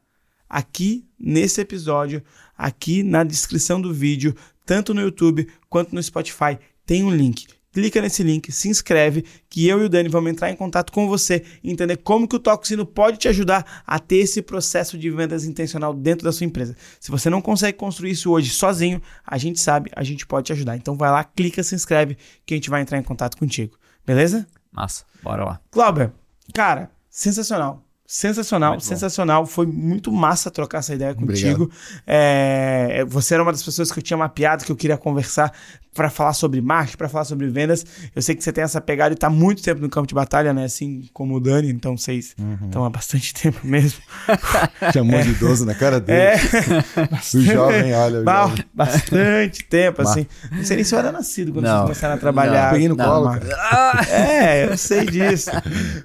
aqui 0.46 1.06
nesse 1.18 1.58
episódio, 1.62 2.22
aqui 2.58 3.02
na 3.02 3.24
descrição 3.24 3.80
do 3.80 3.94
vídeo, 3.94 4.34
tanto 4.66 4.92
no 4.92 5.00
YouTube 5.00 5.48
quanto 5.70 5.94
no 5.94 6.02
Spotify, 6.02 6.58
tem 6.84 7.02
um 7.02 7.10
link. 7.10 7.46
Clica 7.72 8.02
nesse 8.02 8.22
link, 8.22 8.52
se 8.52 8.68
inscreve, 8.68 9.24
que 9.48 9.66
eu 9.66 9.80
e 9.80 9.86
o 9.86 9.88
Dani 9.88 10.08
vamos 10.08 10.30
entrar 10.30 10.50
em 10.50 10.56
contato 10.56 10.92
com 10.92 11.08
você 11.08 11.42
e 11.64 11.72
entender 11.72 11.96
como 11.96 12.28
que 12.28 12.36
o 12.36 12.38
Toxino 12.38 12.84
pode 12.84 13.16
te 13.16 13.28
ajudar 13.28 13.82
a 13.86 13.98
ter 13.98 14.16
esse 14.16 14.42
processo 14.42 14.98
de 14.98 15.10
vendas 15.10 15.44
intencional 15.44 15.94
dentro 15.94 16.24
da 16.24 16.32
sua 16.32 16.44
empresa. 16.44 16.76
Se 17.00 17.10
você 17.10 17.30
não 17.30 17.40
consegue 17.40 17.78
construir 17.78 18.10
isso 18.10 18.30
hoje 18.30 18.50
sozinho, 18.50 19.00
a 19.26 19.38
gente 19.38 19.58
sabe, 19.58 19.90
a 19.96 20.04
gente 20.04 20.26
pode 20.26 20.46
te 20.46 20.52
ajudar. 20.52 20.76
Então 20.76 20.96
vai 20.96 21.10
lá, 21.10 21.24
clica, 21.24 21.62
se 21.62 21.74
inscreve, 21.74 22.18
que 22.44 22.52
a 22.52 22.56
gente 22.56 22.68
vai 22.68 22.82
entrar 22.82 22.98
em 22.98 23.02
contato 23.02 23.38
contigo. 23.38 23.78
Beleza? 24.06 24.46
Massa, 24.70 25.04
bora 25.22 25.44
lá. 25.44 25.60
Glauber, 25.72 26.12
cara, 26.52 26.90
sensacional. 27.08 27.82
Sensacional, 28.14 28.72
Muito 28.72 28.82
bom. 28.82 28.88
sensacional. 28.88 29.46
Foi 29.46 29.64
muito 29.64 30.12
massa 30.12 30.50
trocar 30.50 30.78
essa 30.80 30.94
ideia 30.94 31.14
contigo. 31.14 31.70
É, 32.06 33.04
você 33.08 33.32
era 33.32 33.42
uma 33.42 33.52
das 33.52 33.62
pessoas 33.62 33.90
que 33.90 33.98
eu 33.98 34.02
tinha 34.02 34.18
mapeado, 34.18 34.64
que 34.66 34.70
eu 34.70 34.76
queria 34.76 34.98
conversar 34.98 35.50
para 35.94 36.08
falar 36.08 36.32
sobre 36.32 36.58
marketing, 36.62 36.96
para 36.96 37.08
falar 37.08 37.24
sobre 37.26 37.46
vendas. 37.48 37.84
Eu 38.16 38.22
sei 38.22 38.34
que 38.34 38.42
você 38.42 38.50
tem 38.50 38.64
essa 38.64 38.80
pegada 38.80 39.12
e 39.14 39.16
tá 39.16 39.26
há 39.26 39.30
muito 39.30 39.62
tempo 39.62 39.78
no 39.80 39.90
campo 39.90 40.06
de 40.08 40.14
batalha, 40.14 40.52
né? 40.54 40.64
Assim 40.64 41.04
como 41.12 41.34
o 41.36 41.40
Dani, 41.40 41.70
então 41.70 41.96
vocês 41.98 42.34
estão 42.64 42.84
há 42.84 42.88
bastante 42.90 43.32
tempo 43.36 43.66
mesmo. 43.66 44.00
Chamou 44.92 45.20
de 45.20 45.30
idoso 45.30 45.64
na 45.66 45.74
cara 45.74 45.98
dele. 46.00 46.18
É, 46.18 46.36
O 47.34 47.40
jovem, 47.42 47.94
olha. 47.94 48.20
o 48.20 48.24
ba- 48.24 48.46
jovem. 48.48 48.64
bastante 48.74 49.64
tempo, 49.64 50.00
assim. 50.02 50.26
Não 50.50 50.64
sei 50.64 50.76
nem 50.76 50.84
se 50.84 50.94
eu 50.94 50.98
era 50.98 51.12
nascido 51.12 51.52
quando 51.52 51.64
Não. 51.64 51.72
vocês 51.72 51.82
começaram 51.98 52.14
a 52.14 52.18
trabalhar. 52.18 52.72
Peguei 52.72 52.88
no 52.88 52.96
Não, 52.96 53.04
colo, 53.04 53.30
cara. 53.38 54.06
É, 54.08 54.64
eu 54.70 54.76
sei 54.78 55.04
disso. 55.06 55.50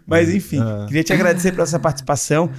Mas 0.05 0.30
enfim, 0.30 0.60
queria 0.88 1.03
te 1.03 1.14
agradecer 1.14 1.51
pela 1.51 1.64
essa 1.64 1.80
participação. 1.80 1.97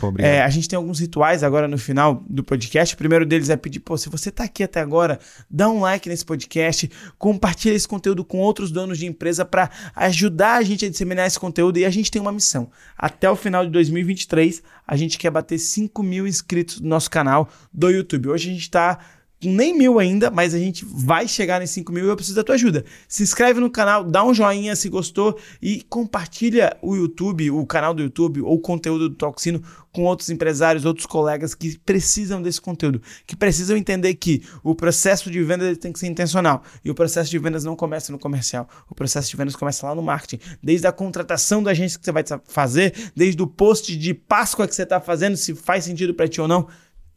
Pô, 0.01 0.09
obrigado. 0.09 0.32
É, 0.32 0.43
a 0.43 0.49
gente 0.49 0.68
tem 0.68 0.76
alguns 0.76 0.99
rituais 1.01 1.43
agora 1.43 1.68
no 1.68 1.78
final 1.78 2.22
do 2.28 2.43
podcast. 2.43 2.95
O 2.95 2.99
primeiro 2.99 3.26
deles 3.26 3.51
é 3.51 3.57
pedir, 3.57 3.80
pô, 3.80 3.97
se 3.97 4.09
você 4.09 4.30
tá 4.30 4.45
aqui 4.45 4.62
até 4.62 4.80
agora, 4.80 5.18
dá 5.51 5.68
um 5.68 5.80
like 5.80 6.09
nesse 6.09 6.24
podcast, 6.24 6.91
compartilha 7.18 7.74
esse 7.74 7.86
conteúdo 7.86 8.24
com 8.24 8.39
outros 8.39 8.70
donos 8.70 8.99
de 8.99 9.07
empresa 9.07 9.45
para 9.45 9.70
ajudar 9.95 10.55
a 10.55 10.62
gente 10.62 10.84
a 10.84 10.91
disseminar 10.91 11.26
esse 11.26 11.39
conteúdo. 11.39 11.78
E 11.78 11.84
a 11.84 11.91
gente 11.91 12.11
tem 12.11 12.20
uma 12.20 12.32
missão. 12.32 12.70
Até 12.97 13.30
o 13.30 13.36
final 13.36 13.64
de 13.64 13.70
2023, 13.70 14.62
a 14.86 14.97
gente 14.97 15.18
quer 15.18 15.30
bater 15.30 15.59
5 15.59 16.03
mil 16.03 16.26
inscritos 16.26 16.80
no 16.80 16.89
nosso 16.89 17.11
canal 17.11 17.49
do 17.72 17.91
YouTube. 17.91 18.30
Hoje 18.30 18.51
a 18.51 18.53
gente 18.53 18.70
tá 18.70 18.95
com 18.97 19.17
nem 19.43 19.76
mil 19.76 19.99
ainda, 19.99 20.30
mas 20.30 20.55
a 20.55 20.59
gente 20.59 20.84
vai 20.84 21.28
chegar 21.28 21.61
nos 21.61 21.70
5 21.70 21.93
mil 21.93 22.07
e 22.07 22.09
eu 22.09 22.16
preciso 22.16 22.36
da 22.36 22.43
tua 22.43 22.57
ajuda. 22.57 22.84
Se 23.07 23.22
inscreve 23.22 23.61
no 23.61 23.70
canal, 23.70 24.03
dá 24.03 24.24
um 24.24 24.34
joinha 24.34 24.74
se 24.74 24.89
gostou 24.89 25.39
e 25.62 25.82
compartilha 25.89 26.76
o 26.82 26.97
YouTube, 26.97 27.51
o 27.51 27.64
canal 27.64 27.95
do 27.95 28.03
YouTube 28.03 28.41
ou 28.41 28.55
o 28.55 28.61
conteúdo 28.61 29.09
do 29.09 29.14
Toxino 29.14 29.62
com 29.93 30.05
outros 30.05 30.30
empresários, 30.30 30.84
outros 30.84 31.07
colegas 31.07 31.55
que 31.55 31.78
precisam 31.78 32.43
desse 32.43 32.61
conteúdo, 32.61 33.01
que 33.26 33.36
precisam 33.36 33.76
entender 33.76 34.14
que 34.14 34.43
o 34.62 34.74
processo 34.74 35.30
de 35.30 35.43
venda 35.43 35.74
tem 35.76 35.93
que 35.93 35.99
ser 35.99 36.07
intencional 36.07 36.62
e 36.84 36.91
o 36.91 36.95
processo 36.95 37.30
de 37.30 37.39
vendas 37.39 37.64
não 37.64 37.74
começa 37.74 38.12
no 38.12 38.18
comercial. 38.18 38.68
O 38.89 38.95
processo 38.95 39.30
de 39.30 39.36
vendas 39.36 39.57
começa 39.57 39.86
lá 39.86 39.95
no 39.95 40.03
marketing, 40.03 40.41
desde 40.62 40.86
a 40.86 40.93
contratação 40.93 41.62
da 41.62 41.70
agência 41.70 41.99
que 41.99 42.05
você 42.05 42.12
vai 42.12 42.24
fazer, 42.47 42.95
desde 43.14 43.43
o 43.43 43.47
post 43.47 43.97
de 43.97 44.14
Páscoa 44.14 44.66
que 44.66 44.74
você 44.74 44.82
está 44.82 45.01
fazendo, 45.01 45.36
se 45.36 45.55
faz 45.55 45.84
sentido 45.84 46.14
para 46.14 46.28
ti 46.28 46.41
ou 46.41 46.49
não 46.49 46.68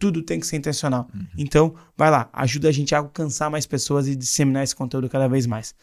tudo 0.01 0.23
tem 0.23 0.39
que 0.39 0.47
ser 0.47 0.57
intencional. 0.57 1.07
Uhum. 1.13 1.27
Então, 1.37 1.75
vai 1.95 2.09
lá, 2.09 2.27
ajuda 2.33 2.69
a 2.69 2.71
gente 2.71 2.95
a 2.95 2.97
alcançar 2.97 3.51
mais 3.51 3.67
pessoas 3.67 4.07
e 4.07 4.15
disseminar 4.15 4.63
esse 4.63 4.75
conteúdo 4.75 5.07
cada 5.07 5.29
vez 5.29 5.45
mais. 5.45 5.75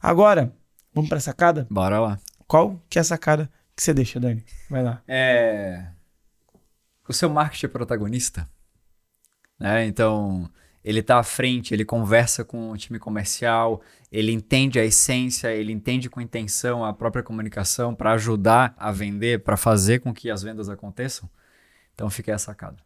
Agora, 0.00 0.50
vamos 0.94 1.10
para 1.10 1.18
a 1.18 1.20
sacada? 1.20 1.66
Bora 1.70 2.00
lá. 2.00 2.18
Qual 2.46 2.82
que 2.88 2.98
é 2.98 3.02
a 3.02 3.04
sacada 3.04 3.50
que 3.76 3.82
você 3.82 3.92
deixa, 3.92 4.18
Dani? 4.18 4.42
Vai 4.70 4.82
lá. 4.82 5.02
É... 5.06 5.88
O 7.06 7.12
seu 7.12 7.28
marketing 7.28 7.66
é 7.66 7.68
protagonista. 7.68 8.48
Né? 9.60 9.84
Então, 9.84 10.50
ele 10.82 11.00
está 11.00 11.18
à 11.18 11.22
frente, 11.22 11.74
ele 11.74 11.84
conversa 11.84 12.42
com 12.46 12.70
o 12.70 12.76
time 12.78 12.98
comercial, 12.98 13.82
ele 14.10 14.32
entende 14.32 14.80
a 14.80 14.84
essência, 14.86 15.52
ele 15.52 15.70
entende 15.70 16.08
com 16.08 16.18
intenção 16.18 16.82
a 16.82 16.94
própria 16.94 17.22
comunicação 17.22 17.94
para 17.94 18.12
ajudar 18.12 18.74
a 18.78 18.90
vender, 18.90 19.44
para 19.44 19.58
fazer 19.58 19.98
com 19.98 20.14
que 20.14 20.30
as 20.30 20.42
vendas 20.42 20.70
aconteçam. 20.70 21.28
Então, 21.94 22.08
fica 22.08 22.30
aí 22.30 22.34
a 22.34 22.38
sacada. 22.38 22.85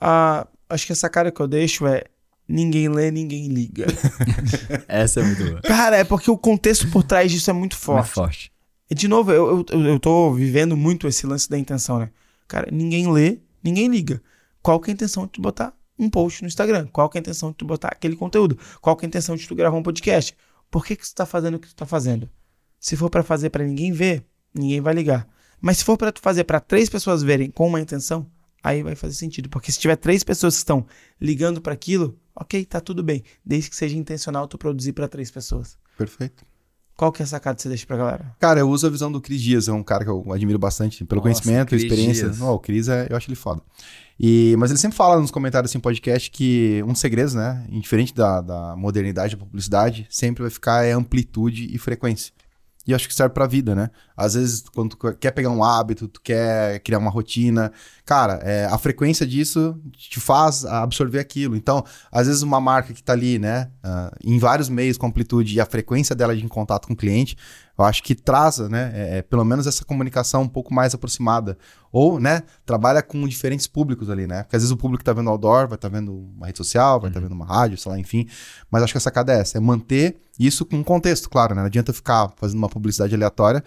Acho 0.00 0.86
que 0.86 0.92
essa 0.92 1.08
cara 1.08 1.30
que 1.30 1.40
eu 1.40 1.48
deixo 1.48 1.86
é 1.86 2.04
ninguém 2.48 2.88
lê, 2.88 3.10
ninguém 3.10 3.48
liga. 3.48 3.86
Essa 4.88 5.20
é 5.20 5.22
muito 5.22 5.44
boa. 5.44 5.60
Cara, 5.62 5.96
é 5.96 6.04
porque 6.04 6.30
o 6.30 6.38
contexto 6.38 6.90
por 6.90 7.02
trás 7.02 7.30
disso 7.30 7.50
é 7.50 7.52
muito 7.52 7.76
forte. 7.76 8.06
Muito 8.06 8.14
forte. 8.14 8.52
E 8.90 8.94
de 8.94 9.06
novo, 9.06 9.30
eu, 9.30 9.64
eu, 9.70 9.84
eu 9.84 10.00
tô 10.00 10.32
vivendo 10.32 10.76
muito 10.76 11.06
esse 11.06 11.26
lance 11.26 11.48
da 11.48 11.58
intenção, 11.58 11.98
né? 11.98 12.10
Cara, 12.46 12.68
ninguém 12.72 13.12
lê, 13.12 13.38
ninguém 13.62 13.88
liga. 13.88 14.22
Qual 14.62 14.80
que 14.80 14.90
é 14.90 14.92
a 14.92 14.94
intenção 14.94 15.26
de 15.26 15.32
tu 15.32 15.42
botar 15.42 15.74
um 15.98 16.08
post 16.08 16.42
no 16.42 16.48
Instagram? 16.48 16.86
Qual 16.90 17.08
que 17.10 17.18
é 17.18 17.20
a 17.20 17.22
intenção 17.22 17.50
de 17.50 17.56
tu 17.56 17.66
botar 17.66 17.88
aquele 17.88 18.16
conteúdo? 18.16 18.58
Qual 18.80 18.96
que 18.96 19.04
é 19.04 19.06
a 19.06 19.08
intenção 19.08 19.36
de 19.36 19.46
tu 19.46 19.54
gravar 19.54 19.76
um 19.76 19.82
podcast? 19.82 20.34
Por 20.70 20.84
que 20.84 20.96
que 20.96 21.06
tu 21.06 21.14
tá 21.14 21.26
fazendo 21.26 21.56
o 21.56 21.58
que 21.58 21.68
tu 21.68 21.74
tá 21.74 21.84
fazendo? 21.84 22.30
Se 22.80 22.96
for 22.96 23.10
para 23.10 23.22
fazer 23.22 23.50
para 23.50 23.64
ninguém 23.64 23.92
ver, 23.92 24.24
ninguém 24.54 24.80
vai 24.80 24.94
ligar. 24.94 25.28
Mas 25.60 25.78
se 25.78 25.84
for 25.84 25.96
para 25.96 26.12
tu 26.12 26.20
fazer 26.20 26.44
para 26.44 26.60
três 26.60 26.88
pessoas 26.88 27.22
verem 27.22 27.50
com 27.50 27.66
uma 27.66 27.80
intenção, 27.80 28.26
aí 28.62 28.82
vai 28.82 28.94
fazer 28.94 29.14
sentido. 29.14 29.48
Porque 29.48 29.72
se 29.72 29.78
tiver 29.78 29.96
três 29.96 30.22
pessoas 30.24 30.54
que 30.54 30.58
estão 30.58 30.86
ligando 31.20 31.60
para 31.60 31.72
aquilo, 31.72 32.18
ok, 32.34 32.64
tá 32.64 32.80
tudo 32.80 33.02
bem. 33.02 33.22
Desde 33.44 33.70
que 33.70 33.76
seja 33.76 33.96
intencional 33.96 34.46
tu 34.46 34.58
produzir 34.58 34.92
para 34.92 35.08
três 35.08 35.30
pessoas. 35.30 35.76
Perfeito. 35.96 36.44
Qual 36.98 37.12
que 37.12 37.22
é 37.22 37.24
a 37.24 37.28
sacada 37.28 37.54
que 37.54 37.62
você 37.62 37.68
deixa 37.68 37.86
pra 37.86 37.96
galera? 37.96 38.34
Cara, 38.40 38.58
eu 38.58 38.68
uso 38.68 38.84
a 38.84 38.90
visão 38.90 39.10
do 39.12 39.20
Cris 39.20 39.40
Dias, 39.40 39.68
é 39.68 39.72
um 39.72 39.84
cara 39.84 40.02
que 40.02 40.10
eu 40.10 40.32
admiro 40.32 40.58
bastante 40.58 41.04
pelo 41.04 41.20
Nossa, 41.20 41.30
conhecimento, 41.30 41.68
Chris 41.68 41.84
experiência. 41.84 42.28
Não, 42.30 42.54
o 42.54 42.58
Cris, 42.58 42.88
é, 42.88 43.06
eu 43.08 43.16
acho 43.16 43.28
ele 43.28 43.36
foda. 43.36 43.62
E, 44.18 44.56
mas 44.58 44.72
ele 44.72 44.80
sempre 44.80 44.96
fala 44.96 45.20
nos 45.20 45.30
comentários 45.30 45.70
assim, 45.70 45.78
podcast 45.78 46.28
que 46.28 46.82
um 46.82 46.88
dos 46.88 46.98
segredos, 46.98 47.34
né, 47.34 47.64
indiferente 47.70 48.12
da, 48.12 48.40
da 48.40 48.74
modernidade 48.74 49.36
da 49.36 49.44
publicidade, 49.44 50.08
sempre 50.10 50.42
vai 50.42 50.50
ficar 50.50 50.84
é 50.84 50.90
amplitude 50.90 51.68
e 51.72 51.78
frequência. 51.78 52.32
E 52.88 52.94
acho 52.94 53.06
que 53.06 53.14
serve 53.14 53.34
pra 53.34 53.46
vida, 53.46 53.74
né? 53.74 53.90
Às 54.16 54.32
vezes, 54.32 54.64
quando 54.74 54.96
tu 54.96 55.14
quer 55.14 55.30
pegar 55.32 55.50
um 55.50 55.62
hábito, 55.62 56.08
tu 56.08 56.22
quer 56.22 56.80
criar 56.80 56.96
uma 56.96 57.10
rotina, 57.10 57.70
cara, 58.02 58.40
é, 58.42 58.64
a 58.64 58.78
frequência 58.78 59.26
disso 59.26 59.78
te 59.92 60.18
faz 60.18 60.64
absorver 60.64 61.18
aquilo. 61.18 61.54
Então, 61.54 61.84
às 62.10 62.26
vezes, 62.26 62.40
uma 62.40 62.58
marca 62.58 62.94
que 62.94 63.02
tá 63.02 63.12
ali, 63.12 63.38
né, 63.38 63.70
uh, 63.84 64.16
em 64.24 64.38
vários 64.38 64.70
meios 64.70 64.96
com 64.96 65.06
amplitude 65.06 65.54
e 65.54 65.60
a 65.60 65.66
frequência 65.66 66.16
dela 66.16 66.34
de 66.34 66.42
em 66.42 66.48
contato 66.48 66.88
com 66.88 66.94
o 66.94 66.96
cliente, 66.96 67.36
eu 67.78 67.84
acho 67.84 68.02
que 68.02 68.14
traz, 68.14 68.58
né, 68.58 68.90
é, 68.92 69.18
é, 69.18 69.22
pelo 69.22 69.44
menos 69.44 69.66
essa 69.66 69.84
comunicação 69.84 70.42
um 70.42 70.48
pouco 70.48 70.74
mais 70.74 70.94
aproximada. 70.94 71.56
Ou, 71.92 72.18
né, 72.18 72.42
trabalha 72.66 73.02
com 73.02 73.26
diferentes 73.26 73.66
públicos 73.66 74.10
ali, 74.10 74.26
né? 74.26 74.42
Porque 74.42 74.56
às 74.56 74.62
vezes 74.62 74.72
o 74.72 74.76
público 74.76 75.02
tá 75.02 75.12
vendo 75.12 75.30
outdoor, 75.30 75.68
vai 75.68 75.76
estar 75.76 75.88
tá 75.88 75.88
vendo 75.88 76.12
uma 76.12 76.46
rede 76.46 76.58
social, 76.58 77.00
vai 77.00 77.08
estar 77.08 77.20
tá 77.20 77.24
uhum. 77.24 77.30
vendo 77.30 77.40
uma 77.40 77.46
rádio, 77.46 77.78
sei 77.78 77.92
lá, 77.92 77.98
enfim. 77.98 78.26
Mas 78.70 78.82
acho 78.82 78.92
que 78.92 78.98
a 78.98 79.00
sacada 79.00 79.32
é 79.32 79.40
essa, 79.40 79.56
é 79.56 79.60
manter 79.60 80.20
isso 80.38 80.66
com 80.66 80.84
contexto, 80.84 81.30
claro, 81.30 81.54
né? 81.54 81.62
Não 81.62 81.66
adianta 81.66 81.92
ficar 81.92 82.30
fazendo 82.36 82.58
uma 82.58 82.68
publicidade 82.68 83.14
aleatória. 83.14 83.64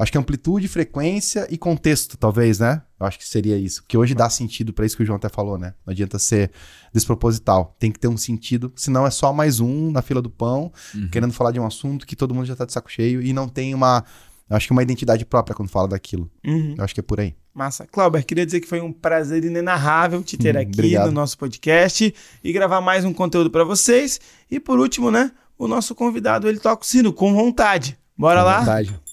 Acho 0.00 0.12
que 0.12 0.16
amplitude, 0.16 0.66
frequência 0.66 1.46
e 1.50 1.58
contexto, 1.58 2.16
talvez, 2.16 2.58
né? 2.58 2.80
Eu 2.98 3.06
acho 3.06 3.18
que 3.18 3.28
seria 3.28 3.58
isso. 3.58 3.84
Que 3.86 3.98
hoje 3.98 4.14
dá 4.14 4.30
sentido 4.30 4.72
para 4.72 4.86
isso 4.86 4.96
que 4.96 5.02
o 5.02 5.06
João 5.06 5.18
até 5.18 5.28
falou, 5.28 5.58
né? 5.58 5.74
Não 5.84 5.92
adianta 5.92 6.18
ser 6.18 6.50
desproposital. 6.90 7.76
Tem 7.78 7.92
que 7.92 7.98
ter 7.98 8.08
um 8.08 8.16
sentido, 8.16 8.72
senão 8.74 9.06
é 9.06 9.10
só 9.10 9.30
mais 9.30 9.60
um 9.60 9.90
na 9.90 10.00
fila 10.00 10.22
do 10.22 10.30
pão, 10.30 10.72
uhum. 10.94 11.10
querendo 11.10 11.34
falar 11.34 11.52
de 11.52 11.60
um 11.60 11.66
assunto 11.66 12.06
que 12.06 12.16
todo 12.16 12.34
mundo 12.34 12.46
já 12.46 12.56
tá 12.56 12.64
de 12.64 12.72
saco 12.72 12.90
cheio 12.90 13.20
e 13.20 13.34
não 13.34 13.46
tem 13.46 13.74
uma. 13.74 14.02
Acho 14.48 14.68
que 14.68 14.72
uma 14.72 14.82
identidade 14.82 15.24
própria 15.26 15.54
quando 15.54 15.68
fala 15.68 15.88
daquilo. 15.88 16.30
Uhum. 16.46 16.76
Eu 16.78 16.82
acho 16.82 16.94
que 16.94 17.00
é 17.00 17.02
por 17.02 17.20
aí. 17.20 17.34
Massa. 17.52 17.86
Clauber, 17.86 18.24
queria 18.24 18.46
dizer 18.46 18.60
que 18.60 18.66
foi 18.66 18.80
um 18.80 18.92
prazer 18.92 19.44
inenarrável 19.44 20.22
te 20.22 20.38
ter 20.38 20.56
hum, 20.56 20.60
aqui 20.60 20.70
obrigado. 20.72 21.06
no 21.06 21.12
nosso 21.12 21.36
podcast 21.36 22.14
e 22.42 22.52
gravar 22.52 22.80
mais 22.80 23.04
um 23.04 23.12
conteúdo 23.12 23.50
para 23.50 23.64
vocês. 23.64 24.18
E 24.50 24.58
por 24.58 24.78
último, 24.78 25.10
né? 25.10 25.30
O 25.58 25.68
nosso 25.68 25.94
convidado, 25.94 26.48
ele 26.48 26.58
toca 26.58 26.82
o 26.82 26.86
sino 26.86 27.12
com 27.12 27.34
vontade. 27.34 27.98
Bora 28.16 28.40
com 28.40 28.46
lá? 28.46 28.60
Vontade. 28.60 29.09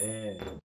É. 0.00 0.69